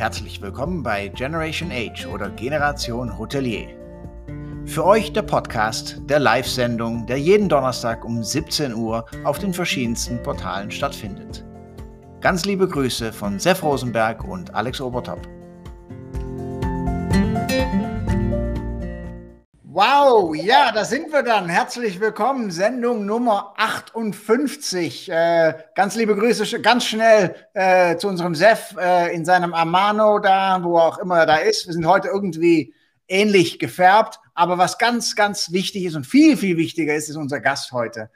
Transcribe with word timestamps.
Herzlich 0.00 0.40
willkommen 0.40 0.82
bei 0.82 1.08
Generation 1.08 1.70
Age 1.70 2.06
oder 2.06 2.30
Generation 2.30 3.18
Hotelier. 3.18 3.68
Für 4.64 4.86
euch 4.86 5.12
der 5.12 5.20
Podcast 5.20 6.00
der 6.08 6.18
Live-Sendung, 6.18 7.04
der 7.04 7.18
jeden 7.18 7.50
Donnerstag 7.50 8.02
um 8.06 8.24
17 8.24 8.72
Uhr 8.72 9.04
auf 9.24 9.38
den 9.38 9.52
verschiedensten 9.52 10.22
Portalen 10.22 10.70
stattfindet. 10.70 11.44
Ganz 12.22 12.46
liebe 12.46 12.66
Grüße 12.66 13.12
von 13.12 13.38
Sef 13.38 13.62
Rosenberg 13.62 14.24
und 14.24 14.54
Alex 14.54 14.80
Obertop. 14.80 15.20
Wow, 19.72 20.34
ja, 20.34 20.72
da 20.72 20.84
sind 20.84 21.12
wir 21.12 21.22
dann. 21.22 21.48
Herzlich 21.48 22.00
willkommen, 22.00 22.50
Sendung 22.50 23.06
Nummer 23.06 23.54
58. 23.56 25.08
Äh, 25.08 25.54
ganz 25.76 25.94
liebe 25.94 26.16
Grüße, 26.16 26.60
ganz 26.60 26.86
schnell 26.86 27.36
äh, 27.54 27.96
zu 27.96 28.08
unserem 28.08 28.34
Sef 28.34 28.74
äh, 28.76 29.14
in 29.14 29.24
seinem 29.24 29.54
Amano 29.54 30.18
da, 30.18 30.58
wo 30.64 30.76
auch 30.76 30.98
immer 30.98 31.20
er 31.20 31.26
da 31.26 31.36
ist. 31.36 31.68
Wir 31.68 31.74
sind 31.74 31.86
heute 31.86 32.08
irgendwie 32.08 32.74
ähnlich 33.06 33.60
gefärbt, 33.60 34.18
aber 34.34 34.58
was 34.58 34.76
ganz, 34.76 35.14
ganz 35.14 35.52
wichtig 35.52 35.84
ist 35.84 35.94
und 35.94 36.04
viel, 36.04 36.36
viel 36.36 36.56
wichtiger 36.56 36.96
ist, 36.96 37.08
ist 37.08 37.14
unser 37.14 37.38
Gast 37.38 37.70
heute. 37.70 38.10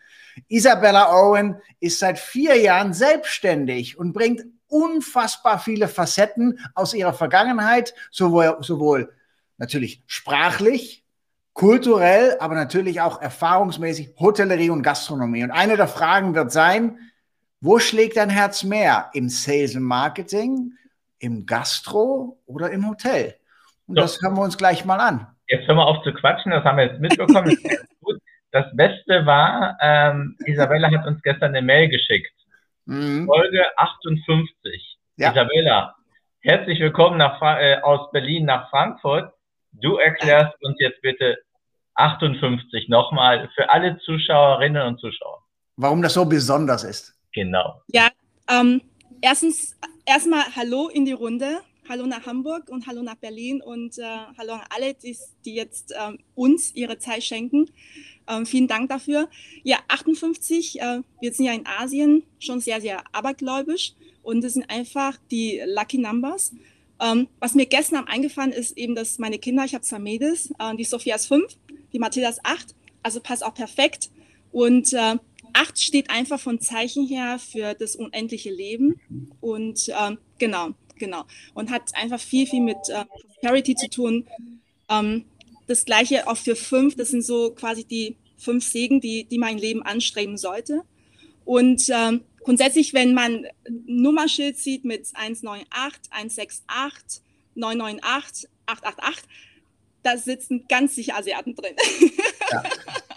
Isabella 0.48 1.14
Owen 1.14 1.60
ist 1.78 2.00
seit 2.00 2.18
vier 2.18 2.56
Jahren 2.56 2.92
selbstständig 2.92 3.96
und 3.96 4.12
bringt 4.12 4.42
unfassbar 4.66 5.60
viele 5.60 5.86
Facetten 5.86 6.58
aus 6.74 6.94
ihrer 6.94 7.14
Vergangenheit, 7.14 7.94
sowohl, 8.10 8.56
sowohl 8.60 9.12
natürlich 9.56 10.02
sprachlich, 10.08 11.03
kulturell, 11.54 12.36
aber 12.40 12.54
natürlich 12.54 13.00
auch 13.00 13.22
erfahrungsmäßig 13.22 14.14
Hotellerie 14.18 14.70
und 14.70 14.82
Gastronomie. 14.82 15.44
Und 15.44 15.52
eine 15.52 15.76
der 15.76 15.88
Fragen 15.88 16.34
wird 16.34 16.52
sein, 16.52 16.98
wo 17.60 17.78
schlägt 17.78 18.16
dein 18.16 18.28
Herz 18.28 18.64
mehr? 18.64 19.10
Im 19.14 19.28
Sales 19.28 19.74
und 19.74 19.84
Marketing, 19.84 20.72
im 21.18 21.46
Gastro 21.46 22.38
oder 22.44 22.70
im 22.70 22.86
Hotel? 22.88 23.36
Und 23.86 23.96
so. 23.96 24.02
das 24.02 24.20
hören 24.20 24.34
wir 24.34 24.42
uns 24.42 24.58
gleich 24.58 24.84
mal 24.84 25.00
an. 25.00 25.26
Jetzt 25.46 25.66
hören 25.68 25.76
wir 25.76 25.86
auf 25.86 26.02
zu 26.02 26.12
quatschen, 26.12 26.52
das 26.52 26.64
haben 26.64 26.76
wir 26.76 26.86
jetzt 26.86 27.00
mitbekommen. 27.00 27.56
Das, 27.62 28.16
das 28.50 28.76
Beste 28.76 29.24
war, 29.24 29.78
ähm, 29.80 30.36
Isabella 30.44 30.90
hat 30.90 31.06
uns 31.06 31.22
gestern 31.22 31.54
eine 31.54 31.62
Mail 31.62 31.88
geschickt. 31.88 32.32
Mhm. 32.86 33.26
Folge 33.26 33.62
58. 33.78 34.98
Ja. 35.16 35.30
Isabella, 35.30 35.94
herzlich 36.40 36.80
willkommen 36.80 37.18
nach, 37.18 37.40
äh, 37.40 37.76
aus 37.82 38.10
Berlin 38.10 38.46
nach 38.46 38.68
Frankfurt. 38.70 39.32
Du 39.80 39.96
erklärst 39.96 40.54
uns 40.62 40.76
jetzt 40.78 41.00
bitte 41.02 41.36
58 41.96 42.88
nochmal 42.88 43.50
für 43.54 43.68
alle 43.70 43.98
Zuschauerinnen 43.98 44.86
und 44.86 45.00
Zuschauer. 45.00 45.42
Warum 45.76 46.02
das 46.02 46.14
so 46.14 46.24
besonders 46.24 46.84
ist. 46.84 47.14
Genau. 47.32 47.82
Ja, 47.88 48.08
ähm, 48.48 48.80
erstens, 49.20 49.76
erstmal 50.06 50.44
Hallo 50.56 50.88
in 50.88 51.04
die 51.04 51.12
Runde. 51.12 51.60
Hallo 51.88 52.06
nach 52.06 52.24
Hamburg 52.24 52.70
und 52.70 52.86
hallo 52.86 53.02
nach 53.02 53.16
Berlin 53.16 53.60
und 53.60 53.98
äh, 53.98 54.02
hallo 54.38 54.54
an 54.54 54.62
alle, 54.74 54.94
die, 54.94 55.16
die 55.44 55.54
jetzt 55.54 55.92
ähm, 56.00 56.18
uns 56.34 56.74
ihre 56.74 56.98
Zeit 56.98 57.22
schenken. 57.22 57.68
Ähm, 58.26 58.46
vielen 58.46 58.68
Dank 58.68 58.88
dafür. 58.88 59.28
Ja, 59.64 59.78
58, 59.88 60.80
äh, 60.80 61.00
wir 61.20 61.32
sind 61.32 61.44
ja 61.44 61.52
in 61.52 61.66
Asien 61.66 62.22
schon 62.38 62.60
sehr, 62.60 62.80
sehr 62.80 63.02
abergläubisch 63.12 63.92
und 64.22 64.42
das 64.42 64.54
sind 64.54 64.70
einfach 64.70 65.18
die 65.30 65.60
Lucky 65.66 65.98
Numbers. 65.98 66.52
Ähm, 67.00 67.28
was 67.40 67.54
mir 67.54 67.66
gestern 67.66 67.98
Abend 67.98 68.10
eingefallen 68.10 68.52
ist, 68.52 68.76
eben, 68.76 68.94
dass 68.94 69.18
meine 69.18 69.38
Kinder, 69.38 69.64
ich 69.64 69.74
habe 69.74 69.84
zwei 69.84 69.98
Mädels, 69.98 70.50
äh, 70.58 70.76
die 70.76 70.84
Sophia 70.84 71.16
ist 71.16 71.26
fünf, 71.26 71.56
die 71.92 71.98
Mathilda 71.98 72.28
ist 72.28 72.40
acht, 72.44 72.74
also 73.02 73.20
passt 73.20 73.44
auch 73.44 73.54
perfekt. 73.54 74.10
Und 74.52 74.92
äh, 74.92 75.16
acht 75.52 75.80
steht 75.80 76.10
einfach 76.10 76.38
von 76.38 76.60
Zeichen 76.60 77.06
her 77.06 77.38
für 77.38 77.74
das 77.74 77.96
unendliche 77.96 78.50
Leben. 78.50 79.00
Und 79.40 79.88
ähm, 79.88 80.18
genau, 80.38 80.70
genau. 80.96 81.24
Und 81.54 81.70
hat 81.70 81.94
einfach 81.94 82.20
viel, 82.20 82.46
viel 82.46 82.60
mit 82.60 82.76
äh, 82.88 83.04
Prosperity 83.04 83.74
zu 83.74 83.88
tun. 83.88 84.26
Ähm, 84.88 85.24
das 85.66 85.84
gleiche 85.84 86.28
auch 86.28 86.36
für 86.36 86.56
fünf, 86.56 86.96
das 86.96 87.08
sind 87.08 87.22
so 87.22 87.50
quasi 87.50 87.84
die 87.84 88.16
fünf 88.36 88.64
Segen, 88.64 89.00
die, 89.00 89.24
die 89.24 89.38
mein 89.38 89.58
Leben 89.58 89.82
anstreben 89.82 90.36
sollte. 90.36 90.82
Und 91.44 91.88
ähm, 91.88 92.22
grundsätzlich, 92.44 92.94
wenn 92.94 93.14
man 93.14 93.46
ein 93.66 93.84
Nummernschild 93.86 94.56
sieht 94.56 94.84
mit 94.84 95.08
198, 95.14 96.12
168, 96.12 97.22
998, 97.54 98.48
888, 98.66 99.24
da 100.02 100.16
sitzen 100.16 100.66
ganz 100.68 100.94
sicher 100.94 101.16
Asiaten 101.16 101.54
drin. 101.54 101.74
Ja. 102.52 102.62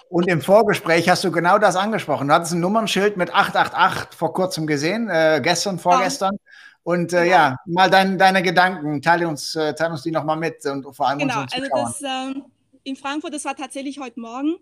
Und 0.10 0.30
im 0.30 0.42
Vorgespräch 0.42 1.10
hast 1.10 1.26
du 1.26 1.32
genau 1.32 1.60
das 1.60 1.76
angesprochen. 1.76 2.30
Du 2.30 2.34
hattest 2.34 2.54
ein 2.54 2.62
Nummernschild 2.62 3.18
mit 3.18 3.34
888 3.34 4.18
vor 4.18 4.34
kurzem 4.34 4.66
gesehen, 4.66 5.10
äh, 5.10 5.42
gestern, 5.44 5.78
vorgestern. 5.78 6.34
Ja. 6.34 6.52
Und 6.84 7.12
äh, 7.12 7.24
genau. 7.24 7.30
ja, 7.30 7.58
mal 7.66 7.90
dein, 7.90 8.18
deine 8.18 8.42
Gedanken, 8.42 9.02
teile 9.02 9.28
uns, 9.28 9.54
äh, 9.58 9.76
teile 9.76 9.92
uns 9.92 10.04
die 10.04 10.12
nochmal 10.12 10.38
mit 10.38 10.66
und 10.66 10.96
vor 10.96 11.10
allem 11.10 11.20
Genau, 11.20 11.42
also 11.42 11.68
das 11.76 12.02
ähm, 12.02 12.46
in 12.84 12.96
Frankfurt, 12.96 13.34
das 13.34 13.44
war 13.44 13.56
tatsächlich 13.56 14.00
heute 14.00 14.22
Morgen. 14.22 14.56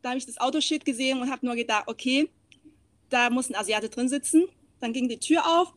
Da 0.00 0.10
habe 0.10 0.18
ich 0.18 0.26
das 0.26 0.38
Autoschild 0.38 0.84
gesehen 0.84 1.20
und 1.20 1.28
habe 1.28 1.44
nur 1.44 1.56
gedacht, 1.56 1.84
okay, 1.88 2.30
da 3.10 3.30
muss 3.30 3.50
ein 3.50 3.56
Asiate 3.56 3.88
drin 3.88 4.08
sitzen. 4.08 4.44
Dann 4.80 4.92
ging 4.92 5.08
die 5.08 5.18
Tür 5.18 5.42
auf, 5.46 5.72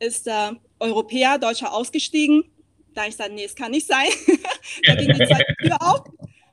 ist 0.00 0.26
der 0.26 0.56
Europäer, 0.78 1.38
Deutscher 1.38 1.72
ausgestiegen. 1.72 2.44
Da 2.94 3.06
ich 3.06 3.16
sagte, 3.16 3.32
nee, 3.32 3.44
es 3.44 3.56
kann 3.56 3.72
nicht 3.72 3.86
sein. 3.86 4.06
dann 4.86 4.98
ging 4.98 5.08
die 5.08 5.26
zweite 5.26 5.54
Tür 5.62 5.76
auf 5.80 6.04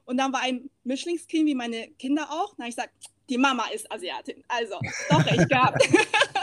und 0.05 0.17
dann 0.17 0.33
war 0.33 0.41
ein 0.43 0.69
Mischlingskind, 0.83 1.47
wie 1.47 1.55
meine 1.55 1.87
Kinder 1.99 2.23
auch. 2.29 2.55
Dann 2.55 2.65
habe 2.65 2.69
ich 2.69 2.75
gesagt, 2.75 2.93
die 3.29 3.37
Mama 3.37 3.65
ist 3.73 3.89
Asiatin. 3.91 4.43
Also, 4.47 4.75
doch 5.09 5.25
recht 5.25 5.47
gehabt. 5.47 5.81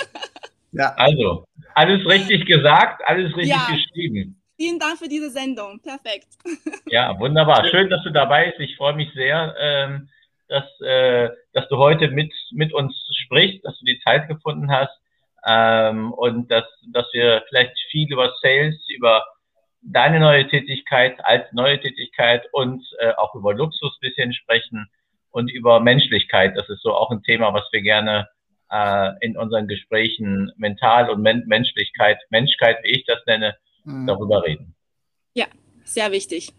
ja. 0.73 0.95
Also, 0.95 1.45
alles 1.75 2.07
richtig 2.07 2.47
gesagt, 2.47 3.03
alles 3.07 3.37
richtig 3.37 3.55
ja. 3.55 3.69
geschrieben. 3.71 4.41
Vielen 4.57 4.79
Dank 4.79 4.99
für 4.99 5.09
diese 5.09 5.31
Sendung. 5.31 5.81
Perfekt. 5.81 6.29
Ja, 6.87 7.19
wunderbar. 7.19 7.65
Schön, 7.71 7.91
dass 7.91 8.03
du 8.03 8.11
dabei 8.11 8.47
bist. 8.47 8.61
Ich 8.61 8.77
freue 8.77 8.95
mich 8.95 9.13
sehr. 9.15 9.55
Ähm, 9.61 10.09
dass, 10.49 10.81
äh, 10.81 11.31
dass 11.53 11.69
du 11.69 11.77
heute 11.77 12.09
mit, 12.09 12.33
mit 12.53 12.73
uns 12.73 12.95
sprichst, 13.25 13.65
dass 13.65 13.79
du 13.79 13.85
die 13.85 14.01
Zeit 14.01 14.29
gefunden 14.29 14.71
hast 14.71 14.97
ähm, 15.47 16.13
und 16.13 16.51
dass, 16.51 16.65
dass 16.93 17.07
wir 17.13 17.45
vielleicht 17.49 17.79
viel 17.91 18.11
über 18.11 18.35
Sales, 18.41 18.77
über 18.89 19.25
deine 19.83 20.21
neue 20.21 20.47
Tätigkeit 20.49 21.25
als 21.25 21.53
neue 21.53 21.81
Tätigkeit 21.81 22.47
und 22.53 22.85
äh, 22.99 23.13
auch 23.17 23.35
über 23.35 23.55
Luxus 23.55 23.99
bisschen 24.01 24.33
sprechen 24.33 24.89
und 25.31 25.51
über 25.51 25.81
Menschlichkeit. 25.81 26.57
Das 26.57 26.69
ist 26.69 26.83
so 26.83 26.95
auch 26.95 27.11
ein 27.11 27.23
Thema, 27.23 27.55
was 27.55 27.65
wir 27.71 27.83
gerne 27.83 28.29
äh, 28.71 29.11
in 29.21 29.37
unseren 29.37 29.69
Gesprächen 29.69 30.51
mental 30.57 31.11
und 31.11 31.23
Men 31.23 31.45
Menschlichkeit, 31.47 32.19
Menschkeit, 32.31 32.79
wie 32.83 32.91
ich 32.91 33.05
das 33.07 33.25
nenne, 33.27 33.57
mhm. 33.85 34.07
darüber 34.07 34.45
reden. 34.45 34.75
Ja, 35.35 35.47
sehr 35.85 36.11
wichtig 36.11 36.53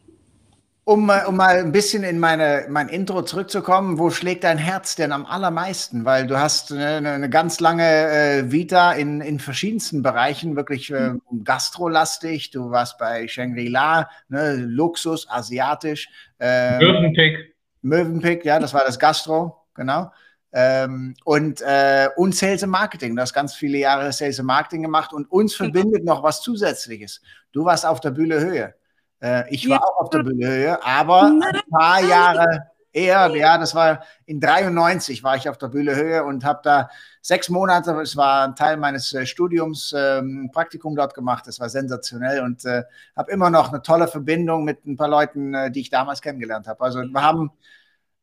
um, 0.89 1.11
um 1.27 1.35
mal 1.35 1.59
ein 1.59 1.71
bisschen 1.71 2.03
in 2.03 2.17
meine, 2.17 2.65
mein 2.67 2.89
Intro 2.89 3.21
zurückzukommen, 3.21 3.99
wo 3.99 4.09
schlägt 4.09 4.43
dein 4.43 4.57
Herz 4.57 4.95
denn 4.95 5.11
am 5.11 5.27
allermeisten? 5.27 6.03
Weil 6.03 6.25
du 6.25 6.39
hast 6.39 6.71
eine, 6.71 7.11
eine 7.11 7.29
ganz 7.29 7.59
lange 7.59 7.83
äh, 7.83 8.51
Vita 8.51 8.93
in, 8.93 9.21
in 9.21 9.37
verschiedensten 9.37 10.01
Bereichen, 10.01 10.55
wirklich 10.55 10.89
äh, 10.91 11.11
gastrolastig. 11.43 12.49
Du 12.49 12.71
warst 12.71 12.97
bei 12.97 13.27
Shangri-La, 13.27 14.09
ne, 14.29 14.55
Luxus, 14.55 15.29
asiatisch. 15.29 16.09
Ähm, 16.39 16.79
Mövenpick. 16.79 17.55
Mövenpick, 17.83 18.43
ja, 18.43 18.57
das 18.59 18.73
war 18.73 18.83
das 18.83 18.97
Gastro, 18.97 19.67
genau. 19.75 20.11
Ähm, 20.51 21.13
und, 21.23 21.61
äh, 21.61 22.09
und 22.15 22.33
Sales 22.33 22.63
and 22.63 22.71
Marketing. 22.71 23.15
Du 23.15 23.21
hast 23.21 23.33
ganz 23.33 23.53
viele 23.53 23.77
Jahre 23.77 24.11
Sales 24.11 24.39
and 24.39 24.47
Marketing 24.47 24.81
gemacht 24.81 25.13
und 25.13 25.31
uns 25.31 25.53
verbindet 25.55 26.03
noch 26.03 26.23
was 26.23 26.41
Zusätzliches. 26.41 27.21
Du 27.51 27.63
warst 27.63 27.85
auf 27.85 27.99
der 27.99 28.09
Bühne 28.09 28.39
Höhe. 28.39 28.73
Äh, 29.21 29.53
ich 29.53 29.67
war 29.69 29.77
ja. 29.77 29.83
auch 29.83 30.01
auf 30.01 30.09
der 30.09 30.23
Bühne, 30.23 30.79
aber 30.83 31.23
ein 31.23 31.61
paar 31.69 32.03
Jahre 32.03 32.69
eher, 32.91 33.35
ja, 33.35 33.57
das 33.57 33.75
war 33.75 34.03
in 34.25 34.39
93 34.39 35.23
war 35.23 35.35
ich 35.35 35.47
auf 35.49 35.57
der 35.57 35.67
Bühne 35.67 35.95
Höhe 35.95 36.23
und 36.23 36.43
habe 36.43 36.61
da 36.63 36.89
sechs 37.21 37.49
Monate, 37.49 37.91
es 38.01 38.15
war 38.15 38.47
ein 38.47 38.55
Teil 38.55 38.77
meines 38.77 39.13
äh, 39.13 39.25
Studiums, 39.25 39.93
ähm, 39.95 40.49
Praktikum 40.51 40.95
dort 40.95 41.13
gemacht. 41.13 41.45
Das 41.47 41.59
war 41.59 41.69
sensationell 41.69 42.41
und 42.41 42.65
äh, 42.65 42.83
habe 43.15 43.31
immer 43.31 43.49
noch 43.49 43.69
eine 43.69 43.81
tolle 43.81 44.07
Verbindung 44.07 44.63
mit 44.63 44.85
ein 44.85 44.97
paar 44.97 45.09
Leuten, 45.09 45.53
äh, 45.53 45.71
die 45.71 45.81
ich 45.81 45.89
damals 45.89 46.21
kennengelernt 46.21 46.67
habe. 46.67 46.81
Also 46.83 46.99
wir 46.99 47.21
haben 47.21 47.51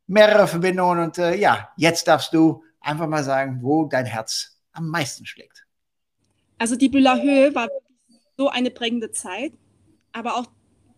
mehrere 0.07 0.47
Verbindungen 0.47 1.01
und 1.01 1.19
äh, 1.19 1.35
ja, 1.35 1.71
jetzt 1.77 2.09
darfst 2.09 2.33
du 2.33 2.65
einfach 2.81 3.07
mal 3.07 3.25
sagen, 3.25 3.59
wo 3.63 3.85
dein 3.87 4.07
Herz 4.07 4.59
am 4.73 4.89
meisten 4.89 5.27
schlägt. 5.27 5.65
Also 6.59 6.77
die 6.77 6.89
Bühler 6.89 7.21
Höhe 7.21 7.55
war 7.55 7.69
so 8.37 8.49
eine 8.49 8.71
prägende 8.71 9.11
Zeit, 9.11 9.53
aber 10.13 10.37
auch 10.37 10.47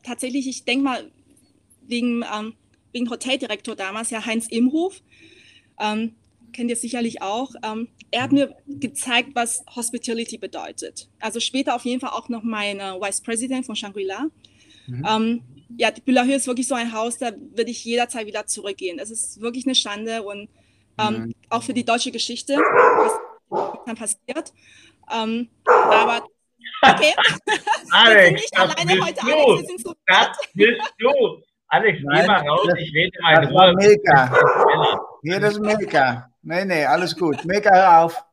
tatsächlich, 0.09 0.49
ich 0.49 0.65
denke 0.65 0.85
mal, 0.85 1.11
wegen, 1.87 2.25
ähm, 2.35 2.55
wegen 2.93 3.11
Hoteldirektor 3.11 3.77
damals, 3.77 4.11
ja 4.11 4.25
Heinz 4.25 4.49
Imhof, 4.49 5.01
ähm, 5.79 6.15
kennt 6.53 6.71
ihr 6.71 6.77
sicherlich 6.77 7.23
auch, 7.23 7.55
ähm, 7.63 7.89
er 8.11 8.23
hat 8.23 8.33
mir 8.33 8.57
gezeigt, 8.67 9.31
was 9.35 9.65
Hospitality 9.77 10.39
bedeutet. 10.39 11.09
Also 11.21 11.41
später 11.41 11.75
auf 11.75 11.85
jeden 11.85 12.01
Fall 12.01 12.11
auch 12.11 12.29
noch 12.29 12.43
mein 12.43 12.81
äh, 12.81 12.95
Vice 13.01 13.21
President 13.21 13.67
von 13.67 13.77
Shangri-La. 13.77 14.29
Mhm. 14.87 15.07
Ähm, 15.07 15.43
ja, 15.77 15.91
die 15.91 16.01
Bülahö 16.01 16.33
ist 16.33 16.47
wirklich 16.47 16.67
so 16.67 16.75
ein 16.75 16.93
Haus, 16.93 17.19
da 17.19 17.33
würde 17.55 17.71
ich 17.71 17.85
jederzeit 17.85 18.27
wieder 18.27 18.47
zurückgehen. 18.47 18.97
Das 18.97 19.11
ist 19.11 19.41
wirklich 19.41 19.67
eine 19.67 19.75
Schande 19.75 20.23
und 20.23 20.49
ähm, 20.99 21.15
mhm. 21.15 21.35
auch 21.51 21.63
für 21.63 21.75
die 21.75 21.85
deutsche 21.85 22.11
Geschichte, 22.11 22.57
was 22.57 23.13
dann 23.85 23.97
passiert. 23.97 24.53
Ähm, 25.13 25.49
aber 25.67 26.27
Okay. 26.83 27.15
Alex, 27.91 28.33
nicht 28.33 28.57
das 28.57 28.71
alleine 28.77 28.95
bist 28.95 29.07
heute, 29.07 29.21
du. 29.21 29.27
Alex, 29.33 29.61
wir 29.61 29.67
sind 29.69 29.81
zu 29.81 29.95
Das 30.07 30.29
bist 30.55 30.95
du. 30.99 31.43
Alex, 31.71 31.99
Nein, 32.03 32.21
geh 32.21 32.27
mal 32.27 32.49
raus, 32.49 32.67
das- 32.69 32.79
ich 32.79 32.95
rede 32.95 33.19
mal 33.23 33.35
Das 33.45 33.55
war. 33.55 33.73
Milka. 33.75 34.39
Hier, 35.23 35.41
das 35.41 35.53
ist 35.55 35.61
Milka. 35.61 36.31
Nee, 36.43 36.65
nee, 36.65 36.85
alles 36.85 37.17
gut. 37.17 37.45
Milka, 37.45 37.71
hör 37.71 38.05
auf. 38.05 38.25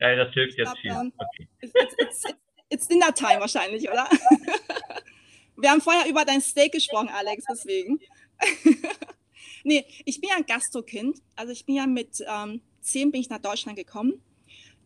Ja, 0.00 0.16
das 0.16 0.32
hilft 0.34 0.58
jetzt 0.58 0.76
viel. 0.78 0.90
Okay. 0.92 1.48
It's, 1.60 1.74
it's, 1.74 1.94
it's, 1.98 2.24
it's 2.68 2.88
Dinner 2.88 3.14
Time 3.14 3.40
wahrscheinlich, 3.40 3.88
oder? 3.88 4.06
Wir 5.56 5.70
haben 5.70 5.80
vorher 5.80 6.08
über 6.08 6.24
dein 6.24 6.40
Steak 6.40 6.72
gesprochen, 6.72 7.08
Alex, 7.08 7.44
deswegen. 7.48 8.00
nee, 9.64 9.84
ich 10.04 10.20
bin 10.20 10.30
ja 10.30 10.36
ein 10.36 10.46
Gastrokind. 10.46 11.18
Also 11.36 11.52
ich 11.52 11.64
bin 11.64 11.76
ja 11.76 11.86
mit 11.86 12.18
ähm, 12.26 12.60
zehn 12.80 13.12
bin 13.12 13.20
ich 13.20 13.30
nach 13.30 13.38
Deutschland 13.38 13.78
gekommen. 13.78 14.20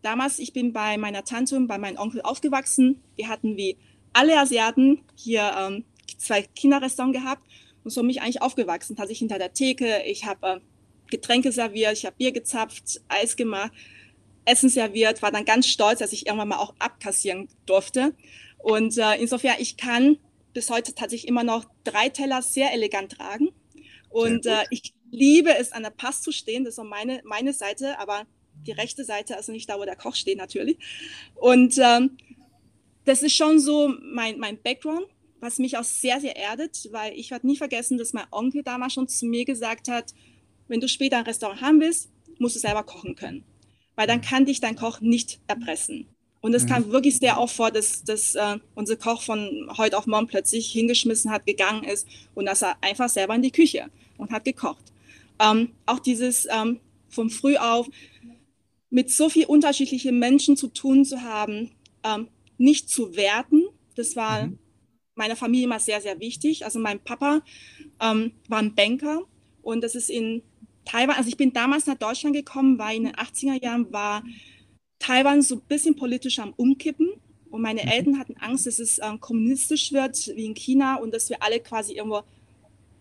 Damals, 0.02 0.38
ich 0.38 0.52
bin 0.52 0.72
bei 0.72 0.96
meiner 0.96 1.24
Tante 1.24 1.56
und 1.56 1.66
bei 1.66 1.78
meinem 1.78 1.98
Onkel 1.98 2.22
aufgewachsen. 2.22 3.02
Wir 3.16 3.28
hatten 3.28 3.56
wie 3.56 3.76
alle 4.12 4.38
Asiaten 4.38 5.02
hier 5.16 5.52
ähm, 5.58 5.84
zwei 6.18 6.42
Kinderrestaurants 6.42 7.18
gehabt 7.18 7.42
und 7.84 7.90
so 7.90 8.00
bin 8.00 8.10
ich 8.10 8.20
eigentlich 8.20 8.42
aufgewachsen. 8.42 8.98
Hatte 8.98 9.12
ich 9.12 9.18
hinter 9.18 9.38
der 9.38 9.52
Theke, 9.52 10.02
ich 10.04 10.24
habe 10.24 10.46
äh, 10.46 10.60
Getränke 11.10 11.52
serviert, 11.52 11.94
ich 11.94 12.06
habe 12.06 12.16
Bier 12.16 12.32
gezapft, 12.32 13.00
Eis 13.08 13.36
gemacht, 13.36 13.72
Essen 14.44 14.68
serviert, 14.68 15.22
war 15.22 15.30
dann 15.30 15.44
ganz 15.44 15.66
stolz, 15.66 15.98
dass 15.98 16.12
ich 16.12 16.26
irgendwann 16.26 16.48
mal 16.48 16.58
auch 16.58 16.74
abkassieren 16.78 17.48
durfte. 17.66 18.14
Und 18.58 18.98
äh, 18.98 19.14
insofern, 19.16 19.56
ich 19.58 19.76
kann 19.76 20.18
bis 20.52 20.70
heute 20.70 20.94
tatsächlich 20.94 21.28
immer 21.28 21.44
noch 21.44 21.66
drei 21.84 22.08
Teller 22.08 22.42
sehr 22.42 22.72
elegant 22.72 23.12
tragen. 23.12 23.50
Und 24.10 24.46
äh, 24.46 24.64
ich 24.70 24.94
liebe 25.10 25.56
es, 25.56 25.72
an 25.72 25.82
der 25.82 25.90
Pass 25.90 26.22
zu 26.22 26.32
stehen. 26.32 26.64
Das 26.64 26.72
ist 26.72 26.76
so 26.76 26.84
meine, 26.84 27.20
meine 27.24 27.52
Seite, 27.52 27.98
aber 27.98 28.26
die 28.66 28.72
rechte 28.72 29.04
Seite, 29.04 29.36
also 29.36 29.52
nicht 29.52 29.68
da, 29.68 29.78
wo 29.78 29.84
der 29.84 29.96
Koch 29.96 30.14
steht 30.14 30.38
natürlich. 30.38 30.78
Und 31.34 31.78
ähm, 31.78 32.16
das 33.04 33.22
ist 33.22 33.34
schon 33.34 33.58
so 33.58 33.92
mein, 34.02 34.38
mein 34.38 34.60
Background, 34.60 35.06
was 35.40 35.58
mich 35.58 35.76
auch 35.76 35.84
sehr, 35.84 36.20
sehr 36.20 36.36
erdet, 36.36 36.88
weil 36.90 37.12
ich 37.14 37.30
werde 37.30 37.46
nie 37.46 37.56
vergessen, 37.56 37.96
dass 37.96 38.12
mein 38.12 38.26
Onkel 38.30 38.62
damals 38.62 38.92
schon 38.94 39.08
zu 39.08 39.26
mir 39.26 39.44
gesagt 39.44 39.88
hat, 39.88 40.12
wenn 40.66 40.80
du 40.80 40.88
später 40.88 41.16
ein 41.18 41.24
Restaurant 41.24 41.60
haben 41.62 41.80
willst, 41.80 42.10
musst 42.38 42.56
du 42.56 42.60
selber 42.60 42.82
kochen 42.82 43.14
können. 43.14 43.44
Weil 43.94 44.06
dann 44.06 44.20
kann 44.20 44.44
dich 44.44 44.60
dein 44.60 44.76
Koch 44.76 45.00
nicht 45.00 45.40
erpressen. 45.46 46.06
Und 46.40 46.54
es 46.54 46.64
Mhm. 46.64 46.68
kam 46.68 46.92
wirklich 46.92 47.18
sehr 47.18 47.40
oft 47.40 47.54
vor, 47.56 47.70
dass, 47.70 48.04
dass 48.04 48.34
äh, 48.34 48.58
unser 48.74 48.96
Koch 48.96 49.22
von 49.22 49.70
heute 49.76 49.98
auf 49.98 50.06
morgen 50.06 50.26
plötzlich 50.28 50.70
hingeschmissen 50.70 51.30
hat, 51.30 51.46
gegangen 51.46 51.84
ist 51.84 52.06
und 52.34 52.46
dass 52.46 52.62
er 52.62 52.76
einfach 52.82 53.08
selber 53.08 53.34
in 53.34 53.42
die 53.42 53.50
Küche 53.50 53.86
und 54.18 54.30
hat 54.30 54.44
gekocht. 54.44 54.92
Ähm, 55.40 55.70
auch 55.86 55.98
dieses 55.98 56.46
ähm, 56.50 56.80
vom 57.08 57.30
Früh 57.30 57.56
auf 57.56 57.88
mit 58.90 59.10
so 59.10 59.28
viel 59.28 59.46
unterschiedlichen 59.46 60.18
Menschen 60.18 60.56
zu 60.56 60.68
tun 60.68 61.04
zu 61.04 61.22
haben, 61.22 61.70
ähm, 62.04 62.28
nicht 62.58 62.90
zu 62.90 63.16
werten, 63.16 63.64
das 63.96 64.16
war 64.16 64.48
Mhm. 64.48 64.58
meiner 65.16 65.36
Familie 65.36 65.66
immer 65.66 65.80
sehr, 65.80 66.00
sehr 66.00 66.20
wichtig. 66.20 66.64
Also 66.64 66.78
mein 66.78 67.00
Papa 67.00 67.42
ähm, 68.00 68.32
war 68.48 68.58
ein 68.60 68.74
Banker 68.74 69.22
und 69.62 69.82
das 69.82 69.94
ist 69.94 70.10
in 70.10 70.42
Taiwan, 70.84 71.16
also 71.16 71.28
ich 71.28 71.36
bin 71.36 71.52
damals 71.52 71.86
nach 71.86 71.96
Deutschland 71.98 72.34
gekommen, 72.36 72.78
weil 72.78 72.96
in 72.96 73.04
den 73.04 73.16
80er 73.16 73.54
Jahren 73.62 73.92
war 73.92 74.24
Taiwan 74.98 75.42
so 75.42 75.56
ein 75.56 75.62
bisschen 75.68 75.96
politisch 75.96 76.38
am 76.38 76.52
Umkippen 76.56 77.08
und 77.50 77.62
meine 77.62 77.86
Mhm. 77.86 77.90
Eltern 77.90 78.18
hatten 78.18 78.36
Angst, 78.38 78.66
dass 78.66 78.78
es 78.78 78.98
ähm, 79.02 79.20
kommunistisch 79.20 79.92
wird 79.92 80.16
wie 80.36 80.46
in 80.46 80.54
China 80.54 80.96
und 80.96 81.14
dass 81.14 81.30
wir 81.30 81.42
alle 81.42 81.60
quasi 81.60 81.94
irgendwo 81.94 82.22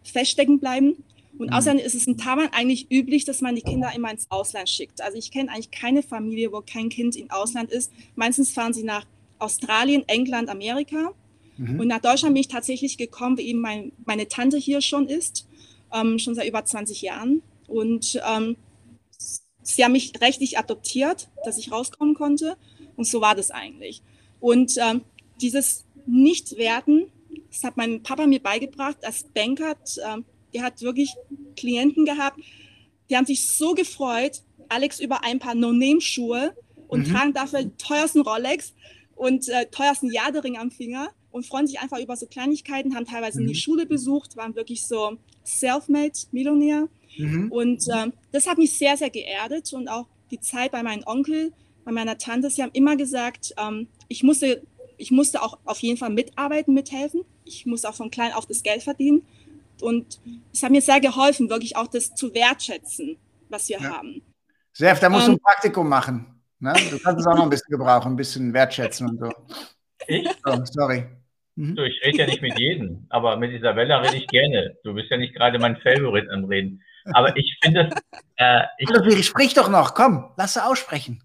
feststecken 0.03 0.59
bleiben. 0.59 1.03
Und 1.37 1.47
Mhm. 1.47 1.53
außerdem 1.53 1.79
ist 1.85 1.95
es 1.95 2.07
in 2.07 2.17
Taiwan 2.17 2.49
eigentlich 2.51 2.91
üblich, 2.91 3.25
dass 3.25 3.41
man 3.41 3.55
die 3.55 3.61
Kinder 3.61 3.91
immer 3.95 4.11
ins 4.11 4.29
Ausland 4.29 4.69
schickt. 4.69 5.01
Also 5.01 5.17
ich 5.17 5.31
kenne 5.31 5.51
eigentlich 5.51 5.71
keine 5.71 6.03
Familie, 6.03 6.51
wo 6.51 6.61
kein 6.61 6.89
Kind 6.89 7.15
im 7.15 7.29
Ausland 7.29 7.71
ist. 7.71 7.91
Meistens 8.15 8.51
fahren 8.51 8.73
sie 8.73 8.83
nach 8.83 9.05
Australien, 9.39 10.03
England, 10.07 10.49
Amerika. 10.49 11.13
Mhm. 11.57 11.79
Und 11.79 11.87
nach 11.87 12.01
Deutschland 12.01 12.33
bin 12.33 12.41
ich 12.41 12.47
tatsächlich 12.47 12.97
gekommen, 12.97 13.37
wie 13.37 13.43
eben 13.47 13.59
mein, 13.59 13.91
meine 14.05 14.27
Tante 14.27 14.57
hier 14.57 14.81
schon 14.81 15.07
ist, 15.07 15.47
ähm, 15.93 16.19
schon 16.19 16.35
seit 16.35 16.47
über 16.47 16.65
20 16.65 17.01
Jahren. 17.01 17.41
Und 17.67 18.19
ähm, 18.27 18.55
sie 19.61 19.83
haben 19.83 19.91
mich 19.91 20.13
rechtlich 20.21 20.57
adoptiert, 20.57 21.29
dass 21.45 21.57
ich 21.57 21.71
rauskommen 21.71 22.15
konnte. 22.15 22.57
Und 22.95 23.05
so 23.05 23.21
war 23.21 23.35
das 23.35 23.51
eigentlich. 23.51 24.01
Und 24.39 24.77
ähm, 24.77 25.01
dieses 25.41 25.85
Nichtwerten, 26.07 27.11
das 27.51 27.63
hat 27.63 27.77
mein 27.77 28.01
Papa 28.01 28.25
mir 28.27 28.39
beigebracht 28.41 28.97
als 29.03 29.23
Banker. 29.23 29.75
Ähm, 30.07 30.25
der 30.53 30.63
hat 30.63 30.81
wirklich 30.81 31.13
Klienten 31.55 32.05
gehabt, 32.05 32.39
die 33.09 33.15
haben 33.17 33.25
sich 33.25 33.47
so 33.57 33.73
gefreut, 33.73 34.41
Alex 34.69 34.99
über 34.99 35.23
ein 35.23 35.39
paar 35.39 35.55
No-Name-Schuhe 35.55 36.53
und 36.87 37.07
Mhm. 37.07 37.11
tragen 37.13 37.33
dafür 37.33 37.77
teuersten 37.77 38.21
Rolex 38.21 38.73
und 39.15 39.47
äh, 39.49 39.65
teuersten 39.67 40.11
Jadering 40.11 40.57
am 40.57 40.71
Finger 40.71 41.09
und 41.31 41.45
freuen 41.45 41.67
sich 41.67 41.79
einfach 41.79 41.99
über 41.99 42.15
so 42.17 42.25
Kleinigkeiten, 42.27 42.95
haben 42.95 43.05
teilweise 43.05 43.41
nie 43.41 43.49
Mhm. 43.49 43.55
Schule 43.55 43.85
besucht, 43.85 44.35
waren 44.35 44.55
wirklich 44.55 44.85
so 44.85 45.17
self-made 45.45 46.13
Millionär. 46.31 46.87
Mhm. 47.17 47.51
Und 47.51 47.85
ähm, 47.93 48.13
das 48.31 48.47
hat 48.47 48.57
mich 48.57 48.73
sehr, 48.73 48.97
sehr 48.97 49.09
geerdet 49.09 49.71
und 49.73 49.87
auch 49.87 50.07
die 50.31 50.39
Zeit 50.39 50.71
bei 50.71 50.83
meinem 50.83 51.03
Onkel, 51.05 51.53
bei 51.85 51.91
meiner 51.91 52.17
Tante, 52.17 52.49
sie 52.49 52.61
haben 52.61 52.71
immer 52.73 52.97
gesagt, 52.97 53.53
ähm, 53.57 53.87
ich, 54.09 54.23
musste, 54.23 54.61
ich 54.97 55.11
musste 55.11 55.41
auch 55.41 55.57
auf 55.63 55.79
jeden 55.79 55.97
Fall 55.97 56.09
mitarbeiten, 56.09 56.73
mithelfen. 56.73 57.21
Ich 57.45 57.65
musste 57.65 57.89
auch 57.89 57.95
von 57.95 58.11
klein 58.11 58.33
auf 58.33 58.45
das 58.45 58.61
Geld 58.61 58.83
verdienen. 58.83 59.21
Und 59.81 60.19
es 60.53 60.63
hat 60.63 60.71
mir 60.71 60.81
sehr 60.81 60.99
geholfen, 60.99 61.49
wirklich 61.49 61.75
auch 61.75 61.87
das 61.87 62.13
zu 62.15 62.33
wertschätzen, 62.33 63.17
was 63.49 63.69
wir 63.69 63.79
Ja. 63.79 63.97
haben. 63.97 64.21
Sef, 64.73 64.99
da 64.99 65.09
musst 65.09 65.27
du 65.27 65.31
Ähm, 65.31 65.37
ein 65.37 65.41
Praktikum 65.41 65.89
machen. 65.89 66.41
Ne? 66.59 66.73
Du 66.91 66.99
kannst 66.99 67.21
es 67.21 67.27
auch 67.27 67.35
noch 67.35 67.43
ein 67.43 67.49
bisschen 67.49 67.69
gebrauchen, 67.71 68.13
ein 68.13 68.15
bisschen 68.15 68.53
wertschätzen 68.53 69.09
und 69.09 69.19
so. 69.19 69.31
Ich? 70.07 70.27
so 70.45 70.65
sorry. 70.65 71.05
Mhm. 71.55 71.75
Du, 71.75 71.83
ich 71.83 71.99
rede 72.03 72.19
ja 72.19 72.25
nicht 72.27 72.41
mit 72.41 72.57
jedem, 72.59 73.05
aber 73.09 73.37
mit 73.37 73.51
Isabella 73.51 73.97
rede 73.99 74.17
ich 74.17 74.27
gerne. 74.27 74.75
Du 74.83 74.93
bist 74.93 75.09
ja 75.09 75.17
nicht 75.17 75.33
gerade 75.35 75.57
mein 75.59 75.77
Favorit 75.77 76.29
am 76.29 76.45
Reden. 76.45 76.81
Aber 77.13 77.35
ich 77.37 77.57
finde, 77.63 77.89
äh, 78.35 78.61
ich, 78.77 78.87
Hallo, 78.89 79.21
sprich 79.23 79.53
doch 79.53 79.69
noch. 79.69 79.93
Komm, 79.93 80.31
lass 80.37 80.53
sie 80.55 80.63
aussprechen. 80.63 81.23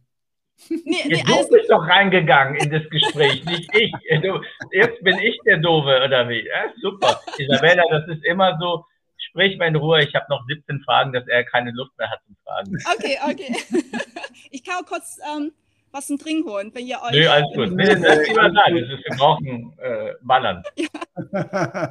Nee, 0.68 0.80
nee, 0.84 1.16
Ja, 1.16 1.22
du 1.24 1.48
bist 1.48 1.70
doch 1.70 1.86
reingegangen 1.86 2.56
in 2.56 2.70
das 2.70 2.88
Gespräch, 2.90 3.44
nicht 3.44 3.70
ich. 3.74 3.92
Du, 4.22 4.40
jetzt 4.72 5.02
bin 5.02 5.18
ich 5.18 5.38
der 5.44 5.58
Doofe, 5.58 6.02
oder 6.04 6.28
wie? 6.28 6.46
Ja, 6.46 6.72
super. 6.80 7.20
Isabella, 7.38 7.82
das 7.90 8.08
ist 8.08 8.24
immer 8.24 8.56
so, 8.60 8.84
sprich 9.16 9.56
mal 9.58 9.68
in 9.68 9.76
Ruhe, 9.76 10.02
ich 10.02 10.14
habe 10.14 10.26
noch 10.28 10.44
17 10.46 10.80
Fragen, 10.82 11.12
dass 11.12 11.26
er 11.28 11.44
keine 11.44 11.70
Luft 11.72 11.96
mehr 11.98 12.10
hat 12.10 12.20
zum 12.26 12.36
Fragen. 12.44 12.76
Okay, 12.96 13.18
okay. 13.28 13.56
ich 14.50 14.64
kann 14.64 14.82
auch 14.82 14.86
kurz 14.86 15.18
ähm, 15.34 15.52
was 15.90 16.06
zum 16.06 16.18
Trinken 16.18 16.48
holen, 16.48 16.70
wenn 16.74 16.86
ihr 16.86 17.00
euch. 17.02 17.12
Nö, 17.12 17.28
alles 17.28 17.54
gut. 17.54 17.72
Nee, 17.72 17.84
das 17.84 18.18
ist 18.18 18.28
immer 18.28 18.50
da. 18.50 18.64
Das 18.68 18.80
ist, 18.80 19.04
wir 19.04 19.16
brauchen 19.16 19.72
äh, 19.78 20.12
Ballern. 20.22 20.62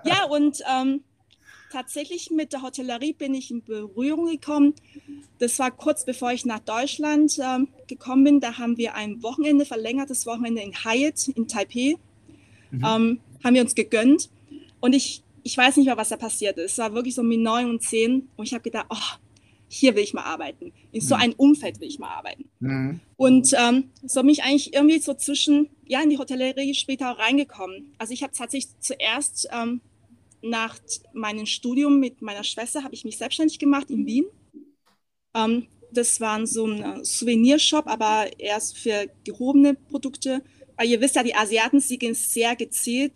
Ja, 0.04 0.24
und 0.30 0.62
ähm, 0.70 1.04
tatsächlich 1.72 2.30
mit 2.32 2.54
der 2.54 2.62
Hotellerie 2.62 3.14
bin 3.14 3.34
ich 3.34 3.50
in 3.52 3.64
Berührung 3.64 4.28
gekommen. 4.28 4.74
Das 5.40 5.58
war 5.60 5.72
kurz 5.72 6.06
bevor 6.06 6.32
ich 6.32 6.46
nach 6.46 6.60
Deutschland 6.60 7.40
ähm, 7.44 7.68
gekommen 7.88 8.24
bin. 8.24 8.40
Da 8.40 8.58
haben 8.58 8.78
wir 8.78 8.96
ein 8.96 9.24
Wochenende, 9.24 9.66
verlängertes 9.66 10.26
Wochenende 10.26 10.62
in 10.62 10.74
Hyatt 10.74 11.28
in 11.30 11.48
Taipei, 11.48 11.96
Mhm. 12.72 12.86
ähm, 12.86 13.20
haben 13.44 13.54
wir 13.56 13.62
uns 13.62 13.76
gegönnt. 13.76 14.30
Und 14.80 14.94
ich, 14.96 15.24
ich 15.44 15.58
weiß 15.58 15.76
nicht 15.78 15.88
mehr, 15.88 15.98
was 15.98 16.10
da 16.10 16.16
passiert 16.18 16.58
ist. 16.58 16.74
Es 16.74 16.78
war 16.78 16.94
wirklich 16.94 17.16
so 17.16 17.24
mit 17.24 17.40
neun 17.40 17.70
und 17.70 17.82
zehn. 17.82 18.30
Und 18.38 18.46
ich 18.48 18.54
habe 18.54 18.64
gedacht, 18.64 18.86
oh, 18.90 19.18
hier 19.68 19.96
will 19.96 20.04
ich 20.04 20.14
mal 20.14 20.24
arbeiten. 20.24 20.72
In 20.92 21.02
so 21.02 21.16
Mhm. 21.16 21.22
einem 21.22 21.34
Umfeld 21.38 21.80
will 21.82 21.88
ich 21.90 22.00
mal 22.00 22.10
arbeiten. 22.10 22.46
Mhm. 22.60 23.00
Und 23.18 23.54
ähm, 23.58 23.90
so 24.06 24.22
bin 24.22 24.30
ich 24.30 24.44
eigentlich 24.44 24.74
irgendwie 24.74 25.00
so 25.00 25.14
zwischen, 25.14 25.70
ja, 25.86 26.02
in 26.02 26.10
die 26.10 26.18
Hotellerie 26.18 26.74
später 26.76 27.12
auch 27.12 27.20
reingekommen. 27.20 27.94
Also 27.98 28.14
ich 28.14 28.24
habe 28.24 28.34
tatsächlich 28.34 28.72
zuerst 28.80 29.50
ähm, 29.52 29.82
nach 30.42 30.78
meinem 31.14 31.46
Studium 31.46 32.00
mit 32.00 32.22
meiner 32.22 32.44
Schwester 32.44 32.84
habe 32.84 32.94
ich 32.94 33.06
mich 33.06 33.18
selbstständig 33.18 33.60
gemacht 33.60 33.90
in 33.90 34.06
Wien. 34.06 34.26
Ähm, 35.34 35.68
das 35.92 36.20
war 36.22 36.46
so 36.48 36.66
ein 36.66 36.82
äh, 36.82 37.06
Souvenirshop, 37.06 37.88
aber 37.88 38.28
erst 38.40 38.78
für 38.78 39.10
gehobene 39.24 39.76
Produkte. 39.76 40.44
Weil 40.78 40.90
ihr 40.90 41.02
wisst 41.02 41.16
ja, 41.16 41.24
die 41.24 41.36
Asiaten, 41.36 41.80
sie 41.80 41.98
gehen 41.98 42.16
sehr 42.16 42.56
gezielt 42.56 43.14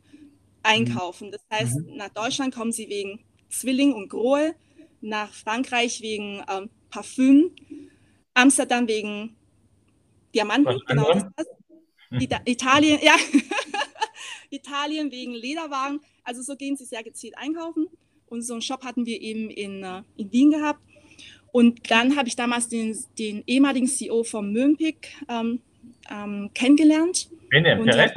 einkaufen. 0.61 1.31
Das 1.31 1.41
heißt, 1.51 1.77
nach 1.95 2.09
Deutschland 2.09 2.53
kommen 2.53 2.71
sie 2.71 2.89
wegen 2.89 3.19
Zwilling 3.49 3.93
und 3.93 4.09
Grohe, 4.09 4.55
nach 5.01 5.31
Frankreich 5.31 6.01
wegen 6.01 6.43
ähm, 6.49 6.69
Parfüm, 6.89 7.51
Amsterdam 8.33 8.87
wegen 8.87 9.35
Diamanten, 10.33 10.81
genau 10.87 11.13
das 11.13 11.47
Italien, 12.45 12.99
ja. 13.01 13.15
Italien 14.49 15.11
wegen 15.11 15.33
Lederwagen. 15.33 16.01
Also 16.25 16.41
so 16.41 16.55
gehen 16.55 16.75
sie 16.75 16.85
sehr 16.85 17.03
gezielt 17.03 17.37
einkaufen. 17.37 17.87
Und 18.27 18.41
so 18.41 18.53
einen 18.53 18.61
Shop 18.61 18.83
hatten 18.83 19.05
wir 19.05 19.21
eben 19.21 19.49
in, 19.49 19.83
äh, 19.83 20.01
in 20.17 20.31
Wien 20.31 20.51
gehabt. 20.51 20.79
Und 21.51 21.89
dann 21.89 22.17
habe 22.17 22.27
ich 22.27 22.35
damals 22.35 22.67
den, 22.67 22.97
den 23.17 23.43
ehemaligen 23.47 23.87
CEO 23.87 24.23
von 24.23 24.51
Mövenpick 24.51 25.15
ähm, 25.29 25.61
ähm, 26.09 26.49
kennengelernt. 26.53 27.29
Wen 27.51 27.63
denn? 27.63 27.79
Und 27.79 27.87
der- 27.87 28.11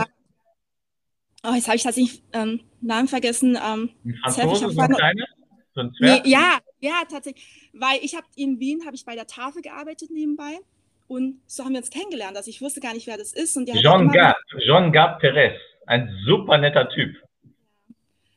oh, 1.44 1.52
jetzt 1.54 1.66
habe 1.68 1.76
ich 1.76 1.82
tatsächlich 1.84 2.22
ähm, 2.32 2.60
Namen 2.80 3.06
vergessen. 3.06 3.56
Ähm, 3.56 3.90
Ein 4.04 4.32
Franzose, 4.32 4.60
so 4.60 4.68
ein 4.70 4.74
vorhin- 4.74 4.96
kleiner? 4.96 5.26
So 5.74 5.80
ein 5.82 5.92
nee, 6.00 6.06
Zwerg? 6.08 6.26
ja, 6.26 6.58
ja, 6.80 7.02
tatsächlich. 7.08 7.70
Weil 7.74 7.98
ich 8.02 8.16
habe 8.16 8.26
in 8.34 8.58
Wien, 8.58 8.84
habe 8.86 8.96
ich 8.96 9.04
bei 9.04 9.14
der 9.14 9.26
Tafel 9.26 9.62
gearbeitet 9.62 10.10
nebenbei. 10.10 10.58
Und 11.06 11.40
so 11.46 11.64
haben 11.64 11.72
wir 11.72 11.78
uns 11.78 11.90
kennengelernt. 11.90 12.36
Also 12.36 12.50
ich 12.50 12.60
wusste 12.60 12.80
gar 12.80 12.92
nicht, 12.94 13.06
wer 13.06 13.16
das 13.16 13.32
ist. 13.32 13.56
Und 13.56 13.66
Jean 13.68 14.08
Gab, 14.10 14.36
Jean 14.66 14.92
Gab 14.92 15.20
Perez, 15.20 15.58
ein 15.86 16.10
super 16.26 16.58
netter 16.58 16.88
Typ. 16.90 17.14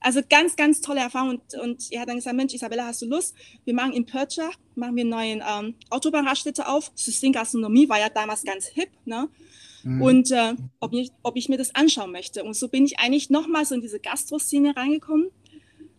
Also 0.01 0.21
ganz, 0.27 0.55
ganz 0.55 0.81
tolle 0.81 0.99
Erfahrung. 0.99 1.29
Und, 1.29 1.53
und 1.61 1.91
er 1.91 2.01
hat 2.01 2.09
dann 2.09 2.15
gesagt, 2.17 2.35
Mensch, 2.35 2.53
Isabella, 2.53 2.87
hast 2.87 3.01
du 3.03 3.05
Lust? 3.05 3.35
Wir 3.65 3.73
machen 3.75 3.93
in 3.93 4.05
Pörtschach, 4.05 4.57
machen 4.75 4.95
wir 4.95 5.01
einen 5.01 5.09
neuen 5.09 5.43
ähm, 5.47 5.75
Autobahnraststätte 5.91 6.67
auf. 6.67 6.91
Systemgastronomie 6.95 7.87
war 7.87 7.99
ja 7.99 8.09
damals 8.09 8.43
ganz 8.43 8.65
hip. 8.65 8.89
Ne? 9.05 9.29
Mhm. 9.83 10.01
Und 10.01 10.31
äh, 10.31 10.55
ob, 10.79 10.93
ich, 10.93 11.11
ob 11.21 11.37
ich 11.37 11.49
mir 11.49 11.57
das 11.57 11.75
anschauen 11.75 12.11
möchte. 12.11 12.43
Und 12.43 12.55
so 12.55 12.67
bin 12.67 12.83
ich 12.83 12.99
eigentlich 12.99 13.29
nochmal 13.29 13.63
so 13.65 13.75
in 13.75 13.81
diese 13.81 13.99
Gastro-Szene 13.99 14.75
reingekommen 14.75 15.29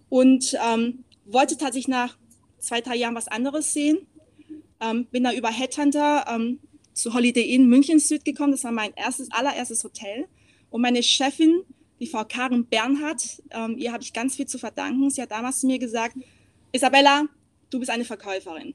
und 0.08 0.56
ähm, 0.68 1.04
wollte 1.24 1.56
tatsächlich 1.56 1.88
nach 1.88 2.18
zwei, 2.58 2.80
drei 2.80 2.96
Jahren 2.96 3.14
was 3.14 3.28
anderes 3.28 3.72
sehen. 3.72 4.06
Ähm, 4.80 5.06
bin 5.06 5.22
da 5.22 5.32
über 5.32 5.48
Headhunter 5.48 6.26
ähm, 6.28 6.58
zu 6.92 7.14
Holiday 7.14 7.54
Inn 7.54 7.68
München 7.68 8.00
Süd 8.00 8.24
gekommen. 8.24 8.52
Das 8.52 8.64
war 8.64 8.72
mein 8.72 8.92
erstes, 8.94 9.30
allererstes 9.30 9.84
Hotel. 9.84 10.26
Und 10.70 10.82
meine 10.82 11.02
Chefin, 11.02 11.62
die 12.02 12.08
Frau 12.08 12.24
Karen 12.24 12.66
Bernhardt, 12.66 13.40
ähm, 13.50 13.78
ihr 13.78 13.92
habe 13.92 14.02
ich 14.02 14.12
ganz 14.12 14.34
viel 14.34 14.46
zu 14.46 14.58
verdanken. 14.58 15.08
Sie 15.08 15.22
hat 15.22 15.30
damals 15.30 15.60
zu 15.60 15.68
mir 15.68 15.78
gesagt, 15.78 16.16
Isabella, 16.72 17.26
du 17.70 17.78
bist 17.78 17.92
eine 17.92 18.04
Verkäuferin. 18.04 18.74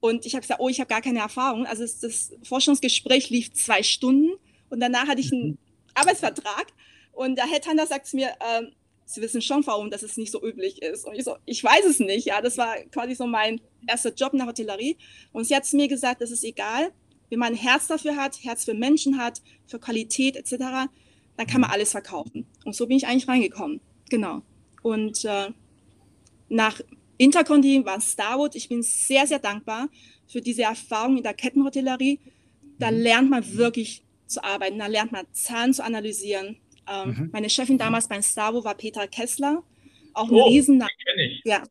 Und 0.00 0.26
ich 0.26 0.34
habe 0.34 0.42
gesagt, 0.42 0.60
oh, 0.60 0.68
ich 0.68 0.80
habe 0.80 0.88
gar 0.88 1.00
keine 1.00 1.20
Erfahrung. 1.20 1.66
Also 1.66 1.84
das 1.84 2.32
Forschungsgespräch 2.42 3.30
lief 3.30 3.52
zwei 3.52 3.84
Stunden 3.84 4.32
und 4.70 4.80
danach 4.80 5.06
hatte 5.06 5.20
ich 5.20 5.32
einen. 5.32 5.56
Arbeitsvertrag. 5.94 6.66
Und 7.12 7.36
der 7.36 7.46
Headhunter 7.46 7.86
sagt 7.86 8.08
zu 8.08 8.16
mir, 8.16 8.30
äh, 8.40 8.62
Sie 9.06 9.20
wissen 9.20 9.42
schon, 9.42 9.64
warum 9.66 9.90
das 9.90 10.16
nicht 10.16 10.32
so 10.32 10.42
üblich 10.42 10.82
ist. 10.82 11.04
Und 11.04 11.14
ich 11.14 11.24
so, 11.24 11.36
ich 11.44 11.62
weiß 11.62 11.84
es 11.84 12.00
nicht. 12.00 12.26
Ja, 12.26 12.40
das 12.40 12.56
war 12.56 12.74
quasi 12.90 13.14
so 13.14 13.26
mein 13.26 13.60
erster 13.86 14.12
Job 14.12 14.32
in 14.32 14.38
der 14.38 14.48
Hotellerie. 14.48 14.96
Und 15.30 15.44
sie 15.44 15.54
hat 15.54 15.66
zu 15.66 15.76
mir 15.76 15.88
gesagt, 15.88 16.22
das 16.22 16.30
ist 16.30 16.42
egal, 16.42 16.90
wenn 17.28 17.38
man 17.38 17.52
ein 17.52 17.58
Herz 17.58 17.86
dafür 17.86 18.16
hat, 18.16 18.42
Herz 18.42 18.64
für 18.64 18.74
Menschen 18.74 19.18
hat, 19.18 19.42
für 19.66 19.78
Qualität 19.78 20.36
etc., 20.36 20.88
dann 21.36 21.46
kann 21.46 21.60
man 21.60 21.70
alles 21.70 21.92
verkaufen. 21.92 22.46
Und 22.64 22.74
so 22.74 22.86
bin 22.86 22.96
ich 22.96 23.06
eigentlich 23.06 23.28
reingekommen. 23.28 23.80
Genau. 24.10 24.42
Und 24.82 25.24
äh, 25.24 25.50
nach 26.48 26.80
Interconti 27.16 27.84
war 27.84 28.00
Starwood. 28.00 28.54
Ich 28.54 28.68
bin 28.68 28.82
sehr, 28.82 29.26
sehr 29.26 29.38
dankbar 29.38 29.88
für 30.26 30.40
diese 30.40 30.62
Erfahrung 30.62 31.16
in 31.16 31.22
der 31.22 31.34
Kettenhotellerie. 31.34 32.20
Da 32.78 32.90
mhm. 32.90 32.98
lernt 32.98 33.30
man 33.30 33.56
wirklich 33.56 34.02
zu 34.26 34.42
arbeiten, 34.42 34.78
da 34.78 34.86
lernt 34.86 35.12
man 35.12 35.26
Zahlen 35.32 35.72
zu 35.74 35.84
analysieren. 35.84 36.56
Ähm, 36.90 37.08
mhm. 37.08 37.30
Meine 37.32 37.50
Chefin 37.50 37.78
damals 37.78 38.08
beim 38.08 38.22
Starwood 38.22 38.64
war 38.64 38.74
Petra 38.74 39.06
Kessler, 39.06 39.62
auch 40.12 40.28
ein 40.28 40.34
oh, 40.34 40.48
Riesenname. 40.48 40.90
Ja, 41.44 41.62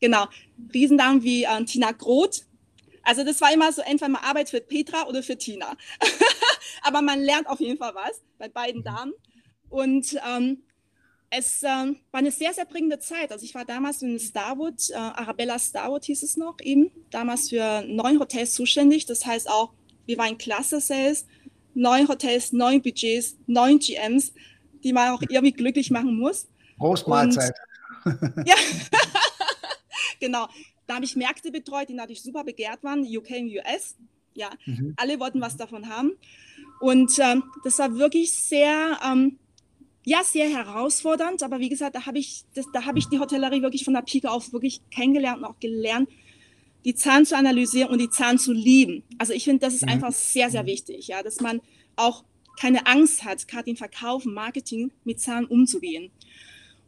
genau. 0.00 0.26
Riesennamen 0.72 1.22
wie 1.22 1.44
äh, 1.44 1.64
Tina 1.64 1.92
Groth. 1.92 2.46
Also 3.04 3.24
das 3.24 3.40
war 3.40 3.52
immer 3.52 3.72
so, 3.72 3.82
entweder 3.82 4.08
man 4.08 4.22
arbeitet 4.22 4.50
für 4.50 4.60
Petra 4.60 5.06
oder 5.06 5.22
für 5.22 5.36
Tina. 5.36 5.76
Aber 6.82 7.02
man 7.02 7.20
lernt 7.20 7.46
auf 7.46 7.60
jeden 7.60 7.78
Fall 7.78 7.94
was 7.94 8.22
bei 8.38 8.48
beiden 8.48 8.80
mhm. 8.80 8.84
Damen. 8.84 9.12
Und 9.68 10.16
ähm, 10.28 10.62
es 11.30 11.62
äh, 11.62 11.66
war 11.66 11.94
eine 12.12 12.30
sehr, 12.30 12.52
sehr 12.54 12.64
prägende 12.64 12.98
Zeit. 12.98 13.32
Also 13.32 13.44
ich 13.44 13.54
war 13.54 13.64
damals 13.64 14.02
in 14.02 14.18
Starwood, 14.18 14.90
äh, 14.90 14.94
Arabella 14.94 15.58
Starwood 15.58 16.04
hieß 16.04 16.22
es 16.22 16.36
noch 16.36 16.56
eben, 16.62 16.90
damals 17.10 17.48
für 17.48 17.82
neun 17.86 18.20
Hotels 18.20 18.54
zuständig. 18.54 19.06
Das 19.06 19.26
heißt 19.26 19.50
auch, 19.50 19.72
wir 20.06 20.18
waren 20.18 20.38
Klasse 20.38 20.80
Sales, 20.80 21.26
neun 21.74 22.08
Hotels, 22.08 22.52
neun 22.52 22.82
Budgets, 22.82 23.36
neun 23.46 23.78
GMs, 23.78 24.32
die 24.84 24.92
man 24.92 25.10
auch 25.10 25.22
irgendwie 25.22 25.52
glücklich 25.52 25.90
machen 25.90 26.18
muss. 26.18 26.46
Großmahlzeit. 26.78 27.54
ja, 28.46 28.54
genau. 30.20 30.46
Da 30.86 30.96
habe 30.96 31.04
ich 31.04 31.16
Märkte 31.16 31.50
betreut, 31.50 31.88
die 31.88 31.94
natürlich 31.94 32.22
super 32.22 32.44
begehrt 32.44 32.82
waren, 32.82 33.04
UK 33.04 33.30
und 33.40 33.50
US. 33.50 33.96
Ja, 34.34 34.50
mhm. 34.66 34.94
alle 34.96 35.20
wollten 35.20 35.40
was 35.40 35.56
davon 35.56 35.88
haben. 35.88 36.12
Und 36.80 37.18
ähm, 37.20 37.44
das 37.62 37.78
war 37.78 37.96
wirklich 37.96 38.32
sehr, 38.32 38.98
ähm, 39.06 39.38
ja, 40.04 40.24
sehr 40.24 40.48
herausfordernd. 40.48 41.42
Aber 41.42 41.60
wie 41.60 41.68
gesagt, 41.68 41.94
da 41.94 42.06
habe 42.06 42.18
ich, 42.18 42.44
das, 42.54 42.66
da 42.72 42.84
habe 42.84 42.98
ich 42.98 43.08
die 43.08 43.20
Hotellerie 43.20 43.62
wirklich 43.62 43.84
von 43.84 43.94
der 43.94 44.02
Pike 44.02 44.30
auf 44.30 44.52
wirklich 44.52 44.80
kennengelernt 44.90 45.38
und 45.38 45.44
auch 45.44 45.60
gelernt, 45.60 46.08
die 46.84 46.94
Zahlen 46.94 47.24
zu 47.24 47.36
analysieren 47.36 47.90
und 47.90 48.00
die 48.00 48.10
Zahlen 48.10 48.38
zu 48.38 48.52
lieben. 48.52 49.04
Also 49.18 49.32
ich 49.32 49.44
finde, 49.44 49.60
das 49.60 49.74
ist 49.74 49.82
mhm. 49.82 49.92
einfach 49.92 50.12
sehr, 50.12 50.50
sehr 50.50 50.66
wichtig, 50.66 51.08
ja, 51.08 51.22
dass 51.22 51.40
man 51.40 51.60
auch 51.96 52.24
keine 52.58 52.86
Angst 52.86 53.24
hat, 53.24 53.48
gerade 53.48 53.70
im 53.70 53.76
Verkaufen, 53.76 54.34
Marketing 54.34 54.92
mit 55.04 55.20
Zahlen 55.20 55.46
umzugehen. 55.46 56.10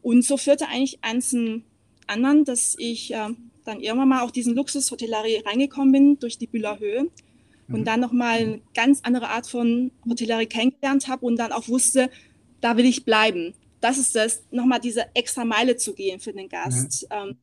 Und 0.03 0.23
so 0.23 0.37
führte 0.37 0.69
eigentlich 0.69 1.03
eins 1.03 1.31
zum 1.31 1.65
anderen, 2.07 2.45
dass 2.45 2.77
ich 2.79 3.13
äh, 3.13 3.31
dann 3.67 3.81
irgendwann 3.81 4.09
mal 4.09 4.23
auch 4.23 4.31
diesen 4.31 4.55
Luxushotellerie 4.55 5.43
reingekommen 5.45 5.93
bin 5.93 6.19
durch 6.19 6.39
die 6.39 6.47
Bühler 6.47 6.79
Höhe 6.79 7.11
und 7.69 7.81
mhm. 7.81 7.85
dann 7.85 8.01
nochmal 8.01 8.39
eine 8.39 8.61
ganz 8.75 9.03
andere 9.05 9.29
Art 9.29 9.47
von 9.47 9.91
Hotellerie 10.09 10.47
kennengelernt 10.47 11.09
habe 11.09 11.27
und 11.27 11.37
dann 11.37 11.53
auch 11.53 11.69
wusste, 11.69 12.11
da 12.61 12.77
will 12.77 12.85
ich 12.85 13.05
bleiben. 13.05 13.55
Das 13.81 13.99
ist 13.99 14.17
es, 14.17 14.47
nochmal 14.51 14.81
diese 14.81 15.07
extra 15.15 15.45
Meile 15.45 15.77
zu 15.77 15.95
gehen 15.95 16.21
für 16.21 16.33
den 16.33 16.49
Gast, 16.49 17.07
mhm. 17.11 17.31
ähm, 17.31 17.37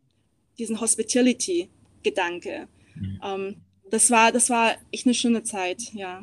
diesen 0.58 0.80
Hospitality-Gedanke. 0.80 2.68
Mhm. 2.96 3.20
Ähm, 3.24 3.56
das, 3.92 4.10
war, 4.12 4.32
das 4.32 4.50
war 4.50 4.74
echt 4.92 5.06
eine 5.06 5.14
schöne 5.14 5.44
Zeit, 5.44 5.82
ja. 5.94 6.22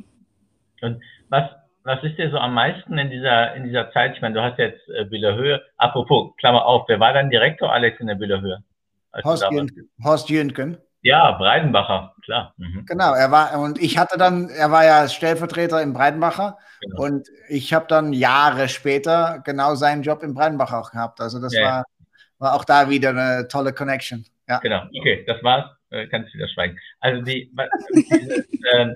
Und 0.81 1.03
was, 1.29 1.51
was 1.85 2.03
ist 2.03 2.19
dir 2.19 2.31
so 2.31 2.39
am 2.39 2.55
meisten 2.55 2.99
in 2.99 3.11
dieser, 3.11 3.55
in 3.55 3.65
dieser 3.65 3.91
Zeit? 3.93 4.17
Ich 4.17 4.23
meine, 4.23 4.35
du 4.35 4.43
hast 4.43 4.59
jetzt 4.59 4.81
äh, 4.89 5.05
Bühlerhöhe. 5.05 5.63
Apropos, 5.77 6.35
Klammer 6.39 6.65
auf, 6.67 6.89
wer 6.89 7.01
war 7.01 7.13
dein 7.13 7.31
Direktor, 7.31 7.73
Alex, 7.73 8.01
in 8.01 8.07
der 8.07 8.15
Bühlerhöhe? 8.15 8.63
Horst, 9.25 9.45
Horst 10.03 10.29
Jürgen. 10.31 10.79
Ja, 11.03 11.33
Breidenbacher, 11.33 12.15
klar. 12.25 12.55
Mhm. 12.59 12.85
Genau, 12.87 13.15
er 13.15 13.31
war, 13.31 13.59
und 13.59 13.81
ich 13.81 13.97
hatte 13.97 14.19
dann, 14.19 14.51
er 14.51 14.71
war 14.71 14.85
ja 14.85 15.09
Stellvertreter 15.09 15.81
im 15.83 15.95
Breidenbacher 15.95 16.59
genau. 16.81 17.03
und 17.05 17.29
ich 17.49 17.73
habe 17.73 17.87
dann 17.89 18.13
Jahre 18.13 18.69
später 18.69 19.41
genau 19.45 19.75
seinen 19.77 20.03
Job 20.03 20.23
im 20.23 20.35
Breidenbacher 20.35 20.79
auch 20.79 20.91
gehabt. 20.91 21.21
Also 21.21 21.41
das 21.41 21.55
ja, 21.55 21.63
war, 21.63 21.85
war 22.39 22.55
auch 22.55 22.65
da 22.67 22.91
wieder 22.91 23.11
eine 23.11 23.49
tolle 23.49 23.73
Connection. 23.73 24.27
Ja. 24.47 24.59
Genau, 24.59 24.83
okay, 24.99 25.25
das 25.27 25.43
war's, 25.43 25.71
äh, 25.89 26.07
kannst 26.09 26.35
du 26.35 26.39
wieder 26.39 26.49
schweigen. 26.49 26.79
Also 27.01 27.23
die, 27.23 27.51
äh, 28.73 28.89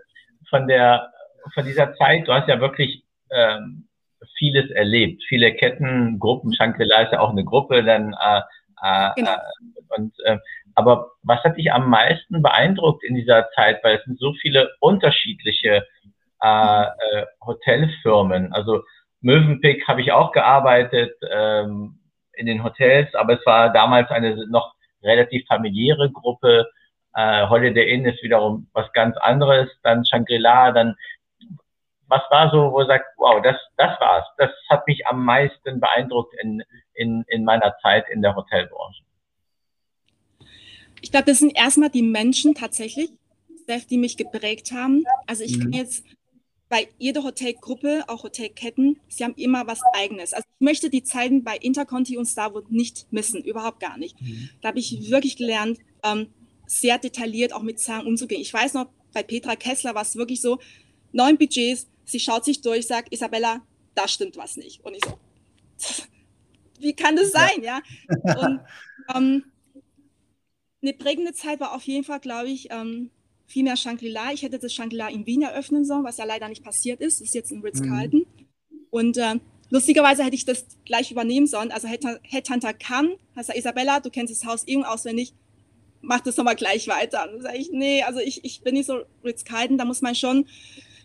von 0.51 0.69
der, 0.69 1.11
von 1.55 1.65
dieser 1.65 1.95
Zeit, 1.95 2.29
du 2.29 2.35
hast 2.35 2.49
ja 2.49 2.61
wirklich 2.61 3.03
ähm, 3.31 3.89
vieles 4.37 4.71
erlebt, 4.73 5.23
viele 5.27 5.55
Ketten, 5.55 6.19
Gruppen, 6.19 6.53
Shangri-La 6.53 7.03
ist 7.03 7.13
ja 7.13 7.21
auch 7.21 7.31
eine 7.31 7.45
Gruppe, 7.45 7.83
dann 7.83 8.13
äh, 8.13 8.43
genau. 9.17 9.33
Äh, 9.33 9.97
und 9.97 10.15
äh, 10.25 10.39
aber 10.75 11.13
was 11.23 11.43
hat 11.45 11.57
dich 11.57 11.73
am 11.73 11.89
meisten 11.89 12.43
beeindruckt 12.43 13.05
in 13.05 13.15
dieser 13.15 13.49
Zeit? 13.55 13.83
Weil 13.85 13.99
es 13.99 14.05
sind 14.05 14.19
so 14.19 14.33
viele 14.41 14.71
unterschiedliche 14.81 15.87
äh, 16.43 16.83
äh, 16.83 17.27
Hotelfirmen. 17.45 18.53
Also 18.53 18.83
Mövenpick 19.21 19.87
habe 19.89 20.03
ich 20.03 20.13
auch 20.13 20.33
gearbeitet 20.33 21.15
ähm, 21.31 22.01
in 22.35 22.47
den 22.47 22.63
Hotels, 22.63 23.15
aber 23.15 23.39
es 23.39 23.47
war 23.47 23.73
damals 23.73 24.11
eine 24.11 24.47
noch 24.49 24.75
relativ 25.03 25.47
familiäre 25.47 26.11
Gruppe. 26.11 26.69
Äh, 27.15 27.49
Holiday 27.49 27.91
Inn 27.91 28.05
ist 28.05 28.23
wiederum 28.23 28.69
was 28.73 28.93
ganz 28.93 29.17
anderes. 29.19 29.71
Dann 29.83 30.05
Shangri-La, 30.05 30.73
dann 30.73 30.97
was 32.09 32.23
war 32.31 32.51
so, 32.51 32.73
wo 32.73 32.81
du 32.81 32.87
sagst, 32.87 33.07
wow, 33.17 33.41
das, 33.43 33.57
das 33.77 33.99
war's. 34.01 34.25
Das 34.39 34.51
hat 34.69 34.87
mich 34.87 35.07
am 35.07 35.25
meisten 35.25 35.81
beeindruckt 35.81 36.35
in, 36.43 36.63
in, 36.95 37.25
in 37.29 37.45
meiner 37.45 37.75
Zeit 37.83 38.09
in 38.11 38.23
der 38.23 38.35
Hotelbranche. 38.35 39.03
Ich 41.01 41.11
glaube, 41.11 41.27
das 41.27 41.39
sind 41.39 41.57
erstmal 41.57 41.91
die 41.91 42.03
Menschen 42.03 42.55
tatsächlich, 42.55 43.11
die 43.91 43.99
mich 43.99 44.17
geprägt 44.17 44.73
haben. 44.73 45.05
Also 45.27 45.45
ich 45.45 45.59
mhm. 45.59 45.63
kann 45.63 45.73
jetzt 45.73 46.05
bei 46.69 46.89
jeder 46.99 47.23
Hotelgruppe, 47.23 48.05
auch 48.09 48.25
Hotelketten, 48.25 48.99
sie 49.09 49.25
haben 49.25 49.35
immer 49.37 49.67
was 49.67 49.81
Eigenes. 49.93 50.33
Also 50.33 50.47
ich 50.59 50.65
möchte 50.65 50.91
die 50.91 51.03
Zeiten 51.03 51.45
bei 51.45 51.57
Interconti 51.57 52.17
und 52.17 52.27
Starwood 52.27 52.71
nicht 52.71 53.07
missen, 53.13 53.43
überhaupt 53.45 53.81
gar 53.81 53.99
nicht. 53.99 54.21
Mhm. 54.21 54.49
Da 54.61 54.69
habe 54.69 54.79
ich 54.79 55.11
wirklich 55.11 55.37
gelernt, 55.37 55.79
ähm, 56.03 56.29
sehr 56.67 56.99
detailliert 56.99 57.53
auch 57.53 57.63
mit 57.63 57.79
Zahlen 57.79 58.07
umzugehen. 58.07 58.41
Ich 58.41 58.53
weiß 58.53 58.75
noch, 58.75 58.87
bei 59.13 59.23
Petra 59.23 59.57
Kessler 59.57 59.95
war 59.95 60.03
es 60.03 60.17
wirklich 60.17 60.41
so, 60.41 60.59
neun 61.13 61.39
Budgets, 61.39 61.89
sie 62.05 62.21
schaut 62.21 62.45
sich 62.45 62.61
durch, 62.61 62.87
sagt, 62.87 63.13
Isabella, 63.13 63.63
da 63.95 64.09
stimmt 64.09 64.37
was 64.37 64.57
nicht. 64.57 64.85
Und 64.85 64.95
ich 64.95 65.05
so, 65.77 66.05
wie 66.79 66.95
kann 66.95 67.17
das 67.17 67.33
sein, 67.33 67.63
ja? 67.63 67.81
Und 68.41 68.61
ähm, 69.15 69.45
eine 70.83 70.93
prägende 70.93 71.33
Zeit 71.33 71.61
war 71.61 71.75
auf 71.75 71.85
jeden 71.85 72.05
Fall, 72.05 72.21
glaube 72.21 72.49
ich, 72.49 72.69
ähm, 72.71 73.11
viel 73.47 73.65
mehr 73.65 73.77
Shangri-La. 73.77 74.33
Ich 74.33 74.43
hätte 74.43 74.59
das 74.59 74.73
Shangri-La 74.73 75.09
in 75.09 75.27
Wien 75.27 75.43
eröffnen 75.43 75.85
sollen, 75.85 76.05
was 76.05 76.19
ja 76.19 76.25
leider 76.25 76.49
nicht 76.49 76.65
passiert 76.65 77.01
ist. 77.01 77.21
Das 77.21 77.29
ist 77.29 77.35
jetzt 77.35 77.53
in 77.53 77.61
Ritz-Carlton. 77.61 78.21
Mhm. 78.21 78.47
Und 78.91 79.17
äh, 79.17 79.37
lustigerweise 79.71 80.25
hätte 80.25 80.37
ich 80.37 80.45
das 80.45 80.67
gleich 80.85 81.11
übernehmen 81.11 81.47
sollen. 81.47 81.73
Also 81.73 81.89
Headhunter 81.89 82.75
kann, 82.75 83.15
heißt 83.37 83.51
er, 83.51 83.57
Isabella, 83.57 84.01
du 84.01 84.11
kennst 84.11 84.35
das 84.35 84.47
Haus 84.47 84.67
eh 84.67 84.77
auswendig, 84.83 85.35
mach 86.01 86.21
das 86.21 86.37
nochmal 86.37 86.57
gleich 86.57 86.89
weiter. 86.89 87.25
Und 87.25 87.35
dann 87.35 87.43
sage 87.43 87.59
ich, 87.59 87.71
nee, 87.73 88.03
also 88.03 88.21
ich, 88.21 88.45
ich 88.45 88.63
bin 88.63 88.75
nicht 88.75 88.87
so 88.87 89.03
Ritz-Carlton, 89.25 89.79
da 89.79 89.85
muss 89.85 90.03
man 90.03 90.15
schon 90.15 90.47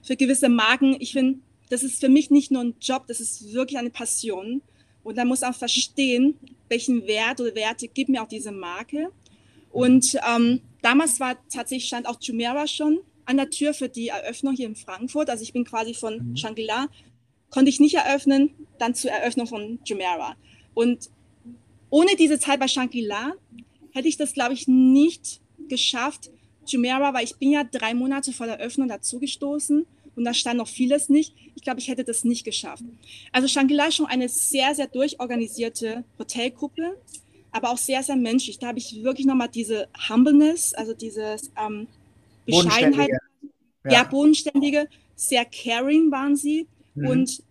für 0.03 0.15
gewisse 0.15 0.49
Marken, 0.49 0.95
ich 0.99 1.13
finde, 1.13 1.39
das 1.69 1.83
ist 1.83 1.99
für 1.99 2.09
mich 2.09 2.31
nicht 2.31 2.51
nur 2.51 2.63
ein 2.63 2.75
Job, 2.81 3.05
das 3.07 3.19
ist 3.19 3.53
wirklich 3.53 3.77
eine 3.77 3.89
Passion. 3.91 4.61
Und 5.03 5.17
da 5.17 5.25
muss 5.25 5.43
auch 5.43 5.55
verstehen, 5.55 6.35
welchen 6.67 7.07
Wert 7.07 7.39
oder 7.39 7.55
Werte 7.55 7.87
gibt 7.87 8.09
mir 8.09 8.21
auch 8.21 8.27
diese 8.27 8.51
Marke. 8.51 9.11
Und 9.71 10.17
ähm, 10.27 10.61
damals 10.81 11.19
war 11.19 11.37
tatsächlich 11.49 11.87
stand 11.87 12.07
auch 12.07 12.17
Jumeirah 12.19 12.67
schon 12.67 12.99
an 13.25 13.37
der 13.37 13.49
Tür 13.49 13.73
für 13.73 13.89
die 13.89 14.07
Eröffnung 14.07 14.55
hier 14.55 14.67
in 14.67 14.75
Frankfurt. 14.75 15.29
Also 15.29 15.43
ich 15.43 15.53
bin 15.53 15.63
quasi 15.63 15.93
von 15.93 16.31
mhm. 16.31 16.37
Shangri-La, 16.37 16.87
konnte 17.51 17.69
ich 17.69 17.79
nicht 17.79 17.95
eröffnen, 17.95 18.51
dann 18.79 18.95
zur 18.95 19.11
Eröffnung 19.11 19.47
von 19.47 19.79
Jumeirah. 19.85 20.35
Und 20.73 21.09
ohne 21.89 22.15
diese 22.15 22.39
Zeit 22.39 22.59
bei 22.59 22.67
Shangri-La 22.67 23.33
hätte 23.91 24.07
ich 24.07 24.17
das, 24.17 24.33
glaube 24.33 24.53
ich, 24.53 24.67
nicht 24.67 25.41
geschafft. 25.67 26.31
Jumeirah, 26.71 27.13
weil 27.13 27.23
ich 27.23 27.35
bin 27.35 27.51
ja 27.51 27.63
drei 27.63 27.93
Monate 27.93 28.33
vor 28.33 28.45
der 28.45 28.59
Eröffnung 28.59 28.88
dazugestoßen 28.88 29.85
und 30.15 30.25
da 30.25 30.33
stand 30.33 30.57
noch 30.57 30.67
vieles 30.67 31.09
nicht. 31.09 31.33
Ich 31.55 31.63
glaube, 31.63 31.79
ich 31.79 31.88
hätte 31.88 32.03
das 32.03 32.23
nicht 32.23 32.43
geschafft. 32.43 32.83
Also 33.31 33.47
Shangri-La 33.47 33.88
ist 33.88 33.95
schon 33.95 34.05
eine 34.05 34.29
sehr, 34.29 34.75
sehr 34.75 34.88
durchorganisierte 34.88 36.03
Hotelgruppe, 36.17 36.97
aber 37.51 37.69
auch 37.71 37.77
sehr, 37.77 38.03
sehr 38.03 38.15
menschlich. 38.15 38.59
Da 38.59 38.67
habe 38.67 38.79
ich 38.79 39.03
wirklich 39.03 39.25
nochmal 39.25 39.49
diese 39.49 39.88
Humbleness, 40.09 40.73
also 40.73 40.93
dieses 40.93 41.51
ähm, 41.57 41.88
Bescheidenheit. 42.45 43.09
Ja. 43.85 43.91
ja, 43.91 44.03
bodenständige, 44.03 44.88
sehr 45.15 45.45
caring 45.45 46.11
waren 46.11 46.35
sie. 46.35 46.67
Mhm. 46.95 47.07
Und 47.07 47.43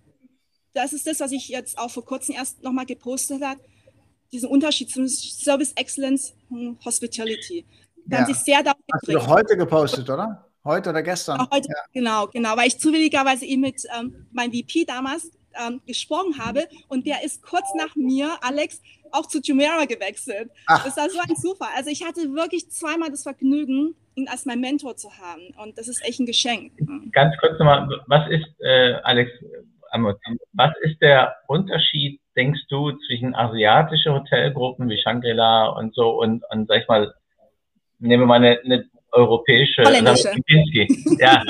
das 0.74 0.92
ist 0.92 1.06
das, 1.06 1.20
was 1.20 1.32
ich 1.32 1.48
jetzt 1.48 1.78
auch 1.78 1.90
vor 1.90 2.04
kurzem 2.04 2.34
erst 2.34 2.62
nochmal 2.62 2.86
gepostet 2.86 3.42
habe, 3.42 3.60
diesen 4.30 4.48
Unterschied 4.48 4.90
zwischen 4.90 5.08
Service 5.08 5.72
Excellence 5.72 6.34
und 6.50 6.84
Hospitality. 6.84 7.64
Ja. 8.10 8.18
haben 8.18 8.26
sie 8.32 8.34
sehr 8.34 8.62
darauf 8.62 8.80
Hast 8.92 9.08
du 9.08 9.12
doch 9.12 9.28
heute 9.28 9.56
gepostet, 9.56 10.08
oder? 10.08 10.44
Heute 10.64 10.90
oder 10.90 11.02
gestern? 11.02 11.40
Auch 11.40 11.50
heute, 11.50 11.68
ja. 11.68 11.82
Genau, 11.92 12.26
genau, 12.26 12.56
weil 12.56 12.68
ich 12.68 12.78
zufälligerweise 12.78 13.44
eben 13.44 13.62
mit 13.62 13.82
ähm, 13.98 14.26
meinem 14.32 14.52
VP 14.52 14.84
damals 14.86 15.30
ähm, 15.66 15.80
gesprochen 15.86 16.38
habe 16.38 16.68
und 16.88 17.06
der 17.06 17.24
ist 17.24 17.42
kurz 17.42 17.66
nach 17.76 17.94
mir, 17.96 18.36
Alex, 18.42 18.82
auch 19.12 19.26
zu 19.26 19.40
Jumeirah 19.40 19.86
gewechselt. 19.86 20.50
Ach. 20.66 20.84
Das 20.84 20.96
war 20.96 21.08
so 21.08 21.18
ein 21.18 21.36
Zufall. 21.36 21.70
Also 21.76 21.90
ich 21.90 22.04
hatte 22.04 22.20
wirklich 22.34 22.70
zweimal 22.70 23.10
das 23.10 23.22
Vergnügen, 23.22 23.94
ihn 24.14 24.28
als 24.28 24.44
mein 24.46 24.60
Mentor 24.60 24.96
zu 24.96 25.10
haben 25.18 25.54
und 25.62 25.78
das 25.78 25.88
ist 25.88 26.04
echt 26.04 26.20
ein 26.20 26.26
Geschenk. 26.26 26.72
Ganz 27.12 27.34
kurz 27.38 27.58
nochmal, 27.58 27.88
was 28.06 28.28
ist, 28.30 28.60
äh, 28.60 28.94
Alex, 29.04 29.30
was 30.52 30.72
ist 30.82 31.00
der 31.00 31.36
Unterschied, 31.46 32.20
denkst 32.36 32.66
du, 32.68 32.92
zwischen 33.06 33.34
asiatischen 33.34 34.12
Hotelgruppen 34.12 34.88
wie 34.88 35.00
Shangri-La 35.00 35.68
und 35.68 35.94
so 35.94 36.20
und, 36.20 36.44
und 36.50 36.68
sag 36.68 36.82
ich 36.82 36.88
mal, 36.88 37.14
nehmen 37.98 38.22
wir 38.22 38.26
mal 38.26 38.36
eine, 38.36 38.58
eine 38.64 38.84
europäische, 39.12 39.82
Holländische. 39.84 40.30
Kipinski. 40.30 41.16
ja, 41.18 41.42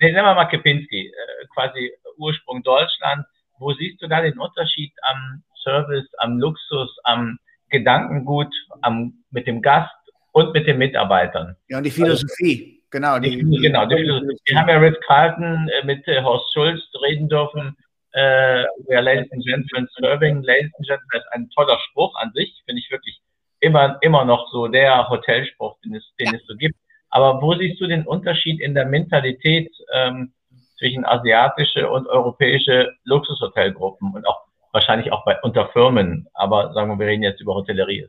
nehmen 0.00 0.14
wir 0.16 0.34
mal 0.34 0.46
Kipinski, 0.46 1.06
äh, 1.08 1.46
quasi 1.54 1.92
Ursprung 2.16 2.62
Deutschland. 2.62 3.24
Wo 3.58 3.72
siehst 3.74 4.00
du 4.02 4.08
da 4.08 4.22
den 4.22 4.38
Unterschied 4.38 4.92
am 5.02 5.42
Service, 5.62 6.08
am 6.18 6.38
Luxus, 6.38 6.96
am 7.04 7.38
Gedankengut, 7.68 8.52
am, 8.82 9.12
mit 9.30 9.46
dem 9.46 9.60
Gast 9.60 9.94
und 10.32 10.54
mit 10.54 10.66
den 10.66 10.78
Mitarbeitern? 10.78 11.56
Ja, 11.68 11.78
und 11.78 11.84
die 11.84 11.90
Philosophie. 11.90 12.80
Also, 12.80 12.86
genau, 12.90 13.18
die, 13.18 13.44
die, 13.44 13.58
genau, 13.58 13.86
die 13.86 13.96
Philosophie. 13.96 14.38
Wir 14.46 14.58
haben 14.58 14.68
ja 14.68 14.78
Ritz 14.78 14.96
Carlton 15.06 15.68
äh, 15.68 15.84
mit 15.84 16.06
äh, 16.08 16.22
Horst 16.22 16.52
Schulz 16.54 16.80
reden 17.02 17.28
dürfen. 17.28 17.76
Äh, 18.12 18.62
ja, 18.88 19.00
Ladies 19.00 19.30
and 19.30 19.44
Gentlemen, 19.44 19.88
Serving, 19.96 20.42
Ladies 20.42 20.72
and 20.74 20.86
Gentlemen, 20.86 21.08
das 21.12 21.22
ist 21.22 21.32
ein 21.32 21.50
toller 21.50 21.78
Spruch 21.90 22.14
an 22.16 22.32
sich, 22.34 22.60
finde 22.66 22.80
ich 22.80 22.90
wirklich 22.90 23.20
immer, 23.60 23.98
immer 24.00 24.24
noch 24.24 24.50
so 24.50 24.68
der 24.68 25.08
Hotelspruch, 25.08 25.76
den 25.84 25.94
es, 25.94 26.04
den 26.18 26.34
es 26.34 26.44
so 26.46 26.56
gibt. 26.56 26.76
Aber 27.10 27.42
wo 27.42 27.54
siehst 27.54 27.80
du 27.80 27.86
den 27.86 28.06
Unterschied 28.06 28.60
in 28.60 28.74
der 28.74 28.86
Mentalität 28.86 29.70
ähm, 29.92 30.32
zwischen 30.78 31.04
asiatische 31.04 31.90
und 31.90 32.06
europäische 32.06 32.92
Luxushotelgruppen 33.04 34.12
und 34.14 34.26
auch 34.26 34.40
wahrscheinlich 34.72 35.12
auch 35.12 35.24
bei 35.24 35.40
unter 35.42 35.68
Firmen, 35.68 36.28
aber 36.32 36.72
sagen 36.72 36.90
wir, 36.90 36.98
wir 36.98 37.06
reden 37.06 37.22
jetzt 37.22 37.40
über 37.40 37.54
Hotellerie. 37.54 38.08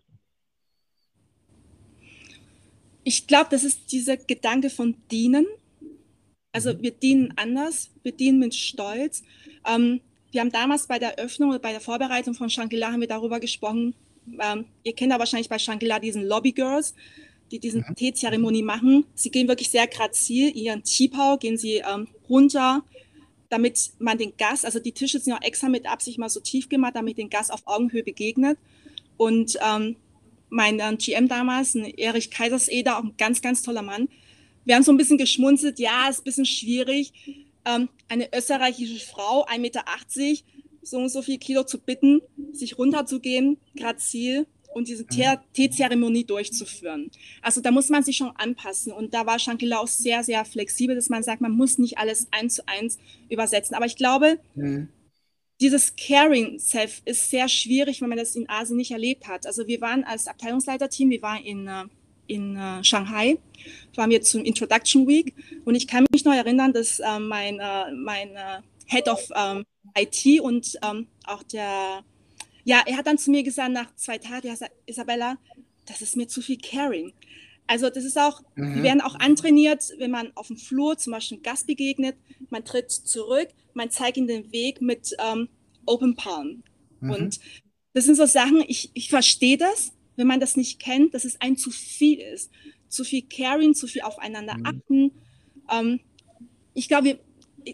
Ich 3.03 3.27
glaube, 3.27 3.47
das 3.49 3.63
ist 3.63 3.91
dieser 3.91 4.17
Gedanke 4.17 4.69
von 4.69 4.95
dienen. 5.09 5.47
Also 6.51 6.73
mhm. 6.73 6.81
wir 6.81 6.91
dienen 6.91 7.33
anders, 7.35 7.91
wir 8.03 8.11
dienen 8.11 8.39
mit 8.39 8.53
Stolz. 8.53 9.23
Ähm, 9.67 10.01
wir 10.31 10.41
haben 10.41 10.51
damals 10.51 10.87
bei 10.87 10.99
der 10.99 11.17
Öffnung 11.17 11.49
oder 11.49 11.59
bei 11.59 11.71
der 11.71 11.81
Vorbereitung 11.81 12.35
von 12.35 12.49
Shangri-La 12.49 12.91
haben 12.91 13.01
wir 13.01 13.07
darüber 13.07 13.39
gesprochen. 13.39 13.95
Ähm, 14.39 14.65
ihr 14.83 14.93
kennt 14.93 15.11
ja 15.11 15.19
wahrscheinlich 15.19 15.49
bei 15.49 15.59
Shangri-La 15.59 15.99
diesen 15.99 16.23
Lobby 16.23 16.51
Girls 16.51 16.93
die 17.51 17.59
diesen 17.59 17.85
mhm. 17.87 17.95
Teezeremonie 17.95 18.63
machen. 18.63 19.05
Sie 19.13 19.29
gehen 19.29 19.47
wirklich 19.47 19.69
sehr 19.69 19.87
grazil, 19.87 20.55
ihren 20.55 20.83
Teepau 20.83 21.37
gehen 21.37 21.57
sie 21.57 21.83
ähm, 21.87 22.07
runter, 22.29 22.83
damit 23.49 23.91
man 23.99 24.17
den 24.17 24.33
Gast, 24.37 24.65
also 24.65 24.79
die 24.79 24.93
Tische 24.93 25.19
sind 25.19 25.33
auch 25.33 25.41
extra 25.41 25.67
mit 25.67 25.85
Absicht 25.85 26.17
mal 26.17 26.29
so 26.29 26.39
tief 26.39 26.69
gemacht, 26.69 26.95
damit 26.95 27.17
den 27.17 27.29
Gast 27.29 27.51
auf 27.51 27.63
Augenhöhe 27.65 28.03
begegnet. 28.03 28.57
Und 29.17 29.57
ähm, 29.61 29.97
mein 30.49 30.79
äh, 30.79 30.95
GM 30.95 31.27
damals, 31.27 31.75
ein 31.75 31.85
Erich 31.85 32.31
Kaiserseder, 32.31 32.97
auch 32.97 33.03
ein 33.03 33.13
ganz, 33.17 33.41
ganz 33.41 33.61
toller 33.61 33.81
Mann. 33.81 34.07
Wir 34.63 34.75
haben 34.75 34.83
so 34.83 34.91
ein 34.91 34.97
bisschen 34.97 35.17
geschmunzelt, 35.17 35.79
ja, 35.79 36.07
ist 36.09 36.21
ein 36.21 36.23
bisschen 36.23 36.45
schwierig, 36.45 37.13
ähm, 37.65 37.89
eine 38.07 38.29
österreichische 38.33 39.05
Frau, 39.05 39.45
1,80 39.45 39.59
Meter, 39.59 39.83
so 40.81 40.97
und 40.97 41.09
so 41.09 41.21
viel 41.21 41.37
Kilo 41.37 41.63
zu 41.63 41.79
bitten, 41.79 42.21
sich 42.53 42.77
runterzugehen, 42.77 43.57
grazil 43.77 44.45
und 44.73 44.87
diese 44.87 45.03
mhm. 45.03 45.39
Teezeremonie 45.53 46.23
durchzuführen. 46.23 47.11
Also 47.41 47.61
da 47.61 47.71
muss 47.71 47.89
man 47.89 48.03
sich 48.03 48.17
schon 48.17 48.31
anpassen. 48.35 48.93
Und 48.93 49.13
da 49.13 49.25
war 49.25 49.39
Shankila 49.39 49.79
auch 49.79 49.87
sehr, 49.87 50.23
sehr 50.23 50.45
flexibel, 50.45 50.95
dass 50.95 51.09
man 51.09 51.23
sagt, 51.23 51.41
man 51.41 51.51
muss 51.51 51.77
nicht 51.77 51.97
alles 51.97 52.27
eins 52.31 52.55
zu 52.55 52.67
eins 52.67 52.97
übersetzen. 53.29 53.75
Aber 53.75 53.85
ich 53.85 53.95
glaube, 53.95 54.39
mhm. 54.55 54.87
dieses 55.59 55.95
Caring 55.95 56.59
Self 56.59 57.01
ist 57.05 57.29
sehr 57.29 57.49
schwierig, 57.49 58.01
wenn 58.01 58.09
man 58.09 58.17
das 58.17 58.35
in 58.35 58.49
Asien 58.49 58.77
nicht 58.77 58.91
erlebt 58.91 59.27
hat. 59.27 59.45
Also 59.45 59.67
wir 59.67 59.81
waren 59.81 60.03
als 60.03 60.27
Abteilungsleiterteam, 60.27 61.09
wir 61.09 61.21
waren 61.21 61.43
in, 61.43 61.67
äh, 61.67 61.83
in 62.27 62.55
uh, 62.55 62.83
Shanghai, 62.83 63.37
waren 63.95 64.09
wir 64.09 64.21
zum 64.21 64.45
Introduction 64.45 65.07
Week. 65.07 65.35
Und 65.65 65.75
ich 65.75 65.87
kann 65.87 66.05
mich 66.11 66.23
noch 66.23 66.33
erinnern, 66.33 66.71
dass 66.71 66.99
uh, 66.99 67.19
mein, 67.19 67.55
uh, 67.55 67.93
mein 67.93 68.29
Head 68.91 69.07
of 69.07 69.29
um, 69.29 69.35
ähm, 69.37 69.65
IT 69.97 70.41
und 70.41 70.77
um, 70.83 70.97
ähm, 70.97 71.07
auch 71.25 71.43
der 71.43 72.03
ja, 72.63 72.83
er 72.85 72.97
hat 72.97 73.07
dann 73.07 73.17
zu 73.17 73.31
mir 73.31 73.43
gesagt, 73.43 73.71
nach 73.71 73.95
zwei 73.95 74.17
Tagen, 74.17 74.55
Isabella, 74.85 75.37
das 75.85 76.01
ist 76.01 76.15
mir 76.15 76.27
zu 76.27 76.41
viel 76.41 76.57
Caring. 76.57 77.13
Also 77.67 77.89
das 77.89 78.03
ist 78.03 78.17
auch, 78.17 78.41
mhm. 78.55 78.75
wir 78.75 78.83
werden 78.83 79.01
auch 79.01 79.15
antrainiert, 79.15 79.93
wenn 79.97 80.11
man 80.11 80.31
auf 80.35 80.47
dem 80.47 80.57
Flur 80.57 80.97
zum 80.97 81.13
Beispiel 81.13 81.37
einem 81.37 81.43
Gast 81.43 81.67
begegnet, 81.67 82.17
man 82.49 82.65
tritt 82.65 82.91
zurück, 82.91 83.47
man 83.73 83.89
zeigt 83.89 84.17
ihm 84.17 84.27
den 84.27 84.51
Weg 84.51 84.81
mit 84.81 85.15
ähm, 85.19 85.47
Open 85.85 86.15
Palm. 86.15 86.63
Mhm. 86.99 87.09
Und 87.09 87.39
das 87.93 88.05
sind 88.05 88.15
so 88.15 88.25
Sachen, 88.25 88.63
ich, 88.67 88.91
ich 88.93 89.09
verstehe 89.09 89.57
das, 89.57 89.93
wenn 90.17 90.27
man 90.27 90.39
das 90.39 90.57
nicht 90.57 90.79
kennt, 90.79 91.13
dass 91.13 91.25
es 91.25 91.39
ein 91.39 91.57
zu 91.57 91.71
viel 91.71 92.19
ist. 92.19 92.51
Zu 92.89 93.05
viel 93.05 93.21
Caring, 93.21 93.73
zu 93.73 93.87
viel 93.87 94.01
aufeinander 94.01 94.57
mhm. 94.57 94.65
achten. 94.65 95.11
Ähm, 95.71 95.99
ich 96.73 96.87
glaube, 96.87 97.19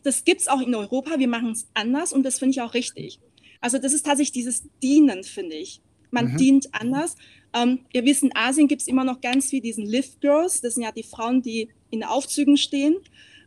das 0.04 0.24
gibt 0.26 0.42
es 0.42 0.48
auch 0.48 0.62
in 0.62 0.74
Europa, 0.76 1.20
wir 1.20 1.28
machen 1.28 1.52
es 1.52 1.68
anders 1.74 2.14
und 2.14 2.24
das 2.24 2.40
finde 2.40 2.52
ich 2.52 2.62
auch 2.62 2.74
richtig. 2.74 3.20
Also 3.62 3.78
das 3.78 3.94
ist 3.94 4.06
tatsächlich 4.06 4.34
dieses 4.34 4.64
Dienen, 4.82 5.24
finde 5.24 5.56
ich. 5.56 5.82
Man 6.12 6.34
mhm. 6.34 6.38
dient 6.38 6.74
anders. 6.74 7.16
Ähm, 7.54 7.86
ihr 7.94 8.06
wisst, 8.06 8.24
in 8.24 8.36
Asien 8.36 8.68
gibt 8.68 8.82
es 8.82 8.88
immer 8.88 9.04
noch 9.04 9.22
ganz 9.22 9.50
viel 9.50 9.62
diesen 9.62 9.86
Lift 9.86 10.22
Girls. 10.22 10.62
Das 10.62 10.76
sind 10.76 10.84
ja 10.84 10.92
die 10.92 11.04
Frauen, 11.04 11.42
die 11.42 11.70
in 11.90 12.04
Aufzügen 12.04 12.58
stehen. 12.58 12.98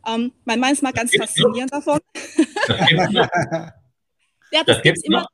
Ähm, 0.07 0.31
mein 0.45 0.59
Mann 0.59 0.73
ist 0.73 0.83
mal 0.83 0.91
ganz 0.91 1.15
faszinierend 1.15 1.71
davon. 1.71 1.99
ja, 2.67 3.29
das, 4.51 4.65
das 4.65 4.81
gibt 4.81 4.97
es 4.97 5.03
immer. 5.03 5.27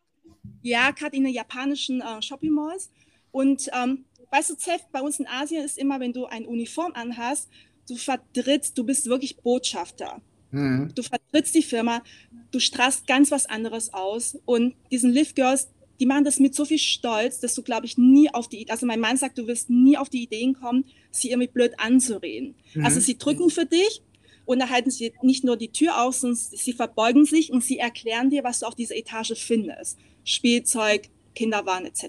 Ja, 0.61 0.91
gerade 0.91 1.15
in 1.15 1.23
den 1.23 1.33
japanischen 1.33 2.01
äh, 2.01 2.21
Shopping 2.21 2.51
Malls. 2.51 2.91
Und 3.31 3.69
ähm, 3.73 4.05
weißt 4.31 4.49
du, 4.51 4.55
Zef, 4.55 4.81
bei 4.91 5.01
uns 5.01 5.19
in 5.19 5.27
Asien 5.27 5.63
ist 5.63 5.77
immer, 5.77 5.99
wenn 5.99 6.13
du 6.13 6.25
eine 6.25 6.47
Uniform 6.47 6.91
anhast, 6.93 7.49
du 7.87 7.95
vertrittst, 7.95 8.77
du 8.77 8.83
bist 8.83 9.07
wirklich 9.07 9.37
Botschafter. 9.37 10.21
Mhm. 10.51 10.91
Du 10.95 11.03
vertrittst 11.03 11.55
die 11.55 11.63
Firma, 11.63 12.03
du 12.51 12.59
strahlst 12.59 13.07
ganz 13.07 13.31
was 13.31 13.45
anderes 13.45 13.93
aus. 13.93 14.37
Und 14.45 14.75
diesen 14.91 15.11
Lift 15.11 15.35
Girls, 15.35 15.69
die 15.99 16.05
machen 16.05 16.23
das 16.23 16.39
mit 16.39 16.55
so 16.55 16.65
viel 16.65 16.77
Stolz, 16.77 17.39
dass 17.39 17.55
du, 17.55 17.63
glaube 17.63 17.85
ich, 17.85 17.97
nie 17.97 18.33
auf 18.33 18.47
die, 18.47 18.69
also 18.69 18.85
mein 18.85 18.99
Mann 18.99 19.17
sagt, 19.17 19.37
du 19.37 19.47
wirst 19.47 19.69
nie 19.69 19.97
auf 19.97 20.09
die 20.09 20.23
Ideen 20.23 20.53
kommen, 20.53 20.85
sie 21.11 21.31
irgendwie 21.31 21.51
blöd 21.51 21.73
anzureden. 21.79 22.55
Mhm. 22.73 22.85
Also 22.85 22.99
sie 22.99 23.17
drücken 23.17 23.49
für 23.49 23.65
dich 23.65 24.01
und 24.45 24.59
da 24.59 24.69
halten 24.69 24.91
sie 24.91 25.13
nicht 25.21 25.43
nur 25.43 25.57
die 25.57 25.71
Tür 25.71 26.03
auf, 26.03 26.15
sondern 26.15 26.37
sie 26.37 26.73
verbeugen 26.73 27.25
sich 27.25 27.51
und 27.51 27.63
sie 27.63 27.79
erklären 27.79 28.29
dir, 28.29 28.43
was 28.43 28.59
du 28.59 28.67
auf 28.67 28.75
dieser 28.75 28.95
Etage 28.95 29.33
findest. 29.35 29.97
Spielzeug, 30.23 31.09
Kinderwaren 31.35 31.85
etc. 31.85 32.05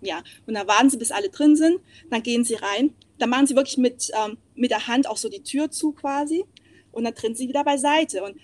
Ja, 0.00 0.22
und 0.46 0.54
dann 0.54 0.66
warten 0.66 0.90
sie, 0.90 0.96
bis 0.96 1.12
alle 1.12 1.28
drin 1.28 1.56
sind, 1.56 1.78
dann 2.10 2.22
gehen 2.22 2.44
sie 2.44 2.54
rein, 2.54 2.92
dann 3.18 3.30
machen 3.30 3.46
sie 3.46 3.54
wirklich 3.54 3.78
mit, 3.78 4.10
ähm, 4.24 4.36
mit 4.56 4.72
der 4.72 4.88
Hand 4.88 5.08
auch 5.08 5.16
so 5.16 5.28
die 5.28 5.42
Tür 5.42 5.70
zu 5.70 5.92
quasi 5.92 6.44
und 6.92 7.04
dann 7.04 7.14
trennt 7.14 7.36
sie 7.36 7.48
wieder 7.48 7.64
beiseite. 7.64 8.22
Und 8.22 8.36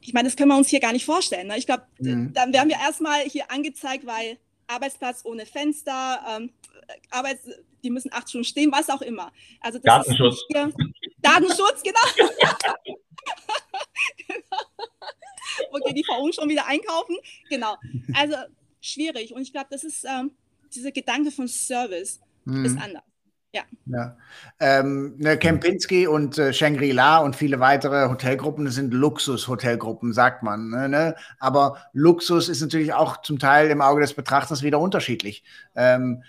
ich 0.00 0.12
meine, 0.12 0.28
das 0.28 0.36
können 0.36 0.50
wir 0.50 0.56
uns 0.56 0.68
hier 0.68 0.80
gar 0.80 0.92
nicht 0.92 1.04
vorstellen. 1.04 1.48
Ne? 1.48 1.58
Ich 1.58 1.66
glaube, 1.66 1.84
mhm. 1.98 2.32
dann 2.32 2.52
werden 2.52 2.68
wir 2.68 2.76
erstmal 2.76 3.20
hier 3.22 3.50
angezeigt, 3.50 4.06
weil 4.06 4.38
Arbeitsplatz 4.66 5.24
ohne 5.24 5.46
Fenster, 5.46 6.20
ähm, 6.28 6.50
Arbeits 7.10 7.48
die 7.82 7.90
müssen 7.90 8.12
acht 8.12 8.28
Stunden 8.28 8.44
stehen, 8.44 8.72
was 8.72 8.90
auch 8.90 9.02
immer. 9.02 9.32
Also 9.60 9.78
Datenschutz. 9.78 10.44
Hier, 10.48 10.72
Datenschutz, 11.18 11.82
genau. 11.82 12.00
genau. 14.26 14.56
Okay, 15.70 15.92
die 15.94 16.04
Frau 16.04 16.30
schon 16.32 16.48
wieder 16.48 16.66
einkaufen. 16.66 17.16
Genau. 17.48 17.76
Also 18.14 18.36
schwierig. 18.80 19.32
Und 19.32 19.42
ich 19.42 19.52
glaube, 19.52 19.68
das 19.70 19.84
ist 19.84 20.04
ähm, 20.04 20.32
dieser 20.74 20.92
Gedanke 20.92 21.30
von 21.30 21.48
Service 21.48 22.20
mhm. 22.44 22.64
ist 22.64 22.78
anders. 22.78 23.02
Ja. 23.52 23.62
ja. 23.86 24.16
Ähm, 24.60 25.14
ne, 25.16 25.38
Kempinski 25.38 26.06
und 26.06 26.36
äh, 26.36 26.52
Shangri-La 26.52 27.18
und 27.18 27.34
viele 27.34 27.60
weitere 27.60 28.08
Hotelgruppen 28.08 28.68
sind 28.68 28.92
Luxus-Hotelgruppen, 28.92 30.12
sagt 30.12 30.42
man. 30.42 30.68
Ne, 30.68 30.88
ne? 30.88 31.14
Aber 31.38 31.78
Luxus 31.92 32.48
ist 32.48 32.60
natürlich 32.60 32.92
auch 32.92 33.22
zum 33.22 33.38
Teil 33.38 33.70
im 33.70 33.80
Auge 33.80 34.02
des 34.02 34.12
Betrachters 34.12 34.62
wieder 34.62 34.78
unterschiedlich. 34.80 35.44
Ähm, 35.74 36.22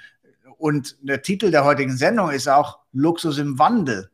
und 0.58 0.98
der 1.02 1.22
Titel 1.22 1.52
der 1.52 1.66
heutigen 1.66 1.96
Sendung 1.96 2.32
ist 2.32 2.48
auch 2.48 2.80
Luxus 2.94 3.38
im 3.38 3.60
Wandel. 3.60 4.10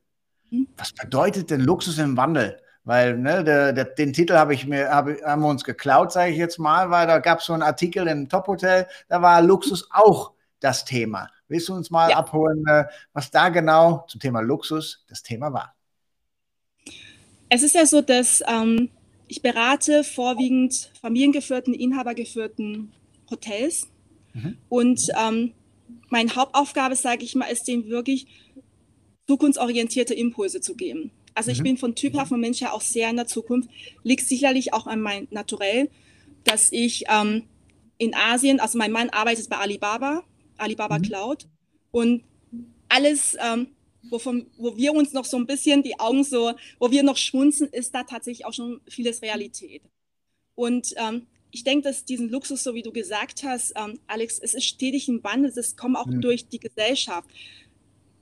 Hm. 0.50 0.68
Was 0.78 0.92
bedeutet 0.94 1.52
denn 1.52 1.62
Luxus 1.62 2.00
im 2.00 2.18
Wandel? 2.18 2.60
Weil 2.86 3.18
ne, 3.18 3.44
der, 3.44 3.74
der, 3.74 3.86
den 3.86 4.14
Titel 4.14 4.36
habe 4.36 4.54
ich 4.54 4.68
mir, 4.68 4.90
hab, 4.90 5.08
haben 5.24 5.42
wir 5.42 5.50
uns 5.50 5.64
geklaut, 5.64 6.12
sage 6.12 6.32
ich 6.32 6.38
jetzt 6.38 6.60
mal, 6.60 6.92
weil 6.92 7.08
da 7.08 7.20
gab 7.20 7.40
es 7.40 7.46
so 7.46 7.54
einen 7.54 7.64
Artikel 7.64 8.08
im 8.08 8.30
Top 8.30 8.48
Hotel, 8.48 8.88
da 9.10 9.22
war 9.22 9.42
Luxus 9.42 9.90
auch 9.92 10.34
das 10.60 10.86
Thema. 10.86 11.30
Willst 11.48 11.70
du 11.70 11.74
uns 11.74 11.92
mal 11.92 12.10
ja. 12.10 12.18
abholen, 12.18 12.64
äh, 12.68 12.86
was 13.14 13.32
da 13.32 13.50
genau 13.50 14.06
zum 14.08 14.20
Thema 14.20 14.42
Luxus 14.42 15.04
das 15.08 15.22
Thema 15.22 15.54
war? 15.54 15.76
Es 17.50 17.62
ist 17.62 17.76
ja 17.76 17.86
so, 17.86 18.02
dass 18.02 18.44
ähm, 18.48 18.90
ich 19.28 19.42
berate 19.42 20.04
vorwiegend 20.04 20.92
familiengeführten, 21.02 21.74
inhabergeführten 21.74 22.92
Hotels. 23.30 23.88
Mhm. 24.34 24.58
Und 24.70 25.08
ähm, 25.20 25.54
meine 26.10 26.36
Hauptaufgabe, 26.36 26.96
sage 26.96 27.24
ich 27.24 27.36
mal, 27.36 27.46
ist 27.46 27.68
denen 27.68 27.88
wirklich 27.88 28.28
zukunftsorientierte 29.28 30.14
Impulse 30.14 30.62
zu 30.62 30.76
geben. 30.76 31.12
Also 31.34 31.52
ich 31.52 31.60
mhm. 31.60 31.64
bin 31.64 31.78
von 31.78 31.96
Typ 31.96 32.14
her, 32.14 32.26
von 32.26 32.40
Mensch 32.40 32.62
her 32.62 32.74
auch 32.74 32.82
sehr 32.82 33.10
in 33.10 33.18
der 33.18 33.28
Zukunft. 33.28 33.70
Liegt 34.04 34.26
sicherlich 34.26 34.74
auch 34.74 34.88
an 34.88 35.02
mein 35.02 35.28
Naturell, 35.32 35.90
dass 36.44 36.72
ich 36.72 37.06
ähm, 37.10 37.44
in 37.98 38.16
Asien, 38.16 38.60
also 38.60 38.78
mein 38.78 38.92
Mann 38.92 39.10
arbeitet 39.10 39.50
bei 39.50 39.58
Alibaba, 39.58 40.24
Alibaba 40.58 40.98
mhm. 40.98 41.04
Cloud 41.04 41.48
und 41.92 42.24
alles, 42.90 43.38
ähm, 43.40 43.68
wovon, 44.10 44.48
wo 44.58 44.78
wir 44.78 44.94
uns 44.94 45.14
noch 45.14 45.26
so 45.26 45.38
ein 45.38 45.46
bisschen 45.46 45.84
die 45.84 46.00
Augen 46.00 46.24
so, 46.24 46.54
wo 46.80 46.92
wir 46.92 47.04
noch 47.04 47.18
schmunzen, 47.18 47.68
ist 47.70 47.94
da 47.94 48.04
tatsächlich 48.04 48.46
auch 48.46 48.54
schon 48.54 48.82
vieles 48.88 49.22
Realität. 49.22 49.82
Und 50.56 50.94
ähm, 50.98 51.28
ich 51.52 51.64
denke, 51.64 51.88
dass 51.88 52.06
diesen 52.06 52.30
Luxus, 52.30 52.64
so 52.64 52.74
wie 52.74 52.82
du 52.82 52.92
gesagt 52.92 53.44
hast, 53.44 53.74
ähm, 53.76 54.00
Alex, 54.08 54.40
es 54.40 54.54
ist 54.54 54.66
stetig 54.66 55.08
im 55.08 55.24
Wandel, 55.24 55.52
es 55.56 55.76
kommt 55.76 55.98
auch 55.98 56.06
mhm. 56.06 56.22
durch 56.22 56.48
die 56.48 56.60
Gesellschaft. 56.60 57.30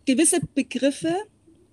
Gewisse 0.06 0.40
Begriffe, 0.54 1.16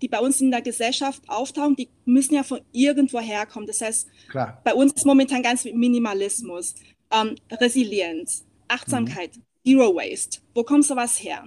die 0.01 0.09
bei 0.09 0.21
uns 0.21 0.41
in 0.41 0.51
der 0.51 0.63
Gesellschaft 0.63 1.23
auftauchen, 1.29 1.77
die 1.77 1.89
müssen 2.05 2.35
ja 2.35 2.43
von 2.43 2.61
irgendwo 2.73 3.21
herkommen. 3.21 3.67
Das 3.67 3.81
heißt, 3.81 4.09
Klar. 4.29 4.61
bei 4.65 4.75
uns 4.75 4.93
ist 4.95 5.05
momentan 5.05 5.43
ganz 5.43 5.65
Minimalismus, 5.65 6.75
ähm, 7.11 7.35
Resilienz, 7.51 8.47
Achtsamkeit, 8.69 9.37
mhm. 9.37 9.43
Zero 9.65 9.95
Waste. 9.95 10.41
Wo 10.55 10.63
kommt 10.63 10.85
sowas 10.85 11.23
her? 11.23 11.45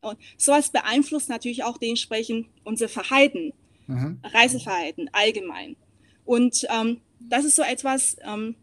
Und 0.00 0.18
sowas 0.36 0.70
beeinflusst 0.70 1.28
natürlich 1.28 1.62
auch 1.64 1.78
dementsprechend 1.78 2.48
unser 2.64 2.88
Verhalten, 2.88 3.52
mhm. 3.86 4.18
Reiseverhalten 4.24 5.08
allgemein. 5.12 5.76
Und 6.24 6.66
ähm, 6.70 7.00
das 7.20 7.44
ist 7.44 7.56
so 7.56 7.62
etwas, 7.62 8.16
ähm, 8.24 8.56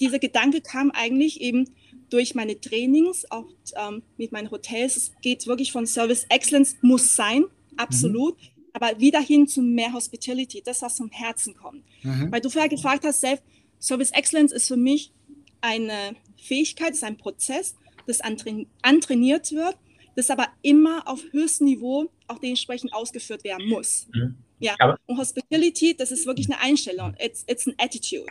dieser 0.00 0.18
Gedanke 0.18 0.60
kam 0.60 0.90
eigentlich 0.90 1.40
eben 1.40 1.70
durch 2.10 2.34
meine 2.34 2.60
Trainings, 2.60 3.30
auch 3.30 3.46
ähm, 3.76 4.02
mit 4.16 4.32
meinen 4.32 4.50
Hotels. 4.50 4.96
Es 4.96 5.12
geht 5.22 5.46
wirklich 5.46 5.72
von 5.72 5.86
Service 5.86 6.26
Excellence, 6.28 6.76
muss 6.80 7.14
sein, 7.14 7.44
absolut. 7.76 8.36
Mhm. 8.36 8.48
Aber 8.72 9.00
wieder 9.00 9.20
hin 9.20 9.48
zu 9.48 9.62
mehr 9.62 9.92
Hospitality, 9.92 10.62
das, 10.64 10.82
was 10.82 10.96
vom 10.96 11.10
Herzen 11.10 11.54
kommt. 11.56 11.84
Mhm. 12.02 12.30
Weil 12.30 12.40
du 12.40 12.50
vorher 12.50 12.68
gefragt 12.68 13.04
hast, 13.04 13.20
selbst 13.20 13.44
Service 13.80 14.10
Excellence 14.10 14.52
ist 14.52 14.68
für 14.68 14.76
mich 14.76 15.12
eine 15.60 16.16
Fähigkeit, 16.36 16.92
ist 16.92 17.04
ein 17.04 17.16
Prozess, 17.16 17.76
das 18.10 18.20
antrainiert 18.20 19.52
wird, 19.52 19.76
das 20.16 20.30
aber 20.30 20.48
immer 20.62 21.06
auf 21.06 21.22
höchstem 21.30 21.66
Niveau 21.66 22.10
auch 22.26 22.38
dementsprechend 22.38 22.92
ausgeführt 22.92 23.44
werden 23.44 23.68
muss. 23.68 24.08
Mhm. 24.12 24.36
Ja, 24.58 24.74
aber 24.78 24.98
und 25.06 25.18
Hospitality, 25.18 25.96
das 25.96 26.10
ist 26.10 26.26
wirklich 26.26 26.50
eine 26.50 26.60
Einstellung. 26.60 27.14
It's, 27.18 27.44
it's 27.46 27.66
an 27.66 27.74
attitude. 27.78 28.30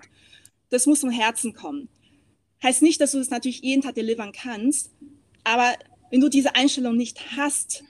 Das 0.70 0.86
muss 0.86 1.00
vom 1.00 1.10
Herzen 1.10 1.54
kommen. 1.54 1.90
Heißt 2.62 2.82
nicht, 2.82 3.02
dass 3.02 3.14
du 3.14 3.18
das 3.18 3.30
natürlich 3.30 3.62
jeden 3.62 3.82
Tag 3.82 3.96
delivern 3.96 4.32
kannst, 4.32 4.92
aber 5.44 5.74
wenn 6.12 6.22
du 6.22 6.30
diese 6.30 6.56
Einstellung 6.56 6.96
nicht 6.98 7.38
hast, 7.38 7.84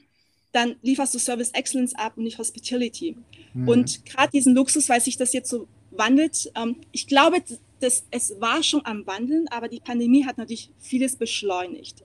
dann 0.52 0.76
lieferst 0.82 1.14
du 1.14 1.20
Service 1.20 1.52
Excellence 1.52 1.94
ab 1.96 2.14
und 2.16 2.24
nicht 2.24 2.38
Hospitality. 2.38 3.18
Mhm. 3.54 3.68
Und 3.68 4.06
gerade 4.06 4.32
diesen 4.32 4.56
Luxus, 4.56 4.90
weil 4.90 5.02
sich 5.02 5.18
das 5.18 5.34
jetzt 5.34 5.50
so 5.50 5.68
wandelt, 5.92 6.52
ähm, 6.56 6.78
ich 6.92 7.08
glaube, 7.08 7.44
das, 7.80 8.06
es 8.12 8.40
war 8.40 8.64
schon 8.64 8.86
am 8.86 9.06
Wandeln, 9.08 9.48
aber 9.50 9.68
die 9.68 9.80
Pandemie 9.80 10.26
hat 10.26 10.38
natürlich 10.38 10.72
vieles 10.80 11.16
beschleunigt. 11.16 12.04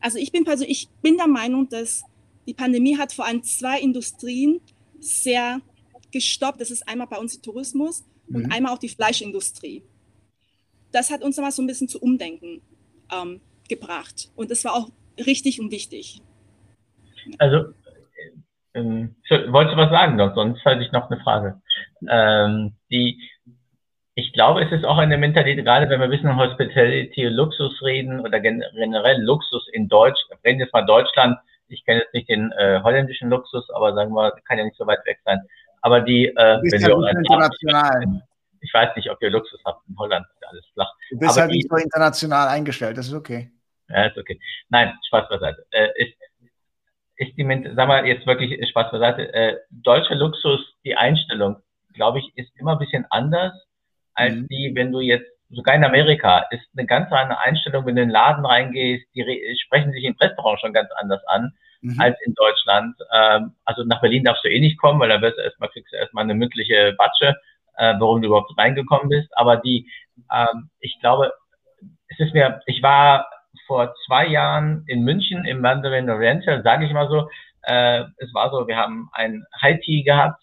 Also 0.00 0.18
ich 0.18 0.32
bin, 0.32 0.46
also 0.46 0.64
ich 0.66 0.88
bin 1.02 1.16
der 1.16 1.26
Meinung, 1.26 1.68
dass 1.68 2.04
die 2.46 2.54
Pandemie 2.54 2.96
hat 2.96 3.12
vor 3.12 3.26
allem 3.26 3.42
zwei 3.42 3.80
Industrien 3.80 4.60
sehr 5.00 5.60
gestoppt. 6.12 6.60
Das 6.60 6.70
ist 6.70 6.88
einmal 6.88 7.06
bei 7.08 7.18
uns 7.18 7.34
der 7.34 7.42
Tourismus 7.42 8.04
mhm. 8.28 8.36
und 8.36 8.52
einmal 8.52 8.72
auch 8.72 8.78
die 8.78 8.88
Fleischindustrie. 8.88 9.82
Das 10.92 11.10
hat 11.10 11.22
uns 11.22 11.36
nochmal 11.36 11.52
so 11.52 11.62
ein 11.62 11.66
bisschen 11.66 11.88
zu 11.88 12.00
umdenken 12.00 12.62
ähm, 13.12 13.40
gebracht. 13.68 14.30
Und 14.36 14.50
das 14.50 14.64
war 14.64 14.74
auch 14.74 14.90
richtig 15.18 15.60
und 15.60 15.70
wichtig. 15.70 16.20
Also, 17.38 17.72
ähm, 18.74 19.16
wolltest 19.28 19.74
du 19.74 19.78
was 19.78 19.90
sagen? 19.90 20.18
Sonst 20.34 20.64
hatte 20.64 20.82
ich 20.82 20.92
noch 20.92 21.10
eine 21.10 21.20
Frage. 21.20 21.60
Ähm, 22.08 22.76
die, 22.90 23.20
ich 24.18 24.32
glaube, 24.32 24.64
es 24.64 24.72
ist 24.72 24.84
auch 24.86 24.96
eine 24.96 25.18
Mentalität, 25.18 25.62
gerade 25.62 25.90
wenn 25.90 26.00
wir 26.00 26.10
wissen, 26.10 26.34
Hospitality, 26.36 27.24
Luxus 27.24 27.82
reden 27.82 28.20
oder 28.20 28.40
generell 28.40 29.20
Luxus 29.20 29.68
in 29.74 29.88
Deutsch, 29.88 30.18
reden 30.42 30.58
jetzt 30.58 30.72
mal 30.72 30.86
Deutschland, 30.86 31.38
ich 31.68 31.84
kenne 31.84 32.00
jetzt 32.00 32.14
nicht 32.14 32.28
den 32.30 32.50
äh, 32.52 32.80
holländischen 32.82 33.28
Luxus, 33.28 33.68
aber 33.74 33.92
sagen 33.92 34.12
wir, 34.12 34.32
kann 34.48 34.56
ja 34.56 34.64
nicht 34.64 34.78
so 34.78 34.86
weit 34.86 35.04
weg 35.04 35.18
sein. 35.26 35.42
Aber 35.82 36.00
die, 36.00 36.28
äh, 36.28 36.34
wenn 36.34 36.80
ja 36.80 36.88
wir 36.88 37.10
international. 37.10 38.22
Ich 38.62 38.72
weiß 38.72 38.96
nicht, 38.96 39.10
ob 39.10 39.20
ihr 39.20 39.28
Luxus 39.28 39.60
habt 39.66 39.86
in 39.86 39.98
Holland, 39.98 40.26
ist 40.34 40.48
alles 40.48 40.66
flach. 40.72 40.90
Du 41.10 41.18
bist 41.18 41.32
aber 41.32 41.42
halt 41.42 41.50
nicht 41.50 41.68
so 41.68 41.76
international 41.76 42.48
eingestellt, 42.48 42.96
das 42.96 43.08
ist 43.08 43.14
okay. 43.14 43.50
Ja, 43.90 44.06
ist 44.06 44.16
okay. 44.16 44.40
Nein, 44.70 44.94
Spaß 45.08 45.28
beiseite. 45.28 45.66
Äh, 45.72 45.88
ist, 45.96 46.14
ist 47.16 47.36
die, 47.36 47.72
sag 47.76 47.86
mal 47.86 48.06
jetzt 48.06 48.26
wirklich 48.26 48.66
Spaß 48.70 48.90
beiseite, 48.92 49.32
äh, 49.34 49.58
deutscher 49.68 50.14
Luxus, 50.14 50.60
die 50.84 50.96
Einstellung, 50.96 51.56
glaube 51.92 52.20
ich, 52.20 52.32
ist 52.38 52.50
immer 52.58 52.72
ein 52.72 52.78
bisschen 52.78 53.04
anders 53.10 53.52
als 54.16 54.34
mhm. 54.34 54.48
die, 54.48 54.72
wenn 54.74 54.92
du 54.92 55.00
jetzt, 55.00 55.30
sogar 55.50 55.76
in 55.76 55.84
Amerika, 55.84 56.44
ist 56.50 56.66
eine 56.76 56.86
ganz 56.86 57.12
andere 57.12 57.38
Einstellung, 57.38 57.86
wenn 57.86 57.94
du 57.94 58.02
in 58.02 58.08
den 58.08 58.12
Laden 58.12 58.44
reingehst, 58.44 59.06
die 59.14 59.56
sprechen 59.64 59.92
sich 59.92 60.02
im 60.02 60.16
Restaurant 60.20 60.60
schon 60.60 60.72
ganz 60.72 60.90
anders 60.96 61.24
an 61.28 61.52
mhm. 61.82 62.00
als 62.00 62.16
in 62.24 62.34
Deutschland. 62.34 62.96
Ähm, 63.14 63.52
also 63.64 63.84
nach 63.84 64.00
Berlin 64.00 64.24
darfst 64.24 64.44
du 64.44 64.50
eh 64.50 64.58
nicht 64.58 64.78
kommen, 64.78 64.98
weil 64.98 65.08
da 65.08 65.20
wirst 65.22 65.38
du 65.38 65.42
erstmal, 65.42 65.68
kriegst 65.68 65.92
du 65.92 65.96
erstmal 65.96 66.24
eine 66.24 66.34
mündliche 66.34 66.94
Batsche, 66.98 67.36
äh, 67.76 67.94
warum 67.98 68.22
du 68.22 68.28
überhaupt 68.28 68.58
reingekommen 68.58 69.08
bist. 69.08 69.28
Aber 69.36 69.58
die, 69.58 69.88
ähm, 70.34 70.70
ich 70.80 70.98
glaube, 71.00 71.32
es 72.08 72.18
ist 72.18 72.34
mir, 72.34 72.60
ich 72.66 72.82
war 72.82 73.28
vor 73.66 73.94
zwei 74.06 74.26
Jahren 74.26 74.84
in 74.86 75.02
München 75.02 75.44
im 75.44 75.60
Mandarin 75.60 76.10
Oriental, 76.10 76.62
sage 76.62 76.86
ich 76.86 76.92
mal 76.92 77.08
so, 77.08 77.28
äh, 77.62 78.04
es 78.18 78.32
war 78.34 78.50
so, 78.50 78.66
wir 78.66 78.76
haben 78.76 79.08
ein 79.12 79.44
High 79.60 79.80
Tea 79.80 80.02
gehabt 80.02 80.42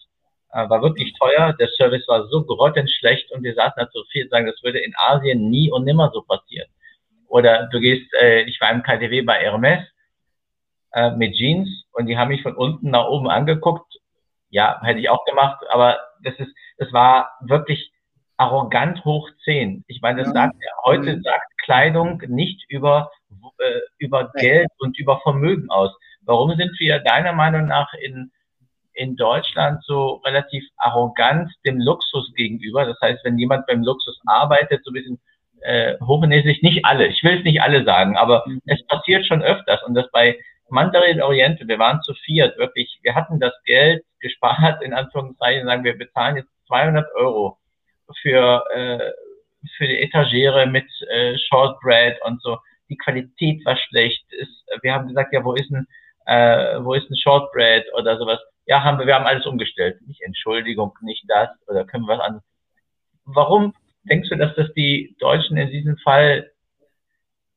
war 0.54 0.82
wirklich 0.82 1.12
teuer. 1.14 1.52
Der 1.58 1.68
Service 1.76 2.06
war 2.06 2.26
so 2.28 2.44
grottenschlecht 2.44 3.30
und 3.32 3.42
wir 3.42 3.54
saßen 3.54 3.76
halt 3.76 3.92
so 3.92 4.04
viel 4.10 4.28
sagen, 4.28 4.46
das 4.46 4.62
würde 4.62 4.78
in 4.78 4.94
Asien 4.96 5.50
nie 5.50 5.70
und 5.70 5.84
nimmer 5.84 6.10
so 6.12 6.22
passieren. 6.22 6.68
Oder 7.28 7.68
du 7.72 7.80
gehst, 7.80 8.12
äh, 8.14 8.42
ich 8.42 8.60
war 8.60 8.70
im 8.70 8.82
KTW 8.82 9.22
bei 9.22 9.40
Hermes 9.40 9.84
äh, 10.92 11.10
mit 11.12 11.34
Jeans 11.34 11.68
und 11.92 12.06
die 12.06 12.16
haben 12.16 12.28
mich 12.28 12.42
von 12.42 12.54
unten 12.54 12.90
nach 12.90 13.06
oben 13.06 13.28
angeguckt. 13.28 13.92
Ja, 14.50 14.80
hätte 14.82 15.00
ich 15.00 15.08
auch 15.08 15.24
gemacht, 15.24 15.64
aber 15.70 15.98
das 16.22 16.34
ist, 16.38 16.54
das 16.78 16.92
war 16.92 17.32
wirklich 17.40 17.90
arrogant 18.36 19.04
hoch 19.04 19.28
zehn. 19.44 19.84
Ich 19.88 20.00
meine, 20.00 20.22
das 20.22 20.32
sagt, 20.32 20.54
heute 20.84 21.20
sagt 21.22 21.58
Kleidung 21.64 22.22
nicht 22.28 22.64
über, 22.68 23.10
äh, 23.58 23.80
über 23.98 24.30
Geld 24.34 24.68
und 24.78 24.98
über 24.98 25.20
Vermögen 25.20 25.70
aus. 25.70 25.90
Warum 26.22 26.56
sind 26.56 26.78
wir 26.78 27.00
deiner 27.00 27.32
Meinung 27.32 27.66
nach 27.66 27.92
in 27.94 28.30
in 28.94 29.16
Deutschland 29.16 29.82
so 29.84 30.22
relativ 30.24 30.64
arrogant 30.76 31.50
dem 31.64 31.80
Luxus 31.80 32.32
gegenüber. 32.34 32.84
Das 32.86 33.00
heißt, 33.02 33.24
wenn 33.24 33.38
jemand 33.38 33.66
beim 33.66 33.82
Luxus 33.82 34.20
arbeitet, 34.26 34.84
so 34.84 34.90
ein 34.90 34.94
bisschen 34.94 35.20
äh, 35.62 35.96
hochnäsig, 36.00 36.62
nicht 36.62 36.84
alle, 36.84 37.06
ich 37.06 37.22
will 37.22 37.38
es 37.38 37.44
nicht 37.44 37.60
alle 37.62 37.84
sagen, 37.84 38.16
aber 38.16 38.44
mhm. 38.46 38.60
es 38.66 38.84
passiert 38.86 39.26
schon 39.26 39.42
öfters 39.42 39.82
und 39.84 39.94
das 39.94 40.10
bei 40.12 40.38
Mandarin 40.68 41.22
Oriente, 41.22 41.68
wir 41.68 41.78
waren 41.78 42.02
zu 42.02 42.14
viert, 42.14 42.56
wirklich, 42.58 42.98
wir 43.02 43.14
hatten 43.14 43.38
das 43.38 43.52
Geld 43.64 44.02
gespart, 44.20 44.82
in 44.82 44.94
Anführungszeichen, 44.94 45.66
sagen 45.66 45.84
wir, 45.84 45.96
bezahlen 45.96 46.36
jetzt 46.36 46.50
200 46.68 47.06
Euro 47.14 47.58
für, 48.22 48.64
äh, 48.72 49.12
für 49.76 49.86
die 49.86 50.00
Etagere 50.00 50.66
mit 50.66 50.86
äh, 51.10 51.36
Shortbread 51.38 52.20
und 52.24 52.42
so. 52.42 52.58
Die 52.88 52.96
Qualität 52.96 53.64
war 53.64 53.76
schlecht. 53.76 54.24
Ist, 54.32 54.64
wir 54.82 54.92
haben 54.92 55.08
gesagt, 55.08 55.32
ja, 55.32 55.44
wo 55.44 55.54
ist 55.54 55.70
ein, 55.70 55.86
äh, 56.26 56.82
wo 56.82 56.94
ist 56.94 57.10
ein 57.10 57.16
Shortbread 57.16 57.84
oder 57.94 58.18
sowas? 58.18 58.40
Ja, 58.66 58.82
haben 58.82 58.98
wir, 58.98 59.06
wir 59.06 59.14
haben 59.14 59.26
alles 59.26 59.46
umgestellt. 59.46 60.00
Nicht 60.06 60.22
Entschuldigung, 60.22 60.92
nicht 61.02 61.24
das 61.28 61.50
oder 61.66 61.84
können 61.84 62.04
wir 62.04 62.18
was 62.18 62.24
anderes. 62.24 62.44
Warum 63.24 63.74
denkst 64.04 64.28
du, 64.28 64.36
dass 64.36 64.54
das 64.54 64.72
die 64.74 65.16
Deutschen 65.18 65.56
in 65.56 65.70
diesem 65.70 65.96
Fall 65.98 66.50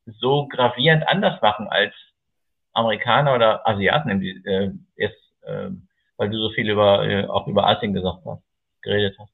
so 0.06 0.48
gravierend 0.48 1.08
anders 1.08 1.42
machen 1.42 1.68
als 1.68 1.94
Amerikaner 2.74 3.36
oder 3.36 3.68
Asiaten 3.68 4.22
äh, 4.22 4.72
jetzt, 4.96 5.20
äh, 5.42 5.70
weil 6.18 6.30
du 6.30 6.38
so 6.38 6.52
viel 6.52 6.70
über 6.70 7.06
äh, 7.06 7.26
auch 7.26 7.48
über 7.48 7.68
Asien 7.68 7.94
gesagt 7.94 8.24
hast, 8.26 8.44
geredet 8.82 9.18
hast? 9.20 9.32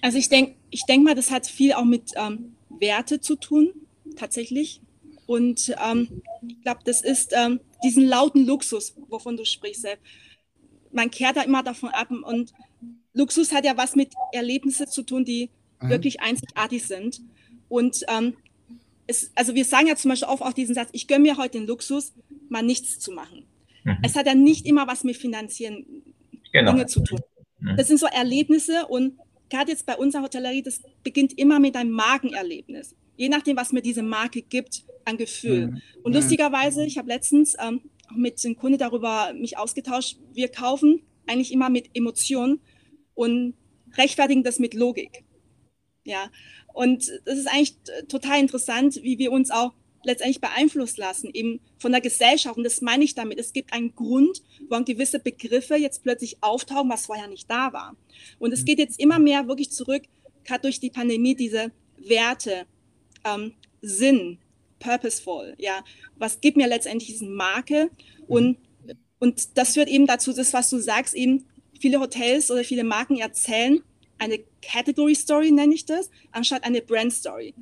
Also 0.00 0.18
ich 0.18 0.28
denke, 0.28 0.56
ich 0.70 0.84
denke 0.84 1.04
mal, 1.04 1.14
das 1.14 1.30
hat 1.30 1.46
viel 1.46 1.72
auch 1.72 1.84
mit 1.84 2.12
ähm, 2.16 2.56
Werte 2.68 3.20
zu 3.20 3.36
tun, 3.36 3.72
tatsächlich. 4.16 4.80
Und 5.26 5.74
ähm, 5.84 6.22
ich 6.46 6.60
glaube, 6.62 6.80
das 6.84 7.02
ist 7.02 7.32
ähm, 7.34 7.60
diesen 7.82 8.06
lauten 8.06 8.46
Luxus, 8.46 8.94
wovon 9.08 9.36
du 9.36 9.44
sprichst. 9.44 9.86
Man 10.92 11.10
kehrt 11.10 11.36
da 11.36 11.42
immer 11.42 11.62
davon 11.62 11.90
ab. 11.90 12.10
Und 12.10 12.52
Luxus 13.12 13.52
hat 13.52 13.64
ja 13.64 13.76
was 13.76 13.96
mit 13.96 14.12
Erlebnissen 14.32 14.86
zu 14.86 15.02
tun, 15.02 15.24
die 15.24 15.50
mhm. 15.80 15.88
wirklich 15.88 16.20
einzigartig 16.20 16.84
sind. 16.86 17.20
Und 17.68 18.04
ähm, 18.08 18.34
es, 19.06 19.30
also 19.34 19.54
wir 19.54 19.64
sagen 19.64 19.86
ja 19.86 19.96
zum 19.96 20.10
Beispiel 20.10 20.28
auch, 20.28 20.40
auch 20.40 20.52
diesen 20.52 20.74
Satz, 20.74 20.88
ich 20.92 21.06
gönne 21.06 21.22
mir 21.22 21.36
heute 21.36 21.58
den 21.58 21.66
Luxus, 21.66 22.12
mal 22.48 22.62
nichts 22.62 22.98
zu 22.98 23.12
machen. 23.12 23.44
Mhm. 23.84 23.98
Es 24.02 24.16
hat 24.16 24.26
ja 24.26 24.34
nicht 24.34 24.66
immer 24.66 24.86
was 24.86 25.04
mit 25.04 25.16
finanziellen 25.16 26.04
genau. 26.52 26.72
Dingen 26.72 26.88
zu 26.88 27.02
tun. 27.02 27.20
Mhm. 27.60 27.76
Das 27.76 27.88
sind 27.88 27.98
so 27.98 28.06
Erlebnisse 28.06 28.86
und 28.86 29.18
gerade 29.50 29.70
jetzt 29.70 29.86
bei 29.86 29.96
unserer 29.96 30.22
Hotellerie, 30.22 30.62
das 30.62 30.80
beginnt 31.02 31.38
immer 31.38 31.60
mit 31.60 31.76
einem 31.76 31.90
Markenerlebnis. 31.90 32.94
Je 33.16 33.28
nachdem, 33.28 33.56
was 33.56 33.72
mir 33.72 33.82
diese 33.82 34.02
Marke 34.02 34.42
gibt, 34.42 34.84
an 35.04 35.16
Gefühl. 35.16 35.66
Mhm. 35.66 35.82
Und 36.02 36.12
mhm. 36.12 36.16
lustigerweise, 36.16 36.84
ich 36.84 36.98
habe 36.98 37.08
letztens 37.08 37.56
ähm, 37.62 37.80
mit 38.14 38.42
dem 38.42 38.56
Kunde 38.56 38.78
darüber 38.78 39.32
mich 39.34 39.58
ausgetauscht, 39.58 40.18
wir 40.32 40.48
kaufen 40.48 41.02
eigentlich 41.26 41.52
immer 41.52 41.70
mit 41.70 41.90
Emotionen 41.94 42.60
und 43.14 43.54
rechtfertigen 43.96 44.42
das 44.42 44.58
mit 44.58 44.74
Logik. 44.74 45.24
Ja, 46.04 46.30
und 46.74 47.10
das 47.24 47.38
ist 47.38 47.48
eigentlich 47.48 47.76
total 48.08 48.40
interessant, 48.40 49.00
wie 49.02 49.18
wir 49.18 49.32
uns 49.32 49.50
auch 49.50 49.72
letztendlich 50.04 50.40
beeinflusst 50.40 50.98
lassen, 50.98 51.30
eben 51.32 51.60
von 51.78 51.92
der 51.92 52.02
Gesellschaft. 52.02 52.58
Und 52.58 52.64
das 52.64 52.82
meine 52.82 53.04
ich 53.04 53.14
damit. 53.14 53.38
Es 53.38 53.54
gibt 53.54 53.72
einen 53.72 53.94
Grund, 53.94 54.42
warum 54.68 54.84
gewisse 54.84 55.18
Begriffe 55.18 55.76
jetzt 55.76 56.02
plötzlich 56.02 56.42
auftauchen, 56.42 56.90
was 56.90 57.06
vorher 57.06 57.26
nicht 57.26 57.50
da 57.50 57.72
war. 57.72 57.96
Und 58.38 58.52
es 58.52 58.66
geht 58.66 58.78
jetzt 58.78 59.00
immer 59.00 59.18
mehr 59.18 59.48
wirklich 59.48 59.70
zurück, 59.70 60.02
gerade 60.44 60.62
durch 60.62 60.78
die 60.78 60.90
Pandemie, 60.90 61.34
diese 61.34 61.72
Werte, 61.96 62.66
ähm, 63.24 63.54
Sinn, 63.82 64.38
purposeful, 64.78 65.54
ja. 65.58 65.84
Was 66.16 66.40
gibt 66.40 66.56
mir 66.56 66.68
letztendlich 66.68 67.10
diese 67.10 67.26
Marke? 67.26 67.90
Und, 68.26 68.56
und 69.18 69.56
das 69.58 69.74
führt 69.74 69.88
eben 69.88 70.06
dazu, 70.06 70.32
das, 70.32 70.52
was 70.52 70.70
du 70.70 70.78
sagst, 70.78 71.14
eben 71.14 71.46
viele 71.78 72.00
Hotels 72.00 72.50
oder 72.50 72.64
viele 72.64 72.84
Marken 72.84 73.18
erzählen 73.18 73.82
eine 74.18 74.38
Category 74.62 75.14
Story, 75.14 75.50
nenne 75.50 75.74
ich 75.74 75.84
das, 75.86 76.10
anstatt 76.32 76.64
eine 76.64 76.80
Brand 76.80 77.12
Story. 77.12 77.54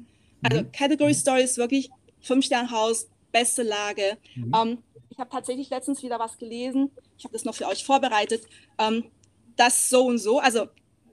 Also 0.42 0.62
mhm. 0.62 0.72
Category 0.72 1.14
Story 1.14 1.42
ist 1.42 1.56
wirklich 1.56 1.90
Fünf-Sterne-Haus, 2.20 3.08
beste 3.32 3.62
Lage. 3.62 4.18
Mhm. 4.34 4.52
Ähm, 4.54 4.78
ich 5.10 5.18
habe 5.18 5.30
tatsächlich 5.30 5.70
letztens 5.70 6.02
wieder 6.02 6.18
was 6.18 6.38
gelesen. 6.38 6.90
Ich 7.18 7.24
habe 7.24 7.32
das 7.32 7.44
noch 7.44 7.54
für 7.54 7.66
euch 7.66 7.84
vorbereitet. 7.84 8.44
Ähm, 8.78 9.04
das 9.56 9.90
so 9.90 10.06
und 10.06 10.18
so, 10.18 10.38
also 10.38 10.66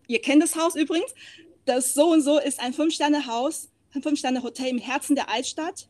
ihr 0.07 0.21
kennt 0.21 0.41
das 0.41 0.55
Haus 0.55 0.75
übrigens. 0.75 1.13
Das 1.65 1.93
so 1.93 2.12
und 2.12 2.21
so 2.21 2.39
ist 2.39 2.59
ein 2.59 2.73
Fünf-Sterne-Haus, 2.73 3.68
Fünf-Sterne-Hotel 3.91 4.67
im 4.67 4.78
Herzen 4.78 5.15
der 5.15 5.30
Altstadt. 5.30 5.88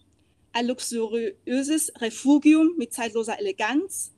Ein 0.51 0.67
luxuriöses 0.67 1.91
Refugium 1.97 2.71
mit 2.77 2.93
zeitloser 2.93 3.39
Eleganz. 3.39 4.13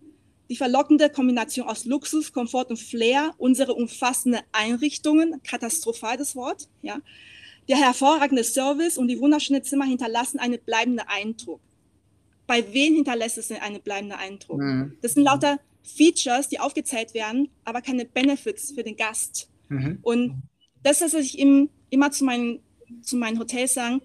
Die 0.50 0.56
verlockende 0.56 1.10
Kombination 1.10 1.68
aus 1.68 1.86
Luxus, 1.86 2.34
Komfort 2.34 2.66
und 2.70 2.78
Flair, 2.78 3.34
unsere 3.38 3.74
umfassende 3.74 4.40
Einrichtungen, 4.52 5.42
katastrophal 5.44 6.18
das 6.18 6.36
Wort, 6.36 6.68
ja, 6.82 7.00
der 7.70 7.78
hervorragende 7.78 8.44
Service 8.44 8.98
und 8.98 9.08
die 9.08 9.20
wunderschönen 9.20 9.64
Zimmer 9.64 9.86
hinterlassen 9.86 10.40
einen 10.40 10.60
bleibenden 10.60 11.08
Eindruck. 11.08 11.62
Bei 12.48 12.74
wem 12.74 12.96
hinterlässt 12.96 13.38
es 13.38 13.48
denn 13.48 13.62
einen 13.62 13.82
bleibenden 13.82 14.20
Eindruck? 14.20 14.60
Mhm. 14.60 14.98
Das 15.02 15.14
sind 15.14 15.24
lauter 15.24 15.60
Features, 15.84 16.50
die 16.50 16.60
aufgezählt 16.60 17.14
werden, 17.14 17.50
aber 17.64 17.82
keine 17.82 18.06
Benefits 18.06 18.72
für 18.72 18.84
den 18.84 18.98
Gast. 18.98 19.50
Mhm. 19.70 20.00
Und 20.02 20.44
das, 20.84 21.02
was 21.02 21.14
ich 21.14 21.40
im, 21.40 21.70
immer 21.90 22.12
zu 22.12 22.26
meinen, 22.26 22.60
zu 23.02 23.16
meinen 23.16 23.40
Hotels 23.40 23.74
sagen, 23.74 24.02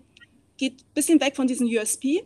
geht 0.57 0.81
ein 0.81 0.95
bisschen 0.95 1.21
weg 1.21 1.37
von 1.37 1.47
diesem 1.47 1.67
USP, 1.67 2.23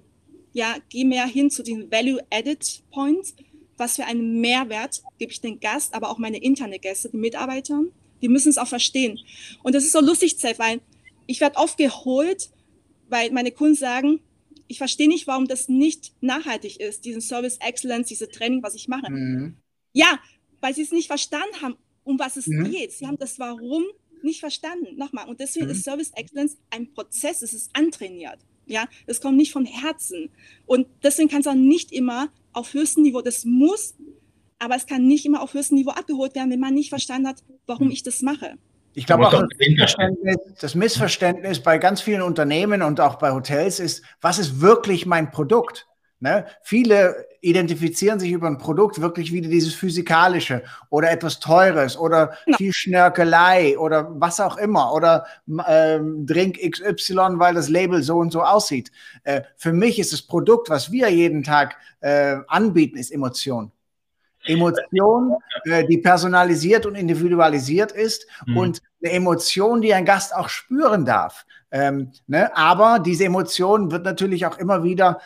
ja, 0.52 0.76
geh 0.88 1.04
mehr 1.04 1.26
hin 1.26 1.50
zu 1.50 1.62
den 1.62 1.90
Value-Added 1.90 2.82
Points. 2.90 3.34
Was 3.76 3.96
für 3.96 4.04
einen 4.04 4.40
Mehrwert 4.40 5.02
gebe 5.18 5.32
ich 5.32 5.40
den 5.40 5.58
Gast, 5.58 5.94
aber 5.94 6.10
auch 6.10 6.18
meine 6.18 6.38
interne 6.38 6.78
Gäste, 6.78 7.08
die 7.08 7.16
Mitarbeiter, 7.16 7.80
die 8.20 8.28
müssen 8.28 8.50
es 8.50 8.58
auch 8.58 8.66
verstehen. 8.68 9.18
Und 9.62 9.74
das 9.74 9.84
ist 9.84 9.92
so 9.92 10.00
lustig, 10.00 10.38
Zef, 10.38 10.58
weil 10.58 10.80
ich 11.26 11.40
werde 11.40 11.56
oft 11.56 11.78
geholt, 11.78 12.50
weil 13.08 13.30
meine 13.30 13.52
Kunden 13.52 13.76
sagen, 13.76 14.20
ich 14.68 14.78
verstehe 14.78 15.08
nicht, 15.08 15.26
warum 15.26 15.48
das 15.48 15.68
nicht 15.68 16.12
nachhaltig 16.20 16.78
ist, 16.78 17.04
diesen 17.04 17.20
Service 17.20 17.58
Excellence, 17.58 18.08
diese 18.08 18.28
Training, 18.28 18.62
was 18.62 18.74
ich 18.74 18.86
mache. 18.86 19.10
Mhm. 19.10 19.56
Ja, 19.92 20.18
weil 20.60 20.74
sie 20.74 20.82
es 20.82 20.92
nicht 20.92 21.06
verstanden 21.06 21.62
haben, 21.62 21.76
um 22.04 22.18
was 22.18 22.36
es 22.36 22.46
mhm. 22.46 22.70
geht. 22.70 22.92
Sie 22.92 23.06
haben 23.06 23.18
das 23.18 23.38
Warum 23.38 23.84
nicht 24.24 24.40
verstanden. 24.40 24.96
Nochmal. 24.96 25.28
Und 25.28 25.40
deswegen 25.40 25.66
mhm. 25.66 25.72
ist 25.72 25.84
Service 25.84 26.12
Excellence 26.14 26.56
ein 26.70 26.92
Prozess, 26.92 27.42
es 27.42 27.52
ist 27.52 27.70
antrainiert. 27.74 28.38
Ja, 28.66 28.86
es 29.06 29.20
kommt 29.20 29.36
nicht 29.36 29.52
von 29.52 29.66
Herzen. 29.66 30.30
Und 30.66 30.86
deswegen 31.02 31.28
kann 31.28 31.40
es 31.40 31.46
auch 31.46 31.54
nicht 31.54 31.92
immer 31.92 32.28
auf 32.52 32.72
höchstem 32.72 33.02
Niveau, 33.02 33.20
das 33.20 33.44
muss, 33.44 33.94
aber 34.58 34.76
es 34.76 34.86
kann 34.86 35.06
nicht 35.06 35.24
immer 35.24 35.42
auf 35.42 35.54
höchstem 35.54 35.78
Niveau 35.78 35.90
abgeholt 35.90 36.34
werden, 36.34 36.50
wenn 36.50 36.60
man 36.60 36.74
nicht 36.74 36.90
verstanden 36.90 37.28
hat, 37.28 37.42
warum 37.66 37.86
mhm. 37.86 37.92
ich 37.92 38.02
das 38.02 38.22
mache. 38.22 38.56
Ich 38.94 39.06
glaube 39.06 39.26
auch, 39.26 39.32
das 39.32 39.48
Missverständnis, 39.58 40.36
das 40.60 40.74
Missverständnis 40.74 41.62
bei 41.62 41.78
ganz 41.78 42.00
vielen 42.00 42.22
Unternehmen 42.22 42.82
und 42.82 43.00
auch 43.00 43.16
bei 43.16 43.32
Hotels 43.32 43.78
ist, 43.78 44.04
was 44.20 44.38
ist 44.38 44.60
wirklich 44.60 45.06
mein 45.06 45.30
Produkt? 45.30 45.86
Ne? 46.20 46.44
Viele 46.62 47.26
identifizieren 47.40 48.20
sich 48.20 48.30
über 48.32 48.46
ein 48.46 48.58
Produkt 48.58 49.00
wirklich 49.00 49.32
wieder 49.32 49.48
dieses 49.48 49.74
Physikalische 49.74 50.62
oder 50.90 51.10
etwas 51.10 51.40
Teures 51.40 51.96
oder 51.96 52.34
ja. 52.46 52.58
viel 52.58 52.74
Schnörkelei 52.74 53.78
oder 53.78 54.10
was 54.20 54.38
auch 54.38 54.58
immer 54.58 54.92
oder 54.92 55.24
ähm, 55.66 56.26
Drink 56.26 56.58
XY, 56.58 57.38
weil 57.38 57.54
das 57.54 57.70
Label 57.70 58.02
so 58.02 58.18
und 58.18 58.32
so 58.32 58.42
aussieht. 58.42 58.92
Äh, 59.24 59.42
für 59.56 59.72
mich 59.72 59.98
ist 59.98 60.12
das 60.12 60.20
Produkt, 60.20 60.68
was 60.68 60.92
wir 60.92 61.08
jeden 61.08 61.42
Tag 61.42 61.76
äh, 62.00 62.36
anbieten, 62.48 62.98
ist 62.98 63.10
Emotion. 63.10 63.72
Emotion, 64.44 65.36
äh, 65.64 65.86
die 65.86 65.98
personalisiert 65.98 66.84
und 66.84 66.94
individualisiert 66.94 67.92
ist 67.92 68.26
mhm. 68.46 68.56
und 68.56 68.82
eine 69.02 69.12
Emotion, 69.12 69.80
die 69.80 69.94
ein 69.94 70.04
Gast 70.04 70.34
auch 70.34 70.48
spüren 70.48 71.04
darf. 71.06 71.46
Ähm, 71.70 72.12
ne? 72.26 72.54
Aber 72.56 72.98
diese 72.98 73.24
Emotion 73.24 73.90
wird 73.90 74.04
natürlich 74.04 74.44
auch 74.46 74.58
immer 74.58 74.82
wieder 74.82 75.20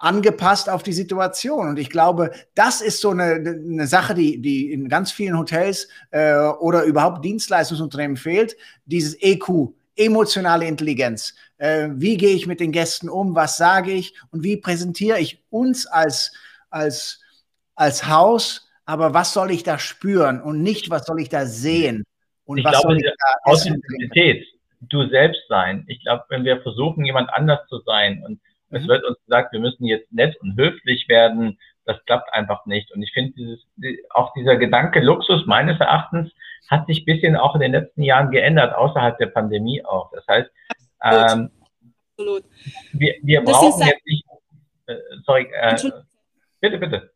angepasst 0.00 0.68
auf 0.68 0.82
die 0.82 0.92
Situation. 0.92 1.68
Und 1.68 1.78
ich 1.78 1.90
glaube, 1.90 2.32
das 2.54 2.80
ist 2.80 3.00
so 3.00 3.10
eine, 3.10 3.34
eine 3.34 3.86
Sache, 3.86 4.14
die, 4.14 4.40
die 4.40 4.72
in 4.72 4.88
ganz 4.88 5.12
vielen 5.12 5.38
Hotels 5.38 5.88
äh, 6.10 6.34
oder 6.34 6.82
überhaupt 6.82 7.24
Dienstleistungsunternehmen 7.24 8.16
fehlt, 8.16 8.56
dieses 8.84 9.16
EQ, 9.22 9.68
emotionale 9.94 10.66
Intelligenz. 10.66 11.34
Äh, 11.58 11.90
wie 11.92 12.16
gehe 12.16 12.34
ich 12.34 12.46
mit 12.48 12.58
den 12.60 12.72
Gästen 12.72 13.08
um? 13.08 13.34
Was 13.34 13.56
sage 13.56 13.92
ich? 13.92 14.14
Und 14.32 14.42
wie 14.42 14.56
präsentiere 14.56 15.20
ich 15.20 15.44
uns 15.50 15.86
als, 15.86 16.32
als 16.70 17.20
als 17.80 18.06
Haus, 18.06 18.68
aber 18.84 19.14
was 19.14 19.32
soll 19.32 19.50
ich 19.50 19.62
da 19.62 19.78
spüren 19.78 20.42
und 20.42 20.62
nicht, 20.62 20.90
was 20.90 21.06
soll 21.06 21.18
ich 21.18 21.30
da 21.30 21.46
sehen? 21.46 22.04
Und 22.44 22.58
ich 22.58 22.64
was 22.64 22.72
glaube, 22.72 22.88
soll 22.88 22.96
ich 22.98 23.04
da 23.04 23.50
Authentizität, 23.50 24.46
du 24.80 25.08
selbst 25.08 25.40
sein. 25.48 25.84
Ich 25.88 26.02
glaube, 26.02 26.24
wenn 26.28 26.44
wir 26.44 26.60
versuchen, 26.60 27.06
jemand 27.06 27.30
anders 27.32 27.66
zu 27.68 27.80
sein 27.86 28.22
und 28.22 28.38
mhm. 28.70 28.76
es 28.76 28.88
wird 28.88 29.04
uns 29.04 29.18
gesagt, 29.24 29.52
wir 29.52 29.60
müssen 29.60 29.84
jetzt 29.84 30.12
nett 30.12 30.36
und 30.40 30.56
höflich 30.56 31.08
werden, 31.08 31.58
das 31.84 32.04
klappt 32.04 32.32
einfach 32.32 32.66
nicht. 32.66 32.92
Und 32.92 33.02
ich 33.02 33.12
finde 33.12 33.32
dieses, 33.32 33.66
auch 34.10 34.32
dieser 34.34 34.56
Gedanke 34.56 35.00
Luxus 35.00 35.46
meines 35.46 35.80
Erachtens 35.80 36.32
hat 36.68 36.86
sich 36.86 37.02
ein 37.02 37.04
bisschen 37.06 37.36
auch 37.36 37.54
in 37.54 37.60
den 37.60 37.72
letzten 37.72 38.02
Jahren 38.02 38.30
geändert, 38.30 38.74
außerhalb 38.74 39.18
der 39.18 39.26
Pandemie 39.26 39.84
auch. 39.84 40.10
Das 40.12 40.26
heißt, 40.28 40.50
ähm, 41.02 41.50
Absolut. 42.12 42.44
wir, 42.92 43.14
wir 43.22 43.42
brauchen 43.42 43.86
jetzt 43.86 44.06
nicht, 44.06 44.24
äh, 44.86 44.94
sorry, 45.24 45.48
äh, 45.52 45.76
bitte, 46.60 46.78
bitte. 46.78 47.10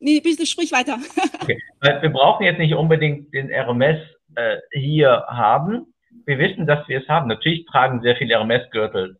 Nee, 0.00 0.20
bitte 0.20 0.46
sprich 0.46 0.70
weiter. 0.72 0.98
okay. 1.42 1.60
Wir 1.80 2.10
brauchen 2.10 2.44
jetzt 2.44 2.58
nicht 2.58 2.74
unbedingt 2.74 3.34
den 3.34 3.52
RMS 3.52 3.98
äh, 4.36 4.58
hier 4.72 5.24
haben. 5.28 5.92
Wir 6.24 6.38
wissen, 6.38 6.66
dass 6.66 6.86
wir 6.88 7.02
es 7.02 7.08
haben. 7.08 7.28
Natürlich 7.28 7.66
tragen 7.66 8.00
sehr 8.00 8.16
viele 8.16 8.36
RMS-Gürtel. 8.36 9.18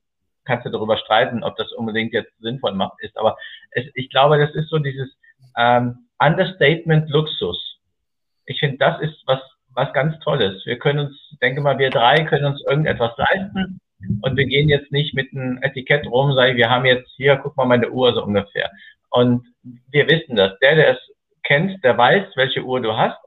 Kannst 0.49 0.65
du 0.65 0.71
darüber 0.71 0.97
streiten, 0.97 1.45
ob 1.45 1.57
das 1.57 1.71
unbedingt 1.73 2.15
jetzt 2.15 2.33
sinnvoll 2.41 2.73
macht, 2.73 2.95
ist. 3.01 3.17
Aber 3.19 3.37
es, 3.73 3.85
ich 3.95 4.09
glaube, 4.09 4.39
das 4.39 4.55
ist 4.55 4.71
so 4.71 4.79
dieses 4.79 5.15
ähm, 5.59 6.09
Understatement 6.19 7.11
Luxus. 7.11 7.79
Ich 8.47 8.59
finde, 8.59 8.79
das 8.79 8.99
ist 9.03 9.23
was, 9.27 9.41
was 9.75 9.93
ganz 9.93 10.19
Tolles. 10.21 10.65
Wir 10.65 10.79
können 10.79 11.01
uns, 11.01 11.37
denke 11.43 11.61
mal, 11.61 11.79
wir 11.79 11.91
drei 11.91 12.25
können 12.25 12.47
uns 12.47 12.65
irgendetwas 12.67 13.13
leisten 13.19 13.79
und 14.23 14.37
wir 14.39 14.47
gehen 14.47 14.71
jetzt 14.71 14.91
nicht 14.91 15.13
mit 15.15 15.33
einem 15.33 15.59
Etikett 15.63 16.07
rum, 16.07 16.33
sagen, 16.33 16.57
wir 16.57 16.71
haben 16.71 16.87
jetzt 16.87 17.11
hier, 17.17 17.37
guck 17.37 17.57
mal 17.59 17.67
meine 17.67 17.91
Uhr 17.91 18.15
so 18.15 18.25
ungefähr. 18.25 18.71
Und 19.11 19.47
wir 19.91 20.09
wissen 20.09 20.37
das. 20.37 20.59
Der, 20.61 20.77
der 20.77 20.93
es 20.93 20.99
kennt, 21.43 21.85
der 21.85 21.99
weiß, 21.99 22.37
welche 22.37 22.63
Uhr 22.63 22.81
du 22.81 22.97
hast. 22.97 23.19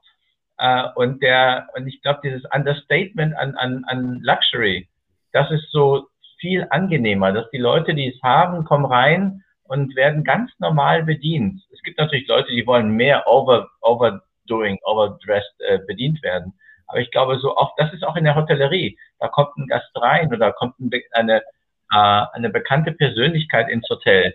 Äh, 0.58 0.88
und 0.96 1.22
der, 1.22 1.68
und 1.74 1.86
ich 1.86 2.02
glaube, 2.02 2.20
dieses 2.24 2.42
Understatement 2.52 3.36
an, 3.36 3.54
an, 3.54 3.84
an 3.86 4.20
Luxury, 4.22 4.88
das 5.32 5.50
ist 5.50 5.70
so 5.70 6.08
viel 6.42 6.66
angenehmer, 6.68 7.32
dass 7.32 7.48
die 7.50 7.58
Leute, 7.58 7.94
die 7.94 8.08
es 8.08 8.22
haben, 8.22 8.64
kommen 8.64 8.84
rein 8.84 9.44
und 9.62 9.96
werden 9.96 10.24
ganz 10.24 10.50
normal 10.58 11.04
bedient. 11.04 11.62
Es 11.72 11.80
gibt 11.82 11.98
natürlich 11.98 12.26
Leute, 12.26 12.50
die 12.50 12.66
wollen 12.66 12.90
mehr 12.90 13.26
over, 13.26 13.70
overdoing, 13.80 14.78
overdressed 14.84 15.54
äh, 15.60 15.78
bedient 15.86 16.22
werden. 16.22 16.52
Aber 16.86 17.00
ich 17.00 17.10
glaube, 17.12 17.38
so 17.38 17.56
auch, 17.56 17.74
das 17.76 17.92
ist 17.94 18.04
auch 18.04 18.16
in 18.16 18.24
der 18.24 18.34
Hotellerie. 18.34 18.98
Da 19.20 19.28
kommt 19.28 19.56
ein 19.56 19.68
Gast 19.68 19.88
rein 19.94 20.34
oder 20.34 20.52
kommt 20.52 20.74
eine, 21.12 21.38
äh, 21.38 22.22
eine 22.32 22.50
bekannte 22.50 22.92
Persönlichkeit 22.92 23.70
ins 23.70 23.88
Hotel. 23.88 24.34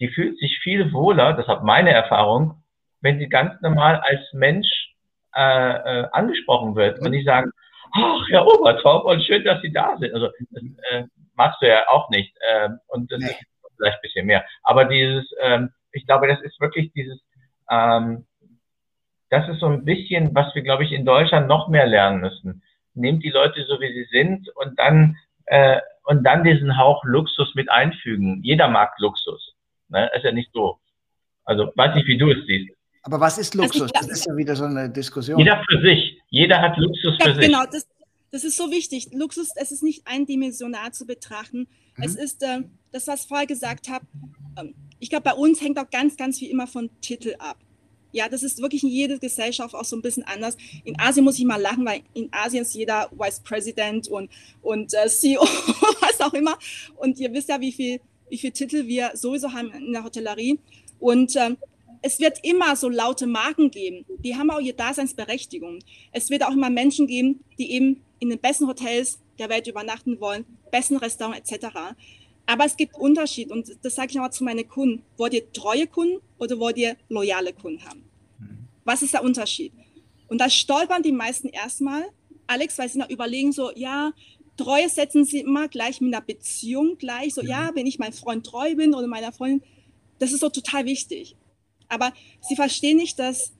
Die 0.00 0.08
fühlt 0.08 0.38
sich 0.38 0.60
viel 0.62 0.92
wohler, 0.92 1.32
das 1.32 1.48
hat 1.48 1.64
meine 1.64 1.90
Erfahrung, 1.90 2.62
wenn 3.00 3.18
sie 3.18 3.28
ganz 3.28 3.60
normal 3.60 3.96
als 3.96 4.20
Mensch 4.32 4.94
äh, 5.34 5.40
äh, 5.40 6.08
angesprochen 6.12 6.76
wird 6.76 7.00
und 7.00 7.12
die 7.12 7.24
sagen, 7.24 7.50
ach, 7.92 8.28
Herr 8.30 8.46
Obertop, 8.46 9.04
und 9.04 9.22
schön, 9.22 9.44
dass 9.44 9.60
Sie 9.62 9.72
da 9.72 9.96
sind. 9.98 10.14
Also 10.14 10.28
das 10.50 10.62
äh, 10.90 11.04
machst 11.34 11.62
du 11.62 11.68
ja 11.68 11.88
auch 11.88 12.10
nicht. 12.10 12.34
Äh, 12.40 12.70
und 12.88 13.10
das 13.10 13.20
nee. 13.20 13.26
ist 13.26 13.46
vielleicht 13.76 13.96
ein 13.96 14.02
bisschen 14.02 14.26
mehr. 14.26 14.44
Aber 14.62 14.84
dieses, 14.84 15.24
ähm, 15.40 15.70
ich 15.92 16.06
glaube, 16.06 16.28
das 16.28 16.40
ist 16.42 16.60
wirklich 16.60 16.92
dieses, 16.92 17.20
ähm, 17.70 18.26
das 19.30 19.48
ist 19.48 19.60
so 19.60 19.66
ein 19.66 19.84
bisschen, 19.84 20.34
was 20.34 20.54
wir, 20.54 20.62
glaube 20.62 20.84
ich, 20.84 20.92
in 20.92 21.04
Deutschland 21.04 21.48
noch 21.48 21.68
mehr 21.68 21.86
lernen 21.86 22.20
müssen. 22.20 22.62
Nehmt 22.94 23.22
die 23.22 23.30
Leute 23.30 23.62
so, 23.64 23.80
wie 23.80 23.92
sie 23.92 24.08
sind 24.10 24.48
und 24.56 24.78
dann, 24.78 25.16
äh, 25.46 25.80
und 26.04 26.24
dann 26.24 26.44
diesen 26.44 26.78
Hauch 26.78 27.04
Luxus 27.04 27.54
mit 27.54 27.70
einfügen. 27.70 28.40
Jeder 28.42 28.68
mag 28.68 28.94
Luxus. 28.98 29.54
Ne? 29.88 30.10
Ist 30.14 30.24
ja 30.24 30.32
nicht 30.32 30.50
so. 30.52 30.78
Also, 31.44 31.70
weiß 31.74 31.94
nicht, 31.94 32.06
wie 32.06 32.18
du 32.18 32.30
es 32.30 32.46
siehst. 32.46 32.77
Aber 33.02 33.20
was 33.20 33.38
ist 33.38 33.54
Luxus? 33.54 33.90
Das 33.92 34.08
ist 34.08 34.26
ja 34.26 34.36
wieder 34.36 34.56
so 34.56 34.64
eine 34.64 34.90
Diskussion. 34.90 35.38
Jeder 35.38 35.62
für 35.68 35.80
sich. 35.80 36.20
Jeder 36.30 36.60
hat 36.60 36.76
Luxus 36.76 37.16
für 37.20 37.28
ja, 37.28 37.34
sich. 37.34 37.44
Genau, 37.46 37.64
das, 37.70 37.86
das 38.30 38.44
ist 38.44 38.56
so 38.56 38.70
wichtig. 38.70 39.08
Luxus, 39.12 39.50
es 39.56 39.72
ist 39.72 39.82
nicht 39.82 40.06
eindimensional 40.06 40.92
zu 40.92 41.06
betrachten. 41.06 41.68
Mhm. 41.96 42.04
Es 42.04 42.14
ist 42.14 42.42
äh, 42.42 42.60
das, 42.92 43.06
was 43.06 43.22
ich 43.22 43.28
vorher 43.28 43.46
gesagt 43.46 43.88
habe. 43.88 44.04
Ähm, 44.58 44.74
ich 44.98 45.10
glaube, 45.10 45.24
bei 45.24 45.34
uns 45.34 45.60
hängt 45.60 45.78
auch 45.78 45.90
ganz, 45.90 46.16
ganz 46.16 46.38
viel 46.38 46.50
immer 46.50 46.66
von 46.66 46.90
Titel 47.00 47.34
ab. 47.38 47.56
Ja, 48.10 48.28
das 48.28 48.42
ist 48.42 48.60
wirklich 48.60 48.82
in 48.82 48.88
jeder 48.88 49.18
Gesellschaft 49.18 49.74
auch 49.74 49.84
so 49.84 49.94
ein 49.94 50.02
bisschen 50.02 50.24
anders. 50.24 50.56
In 50.84 50.98
Asien 50.98 51.24
muss 51.24 51.38
ich 51.38 51.44
mal 51.44 51.60
lachen, 51.60 51.84
weil 51.84 52.00
in 52.14 52.28
Asien 52.32 52.62
ist 52.62 52.74
jeder 52.74 53.10
Vice 53.12 53.40
President 53.40 54.08
und, 54.08 54.30
und 54.62 54.94
äh, 54.94 55.08
CEO, 55.08 55.42
was 56.00 56.20
auch 56.20 56.32
immer. 56.32 56.58
Und 56.96 57.18
ihr 57.20 57.32
wisst 57.32 57.50
ja, 57.50 57.60
wie 57.60 57.72
viel, 57.72 58.00
wie 58.30 58.38
viel 58.38 58.50
Titel 58.50 58.86
wir 58.86 59.10
sowieso 59.14 59.52
haben 59.52 59.72
in 59.72 59.92
der 59.92 60.04
Hotellerie. 60.04 60.58
Und 60.98 61.36
ähm, 61.36 61.58
es 62.02 62.20
wird 62.20 62.44
immer 62.44 62.76
so 62.76 62.88
laute 62.88 63.26
Marken 63.26 63.70
geben, 63.70 64.04
die 64.18 64.36
haben 64.36 64.50
auch 64.50 64.60
ihre 64.60 64.76
Daseinsberechtigung. 64.76 65.80
Es 66.12 66.30
wird 66.30 66.44
auch 66.44 66.52
immer 66.52 66.70
Menschen 66.70 67.06
geben, 67.06 67.44
die 67.58 67.72
eben 67.72 68.02
in 68.18 68.30
den 68.30 68.38
besten 68.38 68.66
Hotels 68.66 69.18
der 69.38 69.48
Welt 69.48 69.66
übernachten 69.66 70.20
wollen, 70.20 70.44
besten 70.70 70.96
Restaurants 70.96 71.50
etc. 71.50 71.66
Aber 72.46 72.64
es 72.64 72.76
gibt 72.76 72.96
Unterschied 72.96 73.50
und 73.50 73.76
das 73.82 73.94
sage 73.94 74.10
ich 74.10 74.20
auch 74.20 74.30
zu 74.30 74.44
meinen 74.44 74.68
Kunden. 74.68 75.02
Wollt 75.16 75.34
ihr 75.34 75.52
treue 75.52 75.86
Kunden 75.86 76.18
oder 76.38 76.58
wollt 76.58 76.78
ihr 76.78 76.96
loyale 77.08 77.52
Kunden 77.52 77.84
haben? 77.84 78.04
Was 78.84 79.02
ist 79.02 79.12
der 79.12 79.22
Unterschied? 79.22 79.72
Und 80.28 80.40
da 80.40 80.48
stolpern 80.48 81.02
die 81.02 81.12
meisten 81.12 81.48
erstmal, 81.48 82.04
Alex, 82.46 82.78
weil 82.78 82.88
sie 82.88 82.98
noch 82.98 83.10
überlegen, 83.10 83.52
so, 83.52 83.70
ja, 83.74 84.12
Treue 84.56 84.88
setzen 84.88 85.24
sie 85.24 85.40
immer 85.40 85.68
gleich 85.68 86.00
mit 86.00 86.12
einer 86.12 86.24
Beziehung 86.24 86.98
gleich, 86.98 87.34
so, 87.34 87.42
ja, 87.42 87.70
wenn 87.74 87.86
ich 87.86 87.98
meinem 87.98 88.12
Freund 88.12 88.44
treu 88.44 88.74
bin 88.74 88.94
oder 88.94 89.06
meiner 89.06 89.30
Freundin, 89.30 89.62
das 90.18 90.32
ist 90.32 90.40
so 90.40 90.48
total 90.48 90.84
wichtig. 90.84 91.36
Aber 91.88 92.12
sie 92.40 92.56
verstehen 92.56 92.96
nicht, 92.98 93.18
dass 93.18 93.52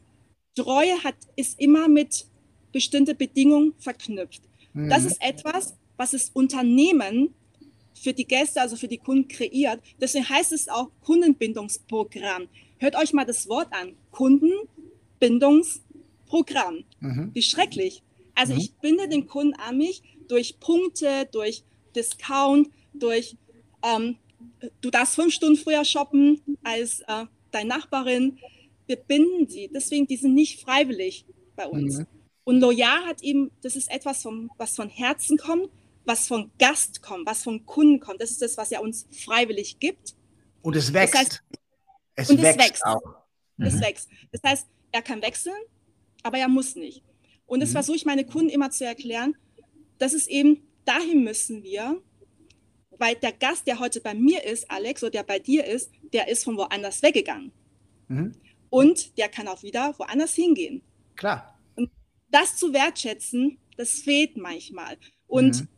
Treue 0.54 1.02
hat, 1.04 1.16
ist 1.36 1.58
immer 1.60 1.88
mit 1.88 2.26
bestimmten 2.72 3.16
Bedingungen 3.16 3.74
verknüpft. 3.78 4.42
Mhm. 4.72 4.90
Das 4.90 5.04
ist 5.04 5.22
etwas, 5.22 5.76
was 5.96 6.10
das 6.12 6.30
Unternehmen 6.30 7.34
für 7.94 8.12
die 8.12 8.26
Gäste, 8.26 8.60
also 8.60 8.76
für 8.76 8.88
die 8.88 8.98
Kunden 8.98 9.28
kreiert. 9.28 9.80
Deswegen 10.00 10.28
heißt 10.28 10.52
es 10.52 10.68
auch 10.68 10.90
Kundenbindungsprogramm. 11.02 12.48
Hört 12.78 12.96
euch 12.96 13.12
mal 13.12 13.24
das 13.24 13.48
Wort 13.48 13.72
an. 13.72 13.96
Kundenbindungsprogramm. 14.12 16.84
Mhm. 17.00 17.30
Wie 17.32 17.42
schrecklich. 17.42 18.02
Also 18.34 18.54
mhm. 18.54 18.60
ich 18.60 18.72
binde 18.74 19.08
den 19.08 19.26
Kunden 19.26 19.54
an 19.54 19.78
mich 19.78 20.02
durch 20.28 20.60
Punkte, 20.60 21.26
durch 21.32 21.64
Discount, 21.96 22.68
durch 22.94 23.36
ähm, 23.82 24.16
du 24.80 24.90
darfst 24.90 25.14
fünf 25.14 25.34
Stunden 25.34 25.56
früher 25.56 25.84
shoppen 25.84 26.40
als 26.62 27.00
äh, 27.00 27.26
deine 27.50 27.68
Nachbarin. 27.68 28.38
Wir 28.86 28.96
binden 28.96 29.48
sie. 29.48 29.70
Deswegen, 29.72 30.06
die 30.06 30.16
sind 30.16 30.34
nicht 30.34 30.60
freiwillig 30.60 31.26
bei 31.56 31.66
uns. 31.66 31.98
Mhm. 31.98 32.06
Und 32.44 32.60
loyal 32.60 33.04
hat 33.06 33.22
eben, 33.22 33.50
das 33.62 33.76
ist 33.76 33.90
etwas, 33.90 34.22
vom, 34.22 34.50
was 34.56 34.74
von 34.74 34.88
Herzen 34.88 35.36
kommt, 35.36 35.68
was 36.04 36.26
von 36.26 36.50
Gast 36.58 37.02
kommt, 37.02 37.26
was 37.26 37.42
von 37.42 37.66
Kunden 37.66 38.00
kommt. 38.00 38.22
Das 38.22 38.30
ist 38.30 38.40
das, 38.40 38.56
was 38.56 38.72
er 38.72 38.80
uns 38.80 39.06
freiwillig 39.24 39.78
gibt. 39.78 40.14
Und 40.62 40.74
es 40.74 40.92
wächst. 40.92 41.14
Das 41.14 41.20
heißt, 41.20 41.42
es, 42.14 42.30
und 42.30 42.42
wächst 42.42 42.60
es 42.60 42.66
wächst 42.66 42.86
auch. 42.86 43.02
Mhm. 43.58 43.66
Es 43.66 43.80
wächst. 43.80 44.08
Das 44.32 44.42
heißt, 44.42 44.66
er 44.92 45.02
kann 45.02 45.20
wechseln, 45.22 45.54
aber 46.22 46.38
er 46.38 46.48
muss 46.48 46.74
nicht. 46.74 47.02
Und 47.46 47.60
das 47.60 47.70
mhm. 47.70 47.74
versuche 47.74 47.96
ich 47.96 48.06
meine 48.06 48.24
Kunden 48.24 48.48
immer 48.48 48.70
zu 48.70 48.86
erklären. 48.86 49.36
Das 49.98 50.14
ist 50.14 50.28
eben, 50.28 50.66
dahin 50.84 51.24
müssen 51.24 51.62
wir, 51.62 52.00
weil 52.98 53.14
der 53.16 53.32
Gast, 53.32 53.66
der 53.66 53.78
heute 53.78 54.00
bei 54.00 54.14
mir 54.14 54.44
ist, 54.44 54.70
Alex, 54.70 55.02
oder 55.02 55.10
der 55.10 55.22
bei 55.22 55.38
dir 55.38 55.64
ist, 55.64 55.90
der 56.12 56.28
ist 56.28 56.44
von 56.44 56.56
woanders 56.56 57.02
weggegangen. 57.02 57.52
Mhm. 58.08 58.34
Und 58.70 59.16
der 59.16 59.28
kann 59.28 59.48
auch 59.48 59.62
wieder 59.62 59.94
woanders 59.98 60.34
hingehen. 60.34 60.82
Klar. 61.16 61.58
Und 61.76 61.90
das 62.30 62.56
zu 62.56 62.72
wertschätzen, 62.72 63.58
das 63.76 63.92
fehlt 64.00 64.36
manchmal. 64.36 64.98
Und 65.26 65.62
mhm. 65.62 65.68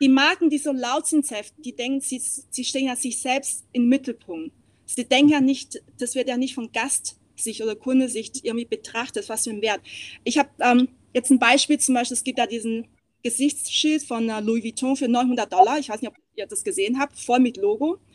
die 0.00 0.08
Marken, 0.08 0.50
die 0.50 0.58
so 0.58 0.72
laut 0.72 1.06
sind, 1.06 1.26
die 1.58 1.74
denken, 1.74 2.00
sie, 2.00 2.20
sie 2.20 2.64
stehen 2.64 2.86
ja 2.86 2.96
sich 2.96 3.20
selbst 3.20 3.64
im 3.72 3.88
Mittelpunkt. 3.88 4.54
Sie 4.86 5.04
denken 5.04 5.32
ja 5.32 5.40
nicht, 5.40 5.82
das 5.98 6.14
wird 6.14 6.28
ja 6.28 6.38
nicht 6.38 6.54
von 6.54 6.72
Gastsicht 6.72 7.60
oder 7.60 7.76
Kundesicht 7.76 8.44
irgendwie 8.44 8.64
betrachtet, 8.64 9.28
was 9.28 9.44
für 9.44 9.50
ein 9.50 9.60
Wert. 9.60 9.80
Ich 10.24 10.38
habe 10.38 10.48
ähm, 10.60 10.88
jetzt 11.12 11.30
ein 11.30 11.38
Beispiel 11.38 11.78
zum 11.78 11.94
Beispiel, 11.94 12.16
es 12.16 12.24
gibt 12.24 12.38
da 12.38 12.46
diesen 12.46 12.86
Gesichtsschild 13.22 14.02
von 14.02 14.28
äh, 14.30 14.40
Louis 14.40 14.64
Vuitton 14.64 14.96
für 14.96 15.08
900 15.08 15.52
Dollar. 15.52 15.78
Ich 15.78 15.88
weiß 15.90 16.00
nicht, 16.00 16.10
ob 16.10 16.16
ihr 16.38 16.46
das 16.46 16.64
gesehen 16.64 16.98
habt, 16.98 17.18
voll 17.18 17.40
mit 17.40 17.56
Logo. 17.56 17.98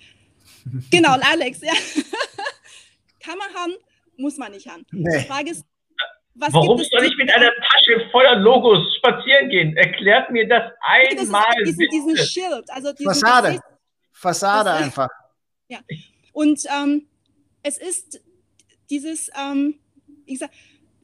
Genau, 0.91 1.15
Alex, 1.31 1.61
ja. 1.61 1.73
Kann 3.23 3.37
man 3.37 3.53
haben, 3.53 3.73
muss 4.17 4.37
man 4.37 4.51
nicht 4.51 4.67
haben. 4.67 4.85
Nee. 4.91 5.19
Die 5.19 5.25
Frage 5.25 5.51
ist, 5.51 5.65
was 6.35 6.51
Warum 6.51 6.77
soll 6.77 7.05
ich 7.05 7.15
mit 7.17 7.29
einer 7.33 7.51
Tasche 7.51 8.09
voller 8.11 8.35
Logos 8.35 8.95
spazieren 8.97 9.49
gehen? 9.49 9.77
Erklärt 9.77 10.31
mir 10.31 10.47
das 10.47 10.71
einmal. 10.81 11.43
Das 11.59 11.69
ist 11.69 11.79
diesen, 11.79 11.89
diesen 11.89 12.17
Schild. 12.17 12.69
Also 12.69 12.91
diesen 12.91 13.13
Fassade. 13.13 13.47
Gesicht, 13.49 13.63
Fassade 14.11 14.69
das 14.69 14.81
einfach. 14.81 15.09
Ja. 15.67 15.79
Und 16.31 16.65
ähm, 16.75 17.07
es 17.61 17.77
ist 17.77 18.21
dieses, 18.89 19.29
ähm, 19.39 19.79
ich 20.25 20.39
sag, 20.39 20.49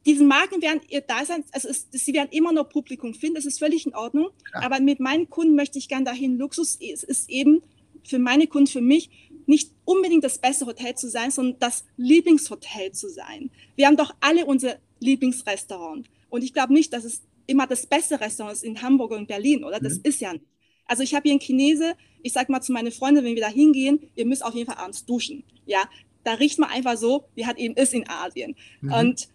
diese 0.06 0.24
Marken 0.24 0.62
werden 0.62 0.80
ihr 0.88 1.00
Dasein, 1.00 1.44
also 1.52 1.68
es, 1.68 1.86
sie 1.90 2.12
werden 2.12 2.30
immer 2.30 2.52
noch 2.52 2.68
Publikum 2.68 3.14
finden, 3.14 3.36
das 3.36 3.46
ist 3.46 3.58
völlig 3.58 3.86
in 3.86 3.94
Ordnung. 3.94 4.30
Ja. 4.54 4.62
Aber 4.62 4.80
mit 4.80 5.00
meinen 5.00 5.28
Kunden 5.28 5.54
möchte 5.54 5.78
ich 5.78 5.88
gerne 5.88 6.04
dahin. 6.04 6.38
Luxus 6.38 6.76
ist, 6.76 7.04
ist 7.04 7.28
eben 7.28 7.62
für 8.04 8.18
meine 8.18 8.46
Kunden, 8.46 8.68
für 8.68 8.80
mich, 8.80 9.10
nicht 9.46 9.72
unbedingt 9.84 10.22
das 10.22 10.38
beste 10.38 10.64
Hotel 10.66 10.94
zu 10.94 11.08
sein, 11.08 11.30
sondern 11.30 11.58
das 11.58 11.84
Lieblingshotel 11.96 12.92
zu 12.92 13.08
sein. 13.08 13.50
Wir 13.74 13.88
haben 13.88 13.96
doch 13.96 14.14
alle 14.20 14.46
unser 14.46 14.76
Lieblingsrestaurant. 15.00 16.08
Und 16.28 16.44
ich 16.44 16.52
glaube 16.52 16.72
nicht, 16.72 16.92
dass 16.92 17.04
es 17.04 17.22
immer 17.46 17.66
das 17.66 17.86
beste 17.86 18.20
Restaurant 18.20 18.56
ist 18.56 18.62
in 18.62 18.80
Hamburg 18.80 19.10
und 19.10 19.26
Berlin, 19.26 19.64
oder? 19.64 19.80
Das 19.80 19.94
mhm. 19.94 20.02
ist 20.04 20.20
ja 20.20 20.32
nicht. 20.32 20.44
Also 20.86 21.02
ich 21.02 21.14
habe 21.14 21.24
hier 21.24 21.32
einen 21.32 21.40
Chinese, 21.40 21.94
ich 22.22 22.32
sage 22.32 22.50
mal 22.50 22.60
zu 22.60 22.72
meinen 22.72 22.92
Freunden, 22.92 23.24
wenn 23.24 23.34
wir 23.34 23.42
da 23.42 23.48
hingehen, 23.48 24.10
ihr 24.14 24.26
müsst 24.26 24.44
auf 24.44 24.54
jeden 24.54 24.70
Fall 24.70 24.82
abends 24.82 25.04
duschen. 25.04 25.44
Ja, 25.66 25.82
da 26.24 26.34
riecht 26.34 26.58
man 26.58 26.70
einfach 26.70 26.96
so, 26.96 27.24
wie 27.34 27.46
hat 27.46 27.58
eben 27.58 27.74
ist 27.74 27.94
in 27.94 28.08
Asien. 28.08 28.56
Mhm. 28.80 28.92
Und 28.92 29.28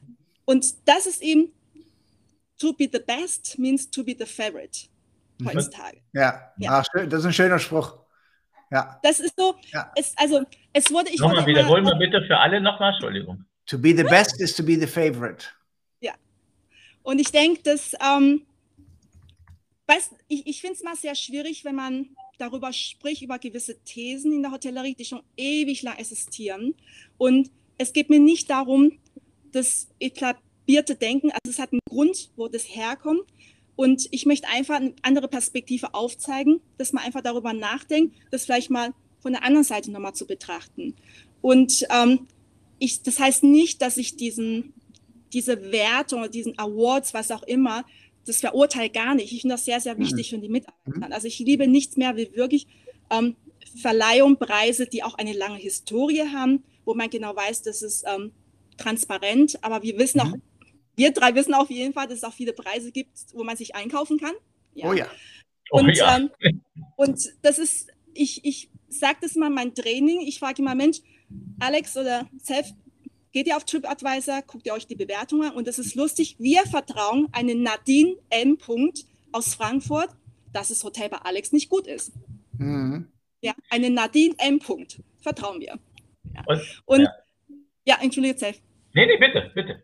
und 0.45 0.87
das 0.87 1.05
ist 1.05 1.21
eben, 1.21 1.51
to 2.57 2.73
be 2.73 2.89
the 2.91 2.99
best 2.99 3.57
means 3.57 3.89
to 3.89 4.03
be 4.03 4.15
the 4.17 4.25
favorite 4.25 4.87
mhm. 5.39 5.47
heutzutage. 5.47 6.01
Ja, 6.13 6.51
ja. 6.57 6.79
Ach, 6.79 6.85
das 6.93 7.19
ist 7.19 7.25
ein 7.25 7.33
schöner 7.33 7.59
Spruch. 7.59 7.97
Ja. 8.71 8.99
Das 9.03 9.19
ist 9.19 9.35
so, 9.37 9.55
ja. 9.71 9.91
es, 9.95 10.13
also 10.17 10.43
es 10.73 10.91
wurde, 10.91 11.09
ich 11.09 11.19
Nochmal 11.19 11.45
wiederholen 11.45 11.85
wir 11.85 11.95
bitte 11.95 12.21
für 12.25 12.37
alle 12.37 12.59
nochmal, 12.59 12.93
Entschuldigung. 12.93 13.45
To 13.67 13.77
be 13.77 13.95
the 13.95 14.03
best 14.03 14.39
is 14.39 14.55
to 14.55 14.63
be 14.63 14.79
the 14.79 14.87
favorite. 14.87 15.45
Ja. 16.01 16.13
Und 17.03 17.19
ich 17.19 17.31
denke, 17.31 17.61
dass, 17.63 17.93
ähm, 17.93 18.45
weiß, 19.87 20.11
ich, 20.27 20.47
ich 20.47 20.61
finde 20.61 20.75
es 20.75 20.83
mal 20.83 20.95
sehr 20.95 21.15
schwierig, 21.15 21.63
wenn 21.63 21.75
man 21.75 22.09
darüber 22.37 22.73
spricht, 22.73 23.21
über 23.21 23.39
gewisse 23.39 23.81
Thesen 23.83 24.33
in 24.33 24.41
der 24.41 24.51
Hotellerie, 24.51 24.95
die 24.95 25.05
schon 25.05 25.21
ewig 25.37 25.81
lang 25.83 25.97
existieren. 25.97 26.75
Und 27.17 27.49
es 27.77 27.93
geht 27.93 28.09
mir 28.09 28.19
nicht 28.19 28.49
darum, 28.49 28.99
das 29.55 29.87
etablierte 29.99 30.95
Denken, 30.95 31.31
also 31.31 31.49
es 31.49 31.59
hat 31.59 31.71
einen 31.71 31.81
Grund, 31.89 32.29
wo 32.35 32.47
das 32.47 32.63
herkommt. 32.63 33.23
Und 33.75 34.07
ich 34.11 34.25
möchte 34.25 34.47
einfach 34.47 34.75
eine 34.75 34.93
andere 35.01 35.27
Perspektive 35.27 35.93
aufzeigen, 35.93 36.61
dass 36.77 36.93
man 36.93 37.03
einfach 37.03 37.21
darüber 37.21 37.53
nachdenkt, 37.53 38.15
das 38.31 38.45
vielleicht 38.45 38.69
mal 38.69 38.93
von 39.19 39.33
der 39.33 39.43
anderen 39.43 39.65
Seite 39.65 39.91
nochmal 39.91 40.13
zu 40.13 40.25
betrachten. 40.25 40.95
Und 41.41 41.85
ähm, 41.89 42.27
ich, 42.79 43.01
das 43.01 43.19
heißt 43.19 43.43
nicht, 43.43 43.81
dass 43.81 43.97
ich 43.97 44.15
diesen, 44.15 44.73
diese 45.33 45.71
Werte 45.71 46.15
oder 46.15 46.29
diesen 46.29 46.57
Awards, 46.57 47.13
was 47.13 47.31
auch 47.31 47.43
immer, 47.43 47.85
das 48.25 48.39
verurteile 48.39 48.89
gar 48.89 49.15
nicht. 49.15 49.31
Ich 49.33 49.41
finde 49.41 49.55
das 49.55 49.65
sehr, 49.65 49.79
sehr 49.81 49.97
wichtig 49.97 50.31
mhm. 50.31 50.35
für 50.35 50.41
die 50.41 50.49
Mitarbeiter. 50.49 51.13
Also 51.13 51.27
ich 51.27 51.39
liebe 51.39 51.67
nichts 51.67 51.97
mehr 51.97 52.15
wie 52.15 52.35
wirklich 52.35 52.67
ähm, 53.09 53.35
Verleihung, 53.81 54.37
Preise, 54.37 54.87
die 54.87 55.03
auch 55.03 55.15
eine 55.15 55.33
lange 55.33 55.57
Historie 55.57 56.23
haben, 56.33 56.63
wo 56.85 56.93
man 56.93 57.09
genau 57.09 57.35
weiß, 57.35 57.61
das 57.63 57.81
ist 57.81 58.05
ähm, 58.07 58.31
transparent. 58.77 59.63
Aber 59.63 59.83
wir 59.83 59.97
wissen 59.97 60.19
auch, 60.21 60.27
mhm. 60.27 60.41
wir 60.95 61.11
drei 61.11 61.35
wissen 61.35 61.53
auf 61.53 61.69
jeden 61.69 61.93
Fall, 61.93 62.07
dass 62.07 62.17
es 62.19 62.23
auch 62.23 62.33
viele 62.33 62.53
Preise 62.53 62.91
gibt, 62.91 63.17
wo 63.33 63.43
man 63.43 63.57
sich 63.57 63.75
einkaufen 63.75 64.19
kann. 64.19 64.33
Ja. 64.73 64.89
Oh 64.89 64.93
ja. 64.93 65.07
Und, 65.71 65.85
oh 65.85 65.89
ja. 65.89 66.17
Ähm, 66.17 66.61
und 66.95 67.33
das 67.41 67.59
ist, 67.59 67.87
ich, 68.13 68.45
ich 68.45 68.69
sage 68.87 69.17
das 69.21 69.35
mal 69.35 69.49
mein 69.49 69.73
Training, 69.73 70.21
ich 70.21 70.39
frage 70.39 70.61
immer, 70.61 70.75
Mensch, 70.75 70.99
Alex 71.59 71.97
oder 71.97 72.29
Seth, 72.41 72.73
geht 73.31 73.47
ihr 73.47 73.57
auf 73.57 73.65
TripAdvisor, 73.65 74.43
guckt 74.43 74.65
ihr 74.65 74.73
euch 74.73 74.87
die 74.87 74.95
Bewertungen 74.95 75.49
an 75.49 75.55
und 75.55 75.67
das 75.67 75.79
ist 75.79 75.95
lustig, 75.95 76.37
wir 76.39 76.61
vertrauen 76.63 77.27
einen 77.33 77.63
Nadine 77.63 78.15
M. 78.29 78.57
aus 79.31 79.55
Frankfurt, 79.55 80.09
dass 80.53 80.69
das 80.69 80.83
Hotel 80.83 81.09
bei 81.09 81.17
Alex 81.17 81.51
nicht 81.51 81.69
gut 81.69 81.87
ist. 81.87 82.13
Mhm. 82.57 83.07
Ja, 83.41 83.53
eine 83.69 83.89
Nadine 83.89 84.35
M. 84.37 84.59
Vertrauen 85.19 85.59
wir. 85.59 85.77
Ja. 86.33 86.43
Und, 86.45 86.61
und 86.85 87.01
ja, 87.01 87.13
ja 87.85 87.97
entschuldige, 88.01 88.37
Seth. 88.37 88.61
Nee, 88.93 89.05
nee, 89.05 89.17
bitte, 89.17 89.51
bitte. 89.53 89.83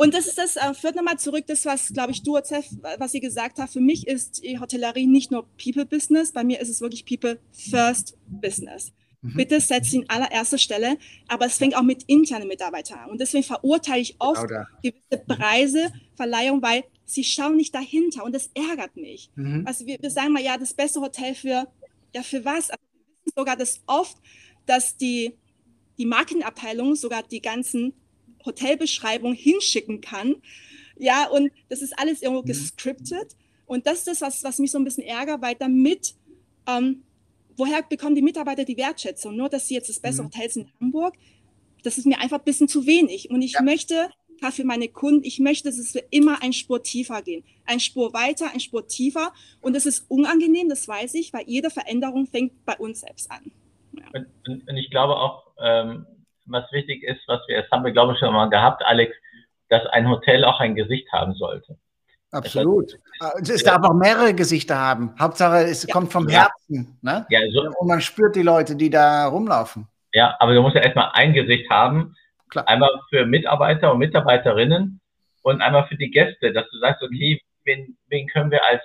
Und 0.00 0.14
das 0.14 0.28
ist 0.28 0.38
das, 0.38 0.54
äh, 0.54 0.74
führt 0.74 0.94
nochmal 0.94 1.18
zurück, 1.18 1.44
das, 1.48 1.66
was, 1.66 1.92
glaube 1.92 2.12
ich, 2.12 2.22
du, 2.22 2.38
Zef, 2.38 2.66
was 2.98 3.14
ihr 3.14 3.20
gesagt 3.20 3.58
habt. 3.58 3.72
Für 3.72 3.80
mich 3.80 4.06
ist 4.06 4.44
die 4.44 4.60
Hotellerie 4.60 5.08
nicht 5.08 5.32
nur 5.32 5.48
People-Business, 5.56 6.32
bei 6.32 6.44
mir 6.44 6.60
ist 6.60 6.68
es 6.68 6.80
wirklich 6.80 7.04
People-First-Business. 7.04 8.92
Mhm. 9.22 9.34
Bitte 9.34 9.60
setzt 9.60 9.92
ihn 9.92 10.04
an 10.06 10.22
allererster 10.22 10.58
Stelle, 10.58 10.98
aber 11.26 11.46
es 11.46 11.58
fängt 11.58 11.76
auch 11.76 11.82
mit 11.82 12.04
internen 12.04 12.46
Mitarbeitern 12.46 13.00
an. 13.00 13.10
Und 13.10 13.20
deswegen 13.20 13.42
verurteile 13.42 14.00
ich 14.00 14.14
oft 14.20 14.46
genau 14.46 14.62
gewisse 14.82 15.24
Preise, 15.26 15.92
Verleihung, 16.14 16.62
weil 16.62 16.84
sie 17.04 17.24
schauen 17.24 17.56
nicht 17.56 17.74
dahinter 17.74 18.22
und 18.22 18.34
das 18.34 18.50
ärgert 18.54 18.96
mich. 18.96 19.30
Mhm. 19.34 19.64
Also 19.66 19.86
wir, 19.86 19.98
wir, 20.00 20.10
sagen 20.10 20.32
mal, 20.32 20.42
ja, 20.42 20.56
das 20.56 20.74
beste 20.74 21.00
Hotel 21.00 21.34
für, 21.34 21.66
ja, 22.14 22.22
für 22.22 22.44
was? 22.44 22.70
Also 22.70 22.82
wir 22.92 23.00
wissen 23.24 23.32
sogar 23.36 23.56
das 23.56 23.82
oft, 23.86 24.16
dass 24.66 24.96
die, 24.96 25.34
die 25.98 26.06
Marketingabteilung 26.06 26.94
sogar 26.94 27.22
die 27.22 27.40
ganzen 27.40 27.92
Hotelbeschreibung 28.44 29.34
hinschicken 29.34 30.00
kann. 30.00 30.36
Ja, 30.96 31.28
und 31.28 31.50
das 31.68 31.82
ist 31.82 31.98
alles 31.98 32.22
irgendwo 32.22 32.42
mhm. 32.42 32.46
gescriptet. 32.46 33.36
Und 33.66 33.86
das 33.86 33.98
ist 33.98 34.06
das, 34.06 34.20
was, 34.20 34.44
was 34.44 34.58
mich 34.58 34.70
so 34.70 34.78
ein 34.78 34.84
bisschen 34.84 35.04
ärgert, 35.04 35.42
weil 35.42 35.54
damit, 35.54 36.14
ähm, 36.66 37.02
woher 37.56 37.82
bekommen 37.82 38.14
die 38.14 38.22
Mitarbeiter 38.22 38.64
die 38.64 38.76
Wertschätzung? 38.76 39.36
Nur, 39.36 39.48
dass 39.48 39.68
sie 39.68 39.74
jetzt 39.74 39.88
das 39.88 40.00
beste 40.00 40.22
mhm. 40.22 40.26
Hotel 40.26 40.50
sind 40.50 40.62
in 40.68 40.72
Hamburg, 40.80 41.14
das 41.82 41.98
ist 41.98 42.06
mir 42.06 42.18
einfach 42.18 42.38
ein 42.38 42.44
bisschen 42.44 42.68
zu 42.68 42.86
wenig. 42.86 43.30
Und 43.30 43.42
ich 43.42 43.52
ja. 43.52 43.62
möchte, 43.62 44.10
für 44.52 44.64
meine 44.64 44.88
Kunden, 44.88 45.24
ich 45.24 45.38
möchte, 45.38 45.68
dass 45.68 45.78
es 45.78 45.92
für 45.92 46.04
immer 46.10 46.42
ein 46.42 46.52
Spur 46.52 46.82
tiefer 46.82 47.22
gehen. 47.22 47.44
Ein 47.64 47.80
Spur 47.80 48.12
weiter, 48.12 48.50
ein 48.52 48.60
Spur 48.60 48.86
tiefer. 48.86 49.32
Und 49.60 49.74
das 49.74 49.86
ist 49.86 50.04
unangenehm, 50.08 50.68
das 50.68 50.86
weiß 50.88 51.14
ich, 51.14 51.32
weil 51.32 51.44
jede 51.46 51.70
Veränderung 51.70 52.26
fängt 52.26 52.64
bei 52.64 52.76
uns 52.76 53.00
selbst 53.00 53.30
an. 53.30 53.50
Ja. 53.98 54.20
Und, 54.46 54.68
und, 54.68 54.76
ich 54.76 54.90
glaube 54.90 55.16
auch, 55.16 55.52
ähm, 55.60 56.06
was 56.46 56.70
wichtig 56.72 57.02
ist, 57.02 57.20
was 57.26 57.40
wir, 57.46 57.62
das 57.62 57.70
haben 57.70 57.84
wir 57.84 57.92
glaube 57.92 58.14
ich 58.14 58.18
schon 58.18 58.32
mal 58.32 58.48
gehabt, 58.48 58.82
Alex, 58.84 59.14
dass 59.68 59.84
ein 59.86 60.08
Hotel 60.08 60.44
auch 60.44 60.60
ein 60.60 60.74
Gesicht 60.74 61.10
haben 61.12 61.34
sollte. 61.34 61.76
Absolut. 62.30 62.92
Das 63.20 63.48
es 63.48 63.64
darf 63.64 63.82
auch 63.84 63.94
mehrere 63.94 64.34
Gesichter 64.34 64.78
haben. 64.78 65.14
Hauptsache, 65.18 65.64
es 65.64 65.86
ja. 65.86 65.92
kommt 65.92 66.12
vom 66.12 66.28
Herzen. 66.28 66.98
Ne? 67.00 67.26
Ja, 67.30 67.40
so, 67.50 67.70
Und 67.78 67.88
man 67.88 68.00
spürt 68.00 68.36
die 68.36 68.42
Leute, 68.42 68.76
die 68.76 68.90
da 68.90 69.26
rumlaufen. 69.28 69.88
Ja, 70.12 70.36
aber 70.38 70.54
du 70.54 70.62
musst 70.62 70.74
ja 70.74 70.82
erstmal 70.82 71.10
ein 71.14 71.32
Gesicht 71.32 71.70
haben. 71.70 72.14
Klar. 72.50 72.68
Einmal 72.68 72.90
für 73.08 73.26
Mitarbeiter 73.26 73.92
und 73.92 73.98
Mitarbeiterinnen 73.98 75.00
und 75.42 75.62
einmal 75.62 75.86
für 75.86 75.96
die 75.96 76.10
Gäste, 76.10 76.52
dass 76.52 76.68
du 76.70 76.78
sagst, 76.78 77.02
okay, 77.02 77.40
wen, 77.64 77.96
wen 78.08 78.26
können 78.28 78.50
wir 78.50 78.64
als 78.66 78.82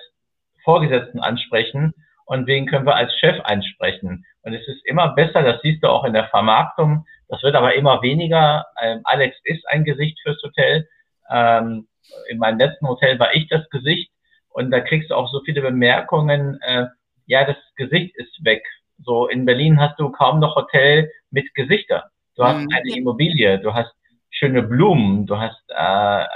Vorgesetzten 0.64 1.20
ansprechen 1.20 1.92
und 2.24 2.46
wen 2.46 2.66
können 2.66 2.86
wir 2.86 2.96
als 2.96 3.12
Chef 3.18 3.40
ansprechen. 3.44 4.24
Und 4.42 4.54
es 4.54 4.66
ist 4.68 4.84
immer 4.86 5.14
besser, 5.14 5.42
das 5.42 5.60
siehst 5.62 5.82
du 5.82 5.88
auch 5.88 6.04
in 6.04 6.12
der 6.12 6.28
Vermarktung, 6.28 7.06
das 7.28 7.42
wird 7.42 7.54
aber 7.54 7.74
immer 7.74 8.02
weniger. 8.02 8.66
Ähm, 8.80 9.00
Alex 9.04 9.36
ist 9.44 9.66
ein 9.68 9.84
Gesicht 9.84 10.18
fürs 10.22 10.42
Hotel. 10.42 10.88
Ähm, 11.30 11.88
in 12.28 12.38
meinem 12.38 12.58
letzten 12.58 12.86
Hotel 12.86 13.18
war 13.18 13.34
ich 13.34 13.48
das 13.48 13.68
Gesicht 13.70 14.10
und 14.50 14.70
da 14.70 14.80
kriegst 14.80 15.10
du 15.10 15.14
auch 15.14 15.30
so 15.30 15.40
viele 15.44 15.62
Bemerkungen. 15.62 16.60
Äh, 16.62 16.86
ja, 17.26 17.44
das 17.44 17.56
Gesicht 17.76 18.14
ist 18.16 18.44
weg. 18.44 18.62
So 19.02 19.26
in 19.28 19.44
Berlin 19.44 19.80
hast 19.80 19.98
du 19.98 20.10
kaum 20.10 20.40
noch 20.40 20.54
Hotel 20.54 21.10
mit 21.30 21.52
Gesichter. 21.54 22.10
Du 22.36 22.44
hast 22.44 22.58
mhm. 22.58 22.68
eine 22.72 22.96
Immobilie, 22.96 23.58
du 23.58 23.72
hast 23.72 23.92
schöne 24.30 24.62
Blumen, 24.62 25.26
du 25.26 25.38
hast 25.38 25.62
äh, 25.70 26.22
äh 26.22 26.26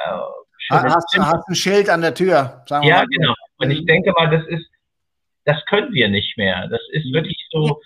schöne 0.59 0.95
hast, 0.95 1.17
du 1.17 1.23
hast 1.23 1.49
ein 1.49 1.55
Schild 1.55 1.91
an 1.91 2.01
der 2.01 2.15
Tür. 2.15 2.63
Sagen 2.67 2.83
wir 2.83 2.91
ja, 2.91 2.97
mal. 2.97 3.07
genau. 3.07 3.35
Und 3.59 3.71
ich 3.71 3.83
mhm. 3.83 3.87
denke 3.87 4.13
mal, 4.13 4.31
das 4.31 4.47
ist, 4.47 4.67
das 5.49 5.65
können 5.65 5.93
wir 5.95 6.09
nicht 6.09 6.37
mehr. 6.37 6.69
Das 6.69 6.81
ist 6.93 7.07
mhm. 7.07 7.15
wirklich 7.15 7.49
so, 7.51 7.81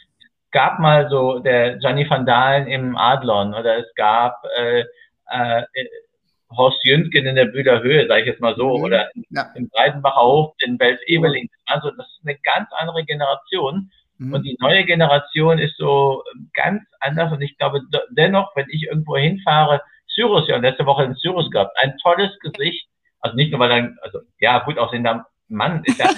gab 0.50 0.80
mal 0.80 1.08
so 1.08 1.38
der 1.38 1.76
Gianni 1.76 2.08
van 2.10 2.26
Dalen 2.26 2.66
im 2.66 2.96
Adlon 2.96 3.54
oder 3.54 3.78
es 3.78 3.94
gab 3.94 4.42
äh, 4.58 4.84
äh, 5.26 5.62
Horst 6.50 6.84
Jündgen 6.84 7.24
in 7.24 7.36
der 7.36 7.46
Bühler 7.46 7.80
Höhe, 7.80 8.06
sage 8.08 8.22
ich 8.22 8.26
jetzt 8.26 8.40
mal 8.40 8.56
so, 8.56 8.76
mhm. 8.76 8.84
oder 8.84 9.10
ja. 9.30 9.46
im 9.54 9.68
Breitenbacher 9.68 10.20
Hof, 10.20 10.54
in 10.64 10.78
Wels-Ebeling. 10.78 11.48
Also 11.66 11.90
das 11.92 12.06
ist 12.06 12.20
eine 12.24 12.36
ganz 12.42 12.68
andere 12.72 13.04
Generation. 13.04 13.90
Mhm. 14.18 14.34
Und 14.34 14.42
die 14.42 14.56
neue 14.60 14.84
Generation 14.84 15.58
ist 15.58 15.76
so 15.78 16.24
ganz 16.54 16.82
anders. 16.98 17.32
Und 17.32 17.42
ich 17.42 17.56
glaube 17.58 17.80
dennoch, 18.10 18.50
wenn 18.56 18.66
ich 18.70 18.82
irgendwo 18.82 19.16
hinfahre, 19.16 19.80
Cyrus, 20.08 20.48
ja, 20.48 20.56
letzte 20.56 20.84
Woche 20.84 21.04
in 21.04 21.14
Cyrus 21.14 21.48
gehabt, 21.50 21.76
ein 21.80 21.96
tolles 22.02 22.36
Gesicht. 22.40 22.88
Also 23.20 23.36
nicht 23.36 23.52
nur, 23.52 23.60
weil 23.60 23.68
dann, 23.68 23.98
also 24.02 24.18
ja, 24.40 24.58
gut 24.64 24.78
aussehender 24.78 25.26
Mann 25.52 25.82
ist 25.84 25.98
ja, 25.98 26.10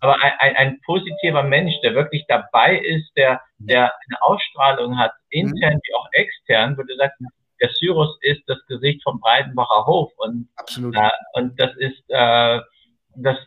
aber 0.00 0.22
ein, 0.22 0.32
ein, 0.38 0.56
ein, 0.56 0.80
positiver 0.82 1.42
Mensch, 1.42 1.74
der 1.82 1.94
wirklich 1.94 2.24
dabei 2.28 2.78
ist, 2.78 3.10
der, 3.16 3.40
der 3.58 3.84
eine 3.84 4.22
Ausstrahlung 4.22 4.98
hat, 4.98 5.12
intern 5.30 5.80
wie 5.82 5.94
auch 5.94 6.08
extern, 6.12 6.76
würde 6.76 6.94
sagen, 6.96 7.28
der 7.60 7.70
Cyrus 7.70 8.18
ist 8.20 8.42
das 8.46 8.58
Gesicht 8.66 9.02
vom 9.02 9.20
Breitenbacher 9.20 9.86
Hof 9.86 10.12
und, 10.18 10.48
Absolut. 10.56 10.94
Äh, 10.94 11.10
und 11.34 11.58
das 11.58 11.74
ist, 11.76 12.02
äh, 12.08 12.60
das, 13.16 13.38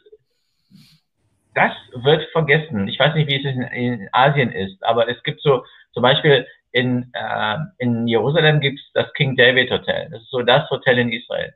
das 1.54 1.74
wird 1.94 2.28
vergessen. 2.32 2.88
Ich 2.88 3.00
weiß 3.00 3.14
nicht, 3.16 3.28
wie 3.28 3.38
es 3.38 3.46
in, 3.46 3.62
in 3.62 4.10
Asien 4.12 4.52
ist, 4.52 4.84
aber 4.84 5.08
es 5.10 5.22
gibt 5.24 5.42
so, 5.42 5.64
zum 5.94 6.04
Beispiel 6.04 6.48
in, 6.72 7.12
äh, 7.14 7.58
in 7.80 8.08
Jerusalem 8.08 8.60
gibt 8.60 8.80
es 8.80 8.92
das 8.94 9.12
King 9.14 9.36
David 9.36 9.72
Hotel. 9.72 10.10
Das 10.12 10.22
ist 10.22 10.30
so 10.30 10.42
das 10.42 10.70
Hotel 10.70 11.00
in 11.00 11.12
Israel. 11.12 11.54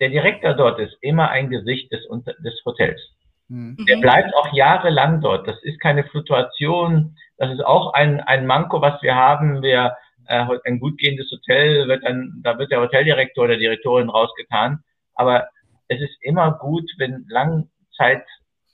Der 0.00 0.10
Direktor 0.10 0.54
dort 0.54 0.78
ist 0.78 0.96
immer 1.00 1.30
ein 1.30 1.50
Gesicht 1.50 1.90
des, 1.92 2.06
des 2.44 2.64
Hotels. 2.64 3.00
Mhm. 3.48 3.76
Der 3.88 3.96
bleibt 3.98 4.34
auch 4.34 4.52
jahrelang 4.52 5.20
dort. 5.20 5.46
Das 5.46 5.56
ist 5.62 5.80
keine 5.80 6.04
Fluktuation. 6.04 7.16
Das 7.38 7.50
ist 7.52 7.64
auch 7.64 7.94
ein, 7.94 8.20
ein 8.20 8.46
Manko, 8.46 8.80
was 8.80 9.00
wir 9.02 9.14
haben. 9.14 9.62
Wir, 9.62 9.96
äh, 10.26 10.46
ein 10.64 10.80
gut 10.80 10.98
gehendes 10.98 11.30
Hotel 11.30 11.88
wird 11.88 12.04
dann, 12.04 12.40
da 12.42 12.58
wird 12.58 12.70
der 12.70 12.80
Hoteldirektor 12.80 13.44
oder 13.44 13.56
Direktorin 13.56 14.08
rausgetan. 14.08 14.80
Aber 15.14 15.48
es 15.88 16.00
ist 16.00 16.16
immer 16.20 16.52
gut, 16.52 16.90
wenn 16.98 17.24
lang 17.28 17.70
Zeit 17.96 18.24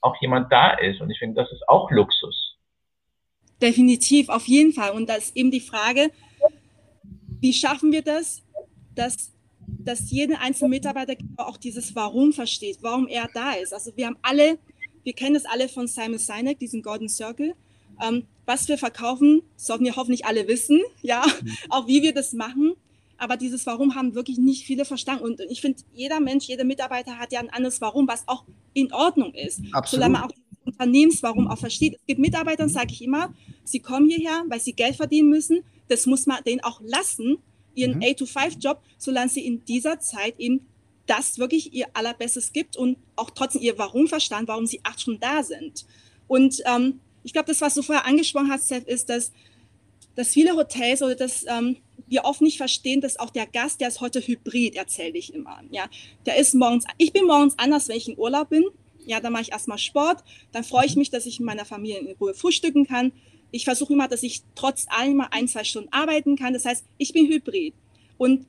auch 0.01 0.15
jemand 0.21 0.51
da 0.51 0.71
ist. 0.71 1.01
Und 1.01 1.09
ich 1.09 1.19
finde, 1.19 1.41
das 1.41 1.51
ist 1.51 1.67
auch 1.67 1.89
Luxus. 1.91 2.57
Definitiv, 3.61 4.29
auf 4.29 4.45
jeden 4.47 4.73
Fall. 4.73 4.91
Und 4.91 5.07
da 5.07 5.15
ist 5.15 5.35
eben 5.37 5.51
die 5.51 5.61
Frage, 5.61 6.09
wie 7.39 7.53
schaffen 7.53 7.91
wir 7.91 8.01
das, 8.01 8.43
dass 8.95 9.33
dass 9.67 10.09
jeder 10.11 10.39
einzelne 10.41 10.69
Mitarbeiter 10.69 11.15
auch 11.37 11.57
dieses 11.57 11.95
Warum 11.95 12.33
versteht, 12.33 12.79
warum 12.81 13.07
er 13.07 13.29
da 13.33 13.53
ist. 13.53 13.73
Also 13.73 13.91
wir 13.95 14.07
haben 14.07 14.17
alle, 14.21 14.57
wir 15.03 15.13
kennen 15.13 15.33
das 15.33 15.45
alle 15.45 15.69
von 15.69 15.87
Simon 15.87 16.19
Sinek, 16.19 16.59
diesen 16.59 16.81
Golden 16.81 17.09
Circle. 17.09 17.55
Ähm, 18.01 18.25
was 18.45 18.67
wir 18.67 18.77
verkaufen, 18.77 19.41
sollten 19.55 19.85
wir 19.85 19.95
hoffentlich 19.95 20.25
alle 20.25 20.47
wissen, 20.47 20.81
ja, 21.01 21.25
auch 21.69 21.87
wie 21.87 22.01
wir 22.01 22.13
das 22.13 22.33
machen. 22.33 22.73
Aber 23.17 23.37
dieses 23.37 23.65
Warum 23.65 23.95
haben 23.95 24.15
wirklich 24.15 24.37
nicht 24.37 24.65
viele 24.65 24.85
verstanden. 24.85 25.23
Und 25.23 25.39
ich 25.49 25.61
finde, 25.61 25.81
jeder 25.93 26.19
Mensch, 26.19 26.45
jeder 26.45 26.63
Mitarbeiter 26.63 27.19
hat 27.19 27.31
ja 27.31 27.39
ein 27.39 27.49
anderes 27.49 27.79
Warum, 27.79 28.07
was 28.07 28.27
auch 28.27 28.43
in 28.73 28.91
Ordnung 28.91 29.33
ist. 29.33 29.61
Absolut. 29.71 29.87
Solange 29.87 30.13
man 30.13 30.23
auch 30.23 30.31
das 30.31 30.65
Unternehmenswarum 30.65 31.47
auch 31.47 31.57
versteht. 31.57 31.95
Es 31.95 32.05
gibt 32.05 32.19
Mitarbeiter, 32.19 32.67
sage 32.67 32.91
ich 32.91 33.01
immer, 33.01 33.33
sie 33.63 33.79
kommen 33.79 34.09
hierher, 34.09 34.43
weil 34.49 34.59
sie 34.59 34.73
Geld 34.73 34.95
verdienen 34.95 35.29
müssen. 35.29 35.63
Das 35.87 36.05
muss 36.05 36.25
man 36.25 36.43
denen 36.43 36.61
auch 36.61 36.81
lassen 36.81 37.37
ihren 37.75 37.97
mhm. 37.97 38.03
8-to-5-Job, 38.03 38.81
solange 38.97 39.29
sie 39.29 39.45
in 39.45 39.63
dieser 39.65 39.99
Zeit 39.99 40.39
eben 40.39 40.65
das 41.05 41.37
wirklich 41.37 41.73
ihr 41.73 41.87
allerbestes 41.93 42.53
gibt 42.53 42.77
und 42.77 42.97
auch 43.15 43.29
trotzdem 43.29 43.61
ihr 43.61 43.77
Warum 43.77 44.07
verstanden, 44.07 44.47
warum 44.47 44.65
sie 44.65 44.79
acht 44.83 45.01
Stunden 45.01 45.19
da 45.19 45.43
sind. 45.43 45.85
Und 46.27 46.61
ähm, 46.65 46.99
ich 47.23 47.33
glaube, 47.33 47.47
das, 47.47 47.61
was 47.61 47.73
du 47.73 47.81
vorher 47.81 48.05
angesprochen 48.05 48.49
hast, 48.49 48.67
Seth, 48.67 48.87
ist, 48.87 49.09
dass, 49.09 49.31
dass 50.15 50.29
viele 50.29 50.55
Hotels 50.55 51.01
oder 51.01 51.15
dass 51.15 51.45
ähm, 51.47 51.77
wir 52.07 52.25
oft 52.25 52.41
nicht 52.41 52.57
verstehen, 52.57 53.01
dass 53.01 53.19
auch 53.19 53.29
der 53.29 53.47
Gast, 53.47 53.81
der 53.81 53.89
ist 53.89 54.01
heute 54.01 54.21
hybrid, 54.21 54.75
erzähle 54.75 55.17
ich 55.17 55.33
immer. 55.33 55.61
Ja, 55.71 55.89
der 56.25 56.37
ist 56.37 56.53
morgens, 56.53 56.85
ich 56.97 57.11
bin 57.11 57.25
morgens 57.25 57.57
anders, 57.57 57.87
wenn 57.89 57.97
ich 57.97 58.07
in 58.07 58.17
Urlaub 58.17 58.49
bin. 58.49 58.63
Ja, 59.05 59.19
dann 59.19 59.33
mache 59.33 59.41
ich 59.43 59.51
erstmal 59.51 59.77
Sport, 59.77 60.23
dann 60.53 60.63
freue 60.63 60.85
ich 60.85 60.95
mich, 60.95 61.09
dass 61.09 61.25
ich 61.25 61.39
mit 61.39 61.47
meiner 61.47 61.65
Familie 61.65 61.99
in 61.99 62.15
Ruhe 62.15 62.33
frühstücken 62.33 62.87
kann 62.87 63.11
ich 63.53 63.65
versuche 63.65 63.93
immer, 63.93 64.07
dass 64.07 64.23
ich 64.23 64.41
trotz 64.55 64.87
allem 64.89 65.17
mal 65.17 65.27
ein, 65.29 65.47
zwei 65.47 65.63
Stunden 65.63 65.89
arbeiten 65.93 66.35
kann. 66.35 66.53
Das 66.53 66.65
heißt, 66.65 66.83
ich 66.97 67.13
bin 67.13 67.27
hybrid. 67.27 67.75
Und 68.17 68.47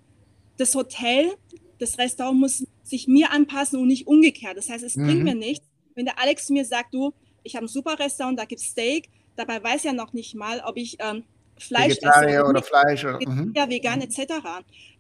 das 0.56 0.74
Hotel, 0.74 1.34
das 1.78 1.98
Restaurant 1.98 2.40
muss 2.40 2.66
sich 2.82 3.06
mir 3.06 3.30
anpassen 3.30 3.78
und 3.78 3.88
nicht 3.88 4.06
umgekehrt. 4.06 4.56
Das 4.56 4.70
heißt, 4.70 4.82
es 4.82 4.96
mhm. 4.96 5.06
bringt 5.06 5.24
mir 5.24 5.34
nichts, 5.34 5.66
wenn 5.94 6.06
der 6.06 6.18
Alex 6.18 6.48
mir 6.48 6.64
sagt, 6.64 6.94
du, 6.94 7.12
ich 7.42 7.54
habe 7.54 7.66
ein 7.66 7.68
super 7.68 7.98
Restaurant, 7.98 8.38
da 8.38 8.46
gibt 8.46 8.62
es 8.62 8.68
Steak, 8.68 9.10
dabei 9.36 9.62
weiß 9.62 9.84
er 9.84 9.92
noch 9.92 10.14
nicht 10.14 10.34
mal, 10.34 10.62
ob 10.64 10.78
ich 10.78 10.96
ähm, 11.00 11.24
Fleisch 11.58 11.96
Vegetarier 11.96 12.40
esse. 12.40 12.46
oder 12.46 12.62
Fleisch. 12.62 13.04
Oder, 13.04 13.20
mhm. 13.28 13.52
Ja, 13.54 13.68
vegan 13.68 14.00
etc. 14.00 14.32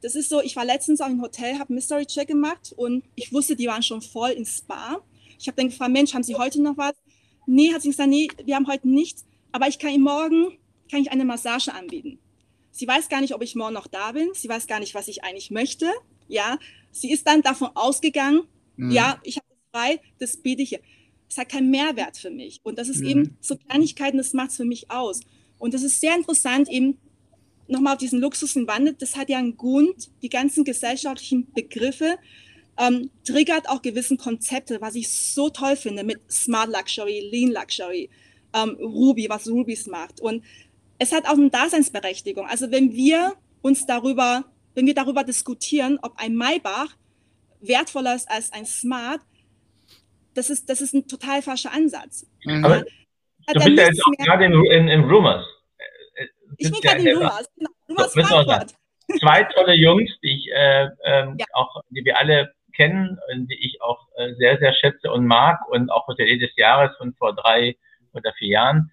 Das 0.02 0.14
ist 0.14 0.28
so, 0.28 0.42
ich 0.42 0.54
war 0.54 0.66
letztens 0.66 1.00
auch 1.00 1.08
im 1.08 1.22
Hotel, 1.22 1.58
habe 1.58 1.72
Mystery 1.72 2.04
Check 2.04 2.28
gemacht 2.28 2.74
und 2.76 3.04
ich 3.14 3.32
wusste, 3.32 3.56
die 3.56 3.68
waren 3.68 3.82
schon 3.82 4.02
voll 4.02 4.32
ins 4.32 4.58
Spa. 4.58 4.98
Ich 5.38 5.48
habe 5.48 5.56
dann 5.56 5.70
gefragt, 5.70 5.92
Mensch, 5.92 6.12
haben 6.12 6.22
Sie 6.22 6.34
heute 6.34 6.60
noch 6.60 6.76
was? 6.76 6.92
Nee, 7.46 7.72
hat 7.72 7.82
sie 7.82 7.88
gesagt, 7.88 8.08
nee, 8.10 8.28
wir 8.44 8.54
haben 8.54 8.66
heute 8.66 8.88
nichts, 8.88 9.24
aber 9.54 9.68
ich 9.68 9.78
kann 9.78 9.92
Ihnen 9.92 10.02
morgen 10.02 10.58
kann 10.90 11.00
ich 11.00 11.12
eine 11.12 11.24
Massage 11.24 11.72
anbieten. 11.72 12.18
Sie 12.72 12.88
weiß 12.88 13.08
gar 13.08 13.20
nicht, 13.20 13.34
ob 13.34 13.42
ich 13.42 13.54
morgen 13.54 13.72
noch 13.72 13.86
da 13.86 14.10
bin. 14.10 14.30
Sie 14.34 14.48
weiß 14.48 14.66
gar 14.66 14.80
nicht, 14.80 14.94
was 14.96 15.06
ich 15.06 15.22
eigentlich 15.22 15.52
möchte. 15.52 15.86
Ja, 16.26 16.58
sie 16.90 17.12
ist 17.12 17.24
dann 17.28 17.40
davon 17.40 17.68
ausgegangen, 17.74 18.42
Mhm. 18.76 18.90
ja, 18.90 19.20
ich 19.22 19.36
habe 19.36 19.46
frei, 19.72 20.00
das 20.18 20.38
biete 20.38 20.62
ich 20.62 20.72
ihr. 20.72 20.80
Es 21.30 21.38
hat 21.38 21.48
keinen 21.50 21.70
Mehrwert 21.70 22.16
für 22.18 22.30
mich. 22.30 22.60
Und 22.64 22.78
das 22.78 22.88
ist 22.88 23.00
Mhm. 23.00 23.06
eben 23.06 23.36
so 23.40 23.56
Kleinigkeiten, 23.56 24.18
das 24.18 24.32
macht 24.32 24.50
es 24.50 24.56
für 24.56 24.64
mich 24.64 24.90
aus. 24.90 25.20
Und 25.58 25.72
das 25.72 25.84
ist 25.84 26.00
sehr 26.00 26.16
interessant, 26.16 26.68
eben 26.68 26.98
nochmal 27.68 27.92
auf 27.94 27.98
diesen 28.00 28.20
Luxus 28.20 28.56
im 28.56 28.66
Wandel. 28.66 28.94
Das 28.98 29.14
hat 29.16 29.28
ja 29.28 29.38
einen 29.38 29.56
Grund, 29.56 30.10
die 30.22 30.28
ganzen 30.28 30.64
gesellschaftlichen 30.64 31.52
Begriffe 31.52 32.18
ähm, 32.76 33.08
triggert 33.24 33.68
auch 33.68 33.82
gewissen 33.82 34.18
Konzepte, 34.18 34.80
was 34.80 34.96
ich 34.96 35.08
so 35.08 35.48
toll 35.48 35.76
finde 35.76 36.02
mit 36.02 36.18
Smart 36.28 36.68
Luxury, 36.70 37.20
Lean 37.30 37.52
Luxury, 37.52 38.10
ähm, 38.54 38.76
Ruby, 38.80 39.28
was 39.28 39.48
Rubys 39.48 39.86
macht. 39.86 40.20
Und 40.20 40.44
es 40.98 41.12
hat 41.12 41.26
auch 41.26 41.34
eine 41.34 41.50
Daseinsberechtigung. 41.50 42.46
Also 42.46 42.70
wenn 42.70 42.92
wir 42.92 43.34
uns 43.62 43.86
darüber, 43.86 44.44
wenn 44.74 44.86
wir 44.86 44.94
darüber 44.94 45.24
diskutieren, 45.24 45.98
ob 46.02 46.14
ein 46.16 46.34
Maybach 46.34 46.96
wertvoller 47.60 48.14
ist 48.14 48.30
als 48.30 48.52
ein 48.52 48.66
Smart, 48.66 49.20
das 50.34 50.50
ist, 50.50 50.68
das 50.68 50.80
ist 50.80 50.94
ein 50.94 51.06
total 51.06 51.42
falscher 51.42 51.72
Ansatz. 51.72 52.26
Mhm. 52.44 52.64
Aber 52.64 52.84
Du 53.52 53.60
bist 53.62 53.76
ja 53.78 53.84
jetzt 53.86 54.02
auch 54.06 54.24
gerade 54.24 54.46
in, 54.46 54.52
in, 54.66 54.88
in 54.88 55.00
Rumors. 55.04 55.44
Ich 56.56 56.70
bin 56.70 56.80
gerade 56.80 57.08
in 57.08 57.16
Rumas, 57.16 57.48
genau. 57.56 57.70
So, 57.88 58.16
wir 58.16 58.24
sagen. 58.24 58.46
Frankfurt. 58.46 58.74
zwei 59.20 59.42
tolle 59.54 59.74
Jungs, 59.74 60.10
die 60.22 60.36
ich 60.36 60.50
äh, 60.50 60.88
ähm, 61.04 61.36
Ja. 61.38 61.44
auch, 61.52 61.82
die 61.90 62.04
wir 62.04 62.16
alle 62.16 62.54
kennen 62.74 63.18
und 63.32 63.48
die 63.48 63.66
ich 63.66 63.82
auch 63.82 64.08
äh, 64.16 64.34
sehr, 64.38 64.58
sehr 64.58 64.72
schätze 64.74 65.10
und 65.12 65.26
mag 65.26 65.60
und 65.68 65.90
auch 65.90 66.06
Hotelier 66.08 66.38
des 66.38 66.56
Jahres 66.56 66.96
von 66.96 67.12
vor 67.14 67.34
drei 67.34 67.76
oder 68.14 68.32
vier 68.34 68.48
Jahren. 68.48 68.90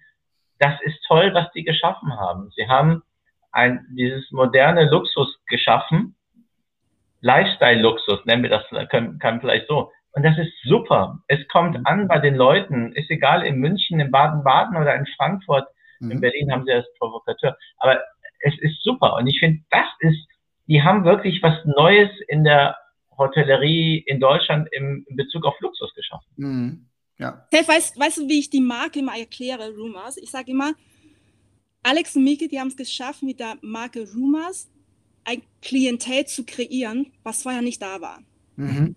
Das 0.58 0.80
ist 0.82 1.02
toll, 1.06 1.32
was 1.34 1.50
die 1.52 1.64
geschaffen 1.64 2.16
haben. 2.16 2.50
Sie 2.54 2.68
haben 2.68 3.02
ein, 3.50 3.86
dieses 3.96 4.30
moderne 4.30 4.88
Luxus 4.88 5.38
geschaffen. 5.46 6.16
Lifestyle-Luxus 7.20 8.24
nennen 8.24 8.42
wir 8.42 8.50
das, 8.50 8.64
kann, 8.90 9.18
kann 9.18 9.40
vielleicht 9.40 9.68
so. 9.68 9.90
Und 10.12 10.24
das 10.24 10.36
ist 10.38 10.52
super. 10.64 11.20
Es 11.28 11.46
kommt 11.48 11.86
an 11.86 12.08
bei 12.08 12.18
den 12.18 12.34
Leuten. 12.34 12.92
Ist 12.92 13.10
egal, 13.10 13.44
in 13.44 13.56
München, 13.56 14.00
in 14.00 14.10
Baden-Baden 14.10 14.76
oder 14.76 14.94
in 14.94 15.06
Frankfurt. 15.16 15.66
In 16.00 16.08
Mhm. 16.08 16.20
Berlin 16.20 16.52
haben 16.52 16.64
sie 16.64 16.72
das 16.72 16.86
Provokateur. 16.98 17.56
Aber 17.78 18.00
es 18.40 18.58
ist 18.58 18.82
super. 18.82 19.14
Und 19.14 19.26
ich 19.28 19.38
finde, 19.38 19.62
das 19.70 19.86
ist, 20.00 20.26
die 20.66 20.82
haben 20.82 21.04
wirklich 21.04 21.42
was 21.42 21.64
Neues 21.64 22.10
in 22.28 22.44
der 22.44 22.76
Hotellerie 23.16 23.98
in 24.06 24.20
Deutschland 24.20 24.68
im, 24.72 25.04
in 25.08 25.16
Bezug 25.16 25.46
auf 25.46 25.58
Luxus 25.60 25.94
geschaffen. 25.94 26.28
Mhm. 26.36 26.88
Ja. 27.22 27.46
Hey, 27.52 27.66
weißt, 27.66 27.98
weißt 27.98 28.18
du, 28.18 28.28
wie 28.28 28.38
ich 28.40 28.50
die 28.50 28.60
Marke 28.60 28.98
immer 28.98 29.16
erkläre, 29.16 29.74
Rumors? 29.74 30.16
Ich 30.16 30.30
sage 30.30 30.50
immer, 30.50 30.72
Alex 31.82 32.14
und 32.16 32.24
Miki, 32.24 32.48
die 32.48 32.60
haben 32.60 32.68
es 32.68 32.76
geschafft, 32.76 33.22
mit 33.22 33.40
der 33.40 33.56
Marke 33.62 34.06
Rumors 34.12 34.68
ein 35.24 35.42
Klientel 35.60 36.26
zu 36.26 36.44
kreieren, 36.44 37.12
was 37.22 37.42
vorher 37.42 37.62
nicht 37.62 37.80
da 37.80 38.00
war. 38.00 38.20
Mhm. 38.56 38.96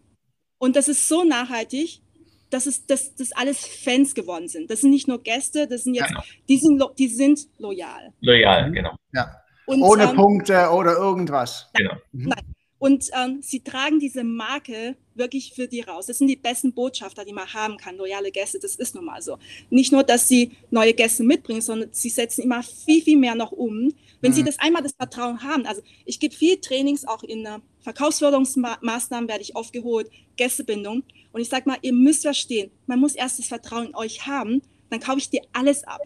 Und 0.57 0.75
das 0.75 0.87
ist 0.87 1.07
so 1.07 1.23
nachhaltig, 1.23 2.01
dass, 2.49 2.65
es, 2.67 2.85
dass, 2.85 3.15
dass 3.15 3.31
alles 3.31 3.65
Fans 3.65 4.13
geworden 4.15 4.47
sind. 4.47 4.69
Das 4.71 4.81
sind 4.81 4.91
nicht 4.91 5.07
nur 5.07 5.21
Gäste, 5.21 5.67
das 5.67 5.83
sind 5.83 5.95
jetzt, 5.95 6.11
Ja. 6.11 6.23
die, 6.47 6.57
sind, 6.57 6.77
lo- 6.79 6.93
die 6.97 7.07
sind 7.07 7.39
loyal. 7.57 8.13
Loyal, 8.21 8.69
Mhm. 8.69 8.73
genau. 8.73 8.95
ja. 9.13 9.35
Und, 9.67 9.81
Ohne 9.81 10.03
ähm, 10.09 10.15
Punkte 10.15 10.69
oder 10.69 10.95
irgendwas. 10.95 11.69
genau. 11.73 11.95
Mhm. 12.11 12.31
Und 12.77 13.09
ähm, 13.17 13.39
sie 13.41 13.61
tragen 13.61 13.99
diese 13.99 14.23
Marke 14.23 14.97
wirklich 15.15 15.53
für 15.53 15.67
die 15.67 15.81
raus. 15.81 16.07
Das 16.07 16.17
sind 16.17 16.27
die 16.27 16.35
besten 16.35 16.73
Botschafter, 16.73 17.23
die 17.23 17.31
man 17.33 17.51
haben 17.53 17.77
kann, 17.77 17.95
loyale 17.97 18.31
Gäste. 18.31 18.59
Das 18.59 18.75
ist 18.75 18.95
nun 18.95 19.05
mal 19.05 19.21
so. 19.21 19.37
Nicht 19.69 19.91
nur, 19.93 20.03
dass 20.03 20.27
sie 20.27 20.51
neue 20.71 20.93
Gäste 20.93 21.23
mitbringen, 21.23 21.61
sondern 21.61 21.89
sie 21.93 22.09
setzen 22.09 22.41
immer 22.43 22.63
viel, 22.63 23.01
viel 23.01 23.17
mehr 23.17 23.33
noch 23.35 23.51
um. 23.53 23.93
Wenn 24.21 24.33
sie 24.33 24.41
Mhm. 24.41 24.45
das 24.47 24.59
einmal 24.59 24.83
das 24.83 24.93
Vertrauen 24.93 25.41
haben, 25.41 25.65
also 25.65 25.81
ich 26.05 26.19
gebe 26.19 26.35
viel 26.35 26.57
Trainings, 26.59 27.05
auch 27.05 27.23
in 27.23 27.45
äh, 27.45 27.59
Verkaufsförderungsmaßnahmen 27.81 29.29
werde 29.29 29.41
ich 29.41 29.55
aufgeholt, 29.55 30.09
Gästebindung. 30.35 31.03
Und 31.31 31.41
ich 31.41 31.49
sage 31.49 31.69
mal, 31.69 31.77
ihr 31.81 31.93
müsst 31.93 32.23
verstehen, 32.23 32.71
man 32.87 32.99
muss 32.99 33.15
erst 33.15 33.39
das 33.39 33.47
Vertrauen 33.47 33.87
in 33.87 33.95
euch 33.95 34.27
haben, 34.27 34.61
dann 34.89 34.99
kaufe 34.99 35.19
ich 35.19 35.29
dir 35.29 35.41
alles 35.53 35.83
ab. 35.85 36.01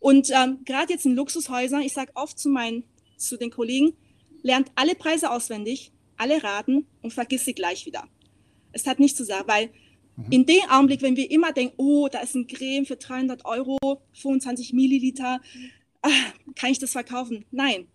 Und 0.00 0.30
ähm, 0.30 0.60
gerade 0.64 0.92
jetzt 0.92 1.06
in 1.06 1.16
Luxushäusern, 1.16 1.82
ich 1.82 1.92
sage 1.94 2.12
oft 2.14 2.38
zu 2.38 2.48
meinen, 2.48 2.84
zu 3.16 3.36
den 3.36 3.50
Kollegen, 3.50 3.94
lernt 4.42 4.70
alle 4.74 4.94
Preise 4.94 5.30
auswendig, 5.30 5.92
alle 6.16 6.42
Raten 6.42 6.86
und 7.02 7.12
vergiss 7.12 7.44
sie 7.44 7.54
gleich 7.54 7.86
wieder. 7.86 8.08
Es 8.72 8.86
hat 8.86 8.98
nichts 8.98 9.16
zu 9.16 9.24
sagen, 9.24 9.48
weil 9.48 9.70
Mhm. 10.16 10.32
in 10.32 10.46
dem 10.46 10.62
Augenblick, 10.70 11.02
wenn 11.02 11.16
wir 11.16 11.30
immer 11.30 11.52
denken, 11.52 11.74
oh, 11.76 12.08
da 12.08 12.20
ist 12.20 12.34
ein 12.34 12.46
Creme 12.46 12.86
für 12.86 12.96
300 12.96 13.44
Euro, 13.44 13.78
25 14.14 14.72
Milliliter, 14.72 15.40
ah, 16.02 16.10
kann 16.54 16.70
ich 16.70 16.78
das 16.78 16.92
verkaufen? 16.92 17.44
Nein. 17.50 17.86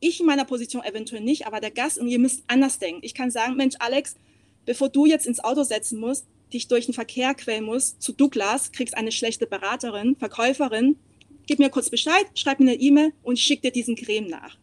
Ich 0.00 0.20
in 0.20 0.26
meiner 0.26 0.44
Position 0.44 0.84
eventuell 0.84 1.22
nicht, 1.22 1.46
aber 1.46 1.60
der 1.60 1.72
Gast 1.72 1.98
und 1.98 2.06
ihr 2.06 2.20
müsst 2.20 2.44
anders 2.46 2.78
denken. 2.78 3.00
Ich 3.02 3.14
kann 3.14 3.32
sagen, 3.32 3.56
Mensch, 3.56 3.74
Alex, 3.80 4.14
bevor 4.64 4.88
du 4.88 5.06
jetzt 5.06 5.26
ins 5.26 5.42
Auto 5.42 5.64
setzen 5.64 5.98
musst, 5.98 6.26
dich 6.52 6.68
durch 6.68 6.86
den 6.86 6.94
Verkehr 6.94 7.34
quälen 7.34 7.64
musst, 7.64 8.00
zu 8.00 8.12
Douglas, 8.12 8.70
kriegst 8.70 8.96
eine 8.96 9.10
schlechte 9.10 9.46
Beraterin, 9.46 10.14
Verkäuferin, 10.16 10.96
gib 11.46 11.58
mir 11.58 11.68
kurz 11.70 11.90
Bescheid, 11.90 12.26
schreib 12.34 12.60
mir 12.60 12.70
eine 12.70 12.80
E-Mail 12.80 13.12
und 13.24 13.38
schick 13.40 13.62
dir 13.62 13.72
diesen 13.72 13.96
Creme 13.96 14.28
nach. 14.28 14.56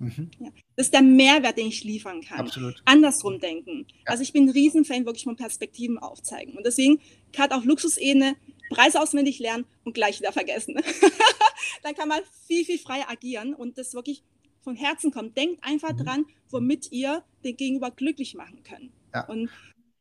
Mhm. 0.00 0.30
Das 0.76 0.86
ist 0.86 0.94
der 0.94 1.02
Mehrwert, 1.02 1.56
den 1.58 1.68
ich 1.68 1.84
liefern 1.84 2.22
kann. 2.22 2.40
Absolut. 2.40 2.82
Andersrum 2.86 3.38
denken. 3.38 3.86
Also 4.06 4.22
ich 4.22 4.32
bin 4.32 4.44
ein 4.46 4.50
Riesenfan 4.50 5.04
wirklich 5.04 5.24
von 5.24 5.36
Perspektiven 5.36 5.98
aufzeigen. 5.98 6.56
Und 6.56 6.64
deswegen 6.66 7.00
gerade 7.32 7.54
auf 7.54 7.64
Luxusebene 7.64 8.34
Preise 8.70 9.00
auswendig 9.00 9.38
lernen 9.40 9.66
und 9.84 9.92
gleich 9.94 10.20
wieder 10.20 10.32
vergessen. 10.32 10.74
Dann 11.82 11.94
kann 11.94 12.08
man 12.08 12.20
viel, 12.46 12.64
viel 12.64 12.78
freier 12.78 13.10
agieren 13.10 13.54
und 13.54 13.78
das 13.78 13.94
wirklich 13.94 14.22
von 14.62 14.76
Herzen 14.76 15.10
kommt. 15.10 15.36
Denkt 15.36 15.62
einfach 15.64 15.92
Mhm. 15.92 15.98
dran, 16.04 16.26
womit 16.50 16.90
ihr 16.92 17.22
den 17.44 17.56
Gegenüber 17.56 17.90
glücklich 17.90 18.34
machen 18.34 18.62
könnt. 18.62 18.90
Ja. 19.14 19.26
Und 19.26 19.50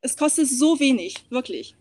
es 0.01 0.15
kostet 0.15 0.47
so 0.47 0.79
wenig, 0.79 1.15
wirklich. 1.29 1.75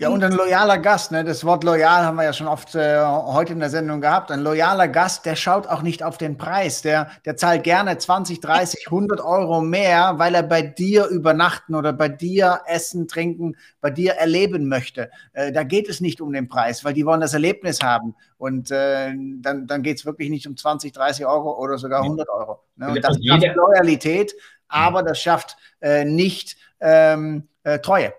Ja, 0.00 0.10
und 0.10 0.22
ein 0.22 0.30
loyaler 0.30 0.78
Gast, 0.78 1.10
ne? 1.10 1.24
das 1.24 1.44
Wort 1.44 1.64
loyal 1.64 2.04
haben 2.04 2.14
wir 2.18 2.22
ja 2.22 2.32
schon 2.32 2.46
oft 2.46 2.72
äh, 2.76 3.04
heute 3.04 3.52
in 3.52 3.58
der 3.58 3.68
Sendung 3.68 4.00
gehabt. 4.00 4.30
Ein 4.30 4.42
loyaler 4.44 4.86
Gast, 4.86 5.26
der 5.26 5.34
schaut 5.34 5.66
auch 5.66 5.82
nicht 5.82 6.04
auf 6.04 6.18
den 6.18 6.38
Preis. 6.38 6.82
Der, 6.82 7.10
der 7.24 7.36
zahlt 7.36 7.64
gerne 7.64 7.98
20, 7.98 8.38
30, 8.38 8.86
100 8.86 9.20
Euro 9.20 9.60
mehr, 9.60 10.14
weil 10.18 10.36
er 10.36 10.44
bei 10.44 10.62
dir 10.62 11.06
übernachten 11.08 11.74
oder 11.74 11.92
bei 11.92 12.08
dir 12.08 12.60
essen, 12.66 13.08
trinken, 13.08 13.56
bei 13.80 13.90
dir 13.90 14.12
erleben 14.12 14.68
möchte. 14.68 15.10
Äh, 15.32 15.50
da 15.50 15.64
geht 15.64 15.88
es 15.88 16.00
nicht 16.00 16.20
um 16.20 16.32
den 16.32 16.46
Preis, 16.46 16.84
weil 16.84 16.94
die 16.94 17.04
wollen 17.04 17.20
das 17.20 17.34
Erlebnis 17.34 17.80
haben. 17.82 18.14
Und 18.36 18.70
äh, 18.70 19.12
dann, 19.40 19.66
dann 19.66 19.82
geht 19.82 19.98
es 19.98 20.06
wirklich 20.06 20.30
nicht 20.30 20.46
um 20.46 20.56
20, 20.56 20.92
30 20.92 21.26
Euro 21.26 21.58
oder 21.58 21.76
sogar 21.76 22.02
100 22.04 22.28
Euro. 22.28 22.60
Ne? 22.76 22.90
Und 22.90 23.02
das 23.02 23.16
Und 23.16 23.22
jeder- 23.22 23.40
schafft 23.40 23.56
Loyalität, 23.56 24.32
aber 24.68 25.02
das 25.02 25.18
schafft 25.20 25.56
äh, 25.80 26.04
nicht 26.04 26.56
ähm, 26.78 27.48
äh, 27.64 27.80
Treue. 27.80 28.12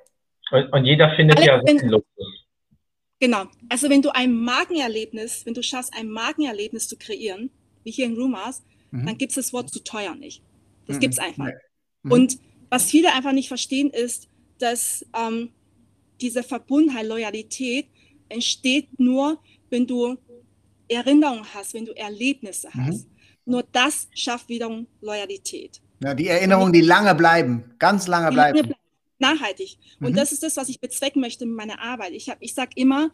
Und, 0.52 0.74
und 0.74 0.86
jeder 0.86 1.16
findet 1.16 1.38
Alle 1.38 1.46
ja 1.48 1.62
seinen 1.66 1.90
Luxus. 1.90 2.46
Genau. 3.20 3.46
Also 3.68 3.90
wenn 3.90 4.02
du 4.02 4.10
ein 4.12 4.34
Markenerlebnis, 4.34 5.46
wenn 5.46 5.54
du 5.54 5.62
schaffst, 5.62 5.94
ein 5.94 6.10
Markenerlebnis 6.10 6.88
zu 6.88 6.98
kreieren, 6.98 7.50
wie 7.84 7.92
hier 7.92 8.06
in 8.06 8.16
Rumors, 8.16 8.64
Mhm. 8.92 9.06
dann 9.06 9.18
gibt 9.20 9.32
es 9.32 9.36
das 9.36 9.54
Wort 9.54 9.70
zu 9.72 9.84
teuer 9.84 10.16
nicht. 10.16 10.42
Das 10.88 10.96
Mhm. 10.96 11.00
gibt 11.02 11.14
es 11.14 11.20
einfach. 11.20 11.46
Nee. 11.46 11.54
Mhm. 12.04 12.12
Und 12.12 12.40
was 12.72 12.86
viele 12.90 13.14
einfach 13.14 13.34
nicht 13.34 13.48
verstehen, 13.48 13.90
ist, 13.92 14.28
dass 14.58 15.06
ähm, 15.16 15.50
diese 16.22 16.42
Verbundenheit, 16.44 17.06
Loyalität 17.06 17.86
entsteht 18.30 18.88
nur, 19.00 19.40
wenn 19.70 19.86
du 19.86 20.18
Erinnerungen 20.88 21.46
hast, 21.54 21.74
wenn 21.76 21.86
du 21.86 21.92
Erlebnisse 21.96 22.70
Mhm. 22.74 22.86
hast. 22.88 23.08
Nur 23.46 23.64
das 23.72 24.08
schafft 24.16 24.50
wiederum 24.50 24.88
Loyalität. 25.02 25.82
Ja, 26.04 26.14
die 26.16 26.28
Erinnerungen, 26.28 26.72
die 26.74 26.82
lange 26.82 27.14
bleiben, 27.14 27.76
ganz 27.78 28.08
lange 28.08 28.30
Die 28.32 28.36
lange 28.36 28.54
bleiben. 28.54 28.68
bleibt. 28.70 28.79
Nachhaltig. 29.20 29.78
Und 30.00 30.12
Mhm. 30.12 30.16
das 30.16 30.32
ist 30.32 30.44
das, 30.44 30.58
was 30.58 30.70
ich 30.70 30.80
bezwecken 30.80 31.22
möchte 31.22 31.46
mit 31.46 31.56
meiner 31.56 31.80
Arbeit. 31.82 32.14
Ich, 32.14 32.30
hab- 32.30 32.42
ich 32.42 32.54
sage 32.54 32.72
immer, 32.76 33.12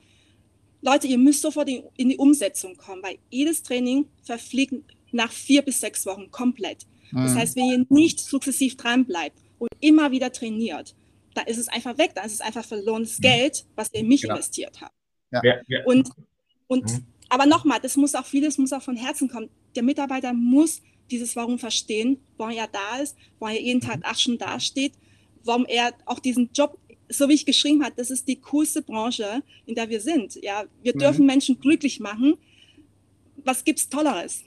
Leute, 0.81 1.07
ihr 1.07 1.17
müsst 1.17 1.41
sofort 1.41 1.67
in, 1.67 1.83
in 1.97 2.09
die 2.09 2.17
Umsetzung 2.17 2.77
kommen, 2.77 3.01
weil 3.01 3.17
jedes 3.29 3.63
Training 3.63 4.07
verfliegt 4.23 4.73
nach 5.11 5.31
vier 5.31 5.61
bis 5.63 5.79
sechs 5.81 6.05
Wochen 6.05 6.29
komplett. 6.31 6.85
Das 7.11 7.31
Mhm. 7.33 7.35
heißt, 7.37 7.55
wenn 7.55 7.65
ihr 7.65 7.85
nicht 7.89 8.19
sukzessiv 8.19 8.77
dran 8.77 9.05
bleibt 9.05 9.39
und 9.57 9.69
immer 9.79 10.11
wieder 10.11 10.31
trainiert, 10.31 10.95
dann 11.33 11.47
ist 11.47 11.57
es 11.57 11.67
einfach 11.67 11.97
weg, 11.97 12.11
dann 12.15 12.25
ist 12.25 12.33
es 12.33 12.41
einfach 12.41 12.63
verlorenes 12.65 13.19
Geld, 13.19 13.65
was 13.75 13.89
ihr 13.93 14.01
in 14.01 14.07
mich 14.07 14.21
Genau. 14.21 14.35
investiert 14.35 14.79
habt. 14.81 14.93
Ja, 15.31 15.41
ja. 15.67 15.83
Und, 15.85 16.09
und 16.67 16.85
Mhm. 16.85 17.05
aber 17.29 17.45
nochmal, 17.45 17.79
das 17.81 17.97
muss 17.97 18.13
auch 18.15 18.25
vieles 18.25 18.57
muss 18.57 18.71
auch 18.71 18.81
von 18.81 18.95
Herzen 18.95 19.27
kommen. 19.27 19.49
Der 19.75 19.83
Mitarbeiter 19.83 20.33
muss 20.33 20.81
dieses 21.11 21.35
Warum 21.35 21.57
verstehen, 21.59 22.19
warum 22.37 22.53
er 22.55 22.67
da 22.67 22.97
ist, 23.01 23.15
warum 23.39 23.55
er 23.55 23.61
jeden 23.61 23.81
Tag 23.81 23.99
acht 24.03 24.19
Stunden 24.21 24.39
dasteht, 24.39 24.93
warum 25.45 25.65
er 25.67 25.93
auch 26.05 26.19
diesen 26.19 26.49
Job 26.53 26.77
so 27.09 27.29
wie 27.29 27.33
ich 27.33 27.45
geschrieben 27.45 27.83
habe, 27.83 27.93
das 27.95 28.09
ist 28.09 28.27
die 28.27 28.41
coolste 28.41 28.81
Branche, 28.81 29.41
in 29.65 29.75
der 29.75 29.89
wir 29.89 29.99
sind. 29.99 30.35
Ja, 30.41 30.63
wir 30.81 30.93
mhm. 30.95 30.99
dürfen 30.99 31.25
Menschen 31.25 31.59
glücklich 31.59 31.99
machen. 31.99 32.37
Was 33.43 33.63
gibt's 33.63 33.89
Tolleres? 33.89 34.43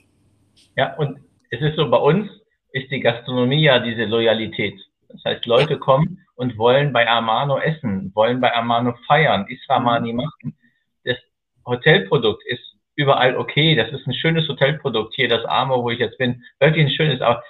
Ja, 0.75 0.95
und 0.97 1.19
es 1.51 1.61
ist 1.61 1.75
so, 1.77 1.89
bei 1.89 1.97
uns 1.97 2.29
ist 2.71 2.91
die 2.91 2.99
Gastronomie 2.99 3.63
ja 3.63 3.79
diese 3.79 4.05
Loyalität. 4.05 4.79
Das 5.07 5.21
heißt, 5.25 5.45
Leute 5.45 5.73
ja. 5.73 5.79
kommen 5.79 6.19
und 6.35 6.57
wollen 6.57 6.93
bei 6.93 7.07
Amano 7.07 7.59
essen, 7.59 8.11
wollen 8.13 8.39
bei 8.39 8.53
Amano 8.53 8.95
feiern, 9.07 9.47
Isramani 9.47 10.11
mhm. 10.11 10.17
machen. 10.17 10.57
Das 11.03 11.17
Hotelprodukt 11.65 12.43
ist 12.45 12.61
überall 12.95 13.37
okay. 13.37 13.75
Das 13.75 13.91
ist 13.91 14.05
ein 14.05 14.13
schönes 14.13 14.47
Hotelprodukt 14.47 15.15
hier, 15.15 15.29
das 15.29 15.45
Amo, 15.45 15.83
wo 15.83 15.89
ich 15.89 15.99
jetzt 15.99 16.17
bin, 16.17 16.43
wirklich 16.59 16.85
ein 16.85 16.91
schönes, 16.91 17.21
aber 17.21 17.43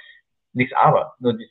nichts 0.54 0.74
aber. 0.74 1.14
Nur 1.20 1.34
die, 1.34 1.50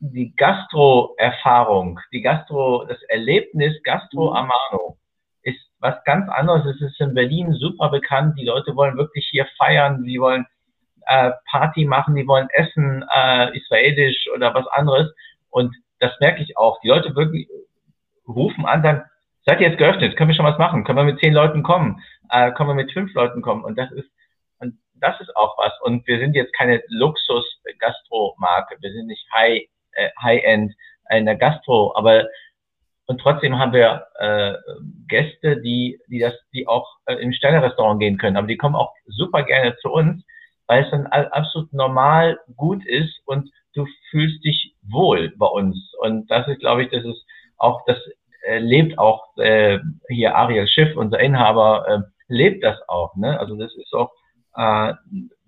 die 0.00 0.34
Gastro-Erfahrung, 0.34 2.00
die 2.12 2.22
Gastro, 2.22 2.84
das 2.86 3.00
Erlebnis 3.04 3.80
Gastro 3.84 4.30
mhm. 4.30 4.36
Amano 4.36 4.98
ist 5.42 5.60
was 5.78 6.02
ganz 6.04 6.28
anderes. 6.30 6.64
Es 6.66 6.80
ist 6.80 7.00
in 7.00 7.14
Berlin 7.14 7.52
super 7.52 7.90
bekannt. 7.90 8.38
Die 8.38 8.44
Leute 8.44 8.74
wollen 8.74 8.96
wirklich 8.96 9.28
hier 9.30 9.46
feiern. 9.58 10.02
Die 10.04 10.18
wollen 10.18 10.46
äh, 11.06 11.32
Party 11.50 11.84
machen. 11.84 12.14
Die 12.14 12.26
wollen 12.26 12.48
essen, 12.50 13.04
äh, 13.14 13.56
israelisch 13.56 14.26
oder 14.34 14.54
was 14.54 14.66
anderes. 14.68 15.12
Und 15.50 15.74
das 15.98 16.12
merke 16.20 16.42
ich 16.42 16.56
auch. 16.56 16.80
Die 16.80 16.88
Leute 16.88 17.14
wirklich 17.14 17.48
rufen 18.26 18.64
an, 18.64 18.82
dann 18.82 19.04
seid 19.44 19.60
ihr 19.60 19.68
jetzt 19.68 19.78
geöffnet? 19.78 20.16
Können 20.16 20.30
wir 20.30 20.34
schon 20.34 20.46
was 20.46 20.58
machen? 20.58 20.84
Können 20.84 20.98
wir 20.98 21.04
mit 21.04 21.20
zehn 21.20 21.34
Leuten 21.34 21.62
kommen? 21.62 22.02
Äh, 22.30 22.52
können 22.52 22.70
wir 22.70 22.74
mit 22.74 22.92
fünf 22.92 23.12
Leuten 23.14 23.42
kommen? 23.42 23.64
Und 23.64 23.76
das 23.76 23.90
ist, 23.92 24.08
und 24.60 24.78
das 24.94 25.20
ist 25.20 25.34
auch 25.36 25.58
was. 25.58 25.72
Und 25.82 26.06
wir 26.06 26.18
sind 26.18 26.34
jetzt 26.34 26.54
keine 26.54 26.82
Luxus-Gastro-Marke. 26.88 28.76
Wir 28.80 28.92
sind 28.92 29.06
nicht 29.06 29.26
High, 29.32 29.68
äh, 29.92 30.08
High-End 30.22 30.74
in 31.10 31.26
der 31.26 31.36
Gastro, 31.36 31.94
aber 31.96 32.24
und 33.10 33.20
trotzdem 33.20 33.58
haben 33.58 33.72
wir 33.72 34.06
äh, 34.20 34.54
Gäste, 35.08 35.60
die, 35.60 35.98
die 36.06 36.20
das, 36.20 36.32
die 36.54 36.68
auch 36.68 36.86
äh, 37.06 37.14
im 37.16 37.32
Sterne-Restaurant 37.32 37.98
gehen 37.98 38.18
können. 38.18 38.36
Aber 38.36 38.46
die 38.46 38.56
kommen 38.56 38.76
auch 38.76 38.94
super 39.06 39.42
gerne 39.42 39.74
zu 39.78 39.90
uns, 39.90 40.22
weil 40.68 40.84
es 40.84 40.90
dann 40.92 41.08
absolut 41.08 41.72
normal 41.72 42.38
gut 42.54 42.86
ist 42.86 43.20
und 43.26 43.50
du 43.74 43.84
fühlst 44.10 44.44
dich 44.44 44.76
wohl 44.82 45.34
bei 45.36 45.46
uns. 45.48 45.92
Und 45.98 46.30
das 46.30 46.46
ist, 46.46 46.60
glaube 46.60 46.84
ich, 46.84 46.90
das 46.90 47.02
ist 47.04 47.26
auch, 47.56 47.84
das 47.86 47.98
äh, 48.46 48.58
lebt 48.58 48.96
auch 48.96 49.36
äh, 49.38 49.80
hier 50.08 50.36
Ariel 50.36 50.68
Schiff, 50.68 50.96
unser 50.96 51.18
Inhaber, 51.18 51.88
äh, 51.88 51.98
lebt 52.28 52.62
das 52.62 52.78
auch. 52.86 53.16
Ne? 53.16 53.40
Also 53.40 53.56
das 53.56 53.74
ist 53.74 53.92
auch, 53.92 54.12
äh, 54.54 54.94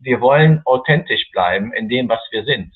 wir 0.01 0.20
wollen 0.20 0.62
authentisch 0.64 1.30
bleiben 1.30 1.72
in 1.72 1.88
dem, 1.88 2.09
was 2.09 2.20
wir 2.32 2.45
sind. 2.45 2.74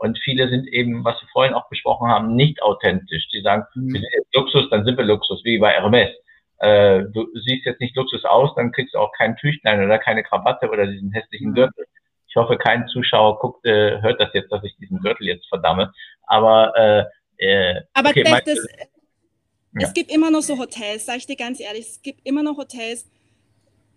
Und 0.00 0.18
viele 0.18 0.48
sind 0.48 0.66
eben, 0.68 1.04
was 1.04 1.20
wir 1.20 1.28
vorhin 1.28 1.52
auch 1.52 1.68
besprochen 1.68 2.08
haben, 2.08 2.34
nicht 2.34 2.62
authentisch. 2.62 3.28
Die 3.34 3.42
sagen, 3.42 3.64
mhm. 3.74 3.92
wir 3.92 4.00
sind 4.00 4.10
jetzt 4.14 4.34
Luxus, 4.34 4.70
dann 4.70 4.86
sind 4.86 4.96
wir 4.96 5.04
Luxus, 5.04 5.44
wie 5.44 5.58
bei 5.58 5.72
Hermes. 5.72 6.08
Äh, 6.56 7.04
du 7.12 7.28
siehst 7.44 7.66
jetzt 7.66 7.82
nicht 7.82 7.94
Luxus 7.96 8.24
aus, 8.24 8.50
dann 8.56 8.72
kriegst 8.72 8.94
du 8.94 8.98
auch 8.98 9.12
kein 9.12 9.36
Tüchlein 9.36 9.84
oder 9.84 9.98
keine 9.98 10.22
Krawatte 10.22 10.70
oder 10.70 10.86
diesen 10.86 11.12
hässlichen 11.12 11.50
mhm. 11.50 11.54
Gürtel. 11.54 11.84
Ich 12.28 12.36
hoffe, 12.36 12.56
kein 12.56 12.88
Zuschauer 12.88 13.40
guckt, 13.40 13.66
äh, 13.66 14.00
hört 14.00 14.18
das 14.18 14.30
jetzt, 14.32 14.50
dass 14.50 14.64
ich 14.64 14.74
diesen 14.78 15.00
Gürtel 15.00 15.26
jetzt 15.26 15.46
verdamme. 15.48 15.92
Aber 16.26 16.72
äh, 16.76 17.04
äh, 17.36 17.82
aber 17.92 18.08
okay, 18.08 18.22
das, 18.22 18.44
das, 18.44 18.58
ja. 18.58 19.86
es 19.86 19.92
gibt 19.92 20.10
immer 20.10 20.30
noch 20.30 20.40
so 20.40 20.58
Hotels, 20.58 21.04
sage 21.04 21.18
ich 21.18 21.26
dir 21.26 21.36
ganz 21.36 21.60
ehrlich, 21.60 21.86
es 21.86 22.00
gibt 22.00 22.20
immer 22.24 22.42
noch 22.42 22.56
Hotels, 22.56 23.06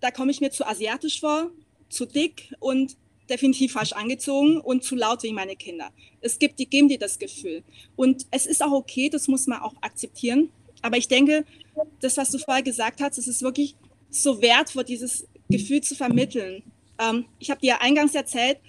da 0.01 0.11
komme 0.11 0.31
ich 0.31 0.41
mir 0.41 0.49
zu 0.49 0.67
asiatisch 0.67 1.21
vor, 1.21 1.49
zu 1.87 2.05
dick 2.05 2.53
und 2.59 2.97
definitiv 3.29 3.73
falsch 3.73 3.93
angezogen 3.93 4.59
und 4.59 4.83
zu 4.83 4.95
laut 4.95 5.23
wie 5.23 5.33
meine 5.33 5.55
Kinder. 5.55 5.91
Es 6.21 6.39
gibt, 6.39 6.59
die 6.59 6.69
geben 6.69 6.89
dir 6.89 6.99
das 6.99 7.19
Gefühl. 7.19 7.63
Und 7.95 8.25
es 8.31 8.45
ist 8.45 8.63
auch 8.63 8.71
okay, 8.71 9.09
das 9.09 9.27
muss 9.27 9.47
man 9.47 9.61
auch 9.61 9.75
akzeptieren. 9.81 10.49
Aber 10.81 10.97
ich 10.97 11.07
denke, 11.07 11.45
das, 12.01 12.17
was 12.17 12.31
du 12.31 12.37
vorher 12.37 12.63
gesagt 12.63 13.01
hast, 13.01 13.17
es 13.17 13.27
ist 13.27 13.41
wirklich 13.41 13.75
so 14.09 14.41
wertvoll, 14.41 14.83
dieses 14.83 15.27
Gefühl 15.49 15.81
zu 15.81 15.95
vermitteln. 15.95 16.63
Ähm, 16.99 17.25
ich 17.39 17.49
habe 17.49 17.61
dir 17.61 17.67
ja 17.67 17.81
eingangs 17.81 18.13
erzählt, 18.15 18.59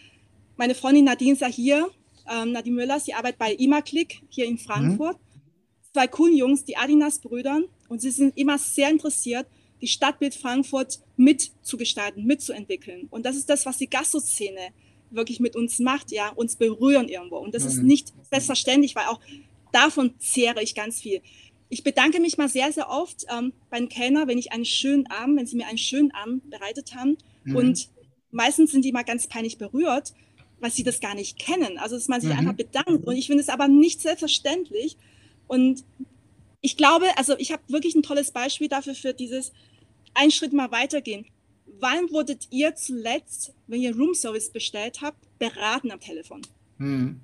meine 0.57 0.75
Freundin 0.75 1.05
Nadine 1.05 1.33
ist 1.33 1.41
ja 1.41 1.49
hier, 1.49 1.91
ähm, 2.31 2.53
Nadine 2.53 2.77
Müller, 2.77 3.01
sie 3.01 3.15
arbeitet 3.15 3.39
bei 3.39 3.53
IMAClick 3.55 4.23
hier 4.29 4.47
in 4.47 4.59
Frankfurt. 4.59 5.17
Mhm. 5.17 5.93
Zwei 5.93 6.07
coolen 6.07 6.37
Jungs, 6.37 6.65
die 6.65 6.77
Adinas-Brüder, 6.77 7.61
und 7.89 8.01
sie 8.01 8.11
sind 8.11 8.37
immer 8.37 8.59
sehr 8.59 8.91
interessiert, 8.91 9.47
die 9.85 9.89
Stadtbild 9.89 10.35
Frankfurt 10.35 11.01
mitzugestalten, 11.19 12.25
mitzuentwickeln. 12.25 13.07
Und 13.11 13.27
das 13.27 13.37
ist 13.37 13.51
das, 13.51 13.67
was 13.67 13.77
die 13.77 13.91
Gastro-Szene 13.91 14.71
wirklich 15.11 15.41
mit 15.41 15.57
uns 15.57 15.79
macht, 15.79 16.11
ja, 16.11 16.31
uns 16.31 16.57
berühren 16.57 17.11
irgendwo. 17.11 17.37
Und 17.37 17.55
das 17.55 17.65
mhm. 17.65 17.69
ist 17.69 17.83
nicht 17.83 18.15
selbstverständlich, 18.31 18.97
weil 18.97 19.05
auch 19.09 19.21
davon 19.73 20.15
zehre 20.19 20.63
ich 20.63 20.75
ganz 20.75 21.03
viel. 21.03 21.21
Ich 21.69 21.85
bedanke 21.85 22.19
mich 22.19 22.39
mal 22.39 22.49
sehr, 22.49 22.73
sehr 22.73 22.89
oft 22.89 23.27
ähm, 23.31 23.53
beim 23.69 23.91
Kellner, 23.91 24.27
wenn 24.27 24.39
ich 24.39 24.53
einen 24.53 24.65
schönen 24.65 25.07
Abend, 25.09 25.39
wenn 25.39 25.47
sie 25.47 25.57
mir 25.57 25.67
einen 25.67 25.77
schönen 25.77 26.13
Abend 26.13 26.49
bereitet 26.49 26.95
haben. 26.95 27.19
Mhm. 27.45 27.57
Und 27.57 27.89
meistens 28.31 28.73
sind 28.73 28.87
die 28.87 28.93
mal 28.93 29.03
ganz 29.03 29.27
peinlich 29.27 29.59
berührt, 29.59 30.15
weil 30.61 30.71
sie 30.71 30.83
das 30.83 31.01
gar 31.01 31.15
nicht 31.15 31.39
kennen. 31.39 31.77
Also, 31.77 31.95
dass 31.97 32.09
man 32.09 32.23
sich 32.23 32.31
mhm. 32.31 32.39
einfach 32.39 32.55
bedankt. 32.55 33.07
Und 33.07 33.17
ich 33.17 33.27
finde 33.27 33.43
es 33.43 33.51
aber 33.51 33.69
nicht 33.69 34.01
selbstverständlich. 34.01 34.97
Und 35.47 35.85
ich 36.63 36.79
glaube, 36.79 37.05
also 37.19 37.35
ich 37.37 37.53
habe 37.53 37.63
wirklich 37.69 37.95
ein 37.95 38.03
tolles 38.03 38.31
Beispiel 38.31 38.69
dafür 38.69 38.95
für 38.95 39.13
dieses 39.13 39.53
einen 40.15 40.31
Schritt 40.31 40.53
mal 40.53 40.71
weitergehen. 40.71 41.27
Wann 41.81 42.11
wurdet 42.11 42.49
ihr 42.51 42.75
zuletzt, 42.75 43.53
wenn 43.67 43.81
ihr 43.81 43.95
Roomservice 43.97 44.51
bestellt 44.51 45.01
habt, 45.03 45.19
beraten 45.39 45.91
am 45.91 46.01
Telefon? 46.01 46.43
Mhm. 46.79 47.21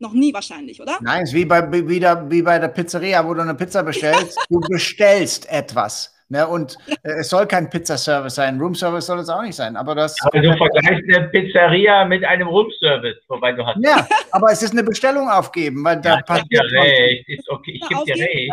Noch 0.00 0.12
nie 0.12 0.32
wahrscheinlich, 0.32 0.80
oder? 0.80 0.98
Nein, 1.00 1.24
es 1.24 1.30
ist 1.30 1.34
wie 1.34 1.44
bei, 1.44 1.70
wie, 1.72 1.98
der, 1.98 2.30
wie 2.30 2.42
bei 2.42 2.58
der 2.58 2.68
Pizzeria, 2.68 3.26
wo 3.26 3.34
du 3.34 3.42
eine 3.42 3.54
Pizza 3.54 3.82
bestellst. 3.82 4.38
du 4.48 4.60
bestellst 4.60 5.50
etwas. 5.50 6.14
Ne? 6.28 6.46
Und 6.46 6.76
äh, 7.02 7.20
es 7.20 7.30
soll 7.30 7.46
kein 7.46 7.70
Pizzaservice 7.70 8.34
sein. 8.34 8.60
Roomservice 8.60 9.06
soll 9.06 9.20
es 9.20 9.28
auch 9.28 9.42
nicht 9.42 9.56
sein. 9.56 9.76
Aber, 9.76 9.94
das 9.94 10.14
aber 10.22 10.40
du 10.40 10.56
vergleichst 10.56 11.16
eine 11.16 11.28
Pizzeria 11.28 12.04
mit 12.04 12.22
einem 12.24 12.48
Roomservice, 12.48 13.16
wobei 13.28 13.52
du 13.52 13.66
hast. 13.66 13.78
Ja, 13.82 14.06
aber 14.30 14.52
es 14.52 14.62
ist 14.62 14.72
eine 14.72 14.84
Bestellung 14.84 15.28
aufgeben, 15.28 15.82
weil 15.82 16.00
da 16.00 16.16
ja, 16.16 16.22
passiert. 16.22 16.50
Ja 16.52 16.80
recht. 16.80 17.28
Ist 17.28 17.48
okay. 17.48 17.80
Ich 17.82 17.88
gebe 17.88 18.04
dir 18.04 18.14
recht. 18.14 18.52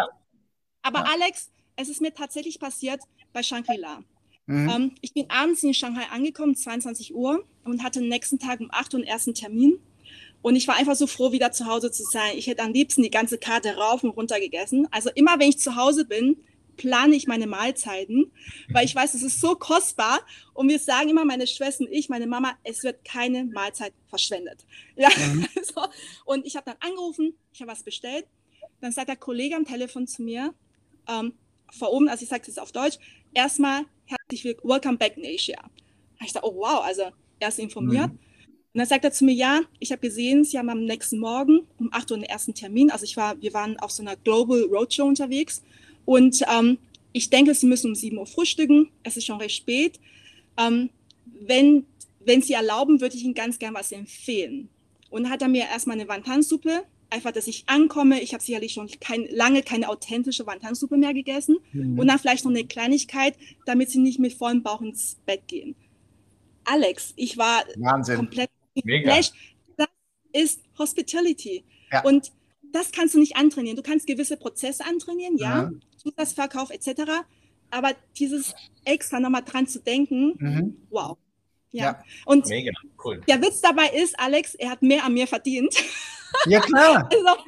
Aber 0.83 0.99
ja. 0.99 1.05
Alex, 1.13 1.51
es 1.75 1.89
ist 1.89 2.01
mir 2.01 2.13
tatsächlich 2.13 2.59
passiert 2.59 3.01
bei 3.33 3.43
Shangri-La. 3.43 4.03
Mhm. 4.47 4.69
Ähm, 4.69 4.91
ich 5.01 5.13
bin 5.13 5.29
abends 5.29 5.63
in 5.63 5.73
Shanghai 5.73 6.05
angekommen, 6.11 6.55
22 6.55 7.15
Uhr, 7.15 7.43
und 7.63 7.83
hatte 7.83 7.99
den 7.99 8.09
nächsten 8.09 8.39
Tag 8.39 8.59
um 8.59 8.69
8 8.71 8.93
Uhr 8.93 8.99
einen 8.99 9.07
ersten 9.07 9.33
Termin. 9.33 9.79
Und 10.41 10.55
ich 10.55 10.67
war 10.67 10.75
einfach 10.75 10.95
so 10.95 11.07
froh, 11.07 11.31
wieder 11.31 11.51
zu 11.51 11.65
Hause 11.65 11.91
zu 11.91 12.03
sein. 12.03 12.33
Ich 12.37 12.45
hätte 12.47 12.61
am 12.61 12.71
liebsten 12.71 13.01
die 13.01 13.09
ganze 13.09 13.39
Karte 13.39 13.75
rauf 13.75 14.03
und 14.03 14.11
runter 14.11 14.39
gegessen. 14.39 14.87
Also 14.91 15.09
immer, 15.15 15.39
wenn 15.39 15.49
ich 15.49 15.57
zu 15.57 15.75
Hause 15.75 16.05
bin, 16.05 16.37
plane 16.77 17.15
ich 17.15 17.25
meine 17.25 17.47
Mahlzeiten, 17.47 18.31
weil 18.69 18.85
ich 18.85 18.93
weiß, 18.93 19.15
es 19.15 19.23
ist 19.23 19.41
so 19.41 19.55
kostbar. 19.55 20.19
Und 20.53 20.69
wir 20.69 20.77
sagen 20.77 21.09
immer, 21.09 21.25
meine 21.25 21.47
Schwester 21.47 21.85
und 21.85 21.91
ich, 21.91 22.09
meine 22.09 22.27
Mama, 22.27 22.53
es 22.63 22.83
wird 22.83 23.03
keine 23.03 23.45
Mahlzeit 23.45 23.93
verschwendet. 24.07 24.65
Ja, 24.95 25.09
mhm. 25.09 25.47
so. 25.63 25.87
Und 26.25 26.45
ich 26.45 26.55
habe 26.55 26.65
dann 26.65 26.77
angerufen, 26.79 27.35
ich 27.51 27.61
habe 27.61 27.71
was 27.71 27.83
bestellt. 27.83 28.25
Dann 28.81 28.91
sagt 28.91 29.09
der 29.09 29.15
Kollege 29.15 29.55
am 29.55 29.65
Telefon 29.65 30.05
zu 30.05 30.21
mir, 30.21 30.53
ähm, 31.07 31.33
vor 31.71 31.91
oben, 31.93 32.09
also 32.09 32.23
ich 32.23 32.29
sage 32.29 32.43
es 32.47 32.57
auf 32.57 32.71
Deutsch, 32.71 32.97
erstmal 33.33 33.83
herzlich 34.05 34.43
willkommen, 34.43 34.73
welcome 34.73 34.97
back 34.97 35.17
in 35.17 35.25
Asia. 35.25 35.59
Ich 36.23 36.33
dachte, 36.33 36.47
oh 36.47 36.55
wow, 36.55 36.83
also 36.83 37.03
er 37.39 37.47
ist 37.49 37.59
informiert. 37.59 38.07
Mhm. 38.07 38.19
Und 38.75 38.79
dann 38.79 38.87
sagt 38.87 39.05
er 39.05 39.11
zu 39.11 39.23
mir, 39.23 39.33
ja, 39.33 39.61
ich 39.79 39.91
habe 39.91 40.01
gesehen, 40.01 40.43
Sie 40.43 40.57
haben 40.57 40.69
am 40.69 40.83
nächsten 40.83 41.19
Morgen 41.19 41.61
um 41.77 41.89
8 41.93 42.11
Uhr 42.11 42.17
den 42.17 42.25
ersten 42.25 42.53
Termin. 42.53 42.91
Also 42.91 43.05
ich 43.05 43.15
war, 43.15 43.41
wir 43.41 43.53
waren 43.53 43.79
auf 43.79 43.91
so 43.91 44.01
einer 44.01 44.17
Global 44.17 44.63
Roadshow 44.63 45.05
unterwegs 45.05 45.63
und 46.03 46.41
ähm, 46.53 46.77
ich 47.13 47.29
denke, 47.29 47.53
Sie 47.55 47.67
müssen 47.67 47.87
um 47.87 47.95
7 47.95 48.17
Uhr 48.17 48.25
frühstücken. 48.25 48.91
Es 49.03 49.15
ist 49.15 49.25
schon 49.25 49.39
recht 49.39 49.55
spät. 49.55 49.99
Ähm, 50.57 50.89
wenn, 51.25 51.85
wenn 52.19 52.41
Sie 52.41 52.51
erlauben, 52.51 52.99
würde 52.99 53.15
ich 53.15 53.23
Ihnen 53.23 53.33
ganz 53.33 53.57
gern 53.59 53.73
was 53.73 53.93
empfehlen. 53.93 54.67
Und 55.09 55.29
hat 55.29 55.41
er 55.41 55.47
mir 55.47 55.63
erstmal 55.63 55.97
eine 55.97 56.09
Wantansuppe, 56.09 56.83
einfach, 57.09 57.31
dass 57.31 57.47
ich 57.47 57.63
ankomme. 57.67 58.21
Ich 58.21 58.33
habe 58.33 58.43
sicherlich 58.43 58.73
schon 58.73 58.89
kein, 58.99 59.27
lange 59.29 59.63
keine 59.63 59.89
authentische 59.89 60.45
Wantansuppe 60.45 60.97
mehr 60.97 61.13
gegessen. 61.13 61.57
Mhm. 61.71 61.99
Und 61.99 62.07
dann 62.07 62.19
vielleicht 62.19 62.45
noch 62.45 62.51
eine 62.51 62.65
Kleinigkeit, 62.65 63.35
damit 63.65 63.89
Sie 63.89 63.99
nicht 63.99 64.19
mit 64.19 64.33
vollem 64.33 64.63
Bauch 64.63 64.81
ins 64.81 65.17
Bett 65.25 65.47
gehen. 65.47 65.75
Alex, 66.65 67.13
ich 67.15 67.37
war 67.37 67.63
Wahnsinn. 67.77 68.17
komplett 68.17 68.49
geflasht. 68.75 69.33
Das 69.77 69.87
ist 70.33 70.61
Hospitality. 70.77 71.63
Ja. 71.91 72.03
Und 72.03 72.31
das 72.71 72.91
kannst 72.91 73.13
du 73.13 73.19
nicht 73.19 73.37
antrainieren. 73.37 73.77
Du 73.77 73.83
kannst 73.83 74.07
gewisse 74.07 74.37
Prozesse 74.37 74.83
antrainieren, 74.85 75.37
ja, 75.37 75.63
ja. 75.63 75.71
Zusatzverkauf 75.97 76.71
etc. 76.71 77.11
Aber 77.71 77.93
dieses 78.17 78.53
extra 78.83 79.19
nochmal 79.19 79.43
dran 79.43 79.67
zu 79.67 79.79
denken, 79.79 80.33
mhm. 80.37 80.77
wow. 80.89 81.17
Ja. 81.71 81.83
ja. 81.83 82.03
Und 82.25 82.47
Mega, 82.47 82.71
cool. 83.03 83.21
der 83.27 83.41
Witz 83.41 83.61
dabei 83.61 83.89
ist, 83.89 84.19
Alex, 84.19 84.55
er 84.55 84.71
hat 84.71 84.81
mehr 84.81 85.05
an 85.05 85.13
mir 85.13 85.27
verdient. 85.27 85.75
Ja, 86.45 86.59
klar. 86.59 87.09
Also, 87.11 87.41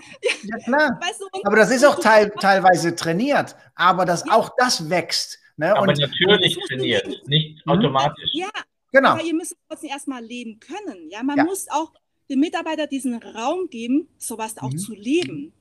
ja, 0.43 0.57
klar. 0.57 0.99
Weißt 1.01 1.21
du, 1.21 1.27
aber 1.43 1.55
das 1.55 1.71
ist 1.71 1.85
auch 1.85 1.99
teil, 1.99 2.31
teilweise 2.39 2.95
trainiert, 2.95 3.55
aber 3.75 4.05
das, 4.05 4.23
ja. 4.25 4.33
auch 4.33 4.49
das 4.57 4.89
wächst. 4.89 5.39
Ne? 5.57 5.75
Aber 5.75 5.89
und, 5.89 5.99
natürlich 5.99 6.57
trainiert, 6.67 7.27
nicht 7.27 7.65
mhm. 7.65 7.71
automatisch. 7.71 8.29
Ja, 8.33 8.49
genau. 8.91 9.09
Aber 9.09 9.23
ihr 9.23 9.33
müsst 9.33 9.55
trotzdem 9.67 9.89
erstmal 9.89 10.23
leben 10.23 10.59
können. 10.59 11.09
Ja, 11.09 11.23
man 11.23 11.45
muss 11.45 11.67
auch 11.69 11.91
dem 12.29 12.39
Mitarbeiter 12.39 12.87
diesen 12.87 13.15
Raum 13.15 13.69
geben, 13.69 14.07
sowas 14.17 14.57
auch 14.57 14.71
mhm. 14.71 14.77
zu 14.77 14.93
leben. 14.93 15.53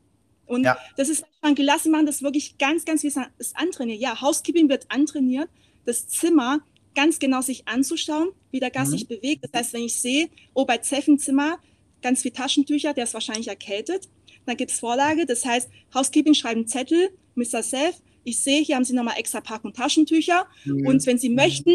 Und 0.46 0.64
ja. 0.64 0.76
das 0.96 1.08
ist 1.08 1.24
schon 1.44 1.54
gelassen 1.54 1.90
machen, 1.90 2.06
das 2.06 2.22
wirklich 2.22 2.58
ganz, 2.58 2.84
ganz 2.84 3.02
wie 3.02 3.08
es 3.08 3.56
antrainiert. 3.56 4.00
Ja, 4.00 4.20
Housekeeping 4.20 4.68
wird 4.68 4.86
antrainiert, 4.90 5.48
das 5.84 6.08
Zimmer 6.08 6.60
ganz 6.94 7.18
genau 7.18 7.40
sich 7.42 7.68
anzuschauen, 7.68 8.30
wie 8.50 8.60
der 8.60 8.70
Gast 8.70 8.92
mhm. 8.92 8.98
sich 8.98 9.08
bewegt. 9.08 9.44
Das 9.44 9.52
heißt, 9.52 9.72
wenn 9.74 9.82
ich 9.82 10.00
sehe, 10.00 10.28
oh, 10.54 10.64
bei 10.64 10.78
Zeffen 10.78 11.18
Zimmer 11.18 11.58
ganz 12.06 12.22
viel 12.22 12.30
Taschentücher, 12.30 12.94
der 12.94 13.04
ist 13.04 13.14
wahrscheinlich 13.14 13.48
erkältet, 13.48 14.08
dann 14.46 14.56
gibt 14.56 14.70
es 14.70 14.78
Vorlage. 14.78 15.26
Das 15.26 15.44
heißt, 15.44 15.68
Housekeeping 15.92 16.34
schreibt 16.34 16.54
einen 16.54 16.68
Zettel, 16.68 17.10
Mr. 17.34 17.64
Seth, 17.64 17.96
ich 18.22 18.38
sehe, 18.38 18.62
hier 18.62 18.76
haben 18.76 18.84
Sie 18.84 18.94
nochmal 18.94 19.18
extra 19.18 19.40
Packung 19.40 19.72
Taschentücher. 19.72 20.46
Mhm. 20.64 20.86
Und 20.86 21.04
wenn 21.06 21.18
Sie 21.18 21.28
mhm. 21.28 21.34
möchten, 21.34 21.74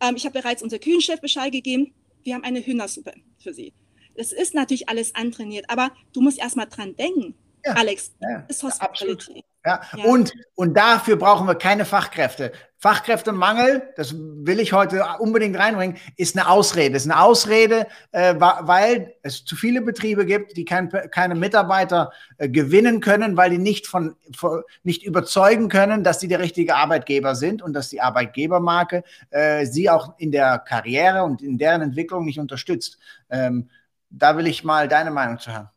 ähm, 0.00 0.16
ich 0.16 0.24
habe 0.24 0.40
bereits 0.40 0.62
unser 0.62 0.78
Küchenchef 0.78 1.20
Bescheid 1.20 1.52
gegeben, 1.52 1.92
wir 2.22 2.34
haben 2.34 2.44
eine 2.44 2.64
Hühnersuppe 2.64 3.12
für 3.38 3.52
Sie. 3.52 3.74
Das 4.16 4.32
ist 4.32 4.54
natürlich 4.54 4.88
alles 4.88 5.14
antrainiert, 5.14 5.66
aber 5.68 5.90
du 6.14 6.22
musst 6.22 6.38
erst 6.38 6.56
mal 6.56 6.64
dran 6.64 6.96
denken. 6.96 7.34
Ja. 7.64 7.72
Alex, 7.74 8.14
ja, 8.20 8.46
ist 8.48 8.62
Hospitality. 8.62 9.36
Ja. 9.36 9.42
Ja. 9.66 9.80
Und, 10.04 10.32
und 10.54 10.76
dafür 10.76 11.16
brauchen 11.16 11.46
wir 11.48 11.56
keine 11.56 11.84
Fachkräfte. 11.84 12.52
Fachkräftemangel, 12.78 13.82
das 13.96 14.14
will 14.14 14.60
ich 14.60 14.72
heute 14.72 15.02
unbedingt 15.18 15.58
reinbringen, 15.58 15.96
ist 16.16 16.36
eine 16.36 16.48
Ausrede. 16.48 16.96
Ist 16.96 17.10
eine 17.10 17.20
Ausrede, 17.20 17.88
äh, 18.12 18.34
weil 18.38 19.14
es 19.22 19.44
zu 19.44 19.56
viele 19.56 19.80
Betriebe 19.80 20.24
gibt, 20.24 20.56
die 20.56 20.64
kein, 20.64 20.88
keine 21.10 21.34
Mitarbeiter 21.34 22.12
äh, 22.38 22.48
gewinnen 22.48 23.00
können, 23.00 23.36
weil 23.36 23.50
die 23.50 23.58
nicht 23.58 23.88
von, 23.88 24.14
von, 24.36 24.62
nicht 24.84 25.02
überzeugen 25.02 25.68
können, 25.68 26.04
dass 26.04 26.20
sie 26.20 26.28
der 26.28 26.38
richtige 26.38 26.76
Arbeitgeber 26.76 27.34
sind 27.34 27.60
und 27.60 27.72
dass 27.72 27.88
die 27.88 28.00
Arbeitgebermarke 28.00 29.02
äh, 29.30 29.66
sie 29.66 29.90
auch 29.90 30.14
in 30.18 30.30
der 30.30 30.60
Karriere 30.60 31.24
und 31.24 31.42
in 31.42 31.58
deren 31.58 31.82
Entwicklung 31.82 32.24
nicht 32.24 32.38
unterstützt. 32.38 32.98
Ähm, 33.30 33.68
da 34.10 34.36
will 34.36 34.46
ich 34.46 34.62
mal 34.62 34.86
deine 34.86 35.10
Meinung 35.10 35.40
zu 35.40 35.50
hören. 35.50 35.70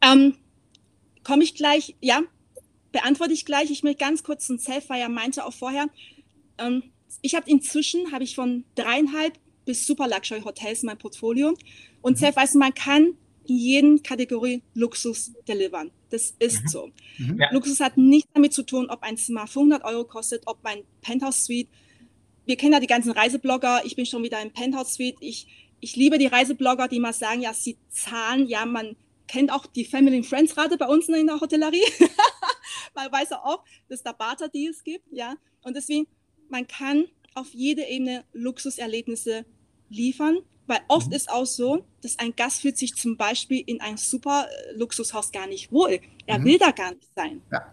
Ähm, 0.00 0.36
komme 1.22 1.42
ich 1.42 1.54
gleich, 1.54 1.96
ja, 2.00 2.20
beantworte 2.96 3.34
ich 3.34 3.44
gleich. 3.44 3.70
Ich 3.70 3.82
will 3.82 3.94
ganz 3.94 4.22
kurz 4.22 4.48
ein 4.48 4.58
Self, 4.58 4.88
weil 4.88 5.02
er 5.02 5.10
meinte 5.10 5.44
auch 5.44 5.52
vorher, 5.52 5.90
ähm, 6.56 6.82
ich 7.20 7.34
habe 7.34 7.48
inzwischen, 7.50 8.10
habe 8.10 8.24
ich 8.24 8.34
von 8.34 8.64
dreieinhalb 8.74 9.38
bis 9.66 9.86
Super 9.86 10.08
Luxury 10.08 10.40
Hotels 10.40 10.82
in 10.82 10.86
meinem 10.86 10.96
Portfolio. 10.96 11.54
Und 12.00 12.14
mhm. 12.14 12.16
Self, 12.16 12.36
weißt 12.36 12.54
du, 12.54 12.58
man 12.58 12.72
kann 12.72 13.12
in 13.46 13.58
jeden 13.58 14.02
Kategorie 14.02 14.62
Luxus 14.72 15.32
delivern. 15.46 15.90
Das 16.08 16.34
ist 16.38 16.62
mhm. 16.62 16.68
so. 16.68 16.90
Mhm. 17.18 17.38
Ja. 17.38 17.52
Luxus 17.52 17.80
hat 17.80 17.98
nichts 17.98 18.30
damit 18.32 18.54
zu 18.54 18.62
tun, 18.62 18.88
ob 18.88 19.02
ein 19.02 19.18
Zimmer 19.18 19.46
500 19.46 19.84
Euro 19.84 20.04
kostet, 20.04 20.44
ob 20.46 20.64
mein 20.64 20.78
Penthouse 21.02 21.44
Suite. 21.44 21.68
Wir 22.46 22.56
kennen 22.56 22.72
ja 22.72 22.80
die 22.80 22.86
ganzen 22.86 23.12
Reiseblogger. 23.12 23.82
Ich 23.84 23.94
bin 23.94 24.06
schon 24.06 24.22
wieder 24.22 24.40
im 24.40 24.52
Penthouse 24.52 24.94
Suite. 24.94 25.16
Ich, 25.20 25.48
ich 25.80 25.96
liebe 25.96 26.16
die 26.16 26.28
Reiseblogger, 26.28 26.88
die 26.88 26.98
mal 26.98 27.12
sagen, 27.12 27.42
ja, 27.42 27.52
sie 27.52 27.76
zahlen, 27.90 28.48
ja, 28.48 28.64
man 28.64 28.96
kennt 29.26 29.52
auch 29.52 29.66
die 29.66 29.84
Family 29.84 30.16
and 30.16 30.26
Friends 30.26 30.56
Rate 30.56 30.78
bei 30.78 30.86
uns 30.86 31.08
in 31.08 31.26
der 31.26 31.40
Hotellerie. 31.40 31.82
man 32.96 33.12
weiß 33.12 33.32
auch, 33.32 33.62
dass 33.88 34.02
da 34.02 34.12
Barter 34.12 34.48
Deals 34.48 34.82
gibt, 34.82 35.04
ja. 35.12 35.36
Und 35.62 35.76
deswegen, 35.76 36.06
man 36.48 36.66
kann 36.66 37.04
auf 37.34 37.52
jede 37.52 37.84
Ebene 37.84 38.24
Luxuserlebnisse 38.32 39.44
liefern, 39.90 40.38
weil 40.66 40.80
oft 40.88 41.08
mhm. 41.08 41.12
ist 41.12 41.30
auch 41.30 41.46
so, 41.46 41.84
dass 42.00 42.18
ein 42.18 42.34
Gast 42.34 42.62
fühlt 42.62 42.76
sich 42.76 42.94
zum 42.96 43.16
Beispiel 43.16 43.62
in 43.66 43.80
einem 43.80 43.98
super 43.98 44.48
äh, 44.48 44.72
Luxushaus 44.72 45.30
gar 45.30 45.46
nicht 45.46 45.70
wohl. 45.70 46.00
Er 46.26 46.38
mhm. 46.38 46.44
will 46.44 46.58
da 46.58 46.72
gar 46.72 46.92
nicht 46.92 47.08
sein. 47.14 47.42
Ja. 47.52 47.72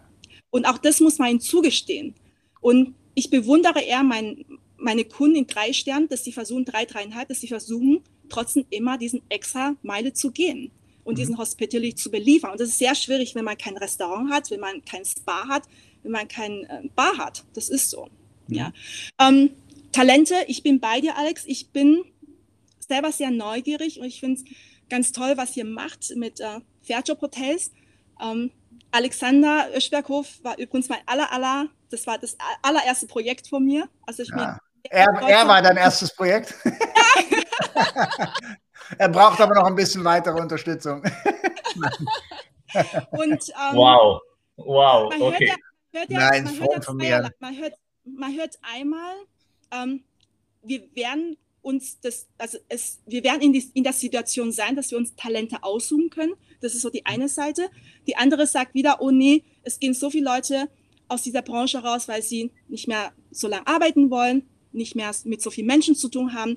Und 0.50 0.66
auch 0.66 0.78
das 0.78 1.00
muss 1.00 1.18
man 1.18 1.30
ihm 1.30 1.40
zugestehen. 1.40 2.14
Und 2.60 2.94
ich 3.14 3.30
bewundere 3.30 3.80
eher 3.80 4.04
mein, 4.04 4.44
meine 4.76 5.04
Kunden 5.04 5.36
in 5.36 5.46
drei 5.46 5.72
Sternen, 5.72 6.08
dass 6.08 6.24
sie 6.24 6.32
versuchen, 6.32 6.64
drei, 6.64 6.84
dreieinhalb, 6.84 7.28
dass 7.28 7.40
sie 7.40 7.48
versuchen, 7.48 8.02
trotzdem 8.28 8.64
immer 8.70 8.98
diesen 8.98 9.22
extra 9.28 9.74
Meile 9.82 10.12
zu 10.12 10.30
gehen 10.30 10.70
und 11.04 11.14
mhm. 11.14 11.18
diesen 11.18 11.38
Hospitality 11.38 11.94
zu 11.94 12.10
beliefern. 12.10 12.52
Und 12.52 12.60
das 12.60 12.70
ist 12.70 12.78
sehr 12.78 12.94
schwierig, 12.94 13.34
wenn 13.34 13.44
man 13.44 13.56
kein 13.56 13.76
Restaurant 13.76 14.32
hat, 14.32 14.50
wenn 14.50 14.60
man 14.60 14.84
kein 14.84 15.04
Spa 15.04 15.46
hat, 15.48 15.64
wenn 16.02 16.12
man 16.12 16.28
kein 16.28 16.64
äh, 16.64 16.88
Bar 16.94 17.16
hat. 17.18 17.44
Das 17.54 17.68
ist 17.68 17.90
so. 17.90 18.08
Mhm. 18.48 18.54
Ja. 18.54 18.72
Ähm, 19.18 19.50
Talente, 19.92 20.34
ich 20.48 20.62
bin 20.62 20.80
bei 20.80 21.00
dir, 21.00 21.16
Alex. 21.16 21.44
Ich 21.46 21.68
bin 21.68 22.04
selber 22.80 23.12
sehr 23.12 23.30
neugierig 23.30 24.00
und 24.00 24.06
ich 24.06 24.20
finde 24.20 24.40
es 24.40 24.44
ganz 24.88 25.12
toll, 25.12 25.36
was 25.36 25.56
ihr 25.56 25.64
macht 25.64 26.14
mit 26.16 26.40
äh, 26.40 26.60
Fairjob 26.82 27.20
Hotels. 27.20 27.70
Ähm, 28.20 28.50
Alexander 28.90 29.68
Öschberghof 29.74 30.42
war 30.42 30.58
übrigens 30.58 30.88
mein 30.88 31.00
aller, 31.06 31.32
aller, 31.32 31.68
das 31.90 32.06
war 32.06 32.18
das 32.18 32.36
allererste 32.62 33.06
Projekt 33.06 33.48
von 33.48 33.64
mir. 33.64 33.88
Also 34.06 34.22
ich 34.22 34.28
ja. 34.28 34.58
Er, 34.90 35.06
er 35.28 35.48
war 35.48 35.62
dein 35.62 35.76
erstes 35.76 36.14
Projekt. 36.14 36.54
Er 38.98 39.08
braucht 39.08 39.40
aber 39.40 39.54
noch 39.54 39.64
ein 39.66 39.74
bisschen 39.74 40.04
weitere 40.04 40.38
Unterstützung. 40.40 41.02
Und, 43.10 43.48
ähm, 43.48 43.76
wow, 43.76 44.20
wow, 44.56 45.12
okay. 45.20 45.52
Hört 45.92 46.10
ja, 46.10 46.18
Nein, 46.18 46.44
man 46.44 46.60
hört 46.60 46.84
von 46.84 46.96
mir. 46.96 47.30
Man 47.38 47.56
hört, 47.56 47.74
man 48.04 48.36
hört 48.36 48.58
einmal, 48.62 49.14
ähm, 49.70 50.02
wir 50.62 50.82
werden 50.94 51.36
uns 51.62 52.00
das, 52.00 52.26
also 52.36 52.58
es, 52.68 53.00
wir 53.06 53.22
werden 53.24 53.40
in, 53.40 53.52
die, 53.52 53.70
in 53.74 53.84
der 53.84 53.92
Situation 53.92 54.52
sein, 54.52 54.76
dass 54.76 54.90
wir 54.90 54.98
uns 54.98 55.14
Talente 55.14 55.62
aussuchen 55.62 56.10
können. 56.10 56.34
Das 56.60 56.74
ist 56.74 56.82
so 56.82 56.90
die 56.90 57.06
eine 57.06 57.28
Seite. 57.28 57.70
Die 58.06 58.16
andere 58.16 58.46
sagt 58.46 58.74
wieder, 58.74 59.00
oh 59.00 59.10
nee, 59.10 59.44
es 59.62 59.78
gehen 59.78 59.94
so 59.94 60.10
viele 60.10 60.24
Leute 60.24 60.68
aus 61.08 61.22
dieser 61.22 61.42
Branche 61.42 61.78
raus, 61.78 62.08
weil 62.08 62.22
sie 62.22 62.50
nicht 62.68 62.88
mehr 62.88 63.12
so 63.30 63.48
lange 63.48 63.66
arbeiten 63.66 64.10
wollen, 64.10 64.48
nicht 64.74 64.94
mehr 64.94 65.10
mit 65.24 65.42
so 65.42 65.50
vielen 65.50 65.66
Menschen 65.66 65.94
zu 65.94 66.08
tun 66.08 66.34
haben, 66.34 66.54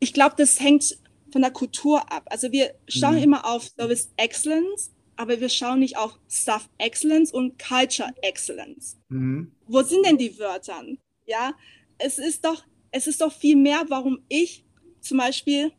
ich 0.00 0.12
glaube, 0.12 0.34
das 0.36 0.60
hängt 0.60 0.98
von 1.32 1.42
der 1.42 1.50
Kultur 1.50 2.12
ab. 2.12 2.24
Also 2.26 2.52
wir 2.52 2.74
schauen 2.88 3.16
mhm. 3.16 3.22
immer 3.22 3.46
auf 3.46 3.68
Service 3.68 4.10
Excellence, 4.16 4.92
aber 5.16 5.40
wir 5.40 5.48
schauen 5.48 5.80
nicht 5.80 5.96
auf 5.96 6.18
Staff 6.28 6.68
Excellence 6.78 7.32
und 7.32 7.58
Culture 7.58 8.12
Excellence. 8.22 8.96
Mhm. 9.08 9.52
Wo 9.66 9.82
sind 9.82 10.04
denn 10.06 10.18
die 10.18 10.38
Wörter? 10.38 10.84
Ja, 11.26 11.54
es 11.98 12.18
ist 12.18 12.44
doch, 12.44 12.64
es 12.90 13.06
ist 13.06 13.20
doch 13.20 13.32
viel 13.32 13.56
mehr, 13.56 13.84
warum 13.88 14.20
ich 14.28 14.64
zum 15.00 15.18
Beispiel 15.18 15.72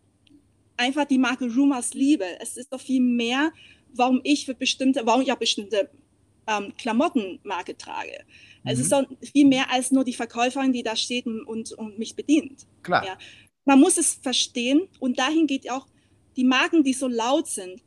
einfach 0.77 1.05
die 1.05 1.17
Marke 1.17 1.45
Rumors 1.45 1.93
liebe. 1.93 2.25
Es 2.41 2.57
ist 2.57 2.73
doch 2.73 2.81
viel 2.81 3.01
mehr, 3.01 3.51
warum 3.93 4.21
ich 4.23 4.45
für 4.45 4.55
bestimmte, 4.55 5.05
warum 5.05 5.21
ich 5.21 5.31
auch 5.31 5.37
bestimmte 5.37 5.89
ähm, 6.47 6.73
Klamottenmarke 6.77 7.77
trage. 7.77 8.25
Mhm. 8.65 8.71
Es 8.71 8.79
ist 8.79 8.91
doch 8.91 9.05
viel 9.21 9.47
mehr 9.47 9.71
als 9.71 9.91
nur 9.91 10.03
die 10.03 10.13
Verkäuferin, 10.13 10.73
die 10.73 10.83
da 10.83 10.95
steht 10.95 11.25
und, 11.25 11.71
und 11.71 11.97
mich 11.97 12.15
bedient. 12.15 12.67
Klar. 12.83 13.05
Ja 13.05 13.17
man 13.65 13.79
muss 13.79 13.97
es 13.97 14.13
verstehen 14.13 14.87
und 14.99 15.19
dahin 15.19 15.47
geht 15.47 15.69
auch 15.69 15.87
die 16.37 16.43
Marken, 16.43 16.83
die 16.83 16.93
so 16.93 17.07
laut 17.07 17.47
sind, 17.47 17.81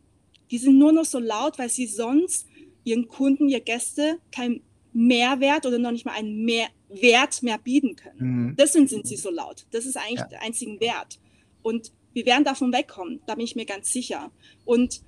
die 0.50 0.58
sind 0.58 0.78
nur 0.78 0.92
noch 0.92 1.04
so 1.04 1.18
laut, 1.18 1.58
weil 1.58 1.68
sie 1.68 1.86
sonst 1.86 2.46
ihren 2.84 3.08
Kunden, 3.08 3.48
ihr 3.48 3.60
Gäste 3.60 4.18
keinen 4.32 4.62
Mehrwert 4.92 5.66
oder 5.66 5.78
noch 5.78 5.92
nicht 5.92 6.04
mal 6.04 6.12
einen 6.12 6.44
mehr 6.44 6.68
Wert 6.88 7.42
mehr 7.42 7.58
bieten 7.58 7.96
können. 7.96 8.18
Mhm. 8.18 8.56
Deswegen 8.56 8.88
sind 8.88 9.06
sie 9.06 9.16
so 9.16 9.30
laut. 9.30 9.66
Das 9.70 9.84
ist 9.84 9.96
eigentlich 9.96 10.20
ja. 10.20 10.26
der 10.26 10.42
einzige 10.42 10.80
Wert. 10.80 11.20
Und 11.62 11.92
wir 12.14 12.24
werden 12.24 12.44
davon 12.44 12.72
wegkommen, 12.72 13.20
da 13.26 13.34
bin 13.34 13.44
ich 13.44 13.54
mir 13.54 13.66
ganz 13.66 13.92
sicher. 13.92 14.30
Und 14.64 15.02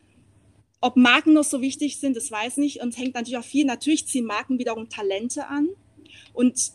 ob 0.81 0.97
Marken 0.97 1.35
noch 1.35 1.45
so 1.45 1.61
wichtig 1.61 1.99
sind, 1.99 2.17
das 2.17 2.31
weiß 2.31 2.55
ich 2.55 2.59
nicht 2.59 2.81
und 2.81 2.97
hängt 2.97 3.15
natürlich 3.15 3.37
auch 3.37 3.45
viel. 3.45 3.67
Natürlich 3.67 4.07
ziehen 4.07 4.25
Marken 4.25 4.59
wiederum 4.59 4.89
Talente 4.89 5.47
an. 5.47 5.69
Und 6.33 6.73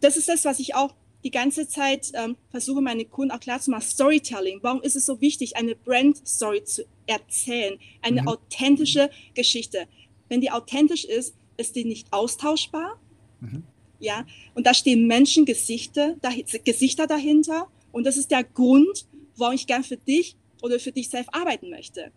das 0.00 0.16
ist 0.16 0.28
das, 0.28 0.44
was 0.44 0.60
ich 0.60 0.74
auch 0.74 0.94
die 1.24 1.30
ganze 1.30 1.66
Zeit 1.66 2.12
ähm, 2.14 2.36
versuche, 2.50 2.82
meine 2.82 3.06
Kunden 3.06 3.32
auch 3.32 3.40
klar 3.40 3.60
zu 3.60 3.70
machen, 3.70 3.82
Storytelling. 3.82 4.60
Warum 4.62 4.82
ist 4.82 4.94
es 4.94 5.06
so 5.06 5.20
wichtig, 5.20 5.56
eine 5.56 5.74
Brand-Story 5.74 6.64
zu 6.64 6.84
erzählen? 7.06 7.78
Eine 8.02 8.22
mhm. 8.22 8.28
authentische 8.28 9.10
Geschichte. 9.34 9.88
Wenn 10.28 10.40
die 10.40 10.50
authentisch 10.50 11.04
ist, 11.04 11.34
ist 11.56 11.76
die 11.76 11.86
nicht 11.86 12.12
austauschbar. 12.12 13.00
Mhm. 13.40 13.64
Ja, 14.00 14.26
und 14.54 14.66
da 14.66 14.74
stehen 14.74 15.06
Menschen, 15.06 15.46
Gesichter, 15.46 16.16
da, 16.20 16.30
Gesichter 16.64 17.06
dahinter. 17.06 17.68
Und 17.90 18.04
das 18.04 18.16
ist 18.16 18.30
der 18.30 18.44
Grund, 18.44 19.06
warum 19.36 19.54
ich 19.54 19.66
gern 19.66 19.82
für 19.82 19.96
dich 19.96 20.36
oder 20.62 20.78
für 20.78 20.92
dich 20.92 21.08
selbst 21.08 21.32
arbeiten 21.32 21.70
möchte. 21.70 22.12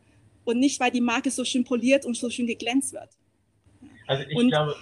Und 0.48 0.60
nicht, 0.60 0.80
weil 0.80 0.92
die 0.92 1.02
Marke 1.02 1.30
so 1.30 1.44
schön 1.44 1.64
poliert 1.64 2.06
und 2.06 2.16
so 2.16 2.30
schön 2.30 2.48
geglänzt 2.48 2.94
wird. 2.94 3.10
Also 4.08 4.24
ich 4.28 4.38
und, 4.38 4.50
glaube, 4.50 4.76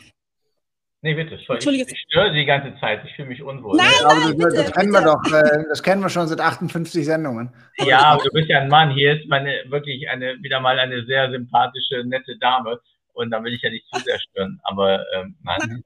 Nee, 1.01 1.13
bitte. 1.13 1.35
Ich, 1.35 1.47
ich 1.47 1.99
störe 2.09 2.33
die 2.33 2.45
ganze 2.45 2.75
Zeit. 2.79 3.05
Ich 3.05 3.15
fühle 3.15 3.27
mich 3.27 3.43
unwohl. 3.43 3.77
Nein, 3.77 3.85
nein, 4.01 4.21
das, 4.21 4.37
bitte, 4.37 4.55
das 4.55 4.71
kennen 4.71 4.91
bitte. 4.91 5.05
wir 5.05 5.13
doch. 5.13 5.59
Äh, 5.59 5.63
das 5.69 5.83
kennen 5.83 6.01
wir 6.01 6.09
schon 6.09 6.27
seit 6.27 6.39
58 6.39 7.05
Sendungen. 7.05 7.53
Ja, 7.77 7.99
aber 8.05 8.23
du 8.23 8.31
bist 8.31 8.49
ja 8.49 8.61
ein 8.61 8.69
Mann. 8.69 8.89
Hier 8.89 9.19
ist 9.19 9.27
meine 9.27 9.65
wirklich 9.67 10.09
eine 10.09 10.41
wieder 10.41 10.59
mal 10.59 10.79
eine 10.79 11.05
sehr 11.05 11.29
sympathische, 11.29 12.03
nette 12.05 12.35
Dame. 12.39 12.79
Und 13.13 13.29
da 13.29 13.43
will 13.43 13.53
ich 13.53 13.61
ja 13.61 13.69
nicht 13.69 13.85
zu 13.93 14.01
sehr 14.01 14.19
stören. 14.19 14.59
Aber 14.63 15.05
ähm, 15.13 15.35
nein. 15.43 15.83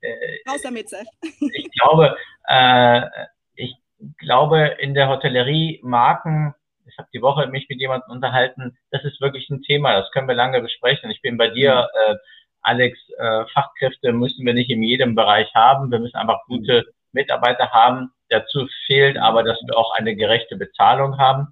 Äh, 0.00 0.50
Raus 0.50 0.62
damit, 0.62 0.88
Seth. 0.88 1.06
Ich 1.22 1.70
glaube, 1.78 2.16
äh, 2.48 3.02
ich 3.56 3.74
glaube, 4.16 4.76
in 4.80 4.94
der 4.94 5.08
Hotellerie 5.08 5.80
Marken, 5.82 6.54
ich 6.92 6.98
habe 6.98 7.08
die 7.12 7.22
Woche 7.22 7.46
mich 7.46 7.68
mit 7.68 7.80
jemandem 7.80 8.10
unterhalten, 8.10 8.76
das 8.90 9.04
ist 9.04 9.20
wirklich 9.20 9.48
ein 9.50 9.62
Thema. 9.62 9.92
Das 9.94 10.10
können 10.12 10.28
wir 10.28 10.34
lange 10.34 10.60
besprechen. 10.60 11.10
Ich 11.10 11.22
bin 11.22 11.36
bei 11.36 11.48
dir. 11.48 11.88
Mhm. 12.08 12.14
Äh, 12.14 12.16
Alex, 12.64 12.98
äh, 13.18 13.44
Fachkräfte 13.52 14.12
müssen 14.12 14.46
wir 14.46 14.54
nicht 14.54 14.70
in 14.70 14.82
jedem 14.84 15.16
Bereich 15.16 15.52
haben. 15.52 15.90
Wir 15.90 15.98
müssen 15.98 16.16
einfach 16.16 16.44
gute 16.46 16.84
Mitarbeiter 17.10 17.70
haben. 17.70 18.12
Dazu 18.28 18.68
fehlt 18.86 19.18
aber, 19.18 19.42
dass 19.42 19.58
wir 19.66 19.76
auch 19.76 19.92
eine 19.96 20.14
gerechte 20.14 20.56
Bezahlung 20.56 21.18
haben. 21.18 21.48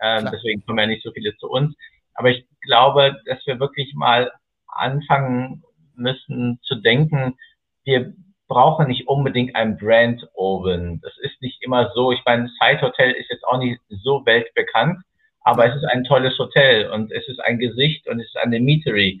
Ähm, 0.00 0.28
deswegen 0.30 0.64
kommen 0.66 0.80
ja 0.80 0.86
nicht 0.86 1.02
so 1.02 1.12
viele 1.12 1.34
zu 1.36 1.48
uns. 1.48 1.74
Aber 2.14 2.30
ich 2.30 2.46
glaube, 2.60 3.16
dass 3.24 3.44
wir 3.46 3.58
wirklich 3.58 3.94
mal 3.94 4.30
anfangen 4.66 5.62
müssen 5.94 6.60
zu 6.62 6.74
denken, 6.74 7.38
wir 7.84 8.12
brauchen 8.48 8.88
nicht 8.88 9.08
unbedingt 9.08 9.54
ein 9.56 9.76
Brand 9.76 10.26
Oven. 10.34 11.00
Das 11.02 11.16
ist 11.18 11.40
nicht 11.40 11.62
immer 11.62 11.90
so. 11.94 12.12
Ich 12.12 12.22
meine, 12.24 12.48
Side 12.60 12.82
Hotel 12.82 13.12
ist 13.12 13.30
jetzt 13.30 13.44
auch 13.44 13.58
nicht 13.58 13.80
so 13.88 14.24
weltbekannt, 14.26 14.98
aber 15.40 15.66
es 15.66 15.76
ist 15.76 15.84
ein 15.84 16.04
tolles 16.04 16.38
Hotel 16.38 16.90
und 16.90 17.12
es 17.12 17.26
ist 17.28 17.40
ein 17.40 17.58
Gesicht 17.58 18.06
und 18.08 18.20
es 18.20 18.26
ist 18.26 18.36
eine 18.36 18.60
Meatery. 18.60 19.20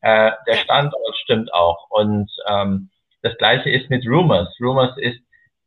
Äh, 0.00 0.32
der 0.46 0.54
Standort 0.54 1.16
stimmt 1.22 1.52
auch. 1.52 1.90
Und 1.90 2.30
ähm, 2.48 2.90
das 3.22 3.36
gleiche 3.38 3.70
ist 3.70 3.90
mit 3.90 4.06
Rumors. 4.06 4.54
Rumors 4.60 4.96
ist 4.98 5.20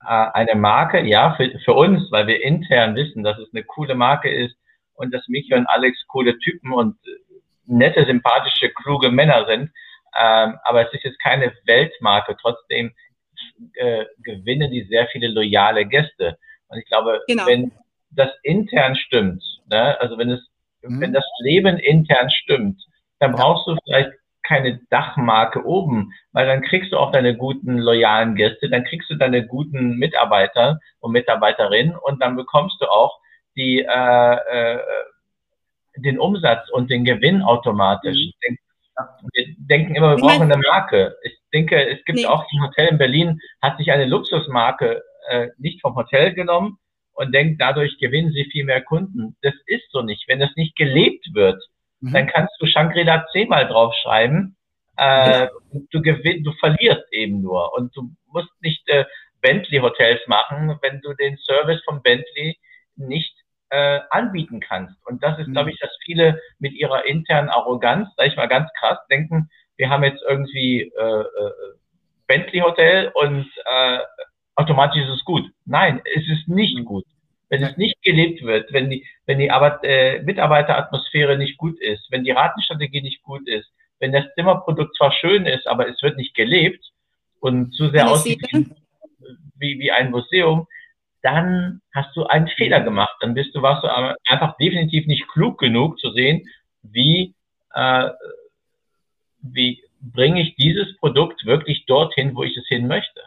äh, 0.04 0.28
eine 0.34 0.56
Marke, 0.56 1.02
ja, 1.04 1.36
für, 1.36 1.58
für 1.66 1.74
uns, 1.74 2.12
weil 2.12 2.28
wir 2.28 2.44
intern 2.44 2.96
wissen, 2.96 3.24
dass 3.24 3.38
es 3.40 3.50
eine 3.54 3.64
coole 3.64 3.96
Marke 3.96 4.30
ist 4.30 4.56
und 4.94 5.14
dass 5.14 5.28
Miki 5.28 5.54
und 5.54 5.66
Alex 5.68 6.06
coole 6.08 6.38
Typen 6.40 6.72
und 6.74 6.98
nette, 7.66 8.06
sympathische, 8.06 8.70
kluge 8.70 9.12
Männer 9.12 9.46
sind. 9.48 9.72
Ähm, 10.20 10.58
aber 10.64 10.88
es 10.88 10.94
ist 10.94 11.04
jetzt 11.04 11.22
keine 11.22 11.54
Weltmarke. 11.66 12.36
Trotzdem 12.42 12.94
äh, 13.76 14.06
gewinnen 14.24 14.72
die 14.72 14.84
sehr 14.84 15.08
viele 15.08 15.28
loyale 15.28 15.86
Gäste. 15.86 16.38
Und 16.68 16.80
ich 16.80 16.86
glaube, 16.86 17.22
genau. 17.28 17.46
wenn 17.46 17.72
das 18.12 18.30
intern 18.44 18.96
stimmt, 18.96 19.44
ne, 19.70 20.00
also 20.00 20.18
wenn 20.18 20.32
es, 20.32 20.42
mhm. 20.82 21.02
wenn 21.02 21.14
das 21.14 21.26
Leben 21.40 21.78
intern 21.78 22.30
stimmt, 22.30 22.82
dann 23.20 23.32
brauchst 23.34 23.68
du 23.68 23.76
vielleicht 23.86 24.12
keine 24.44 24.80
Dachmarke 24.90 25.66
oben, 25.66 26.14
weil 26.32 26.48
dann 26.48 26.62
kriegst 26.62 26.94
du 26.94 26.98
auch 26.98 27.12
deine 27.12 27.36
guten, 27.36 27.78
loyalen 27.78 28.36
Gäste, 28.36 28.70
dann 28.70 28.86
kriegst 28.86 29.10
du 29.10 29.16
deine 29.16 29.46
guten 29.46 29.98
Mitarbeiter 29.98 30.80
und 31.00 31.12
Mitarbeiterinnen 31.12 31.96
und 31.96 32.22
dann 32.22 32.38
bekommst 32.38 32.78
du 32.80 32.86
auch 32.86 33.20
die, 33.58 33.80
äh, 33.82 34.36
äh, 34.36 34.80
den 35.98 36.20
Umsatz 36.20 36.70
und 36.70 36.90
den 36.90 37.04
Gewinn 37.04 37.42
automatisch. 37.42 38.16
Mhm. 38.18 38.34
Denk, 38.48 38.60
wir 39.34 39.46
denken 39.58 39.96
immer, 39.96 40.16
wir 40.16 40.22
brauchen 40.22 40.52
eine 40.52 40.58
Marke. 40.58 41.16
Ich 41.24 41.38
denke, 41.54 41.88
es 41.88 42.04
gibt 42.06 42.20
nee. 42.20 42.26
auch 42.26 42.46
ein 42.52 42.62
Hotel 42.62 42.88
in 42.88 42.98
Berlin, 42.98 43.40
hat 43.62 43.78
sich 43.78 43.92
eine 43.92 44.06
Luxusmarke 44.06 45.04
äh, 45.30 45.50
nicht 45.58 45.82
vom 45.82 45.96
Hotel 45.96 46.34
genommen 46.34 46.80
und 47.14 47.34
denkt, 47.34 47.62
dadurch 47.62 47.98
gewinnen 48.00 48.32
sie 48.32 48.46
viel 48.52 48.66
mehr 48.66 48.82
Kunden. 48.82 49.36
Das 49.42 49.54
ist 49.66 49.92
so 49.92 50.02
nicht. 50.02 50.28
Wenn 50.28 50.40
das 50.40 50.56
nicht 50.56 50.76
gelebt 50.76 51.26
wird, 51.34 51.62
mhm. 52.00 52.14
dann 52.14 52.28
kannst 52.28 52.54
du 52.60 52.66
Shangri-La 52.66 53.26
zehnmal 53.32 53.68
draufschreiben. 53.68 54.56
Äh, 54.98 55.42
ja. 55.42 55.50
du 55.92 56.02
gewinnst, 56.02 56.46
du 56.46 56.52
verlierst 56.54 57.06
eben 57.12 57.42
nur. 57.42 57.74
Und 57.76 57.96
du 57.96 58.10
musst 58.32 58.52
nicht 58.62 58.88
äh, 58.90 59.06
Bentley-Hotels 59.42 60.22
machen, 60.28 60.78
wenn 60.82 61.02
du 61.02 61.14
den 61.14 61.38
Service 61.38 61.82
von 61.86 62.02
Bentley 62.02 62.58
nicht 62.96 63.34
äh, 63.70 64.00
anbieten 64.10 64.60
kannst. 64.60 64.96
Und 65.06 65.24
das 65.24 65.40
ist, 65.40 65.48
mhm. 65.48 65.54
glaube 65.54 65.72
ich, 65.72 65.80
dass 65.80 65.92
viele 66.06 66.40
mit 66.60 66.74
ihrer 66.74 67.06
internen 67.06 67.50
Arroganz, 67.50 68.10
sag 68.16 68.28
ich 68.28 68.36
mal 68.36 68.48
ganz 68.48 68.70
krass, 68.80 68.98
denken, 69.10 69.50
wir 69.78 69.90
haben 69.90 70.04
jetzt 70.04 70.24
irgendwie 70.28 70.82
äh, 70.82 71.22
äh, 71.22 71.52
Bentley 72.28 72.60
Hotel 72.60 73.12
und 73.14 73.48
äh, 73.66 74.00
automatisch 74.56 75.04
ist 75.04 75.10
es 75.10 75.26
gut. 75.26 75.46
Nein, 75.66 76.02
es 76.16 76.28
ist 76.28 76.48
nicht 76.48 76.78
mhm. 76.80 76.86
gut. 76.86 77.06
Wenn 77.50 77.64
es 77.64 77.78
nicht 77.78 78.02
gelebt 78.04 78.44
wird, 78.44 78.74
wenn 78.74 78.90
die, 78.90 79.08
wenn 79.26 79.40
die 79.40 79.52
Arbeit, 79.52 79.80
äh, 79.84 80.22
Mitarbeiteratmosphäre 80.24 81.38
nicht 81.38 81.58
gut 81.58 81.80
ist, 81.80 82.06
wenn 82.12 82.26
die 82.26 82.32
Ratenstrategie 82.32 83.02
nicht 83.02 83.24
gut 83.24 83.48
ist, 83.48 83.72
wenn 84.00 84.12
das 84.12 84.26
Zimmerprodukt 84.36 84.96
zwar 84.98 85.14
schön 85.14 85.46
ist, 85.46 85.66
aber 85.66 85.88
es 85.88 86.02
wird 86.04 86.18
nicht 86.18 86.36
gelebt 86.36 86.86
und 87.40 87.74
zu 87.74 87.90
sehr 87.90 88.10
aussieht 88.10 88.42
wie, 89.60 89.80
wie 89.80 89.92
ein 89.92 90.12
Museum, 90.12 90.68
dann 91.22 91.82
hast 91.94 92.16
du 92.16 92.26
einen 92.26 92.48
Fehler 92.48 92.82
gemacht. 92.82 93.16
Dann 93.22 93.34
bist 93.34 93.56
du, 93.56 93.62
warst 93.62 93.84
du 93.84 93.88
einfach 94.32 94.58
definitiv 94.58 95.08
nicht 95.08 95.28
klug 95.30 95.60
genug 95.60 96.00
zu 96.00 96.12
sehen, 96.12 96.48
wie, 96.84 97.34
äh, 97.74 98.10
wie 99.42 99.84
bringe 100.02 100.42
ich 100.42 100.56
dieses 100.56 100.96
Produkt 100.98 101.46
wirklich 101.46 101.86
dorthin, 101.86 102.36
wo 102.36 102.44
ich 102.44 102.56
es 102.56 102.68
hin 102.68 102.88
möchte. 102.88 103.22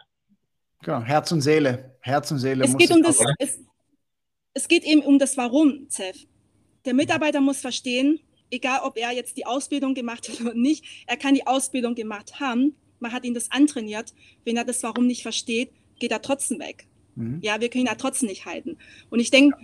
Genau, 0.83 1.01
Herz 1.01 1.31
und 1.31 1.41
Seele. 1.41 1.95
Herz 2.01 2.31
und 2.31 2.39
Seele. 2.39 2.63
Es 2.63 2.75
geht, 2.75 2.91
um 2.91 3.03
das, 3.03 3.19
es, 3.37 3.59
es 4.53 4.67
geht 4.67 4.83
eben 4.83 5.01
um 5.01 5.19
das 5.19 5.37
Warum, 5.37 5.89
Zef. 5.89 6.17
Der 6.85 6.93
Mitarbeiter 6.93 7.41
muss 7.41 7.61
verstehen, 7.61 8.19
egal 8.49 8.79
ob 8.83 8.97
er 8.97 9.11
jetzt 9.11 9.37
die 9.37 9.45
Ausbildung 9.45 9.93
gemacht 9.93 10.27
hat 10.27 10.41
oder 10.41 10.55
nicht, 10.55 10.83
er 11.07 11.17
kann 11.17 11.35
die 11.35 11.45
Ausbildung 11.45 11.93
gemacht 11.93 12.39
haben, 12.39 12.75
man 12.99 13.11
hat 13.11 13.25
ihn 13.25 13.33
das 13.33 13.51
antrainiert. 13.51 14.13
Wenn 14.45 14.57
er 14.57 14.65
das 14.65 14.81
Warum 14.83 15.07
nicht 15.07 15.21
versteht, 15.21 15.71
geht 15.99 16.11
er 16.11 16.21
trotzdem 16.21 16.59
weg. 16.59 16.87
Mhm. 17.15 17.39
Ja, 17.41 17.59
wir 17.59 17.69
können 17.69 17.85
ihn 17.85 17.87
ja 17.87 17.95
trotzdem 17.95 18.29
nicht 18.29 18.45
halten. 18.45 18.77
Und 19.09 19.19
ich 19.19 19.31
denke, 19.31 19.57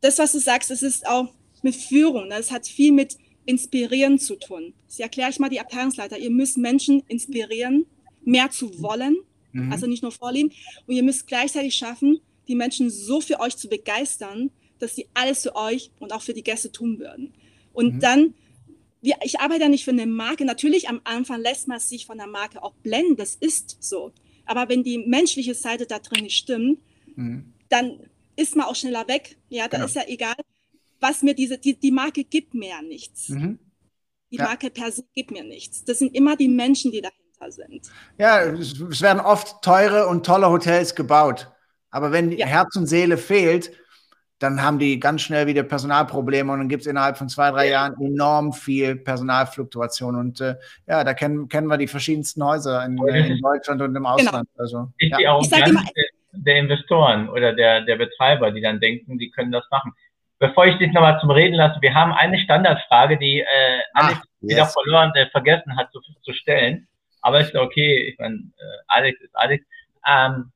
das, 0.00 0.18
was 0.18 0.32
du 0.32 0.38
sagst, 0.38 0.70
das 0.70 0.82
ist 0.82 1.06
auch 1.06 1.32
mit 1.62 1.74
Führung. 1.74 2.30
Das 2.30 2.50
hat 2.50 2.66
viel 2.66 2.92
mit 2.92 3.16
Inspirieren 3.44 4.18
zu 4.18 4.36
tun. 4.36 4.74
Das 4.86 4.98
erkläre 4.98 5.30
ich 5.30 5.38
mal 5.38 5.48
die 5.48 5.60
Abteilungsleiter. 5.60 6.18
Ihr 6.18 6.30
müsst 6.30 6.58
Menschen 6.58 7.02
inspirieren, 7.08 7.86
mehr 8.24 8.50
zu 8.50 8.82
wollen, 8.82 9.16
mhm. 9.52 9.72
also 9.72 9.86
nicht 9.86 10.02
nur 10.02 10.12
vorlieben. 10.12 10.52
Und 10.86 10.94
ihr 10.94 11.02
müsst 11.02 11.26
gleichzeitig 11.26 11.74
schaffen, 11.74 12.20
die 12.46 12.54
Menschen 12.54 12.90
so 12.90 13.20
für 13.20 13.40
euch 13.40 13.56
zu 13.56 13.68
begeistern, 13.68 14.50
dass 14.78 14.94
sie 14.94 15.08
alles 15.14 15.42
für 15.42 15.56
euch 15.56 15.90
und 15.98 16.12
auch 16.12 16.22
für 16.22 16.34
die 16.34 16.42
Gäste 16.42 16.70
tun 16.70 16.98
würden. 16.98 17.32
Und 17.72 17.94
mhm. 17.94 18.00
dann, 18.00 18.34
ich 19.00 19.40
arbeite 19.40 19.62
ja 19.62 19.68
nicht 19.68 19.84
für 19.84 19.92
eine 19.92 20.06
Marke. 20.06 20.44
Natürlich 20.44 20.88
am 20.88 21.00
Anfang 21.04 21.40
lässt 21.40 21.68
man 21.68 21.80
sich 21.80 22.06
von 22.06 22.18
der 22.18 22.26
Marke 22.26 22.62
auch 22.62 22.74
blenden. 22.82 23.16
Das 23.16 23.34
ist 23.34 23.78
so. 23.80 24.12
Aber 24.48 24.68
wenn 24.68 24.82
die 24.82 24.98
menschliche 24.98 25.54
Seite 25.54 25.86
da 25.86 25.98
drin 25.98 26.24
nicht 26.24 26.36
stimmt, 26.36 26.80
mhm. 27.16 27.52
dann 27.68 28.00
ist 28.36 28.56
man 28.56 28.66
auch 28.66 28.76
schneller 28.76 29.06
weg. 29.08 29.36
Ja, 29.48 29.68
dann 29.68 29.80
genau. 29.80 29.86
ist 29.86 29.96
ja 29.96 30.02
egal, 30.06 30.34
was 31.00 31.22
mir 31.22 31.34
diese, 31.34 31.58
die, 31.58 31.78
die 31.78 31.90
Marke 31.90 32.24
gibt 32.24 32.54
mir 32.54 32.70
ja 32.70 32.82
nichts. 32.82 33.28
Mhm. 33.28 33.58
Die 34.30 34.36
ja. 34.36 34.44
Marke 34.44 34.70
per 34.70 34.90
se 34.92 35.04
gibt 35.14 35.30
mir 35.30 35.44
nichts. 35.44 35.84
Das 35.84 35.98
sind 35.98 36.14
immer 36.14 36.36
die 36.36 36.48
Menschen, 36.48 36.92
die 36.92 37.00
dahinter 37.00 37.52
sind. 37.52 37.90
Ja, 38.18 38.42
es 38.42 39.00
werden 39.00 39.20
oft 39.20 39.62
teure 39.62 40.06
und 40.08 40.24
tolle 40.24 40.50
Hotels 40.50 40.94
gebaut. 40.94 41.50
Aber 41.90 42.12
wenn 42.12 42.32
ja. 42.32 42.46
Herz 42.46 42.76
und 42.76 42.86
Seele 42.86 43.16
fehlt, 43.16 43.72
dann 44.38 44.62
haben 44.62 44.78
die 44.78 45.00
ganz 45.00 45.22
schnell 45.22 45.46
wieder 45.46 45.64
Personalprobleme 45.64 46.52
und 46.52 46.60
dann 46.60 46.68
gibt 46.68 46.82
es 46.82 46.86
innerhalb 46.86 47.18
von 47.18 47.28
zwei, 47.28 47.50
drei 47.50 47.70
Jahren 47.70 47.94
enorm 48.00 48.52
viel 48.52 48.94
Personalfluktuation. 48.96 50.14
Und 50.14 50.40
äh, 50.40 50.54
ja, 50.86 51.02
da 51.02 51.14
kennen, 51.14 51.48
kennen 51.48 51.66
wir 51.66 51.76
die 51.76 51.88
verschiedensten 51.88 52.44
Häuser 52.44 52.84
in, 52.84 52.96
in 52.98 53.40
Deutschland 53.40 53.82
und 53.82 53.88
im 53.88 53.94
genau. 53.94 54.10
Ausland. 54.10 54.48
Genau. 54.54 54.62
Also, 54.62 54.92
ist 54.98 55.10
ja. 55.10 55.16
die 55.18 55.26
Arroganz 55.26 55.92
der, 55.92 56.04
der 56.32 56.56
Investoren 56.56 57.28
oder 57.28 57.52
der, 57.52 57.80
der 57.82 57.96
Betreiber, 57.96 58.52
die 58.52 58.60
dann 58.60 58.78
denken, 58.78 59.18
die 59.18 59.30
können 59.30 59.50
das 59.50 59.64
machen. 59.70 59.92
Bevor 60.38 60.66
ich 60.66 60.78
dich 60.78 60.92
nochmal 60.92 61.18
zum 61.20 61.30
Reden 61.30 61.54
lasse, 61.54 61.80
wir 61.80 61.92
haben 61.92 62.12
eine 62.12 62.38
Standardfrage, 62.38 63.18
die 63.18 63.40
äh, 63.40 63.44
Alex 63.94 64.18
Ach, 64.20 64.24
yes. 64.40 64.50
wieder 64.52 64.66
verloren, 64.66 65.12
äh, 65.16 65.26
vergessen 65.30 65.76
hat 65.76 65.90
zu, 65.90 66.00
zu 66.22 66.32
stellen. 66.32 66.86
Aber 67.22 67.40
ist 67.40 67.56
okay, 67.56 68.10
ich 68.12 68.18
meine, 68.20 68.36
äh, 68.36 68.78
Alex 68.86 69.20
ist 69.20 69.34
Alex. 69.34 69.64
Ähm, 70.08 70.52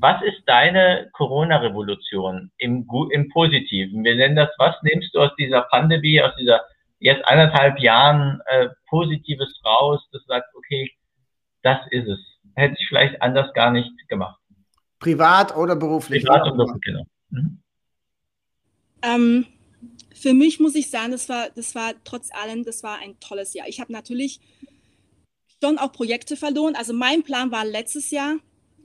was 0.00 0.22
ist 0.22 0.42
deine 0.46 1.10
Corona-Revolution 1.12 2.50
im, 2.58 2.86
im 3.10 3.28
Positiven? 3.28 4.02
Wir 4.02 4.16
nennen 4.16 4.36
das, 4.36 4.48
was 4.58 4.74
nimmst 4.82 5.14
du 5.14 5.20
aus 5.20 5.30
dieser 5.38 5.62
Pandemie, 5.62 6.20
aus 6.22 6.34
dieser 6.36 6.60
jetzt 7.00 7.26
eineinhalb 7.26 7.78
Jahren 7.80 8.40
äh, 8.46 8.68
Positives 8.88 9.48
raus, 9.64 10.00
das 10.12 10.22
sagt, 10.26 10.54
okay, 10.54 10.90
das 11.62 11.78
ist 11.90 12.08
es. 12.08 12.18
Hätte 12.54 12.76
ich 12.78 12.88
vielleicht 12.88 13.20
anders 13.22 13.52
gar 13.54 13.70
nicht 13.70 13.92
gemacht. 14.08 14.38
Privat 14.98 15.56
oder 15.56 15.76
beruflich? 15.76 16.24
Privat 16.24 16.50
und 16.50 16.56
beruflich, 16.56 16.82
genau. 16.82 17.04
Mhm. 17.30 17.62
Ähm, 19.02 19.46
für 20.14 20.34
mich 20.34 20.60
muss 20.60 20.74
ich 20.74 20.90
sagen, 20.90 21.12
das 21.12 21.28
war, 21.28 21.48
das 21.54 21.74
war 21.74 21.92
trotz 22.04 22.30
allem, 22.34 22.64
das 22.64 22.82
war 22.82 22.98
ein 22.98 23.18
tolles 23.20 23.54
Jahr. 23.54 23.66
Ich 23.66 23.80
habe 23.80 23.92
natürlich 23.92 24.40
schon 25.62 25.78
auch 25.78 25.92
Projekte 25.92 26.36
verloren. 26.36 26.74
Also 26.74 26.92
mein 26.92 27.22
Plan 27.22 27.50
war 27.50 27.64
letztes 27.64 28.10
Jahr, 28.10 28.36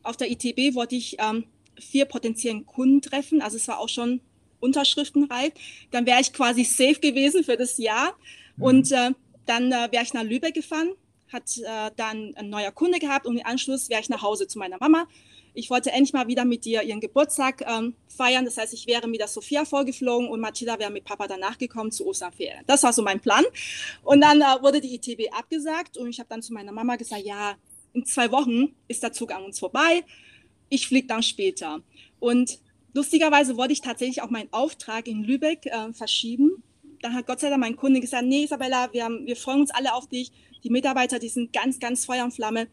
auf 0.05 0.17
der 0.17 0.31
ITB 0.31 0.75
wollte 0.75 0.95
ich 0.95 1.17
ähm, 1.19 1.45
vier 1.79 2.05
potenziellen 2.05 2.65
Kunden 2.65 3.01
treffen. 3.01 3.41
Also 3.41 3.57
es 3.57 3.67
war 3.67 3.79
auch 3.79 3.89
schon 3.89 4.21
unterschriftenreif. 4.59 5.53
Dann 5.91 6.05
wäre 6.05 6.21
ich 6.21 6.33
quasi 6.33 6.63
safe 6.63 6.99
gewesen 6.99 7.43
für 7.43 7.57
das 7.57 7.77
Jahr. 7.77 8.15
Mhm. 8.57 8.63
Und 8.63 8.91
äh, 8.91 9.11
dann 9.45 9.71
äh, 9.71 9.87
wäre 9.91 10.03
ich 10.03 10.13
nach 10.13 10.23
Lübeck 10.23 10.53
gefahren, 10.53 10.89
hat 11.31 11.57
äh, 11.57 11.91
dann 11.95 12.33
ein 12.35 12.49
neuer 12.49 12.71
Kunde 12.71 12.99
gehabt 12.99 13.25
und 13.25 13.37
im 13.37 13.45
Anschluss 13.45 13.89
wäre 13.89 14.01
ich 14.01 14.09
nach 14.09 14.21
Hause 14.21 14.47
zu 14.47 14.57
meiner 14.59 14.77
Mama. 14.79 15.07
Ich 15.53 15.69
wollte 15.69 15.91
endlich 15.91 16.11
mal 16.11 16.27
wieder 16.27 16.43
mit 16.43 16.65
dir 16.65 16.83
ihren 16.83 16.99
Geburtstag 16.99 17.63
ähm, 17.65 17.95
feiern. 18.09 18.43
Das 18.43 18.57
heißt, 18.57 18.73
ich 18.73 18.87
wäre 18.87 19.07
mit 19.07 19.21
der 19.21 19.29
Sophia 19.29 19.63
vorgeflogen 19.63 20.27
und 20.27 20.41
Mathilda 20.41 20.77
wäre 20.79 20.91
mit 20.91 21.05
Papa 21.05 21.27
danach 21.27 21.57
gekommen 21.57 21.91
zu 21.91 22.05
Osterferien. 22.05 22.63
Das 22.67 22.83
war 22.83 22.91
so 22.91 23.01
mein 23.01 23.21
Plan. 23.21 23.45
Und 24.03 24.19
dann 24.21 24.41
äh, 24.41 24.61
wurde 24.61 24.81
die 24.81 24.95
ITB 24.95 25.31
abgesagt 25.31 25.97
und 25.97 26.09
ich 26.09 26.19
habe 26.19 26.27
dann 26.27 26.41
zu 26.41 26.53
meiner 26.53 26.73
Mama 26.73 26.97
gesagt, 26.97 27.23
ja, 27.23 27.55
in 27.95 28.05
zwei 28.05 28.31
Wochen 28.31 28.75
ist 28.87 29.03
der 29.03 29.13
Zug 29.13 29.33
an 29.33 29.43
uns 29.43 29.59
vorbei. 29.59 30.03
Ich 30.69 30.87
fliege 30.87 31.07
dann 31.07 31.23
später. 31.23 31.81
Und 32.19 32.59
lustigerweise 32.93 33.57
wollte 33.57 33.73
ich 33.73 33.81
tatsächlich 33.81 34.21
auch 34.21 34.29
meinen 34.29 34.51
Auftrag 34.51 35.07
in 35.07 35.23
Lübeck 35.23 35.65
äh, 35.65 35.93
verschieben. 35.93 36.63
Dann 37.01 37.13
hat 37.13 37.27
Gott 37.27 37.39
sei 37.39 37.49
Dank 37.49 37.61
mein 37.61 37.75
Kunde 37.75 37.99
gesagt, 37.99 38.25
nee, 38.25 38.43
Isabella, 38.43 38.89
wir, 38.91 39.05
haben, 39.05 39.25
wir 39.25 39.35
freuen 39.35 39.61
uns 39.61 39.71
alle 39.71 39.93
auf 39.93 40.07
dich. 40.07 40.31
Die 40.63 40.69
Mitarbeiter, 40.69 41.19
die 41.19 41.29
sind 41.29 41.53
ganz, 41.53 41.79
ganz 41.79 42.05
Feuer 42.05 42.23
und 42.23 42.33
Flamme. 42.33 42.67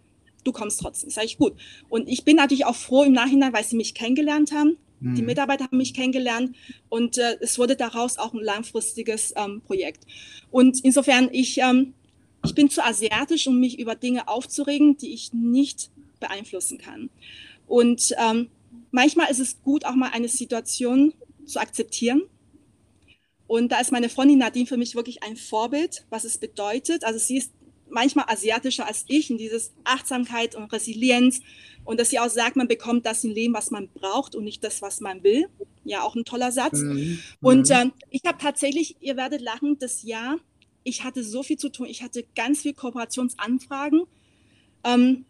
Du 0.44 0.52
kommst 0.52 0.80
trotzdem. 0.80 1.10
Sag 1.10 1.24
ich, 1.24 1.38
gut. 1.38 1.54
Und 1.88 2.08
ich 2.08 2.24
bin 2.24 2.36
natürlich 2.36 2.64
auch 2.64 2.76
froh 2.76 3.04
im 3.04 3.12
Nachhinein, 3.12 3.52
weil 3.52 3.64
sie 3.64 3.76
mich 3.76 3.94
kennengelernt 3.94 4.52
haben, 4.52 4.76
Mhm. 5.02 5.14
Die 5.16 5.22
Mitarbeiter 5.22 5.64
haben 5.64 5.76
mich 5.76 5.94
kennengelernt 5.94 6.56
und 6.88 7.18
äh, 7.18 7.36
es 7.40 7.58
wurde 7.58 7.76
daraus 7.76 8.18
auch 8.18 8.32
ein 8.32 8.42
langfristiges 8.42 9.34
ähm, 9.36 9.60
Projekt. 9.62 10.06
Und 10.50 10.84
insofern, 10.84 11.28
ich, 11.32 11.58
ähm, 11.58 11.94
ich 12.44 12.54
bin 12.54 12.70
zu 12.70 12.84
asiatisch, 12.84 13.46
um 13.46 13.58
mich 13.58 13.78
über 13.78 13.94
Dinge 13.94 14.28
aufzuregen, 14.28 14.96
die 14.96 15.12
ich 15.14 15.32
nicht 15.32 15.90
beeinflussen 16.20 16.78
kann. 16.78 17.10
Und 17.66 18.14
ähm, 18.18 18.48
manchmal 18.90 19.30
ist 19.30 19.40
es 19.40 19.62
gut, 19.62 19.84
auch 19.84 19.94
mal 19.94 20.10
eine 20.12 20.28
Situation 20.28 21.14
zu 21.46 21.60
akzeptieren. 21.60 22.22
Und 23.46 23.70
da 23.70 23.80
ist 23.80 23.92
meine 23.92 24.08
Freundin 24.08 24.38
Nadine 24.38 24.66
für 24.66 24.76
mich 24.76 24.94
wirklich 24.94 25.22
ein 25.22 25.36
Vorbild, 25.36 26.06
was 26.10 26.24
es 26.24 26.38
bedeutet. 26.38 27.04
Also 27.04 27.18
sie 27.18 27.36
ist 27.36 27.52
manchmal 27.90 28.24
asiatischer 28.28 28.86
als 28.86 29.04
ich 29.08 29.30
in 29.30 29.38
dieses 29.38 29.72
Achtsamkeit 29.84 30.54
und 30.54 30.72
Resilienz 30.72 31.40
und 31.84 32.00
dass 32.00 32.10
sie 32.10 32.18
auch 32.18 32.30
sagt, 32.30 32.56
man 32.56 32.68
bekommt 32.68 33.06
das 33.06 33.24
im 33.24 33.30
Leben, 33.32 33.54
was 33.54 33.70
man 33.70 33.88
braucht 33.88 34.34
und 34.34 34.44
nicht 34.44 34.64
das, 34.64 34.82
was 34.82 35.00
man 35.00 35.22
will. 35.22 35.46
Ja, 35.84 36.02
auch 36.02 36.14
ein 36.14 36.24
toller 36.24 36.52
Satz. 36.52 36.78
Mhm. 36.78 37.18
Und 37.40 37.70
äh, 37.70 37.86
ich 38.10 38.22
habe 38.24 38.38
tatsächlich, 38.38 38.96
ihr 39.00 39.16
werdet 39.16 39.40
lachen, 39.40 39.78
das 39.78 40.02
Jahr, 40.02 40.38
ich 40.84 41.04
hatte 41.04 41.22
so 41.22 41.42
viel 41.42 41.58
zu 41.58 41.68
tun. 41.70 41.86
Ich 41.86 42.02
hatte 42.02 42.24
ganz 42.34 42.62
viel 42.62 42.74
Kooperationsanfragen. 42.74 44.02
Ähm, 44.84 45.24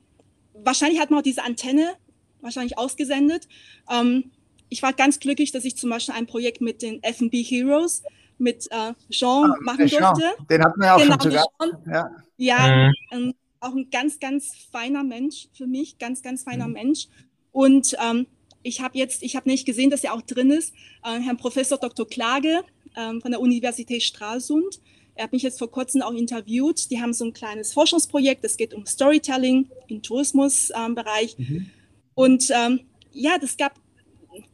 wahrscheinlich 0.55 1.01
hat 1.01 1.11
man 1.11 1.21
auch 1.21 1.25
diese 1.25 1.45
Antenne 1.45 1.95
wahrscheinlich 2.41 2.79
ausgesendet. 2.79 3.49
Ähm, 3.91 4.31
ich 4.69 4.83
war 4.83 4.93
ganz 4.93 5.21
glücklich, 5.21 5.53
dass 5.53 5.65
ich 5.65 5.77
zum 5.77 5.91
Beispiel 5.91 6.15
ein 6.15 6.27
Projekt 6.27 6.61
mit 6.61 6.83
den 6.83 7.03
FB 7.03 7.43
Heroes 7.43 8.03
mit 8.39 8.67
äh, 8.71 8.95
Jean 9.11 9.53
ah, 9.53 9.57
machen 9.61 9.87
durfte. 9.87 10.33
Den 10.51 10.65
hatten 10.65 10.81
wir 10.81 10.87
ja 10.87 10.95
auch 10.95 11.03
genau, 11.03 11.21
schon 11.21 11.31
sogar. 11.31 11.47
Ja, 11.87 12.11
ja 12.37 12.89
mhm. 12.89 12.93
ähm, 13.13 13.35
auch 13.61 13.75
ein 13.75 13.89
ganz, 13.91 14.19
ganz 14.19 14.57
feiner 14.73 15.05
Mensch 15.05 15.49
für 15.53 15.67
mich, 15.67 15.99
ganz, 15.99 16.23
ganz 16.23 16.43
feiner 16.43 16.67
mhm. 16.67 16.73
Mensch. 16.73 17.09
Und 17.53 17.95
ähm, 18.03 18.27
ich 18.63 18.81
habe 18.81 18.99
jetzt, 18.99 19.23
ich 19.23 19.37
habe 19.37 19.49
nicht 19.49 19.67
gesehen, 19.67 19.91
dass 19.91 20.05
er 20.05 20.15
auch 20.15 20.23
drin 20.23 20.51
ist, 20.51 20.75
äh, 21.05 21.21
Herrn 21.21 21.37
Professor 21.37 21.79
Dr. 21.79 22.07
Klage 22.07 22.65
ähm, 22.97 23.21
von 23.21 23.31
der 23.31 23.41
Universität 23.41 24.03
Stralsund. 24.03 24.81
Er 25.15 25.25
hat 25.25 25.33
mich 25.33 25.43
jetzt 25.43 25.59
vor 25.59 25.71
kurzem 25.71 26.03
auch 26.03 26.13
interviewt. 26.13 26.91
Die 26.91 27.01
haben 27.01 27.13
so 27.13 27.25
ein 27.25 27.33
kleines 27.33 27.73
Forschungsprojekt. 27.73 28.45
Es 28.45 28.57
geht 28.57 28.75
um 28.75 28.87
Storytelling 28.87 29.71
im 29.89 30.03
Tourismusbereich. 30.03 31.37
Ähm, 31.39 31.47
mhm. 31.49 31.71
Und 32.15 32.51
ähm, 32.51 32.81
ja, 33.13 33.39
das 33.39 33.57
gab 33.57 33.75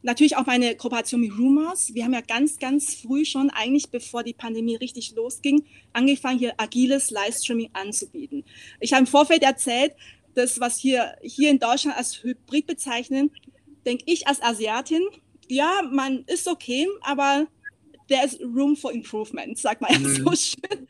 natürlich 0.02 0.36
auch 0.36 0.46
meine 0.46 0.74
Kooperation 0.76 1.20
mit 1.20 1.36
Rumors. 1.38 1.94
Wir 1.94 2.04
haben 2.04 2.12
ja 2.12 2.20
ganz, 2.20 2.58
ganz 2.58 2.94
früh 2.94 3.24
schon, 3.24 3.50
eigentlich 3.50 3.90
bevor 3.90 4.22
die 4.22 4.32
Pandemie 4.32 4.76
richtig 4.76 5.14
losging, 5.14 5.64
angefangen, 5.92 6.38
hier 6.38 6.54
agiles 6.56 7.10
Livestreaming 7.10 7.70
anzubieten. 7.72 8.44
Ich 8.80 8.92
habe 8.92 9.00
im 9.00 9.06
Vorfeld 9.06 9.42
erzählt, 9.42 9.92
das, 10.34 10.60
was 10.60 10.78
hier, 10.78 11.16
hier 11.22 11.50
in 11.50 11.58
Deutschland 11.58 11.96
als 11.96 12.22
Hybrid 12.22 12.66
bezeichnen, 12.66 13.30
denke 13.86 14.04
ich 14.06 14.26
als 14.26 14.42
Asiatin, 14.42 15.02
ja, 15.48 15.80
man 15.90 16.24
ist 16.26 16.46
okay, 16.46 16.86
aber 17.00 17.46
there 18.08 18.24
is 18.24 18.38
room 18.40 18.76
for 18.76 18.92
improvement, 18.92 19.58
sagt 19.58 19.80
man 19.80 19.92
mhm. 20.02 20.24
so 20.24 20.32
schön. 20.34 20.88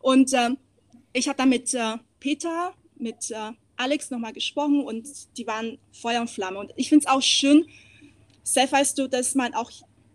Und 0.00 0.32
ähm, 0.32 0.58
ich 1.12 1.28
habe 1.28 1.38
dann 1.38 1.48
mit 1.48 1.72
äh, 1.74 1.96
Peter, 2.20 2.74
mit 2.98 3.30
äh, 3.30 3.52
Alex 3.76 4.10
nochmal 4.10 4.32
gesprochen 4.32 4.84
und 4.84 5.06
die 5.36 5.46
waren 5.46 5.78
Feuer 5.92 6.20
und 6.20 6.30
Flamme. 6.30 6.58
Und 6.58 6.72
ich 6.76 6.88
finde 6.88 7.06
es 7.06 7.10
auch 7.10 7.22
schön, 7.22 7.66
Seth, 8.42 8.72
weißt 8.72 8.98
du, 8.98 9.08
dass 9.08 9.34
man 9.34 9.54
auch 9.54 9.70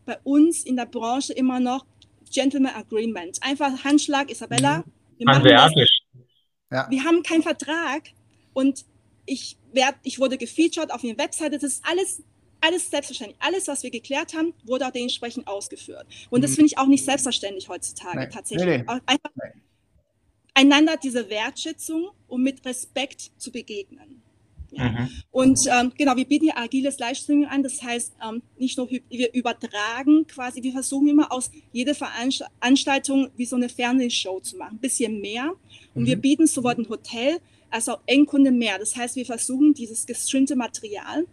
bei 0.06 0.18
uns 0.24 0.64
in 0.64 0.78
der 0.78 0.86
Branche 0.86 1.34
immer 1.34 1.60
noch 1.60 1.86
Gentleman 2.32 2.74
Agreement, 2.76 3.38
einfach 3.44 3.84
Handschlag, 3.84 4.32
Isabella. 4.32 4.84
Wir, 5.18 5.28
Hanseatisch. 5.28 6.02
Ja. 6.72 6.88
wir 6.90 7.04
haben 7.04 7.22
keinen 7.24 7.44
Vertrag 7.44 8.04
und 8.54 8.86
ich, 9.26 9.58
werd, 9.74 9.96
ich 10.04 10.20
wurde 10.20 10.38
gefeatured 10.38 10.92
auf 10.92 11.04
ihrer 11.04 11.18
Webseite. 11.18 11.60
Das 11.60 11.64
ist 11.64 11.86
alles, 11.86 12.24
alles 12.62 12.90
selbstverständlich. 12.90 13.38
Alles, 13.42 13.68
was 13.68 13.84
wir 13.84 13.92
geklärt 13.92 14.34
haben, 14.36 14.54
wurde 14.64 14.88
auch 14.88 14.92
dementsprechend 14.92 15.48
ausgeführt. 15.48 16.06
Und 16.30 16.40
mhm. 16.40 16.44
das 16.44 16.52
finde 16.56 16.68
ich 16.68 16.78
auch 16.78 16.88
nicht 16.88 17.04
selbstverständlich 17.04 17.68
heutzutage 17.68 18.20
nee. 18.20 18.30
tatsächlich. 18.30 18.66
Nee, 18.66 18.78
nee. 18.78 19.02
Einfach 19.06 19.32
einander 20.54 20.98
diese 21.02 21.30
Wertschätzung, 21.30 22.10
um 22.28 22.44
mit 22.44 22.66
Respekt 22.66 23.32
zu 23.38 23.52
begegnen. 23.52 24.22
Ja. 24.72 24.90
Mhm. 24.90 25.10
Und 25.32 25.60
ähm, 25.68 25.92
genau, 25.98 26.16
wir 26.16 26.26
bieten 26.26 26.46
hier 26.46 26.58
agiles 26.58 26.98
Livestreaming 26.98 27.46
an. 27.46 27.62
Das 27.62 27.84
heißt, 27.84 28.14
ähm, 28.26 28.42
nicht 28.58 28.78
nur 28.78 28.90
wir 28.90 29.34
übertragen 29.34 30.26
quasi, 30.28 30.64
wir 30.64 30.72
versuchen 30.72 31.10
immer 31.10 31.32
aus 31.32 31.52
jeder 31.74 31.94
Veranstaltung 31.94 33.30
wie 33.36 33.46
so 33.46 33.58
eine 33.58 33.68
Fernsehshow 33.68 34.40
zu 34.40 34.58
machen, 34.58 34.78
ein 34.78 34.80
bisschen 34.80 35.20
mehr. 35.20 35.54
Und 35.94 36.04
mhm. 36.04 36.08
wir 36.08 36.16
bieten 36.16 36.48
sowohl 36.48 36.76
ein 36.76 36.88
Hotel 36.88 37.40
als 37.70 37.90
auch 37.90 38.00
Endkunde 38.06 38.52
mehr. 38.52 38.80
Das 38.80 38.96
heißt, 38.96 39.16
wir 39.16 39.26
versuchen 39.26 39.74
dieses 39.74 40.06
gestreamte 40.06 40.56
Material, 40.56 41.26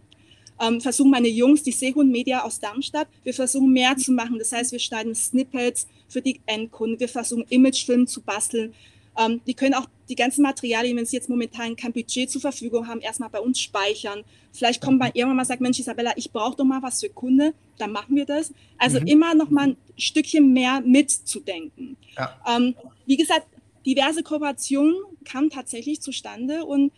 ähm, 0.59 0.81
versuchen 0.81 1.11
meine 1.11 1.27
Jungs, 1.27 1.63
die 1.63 1.71
Seehund 1.71 2.11
Media 2.11 2.43
aus 2.43 2.59
Darmstadt, 2.59 3.07
wir 3.23 3.33
versuchen 3.33 3.71
mehr 3.71 3.95
zu 3.97 4.11
machen. 4.11 4.37
Das 4.39 4.51
heißt, 4.51 4.71
wir 4.71 4.79
schneiden 4.79 5.15
Snippets 5.15 5.87
für 6.07 6.21
die 6.21 6.39
Endkunden, 6.45 6.99
wir 6.99 7.09
versuchen 7.09 7.45
Imagefilme 7.49 8.05
zu 8.05 8.21
basteln, 8.21 8.73
ähm, 9.19 9.41
die 9.45 9.53
können 9.53 9.73
auch 9.73 9.87
die 10.07 10.15
ganzen 10.15 10.41
Materialien, 10.41 10.97
wenn 10.97 11.05
sie 11.05 11.17
jetzt 11.17 11.29
momentan 11.29 11.75
kein 11.75 11.91
Budget 11.91 12.29
zur 12.29 12.41
Verfügung 12.41 12.87
haben, 12.87 13.01
erstmal 13.01 13.29
bei 13.29 13.39
uns 13.39 13.59
speichern. 13.59 14.23
Vielleicht 14.51 14.81
kommt 14.81 14.99
man 14.99 15.11
irgendwann 15.13 15.37
mal 15.37 15.45
sagt, 15.45 15.61
Mensch, 15.61 15.79
Isabella, 15.79 16.13
ich 16.15 16.31
brauche 16.31 16.55
doch 16.55 16.63
mal 16.63 16.81
was 16.81 17.01
für 17.01 17.09
Kunde, 17.09 17.53
dann 17.77 17.91
machen 17.91 18.15
wir 18.15 18.25
das. 18.25 18.53
Also 18.77 18.99
mhm. 18.99 19.07
immer 19.07 19.35
noch 19.35 19.49
mal 19.49 19.69
ein 19.69 19.77
Stückchen 19.97 20.53
mehr 20.53 20.81
mitzudenken. 20.81 21.97
Ja. 22.17 22.35
Ähm, 22.47 22.75
wie 23.05 23.17
gesagt, 23.17 23.47
diverse 23.85 24.23
Kooperationen 24.23 24.95
kamen 25.25 25.49
tatsächlich 25.49 26.01
zustande 26.01 26.65
und, 26.65 26.91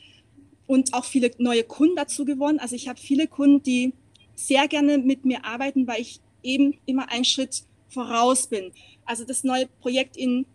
und 0.71 0.93
auch 0.93 1.03
viele 1.03 1.31
neue 1.37 1.65
Kunden 1.65 1.97
dazu 1.97 2.23
gewonnen. 2.23 2.57
Also 2.57 2.77
ich 2.77 2.87
habe 2.87 2.97
viele 2.97 3.27
Kunden, 3.27 3.61
die 3.61 3.91
sehr 4.35 4.69
gerne 4.69 4.99
mit 4.99 5.25
mir 5.25 5.43
arbeiten, 5.43 5.85
weil 5.85 5.99
ich 5.99 6.21
eben 6.43 6.77
immer 6.85 7.11
einen 7.11 7.25
Schritt 7.25 7.63
voraus 7.89 8.47
bin. 8.47 8.71
Also 9.03 9.25
das 9.25 9.43
neue 9.43 9.67
Projekt 9.81 10.15
in 10.15 10.45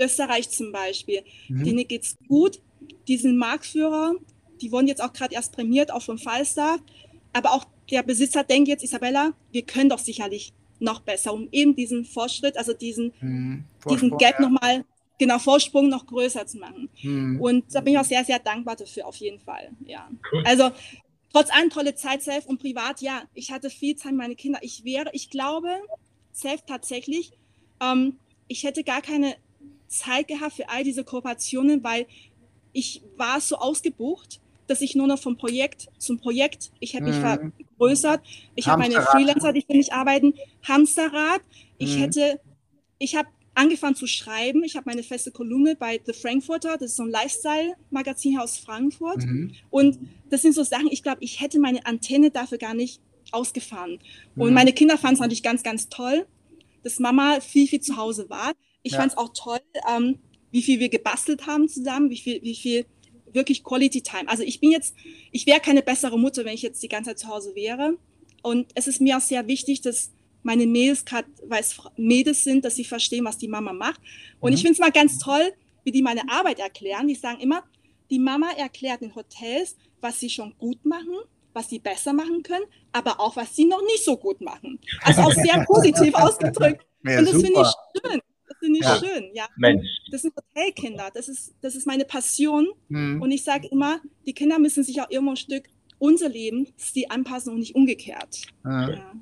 Österreich 0.00 0.48
zum 0.48 0.72
Beispiel. 0.72 1.20
Mhm. 1.48 1.64
Denen 1.64 1.84
es 1.90 2.16
gut, 2.26 2.58
die 3.06 3.18
sind 3.18 3.36
Marktführer, 3.36 4.14
die 4.62 4.72
wurden 4.72 4.88
jetzt 4.88 5.02
auch 5.02 5.12
gerade 5.12 5.34
erst 5.34 5.52
prämiert, 5.52 5.92
auch 5.92 6.02
von 6.02 6.16
Falstaff. 6.16 6.80
Aber 7.34 7.52
auch 7.52 7.66
der 7.90 8.02
Besitzer 8.02 8.44
denkt 8.44 8.68
jetzt, 8.68 8.82
Isabella, 8.82 9.34
wir 9.52 9.60
können 9.60 9.90
doch 9.90 9.98
sicherlich 9.98 10.54
noch 10.78 11.00
besser, 11.00 11.34
um 11.34 11.48
eben 11.52 11.76
diesen 11.76 12.06
Fortschritt, 12.06 12.56
also 12.56 12.72
diesen, 12.72 13.12
mhm. 13.20 13.64
diesen 13.90 14.16
Gap 14.16 14.36
ja. 14.38 14.48
nochmal, 14.48 14.86
genau, 15.18 15.38
Vorsprung 15.38 15.88
noch 15.88 16.06
größer 16.06 16.46
zu 16.46 16.58
machen. 16.58 16.88
Mhm. 17.02 17.40
Und 17.40 17.74
da 17.74 17.80
bin 17.80 17.94
ich 17.94 17.98
auch 17.98 18.04
sehr, 18.04 18.24
sehr 18.24 18.38
dankbar 18.38 18.76
dafür, 18.76 19.06
auf 19.06 19.16
jeden 19.16 19.40
Fall. 19.40 19.70
Ja. 19.86 20.08
Cool. 20.32 20.42
Also 20.46 20.70
trotz 21.32 21.50
allem 21.50 21.70
tolle 21.70 21.94
Zeit, 21.94 22.22
Self 22.22 22.46
und 22.46 22.60
privat, 22.60 23.00
ja, 23.00 23.22
ich 23.34 23.52
hatte 23.52 23.70
viel 23.70 23.96
Zeit 23.96 24.12
mit 24.12 24.20
meinen 24.20 24.36
Kindern. 24.36 24.60
Ich 24.62 24.84
wäre, 24.84 25.10
ich 25.12 25.30
glaube, 25.30 25.68
Self 26.32 26.62
tatsächlich, 26.66 27.32
ähm, 27.80 28.18
ich 28.48 28.64
hätte 28.64 28.84
gar 28.84 29.02
keine 29.02 29.36
Zeit 29.88 30.28
gehabt 30.28 30.54
für 30.54 30.68
all 30.68 30.84
diese 30.84 31.04
Kooperationen, 31.04 31.82
weil 31.82 32.06
ich 32.72 33.02
war 33.16 33.40
so 33.40 33.56
ausgebucht, 33.56 34.40
dass 34.66 34.80
ich 34.80 34.94
nur 34.94 35.06
noch 35.06 35.18
vom 35.18 35.36
Projekt 35.36 35.88
zum 35.98 36.18
Projekt, 36.18 36.70
ich 36.80 36.94
habe 36.94 37.06
mich 37.06 37.16
mhm. 37.16 37.52
vergrößert, 37.78 38.20
ich 38.54 38.66
habe 38.66 38.82
meine 38.82 39.00
Freelancer, 39.00 39.52
die 39.52 39.62
für 39.62 39.76
mich 39.76 39.92
arbeiten, 39.92 40.34
Hamsterrad. 40.66 41.40
Ich 41.78 41.96
mhm. 41.96 42.00
hätte, 42.00 42.40
ich 42.98 43.16
habe 43.16 43.28
angefangen 43.56 43.96
zu 43.96 44.06
schreiben. 44.06 44.62
Ich 44.64 44.76
habe 44.76 44.88
meine 44.88 45.02
feste 45.02 45.30
Kolumne 45.30 45.76
bei 45.76 46.00
The 46.04 46.12
Frankfurter, 46.12 46.76
das 46.78 46.90
ist 46.90 46.96
so 46.96 47.04
ein 47.04 47.10
Lifestyle-Magazin 47.10 48.32
hier 48.32 48.42
aus 48.42 48.58
Frankfurt. 48.58 49.24
Mhm. 49.24 49.52
Und 49.70 49.98
das 50.30 50.42
sind 50.42 50.54
so 50.54 50.62
Sachen, 50.62 50.88
ich 50.90 51.02
glaube, 51.02 51.18
ich 51.20 51.40
hätte 51.40 51.58
meine 51.58 51.84
Antenne 51.86 52.30
dafür 52.30 52.58
gar 52.58 52.74
nicht 52.74 53.00
ausgefahren. 53.32 53.98
Und 54.36 54.48
mhm. 54.48 54.54
meine 54.54 54.72
Kinder 54.72 54.98
fanden 54.98 55.14
es 55.14 55.20
natürlich 55.20 55.42
ganz, 55.42 55.62
ganz 55.62 55.88
toll, 55.88 56.26
dass 56.82 56.98
Mama 57.00 57.40
viel, 57.40 57.66
viel 57.66 57.80
zu 57.80 57.96
Hause 57.96 58.28
war. 58.28 58.52
Ich 58.82 58.92
ja. 58.92 59.00
fand 59.00 59.12
es 59.12 59.18
auch 59.18 59.30
toll, 59.34 59.60
ähm, 59.90 60.18
wie 60.50 60.62
viel 60.62 60.78
wir 60.78 60.90
gebastelt 60.90 61.46
haben 61.46 61.68
zusammen, 61.68 62.10
wie 62.10 62.18
viel, 62.18 62.42
wie 62.42 62.54
viel 62.54 62.84
wirklich 63.32 63.64
Quality 63.64 64.02
Time. 64.02 64.28
Also 64.28 64.42
ich 64.42 64.60
bin 64.60 64.70
jetzt, 64.70 64.94
ich 65.32 65.46
wäre 65.46 65.60
keine 65.60 65.82
bessere 65.82 66.18
Mutter, 66.18 66.44
wenn 66.44 66.54
ich 66.54 66.62
jetzt 66.62 66.82
die 66.82 66.88
ganze 66.88 67.10
Zeit 67.10 67.20
zu 67.20 67.28
Hause 67.28 67.54
wäre. 67.54 67.96
Und 68.42 68.66
es 68.74 68.86
ist 68.86 69.00
mir 69.00 69.16
auch 69.16 69.22
sehr 69.22 69.48
wichtig, 69.48 69.80
dass 69.80 70.12
meine 70.46 70.66
Mädels, 70.66 71.04
weil 71.48 71.60
es 71.60 71.76
Mädels 71.96 72.44
sind, 72.44 72.64
dass 72.64 72.76
sie 72.76 72.84
verstehen, 72.84 73.24
was 73.24 73.36
die 73.36 73.48
Mama 73.48 73.72
macht. 73.72 74.00
Und 74.40 74.50
mhm. 74.50 74.54
ich 74.54 74.62
finde 74.62 74.74
es 74.74 74.78
mal 74.78 74.92
ganz 74.92 75.18
toll, 75.18 75.52
wie 75.84 75.90
die 75.90 76.02
meine 76.02 76.28
Arbeit 76.30 76.60
erklären. 76.60 77.08
Die 77.08 77.16
sagen 77.16 77.40
immer, 77.40 77.64
die 78.10 78.20
Mama 78.20 78.50
erklärt 78.56 79.02
in 79.02 79.14
Hotels, 79.14 79.76
was 80.00 80.20
sie 80.20 80.30
schon 80.30 80.54
gut 80.58 80.84
machen, 80.86 81.16
was 81.52 81.68
sie 81.68 81.80
besser 81.80 82.12
machen 82.12 82.42
können, 82.42 82.64
aber 82.92 83.18
auch, 83.18 83.34
was 83.34 83.56
sie 83.56 83.64
noch 83.64 83.82
nicht 83.82 84.04
so 84.04 84.16
gut 84.16 84.40
machen. 84.40 84.78
Also 85.02 85.22
auch 85.22 85.32
sehr 85.32 85.64
positiv 85.64 86.14
ausgedrückt. 86.24 86.86
Ja, 87.04 87.18
und 87.18 87.26
das 87.26 87.42
finde 87.42 87.60
ich 87.60 88.00
schön 88.00 88.20
finde 88.58 88.78
ich 88.78 88.84
ja. 88.84 88.98
schön. 88.98 89.30
Ja. 89.34 89.48
Mensch. 89.56 89.86
Das 90.10 90.22
sind 90.22 90.34
Hotelkinder. 90.34 91.10
Das 91.12 91.28
ist, 91.28 91.54
das 91.60 91.74
ist 91.74 91.86
meine 91.86 92.04
Passion. 92.04 92.68
Mhm. 92.88 93.20
Und 93.20 93.30
ich 93.30 93.44
sage 93.44 93.68
immer, 93.68 94.00
die 94.24 94.32
Kinder 94.32 94.58
müssen 94.58 94.82
sich 94.82 95.00
auch 95.02 95.10
irgendwo 95.10 95.32
ein 95.32 95.36
Stück 95.36 95.64
unser 95.98 96.28
Leben 96.28 96.68
die 96.94 97.10
anpassen 97.10 97.52
und 97.52 97.58
nicht 97.60 97.74
umgekehrt. 97.74 98.42
Ja. 98.64 98.90
Ja. 98.90 99.12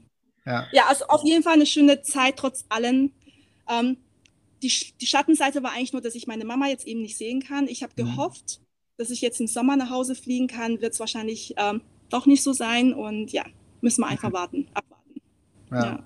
Ja. 0.47 0.67
ja. 0.73 0.87
also 0.89 1.07
auf 1.07 1.23
jeden 1.25 1.43
Fall 1.43 1.55
eine 1.55 1.67
schöne 1.67 2.03
Zeit 2.03 2.37
trotz 2.37 2.65
allem. 2.69 3.13
Ähm, 3.69 3.97
die, 4.63 4.73
die 5.01 5.07
Schattenseite 5.07 5.63
war 5.63 5.73
eigentlich 5.73 5.93
nur, 5.93 6.03
dass 6.03 6.15
ich 6.15 6.27
meine 6.27 6.45
Mama 6.45 6.69
jetzt 6.69 6.87
eben 6.87 7.03
nicht 7.03 7.19
sehen 7.19 7.43
kann. 7.43 7.69
Ich 7.69 7.83
habe 7.83 7.93
mhm. 7.97 8.07
gehofft, 8.07 8.61
dass 8.97 9.11
ich 9.11 9.21
jetzt 9.21 9.41
im 9.41 9.47
Sommer 9.47 9.77
nach 9.77 9.91
Hause 9.91 10.15
fliegen 10.15 10.47
kann. 10.47 10.81
Wird 10.81 10.95
es 10.95 11.01
wahrscheinlich 11.01 11.55
ähm, 11.57 11.83
doch 12.09 12.27
nicht 12.27 12.43
so 12.43 12.53
sein. 12.53 12.93
Und 12.95 13.33
ja, 13.33 13.45
müssen 13.81 14.03
wir 14.03 14.09
einfach 14.09 14.31
mhm. 14.31 14.35
warten, 14.35 14.69
abwarten. 14.75 15.21
Ja. 15.71 16.05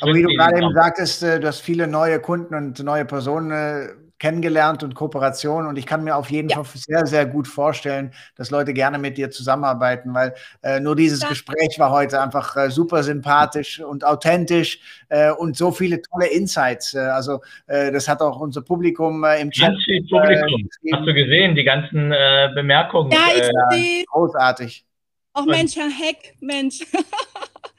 Aber 0.00 0.14
wie 0.14 0.22
du 0.22 0.28
gerade 0.28 0.56
eben 0.56 0.72
sagtest, 0.72 1.22
äh, 1.22 1.40
du 1.40 1.46
hast 1.46 1.60
viele 1.60 1.86
neue 1.86 2.20
Kunden 2.20 2.54
und 2.54 2.82
neue 2.82 3.04
Personen 3.04 3.50
äh, 3.50 3.88
kennengelernt 4.24 4.82
und 4.82 4.94
Kooperation 4.94 5.66
und 5.66 5.76
ich 5.76 5.84
kann 5.84 6.02
mir 6.02 6.16
auf 6.16 6.30
jeden 6.30 6.48
ja. 6.48 6.64
Fall 6.64 6.80
sehr, 6.80 7.04
sehr 7.04 7.26
gut 7.26 7.46
vorstellen, 7.46 8.10
dass 8.36 8.50
Leute 8.50 8.72
gerne 8.72 8.96
mit 8.96 9.18
dir 9.18 9.30
zusammenarbeiten, 9.30 10.14
weil 10.14 10.32
äh, 10.62 10.80
nur 10.80 10.96
dieses 10.96 11.20
ja. 11.20 11.28
Gespräch 11.28 11.78
war 11.78 11.90
heute 11.90 12.22
einfach 12.22 12.56
äh, 12.56 12.70
super 12.70 13.02
sympathisch 13.02 13.80
und 13.80 14.02
authentisch 14.02 14.80
äh, 15.10 15.30
und 15.30 15.58
so 15.58 15.72
viele 15.72 16.00
tolle 16.00 16.28
Insights. 16.28 16.94
Äh, 16.94 17.00
also 17.00 17.42
äh, 17.66 17.92
das 17.92 18.08
hat 18.08 18.22
auch 18.22 18.40
unser 18.40 18.62
Publikum 18.62 19.24
äh, 19.24 19.42
im 19.42 19.50
Chat. 19.50 19.68
Ganz 19.68 19.84
viel 19.84 20.02
Publikum. 20.08 20.70
Hast 20.94 21.06
du 21.06 21.12
gesehen, 21.12 21.54
die 21.54 21.64
ganzen 21.64 22.08
Bemerkungen? 22.54 23.12
Ja, 23.12 23.26
ich 23.36 23.50
sehe. 23.70 24.04
Großartig. 24.06 24.86
Auch 25.34 25.44
Mensch, 25.44 25.76
Herr 25.76 25.90
Heck, 25.90 26.36
Mensch. 26.40 26.78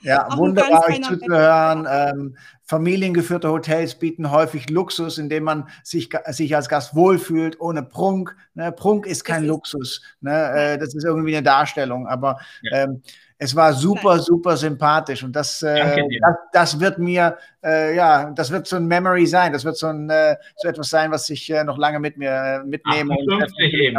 Ja, 0.01 0.27
Auch 0.29 0.37
wunderbar 0.37 0.87
euch 0.89 1.01
zuzuhören. 1.01 1.87
Ähm, 1.89 2.37
familiengeführte 2.66 3.49
Hotels 3.49 3.95
bieten 3.95 4.32
häufig 4.32 4.70
Luxus, 4.70 5.18
indem 5.18 5.43
man 5.43 5.70
sich, 5.84 6.09
sich 6.28 6.55
als 6.55 6.68
Gast 6.68 6.95
wohlfühlt, 6.95 7.59
ohne 7.61 7.84
Prunk. 7.84 8.36
Ne? 8.55 8.72
Prunk 8.72 9.05
ist 9.05 9.24
kein 9.24 9.43
das 9.43 9.49
Luxus. 9.49 10.01
Ne? 10.22 10.32
Äh, 10.32 10.78
das 10.78 10.95
ist 10.95 11.05
irgendwie 11.05 11.36
eine 11.36 11.43
Darstellung. 11.43 12.07
Aber 12.07 12.39
ja. 12.63 12.84
ähm, 12.84 13.01
es 13.38 13.55
war 13.55 13.74
super, 13.74 14.20
super 14.20 14.57
sympathisch. 14.57 15.24
Und 15.24 15.36
das, 15.36 15.61
äh, 15.61 16.01
das, 16.22 16.36
das, 16.53 16.80
wird 16.80 16.97
mir, 16.97 17.38
äh, 17.63 17.95
ja, 17.95 18.32
das 18.32 18.49
wird 18.49 18.66
so 18.66 18.78
ein 18.78 18.88
Memory 18.88 19.28
sein. 19.28 19.53
Das 19.53 19.63
wird 19.63 19.78
so, 19.78 19.88
ein, 19.88 20.09
äh, 20.09 20.36
so 20.55 20.68
etwas 20.68 20.89
sein, 20.89 21.11
was 21.11 21.30
ich 21.30 21.49
äh, 21.51 21.63
noch 21.63 21.78
lange 21.78 21.99
mit 21.99 22.18
mir 22.18 22.32
äh, 22.32 22.63
mitnehme. 22.63 23.13
58 23.13 23.74
eben. 23.74 23.97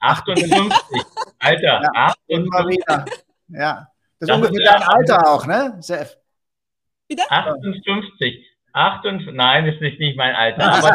58. 0.00 0.52
Alter, 1.38 1.82
ja, 1.82 1.90
58. 1.94 2.78
Ja. 3.48 3.86
Das 4.18 4.28
ist 4.28 4.34
ungefähr 4.34 4.72
dein 4.72 4.82
Alter 4.82 5.28
auch, 5.28 5.46
ne, 5.46 5.76
Sef? 5.80 6.19
Bitte? 7.10 7.28
58. 7.28 8.46
58. 8.72 9.34
Nein, 9.34 9.66
das 9.66 9.74
ist 9.80 9.98
nicht 9.98 10.16
mein 10.16 10.34
Alter. 10.34 10.72
Aber, 10.72 10.94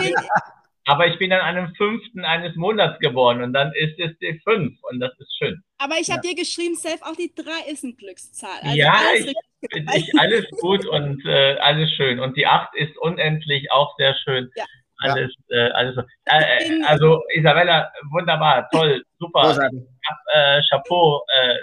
aber 0.85 1.07
ich 1.07 1.19
bin 1.19 1.33
an 1.33 1.41
einem 1.41 1.75
fünften 1.75 2.23
eines 2.23 2.55
Monats 2.55 2.99
geboren 2.99 3.43
und 3.43 3.51
dann 3.51 3.73
ist 3.73 3.99
es 3.99 4.17
die 4.19 4.39
fünf 4.45 4.81
und 4.83 5.01
das 5.01 5.11
ist 5.19 5.37
schön. 5.37 5.61
Aber 5.77 5.95
ich 5.99 6.09
habe 6.09 6.25
ja. 6.25 6.31
dir 6.31 6.41
geschrieben, 6.41 6.75
Sef, 6.75 7.01
auch 7.01 7.17
die 7.17 7.33
drei 7.35 7.69
ist 7.69 7.83
eine 7.83 7.93
Glückszahl. 7.93 8.59
Also 8.61 8.77
ja, 8.77 8.93
alles, 8.93 9.25
ich, 9.25 9.93
ich, 9.93 10.19
alles 10.19 10.49
gut 10.61 10.85
und 10.85 11.25
äh, 11.25 11.57
alles 11.57 11.91
schön. 11.91 12.21
Und 12.21 12.37
die 12.37 12.47
acht 12.47 12.73
ist 12.75 12.97
unendlich 12.97 13.69
auch 13.73 13.93
sehr 13.97 14.15
schön. 14.23 14.49
Ja. 14.55 14.63
Alles, 14.99 15.35
ja. 15.49 15.67
äh, 15.67 15.71
alles. 15.71 15.97
Äh, 16.23 16.81
also 16.85 17.21
Isabella, 17.33 17.91
wunderbar, 18.11 18.69
toll, 18.71 19.03
super. 19.19 19.41
Hab, 19.49 20.17
äh, 20.33 20.61
Chapeau, 20.69 21.25
äh, 21.35 21.57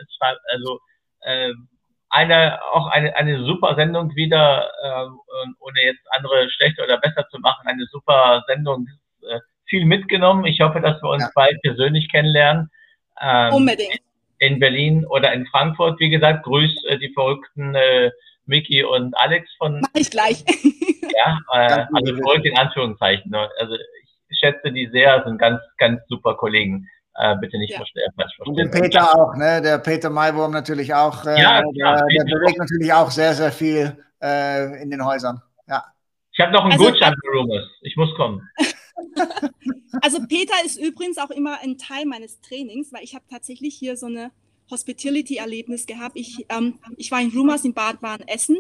also 0.52 0.78
äh, 1.22 1.52
eine, 2.12 2.62
auch 2.72 2.88
eine, 2.88 3.16
eine 3.16 3.42
super 3.44 3.74
Sendung 3.74 4.14
wieder, 4.14 4.70
äh, 4.82 5.06
ohne 5.60 5.82
jetzt 5.82 6.06
andere 6.10 6.48
schlechter 6.50 6.84
oder 6.84 6.98
besser 6.98 7.26
zu 7.30 7.38
machen, 7.40 7.66
eine 7.66 7.86
super 7.90 8.44
Sendung, 8.46 8.86
äh, 9.22 9.40
viel 9.66 9.86
mitgenommen. 9.86 10.44
Ich 10.44 10.60
hoffe, 10.60 10.80
dass 10.80 11.02
wir 11.02 11.08
uns 11.08 11.22
ja. 11.22 11.30
bald 11.34 11.60
persönlich 11.62 12.10
kennenlernen. 12.10 12.70
Ähm, 13.20 13.54
Unbedingt. 13.54 13.98
In 14.38 14.58
Berlin 14.58 15.06
oder 15.06 15.32
in 15.32 15.46
Frankfurt. 15.46 15.98
Wie 16.00 16.10
gesagt, 16.10 16.44
grüß 16.44 16.84
äh, 16.84 16.98
die 16.98 17.12
verrückten 17.14 17.74
äh, 17.74 18.10
Miki 18.44 18.84
und 18.84 19.16
Alex 19.16 19.50
von. 19.56 19.80
Mach 19.80 19.88
ich 19.94 20.10
gleich. 20.10 20.44
ja, 21.16 21.38
äh, 21.54 21.86
also 21.94 22.16
verrückt 22.16 22.44
in 22.44 22.58
Anführungszeichen. 22.58 23.30
Ne? 23.30 23.48
Also 23.58 23.76
ich 24.28 24.38
schätze 24.38 24.70
die 24.70 24.88
sehr, 24.88 25.22
sind 25.24 25.38
ganz, 25.38 25.60
ganz 25.78 26.00
super 26.08 26.34
Kollegen. 26.34 26.88
Äh, 27.14 27.36
bitte 27.36 27.58
nicht 27.58 27.72
ja. 27.72 27.76
verstehen, 27.76 28.10
falsch 28.16 28.34
verstehen. 28.36 28.48
Und 28.48 28.56
den 28.56 28.70
Peter 28.70 29.14
auch, 29.14 29.36
ne? 29.36 29.60
Der 29.60 29.78
Peter 29.78 30.08
Maiwurm 30.08 30.50
natürlich 30.50 30.94
auch. 30.94 31.24
Äh, 31.26 31.40
ja, 31.40 31.60
der, 31.60 32.06
der 32.06 32.24
bewegt 32.24 32.58
natürlich 32.58 32.92
auch 32.92 33.10
sehr, 33.10 33.34
sehr 33.34 33.52
viel 33.52 33.96
äh, 34.22 34.82
in 34.82 34.90
den 34.90 35.04
Häusern. 35.04 35.42
Ja. 35.68 35.84
Ich 36.32 36.40
habe 36.40 36.52
noch 36.52 36.62
einen 36.62 36.72
also, 36.72 36.86
Gutschein 36.86 37.14
für 37.14 37.38
Rumors. 37.38 37.68
Ich 37.82 37.96
muss 37.96 38.14
kommen. 38.16 38.48
also 40.02 40.20
Peter 40.26 40.54
ist 40.64 40.80
übrigens 40.80 41.18
auch 41.18 41.30
immer 41.30 41.58
ein 41.62 41.76
Teil 41.76 42.06
meines 42.06 42.40
Trainings, 42.40 42.92
weil 42.92 43.04
ich 43.04 43.14
habe 43.14 43.24
tatsächlich 43.30 43.74
hier 43.74 43.98
so 43.98 44.06
eine 44.06 44.30
Hospitality-Erlebnis 44.70 45.84
gehabt. 45.84 46.12
Ich, 46.18 46.46
ähm, 46.48 46.78
ich 46.96 47.10
war 47.10 47.20
in 47.20 47.28
Rumors 47.28 47.66
in 47.66 47.74
Bad 47.74 48.00
Bahn 48.00 48.20
Essen 48.26 48.56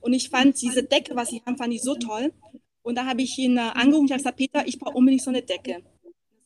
und 0.00 0.14
ich 0.14 0.30
fand 0.30 0.60
diese 0.62 0.82
Decke, 0.82 1.14
was 1.14 1.28
sie 1.28 1.42
haben, 1.44 1.58
fand 1.58 1.74
ich 1.74 1.82
so 1.82 1.94
toll. 1.94 2.32
Und 2.80 2.96
da 2.96 3.04
habe 3.04 3.20
ich 3.20 3.36
ihn 3.36 3.58
äh, 3.58 3.60
angerufen 3.74 4.04
und 4.04 4.10
habe 4.10 4.18
gesagt, 4.18 4.38
Peter, 4.38 4.66
ich 4.66 4.78
brauche 4.78 4.96
unbedingt 4.96 5.22
so 5.22 5.30
eine 5.30 5.42
Decke 5.42 5.82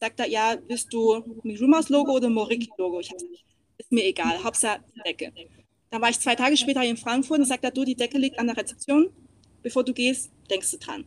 sagt 0.00 0.20
er, 0.20 0.28
ja, 0.28 0.56
bist 0.56 0.92
du 0.92 1.22
mit 1.42 1.60
Rumas 1.60 1.88
Logo 1.88 2.12
oder 2.12 2.28
Moriki 2.28 2.70
Logo? 2.78 3.00
Ich 3.00 3.10
habe 3.10 3.18
gesagt, 3.18 3.44
ist 3.78 3.92
mir 3.92 4.04
egal, 4.04 4.42
Hauptsache 4.42 4.80
die 4.94 5.00
Decke. 5.00 5.32
Dann 5.90 6.02
war 6.02 6.10
ich 6.10 6.18
zwei 6.18 6.34
Tage 6.34 6.56
später 6.56 6.82
in 6.82 6.96
Frankfurt 6.96 7.38
und 7.38 7.44
sagt 7.44 7.64
er, 7.64 7.70
du, 7.70 7.84
die 7.84 7.94
Decke 7.94 8.18
liegt 8.18 8.38
an 8.38 8.46
der 8.46 8.56
Rezeption. 8.56 9.10
Bevor 9.62 9.84
du 9.84 9.92
gehst, 9.92 10.30
denkst 10.50 10.70
du 10.70 10.78
dran. 10.78 11.04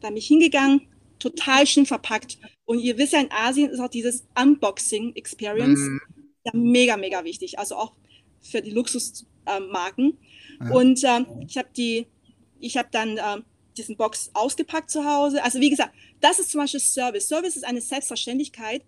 Da 0.00 0.08
bin 0.08 0.16
ich 0.16 0.26
hingegangen, 0.26 0.82
total 1.18 1.66
schön 1.66 1.86
verpackt. 1.86 2.38
Und 2.64 2.80
ihr 2.80 2.98
wisst 2.98 3.12
ja, 3.12 3.20
in 3.20 3.30
Asien 3.30 3.70
ist 3.70 3.80
auch 3.80 3.88
dieses 3.88 4.26
Unboxing-Experience 4.38 5.80
mm. 5.80 5.98
ja 6.44 6.52
mega, 6.54 6.96
mega 6.96 7.24
wichtig. 7.24 7.58
Also 7.58 7.76
auch 7.76 7.92
für 8.40 8.60
die 8.60 8.70
Luxusmarken. 8.70 10.18
Äh, 10.60 10.64
ja. 10.64 10.70
Und 10.72 11.04
äh, 11.04 11.24
ich 11.46 11.56
habe 11.56 11.68
die, 11.76 12.06
ich 12.58 12.76
habe 12.76 12.88
dann 12.90 13.16
äh, 13.16 13.42
diesen 13.76 13.96
Box 13.96 14.30
ausgepackt 14.34 14.90
zu 14.90 15.04
Hause. 15.04 15.42
Also 15.42 15.60
wie 15.60 15.70
gesagt, 15.70 15.94
das 16.20 16.38
ist 16.38 16.50
zum 16.50 16.60
Beispiel 16.60 16.80
Service. 16.80 17.28
Service 17.28 17.56
ist 17.56 17.64
eine 17.64 17.80
Selbstverständlichkeit, 17.80 18.82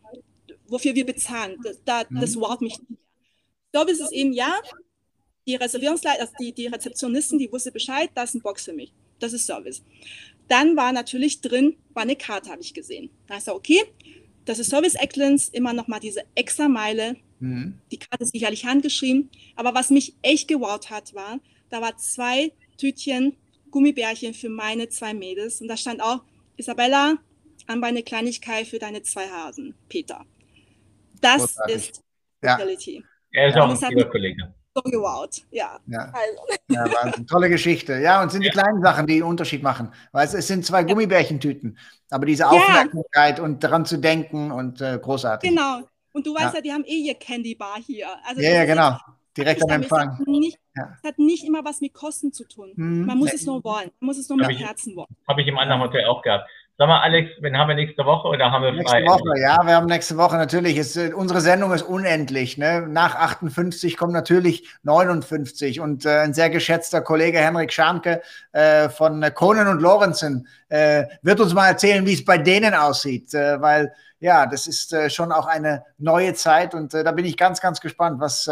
wofür 0.67 0.95
wir 0.95 1.07
bezahlen. 1.07 1.57
Da, 1.85 2.05
mhm. 2.09 2.21
das 2.21 2.37
Wort 2.37 2.61
mich 2.61 2.79
nicht. 2.79 3.01
Service 3.73 4.01
ist 4.01 4.13
eben, 4.13 4.33
ja, 4.33 4.61
die 5.47 5.57
Reservierungsleiter, 5.57 6.21
also 6.21 6.33
die, 6.41 6.53
die 6.53 6.67
Rezeptionisten, 6.67 7.39
die 7.39 7.51
wusste 7.51 7.73
Bescheid, 7.73 8.11
das 8.15 8.31
ist 8.31 8.37
ein 8.37 8.43
Box 8.43 8.65
für 8.65 8.73
mich. 8.73 8.93
Das 9.19 9.33
ist 9.33 9.47
Service. 9.47 9.83
Dann 10.49 10.77
war 10.77 10.93
natürlich 10.93 11.41
drin, 11.41 11.77
war 11.93 12.03
eine 12.03 12.17
Karte, 12.17 12.51
habe 12.51 12.63
ich 12.63 12.75
gesehen. 12.75 13.11
Da 13.27 13.37
ist 13.37 13.49
er, 13.49 13.55
okay, 13.55 13.83
das 14.45 14.59
ist 14.59 14.71
Service 14.71 14.95
Excellence, 14.95 15.49
immer 15.49 15.73
noch 15.73 15.89
mal 15.89 16.01
diese 16.01 16.23
extra 16.35 16.69
Meile. 16.69 17.17
Mhm. 17.41 17.79
Die 17.91 17.99
Karte 17.99 18.25
ist 18.25 18.33
sicherlich 18.33 18.65
handgeschrieben. 18.65 19.31
Aber 19.57 19.75
was 19.75 19.91
mich 19.91 20.15
echt 20.23 20.49
gewowt 20.49 20.91
hat, 20.91 21.15
war, 21.15 21.41
da 21.71 21.81
war 21.81 21.97
zwei 21.97 22.53
Tütchen 22.77 23.37
Gummibärchen 23.75 24.35
für 24.35 24.49
meine 24.49 24.89
zwei 24.89 25.13
Mädels. 25.13 25.61
Und 25.61 25.67
da 25.67 25.77
stand 25.77 26.01
auch, 26.01 26.23
Isabella, 26.57 27.17
anbei 27.67 27.89
eine 27.89 28.05
Kleinigkeit 28.05 28.69
für 28.69 28.79
deine 28.79 29.03
zwei 29.03 29.27
Hasen, 29.27 29.75
Peter. 29.89 30.25
Das 31.21 31.39
Großartig. 31.39 31.75
ist 31.75 32.01
Reality. 32.41 33.05
Ja. 33.33 33.41
Er 33.43 33.49
ist 33.49 33.57
auch 33.57 33.83
ein 33.83 33.91
lieber 33.91 34.09
Kollege. 34.09 34.55
So 34.77 34.83
gewowt, 34.83 35.43
ja. 35.51 35.79
Ja. 35.87 36.13
Also. 36.13 36.59
ja 36.69 36.85
Wahnsinn. 36.85 37.27
Tolle 37.27 37.49
Geschichte. 37.49 37.99
Ja, 37.99 38.21
und 38.21 38.29
es 38.29 38.33
sind 38.35 38.43
die 38.43 38.51
kleinen 38.51 38.81
Sachen, 38.81 39.09
die 39.09 39.15
einen 39.15 39.23
Unterschied 39.25 39.63
machen. 39.63 39.93
Weil 40.13 40.27
es, 40.27 40.35
es 40.35 40.47
sind 40.47 40.65
zwei 40.65 40.85
Gummibärchentüten, 40.85 41.77
aber 42.11 42.27
diese 42.27 42.49
Aufmerksamkeit 42.49 43.41
und 43.41 43.65
daran 43.65 43.87
zu 43.87 43.97
denken 43.97 44.53
und 44.53 44.81
äh, 44.81 45.01
großartig. 45.03 45.51
Genau. 45.51 45.81
Und 46.13 46.27
du 46.27 46.33
weißt 46.33 46.55
ja, 46.55 46.61
die 46.61 46.73
haben 46.73 46.85
eh 46.85 47.09
ihr 47.09 47.15
Candy 47.15 47.57
Bar 47.57 47.79
hier. 47.85 48.07
Also 48.25 48.41
ja, 48.41 48.51
ja, 48.51 48.65
genau. 48.67 48.97
Direkt 49.37 49.63
am 49.63 49.71
Empfang. 49.71 50.11
Es 50.13 50.19
hat, 50.21 50.27
nicht, 50.29 50.59
ja. 50.77 50.99
hat 51.05 51.19
nicht 51.19 51.45
immer 51.45 51.65
was 51.65 51.81
mit 51.81 51.93
Kosten 51.93 52.33
zu 52.33 52.47
tun. 52.47 52.73
Mhm. 52.77 53.07
Man 53.07 53.19
muss 53.19 53.31
nee. 53.31 53.37
es 53.37 53.47
nur 53.47 53.65
wollen. 53.65 53.91
Man 54.01 54.07
muss 54.07 54.19
es 54.19 54.29
nur 54.29 54.39
hab 54.41 54.49
mit 54.49 54.59
ich, 54.59 54.65
Herzen 54.65 54.95
wollen. 54.95 55.09
Habe 55.27 55.43
ich 55.43 55.49
im 55.49 55.59
anderen 55.59 55.81
Hotel 55.81 56.05
auch 56.05 56.23
gehabt. 56.23 56.49
Sag 56.77 56.89
mal, 56.89 57.01
Alex, 57.03 57.31
wen 57.41 57.57
haben 57.57 57.69
wir 57.69 57.77
nächste 57.77 58.05
Woche 58.05 58.27
oder 58.27 58.51
haben 58.51 58.65
wir 58.65 58.73
nächste 58.73 58.91
frei? 58.91 59.05
Woche, 59.07 59.41
ja, 59.41 59.59
wir 59.65 59.77
haben 59.77 59.87
nächste 59.87 60.17
Woche 60.17 60.37
natürlich. 60.37 60.77
Ist, 60.77 60.97
äh, 60.97 61.13
unsere 61.15 61.41
Sendung 61.41 61.73
ist 61.73 61.83
unendlich. 61.83 62.59
Ne? 62.59 62.89
Nach 62.89 63.15
58 63.15 63.97
kommt 63.97 64.13
natürlich 64.13 64.69
59 64.83 65.79
und 65.79 66.05
äh, 66.05 66.19
ein 66.19 66.35
sehr 66.35 66.51
geschätzter 66.51 67.01
Kollege 67.01 67.39
Henrik 67.39 67.73
Scharnke 67.73 68.23
äh, 68.51 68.89
von 68.89 69.25
Conan 69.35 69.69
und 69.69 69.83
Lorenzen 69.83 70.49
äh, 70.69 71.05
wird 71.23 71.39
uns 71.39 71.55
mal 71.55 71.69
erzählen, 71.69 72.05
wie 72.07 72.15
es 72.15 72.25
bei 72.25 72.39
denen 72.39 72.75
aussieht, 72.75 73.33
äh, 73.35 73.61
weil 73.61 73.93
ja, 74.19 74.47
das 74.47 74.67
ist 74.67 74.93
äh, 74.93 75.11
schon 75.11 75.31
auch 75.31 75.47
eine 75.47 75.85
neue 75.99 76.35
Zeit 76.35 76.75
und 76.75 76.93
da 76.93 77.13
bin 77.13 77.25
ich 77.25 77.37
ganz, 77.37 77.61
ganz 77.61 77.81
gespannt, 77.81 78.19
was 78.19 78.51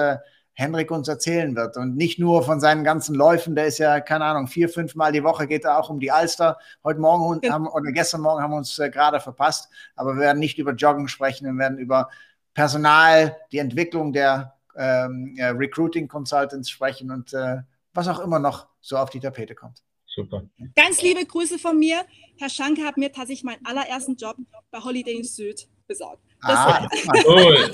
Henrik 0.55 0.91
uns 0.91 1.09
erzählen 1.09 1.57
wird. 1.57 1.77
Und 1.77 1.97
nicht 1.97 2.19
nur 2.19 2.43
von 2.43 2.61
seinen 2.61 2.85
ganzen 2.85 3.15
Läufen, 3.15 3.55
der 3.55 3.67
ist 3.67 3.79
ja, 3.79 4.01
keine 4.01 4.25
Ahnung, 4.25 4.47
vier, 4.47 4.69
fünf 4.69 4.95
Mal 4.95 5.13
die 5.13 5.25
Woche 5.25 5.47
geht 5.47 5.65
er 5.65 5.79
auch 5.79 5.91
um 5.91 5.99
die 5.99 6.11
Alster. 6.11 6.59
Heute 6.85 7.01
Morgen 7.01 7.41
haben, 7.51 7.67
oder 7.69 7.93
gestern 7.93 8.21
Morgen 8.21 8.43
haben 8.43 8.53
wir 8.53 8.59
uns 8.59 8.79
äh, 8.79 8.91
gerade 8.91 9.21
verpasst, 9.21 9.71
aber 9.97 10.15
wir 10.15 10.21
werden 10.21 10.39
nicht 10.39 10.59
über 10.59 10.73
Joggen 10.73 11.09
sprechen, 11.09 11.47
wir 11.47 11.59
werden 11.59 11.79
über 11.79 12.11
Personal, 12.55 13.37
die 13.51 13.59
Entwicklung 13.59 14.13
der 14.13 14.55
ähm, 14.77 15.35
äh, 15.39 15.47
Recruiting 15.47 16.09
Consultants 16.09 16.69
sprechen 16.69 17.11
und 17.11 17.33
äh, 17.33 17.59
was 17.95 18.09
auch 18.09 18.21
immer 18.21 18.39
noch 18.39 18.69
so 18.81 18.97
auf 18.97 19.11
die 19.11 19.21
Tapete 19.21 19.55
kommt. 19.55 19.83
Super. 20.07 20.43
Ganz 20.77 21.01
liebe 21.01 21.25
Grüße 21.25 21.59
von 21.59 21.79
mir. 21.79 22.05
Herr 22.39 22.51
Schanke 22.51 22.83
hat 22.83 22.99
mir 22.99 23.11
tatsächlich 23.11 23.45
meinen 23.45 23.65
allerersten 23.65 24.17
Job 24.17 24.37
bei 24.71 24.79
Holiday 24.79 25.15
in 25.17 25.25
Süd 25.25 25.69
besorgt. 25.87 26.32
Ah, 26.43 26.89
cool. 27.27 27.71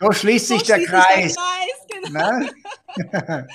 So 0.00 0.12
schließt 0.12 0.48
sich 0.48 0.60
so 0.60 0.66
der 0.66 0.76
schließt 0.76 0.90
Kreis. 0.90 1.36
Der 1.36 2.10
Kreis 2.10 2.48
genau. 2.96 3.38
ne? 3.38 3.46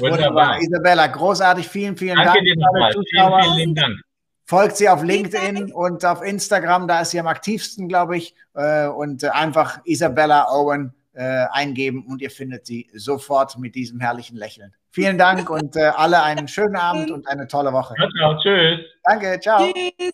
Wunderbar. 0.00 0.60
Isabella, 0.60 1.06
großartig. 1.06 1.68
Vielen, 1.68 1.96
vielen 1.96 2.16
Danke 2.16 2.32
Dank. 2.32 2.44
Dir 2.44 2.56
nochmal. 2.56 2.92
Vielen, 2.92 3.54
vielen 3.54 3.74
Dank. 3.74 3.96
Folgt 4.44 4.76
sie 4.76 4.88
auf 4.88 5.02
LinkedIn 5.02 5.72
und 5.72 6.04
auf 6.04 6.22
Instagram, 6.22 6.86
da 6.86 7.00
ist 7.00 7.10
sie 7.10 7.18
am 7.18 7.26
aktivsten, 7.26 7.88
glaube 7.88 8.16
ich. 8.16 8.34
Äh, 8.54 8.86
und 8.86 9.24
einfach 9.24 9.80
Isabella 9.84 10.48
Owen 10.50 10.94
äh, 11.14 11.46
eingeben 11.50 12.06
und 12.06 12.22
ihr 12.22 12.30
findet 12.30 12.64
sie 12.64 12.88
sofort 12.94 13.58
mit 13.58 13.74
diesem 13.74 13.98
herrlichen 13.98 14.36
Lächeln. 14.36 14.72
Vielen 14.92 15.18
Dank 15.18 15.50
und 15.50 15.74
äh, 15.74 15.90
alle 15.96 16.22
einen 16.22 16.46
schönen 16.46 16.76
Abend 16.76 17.10
und 17.12 17.26
eine 17.26 17.48
tolle 17.48 17.72
Woche. 17.72 17.94
Ciao, 17.96 18.08
ciao, 18.10 18.38
tschüss. 18.40 18.80
Danke, 19.02 19.40
ciao. 19.40 19.72
Tschüss. 19.72 20.12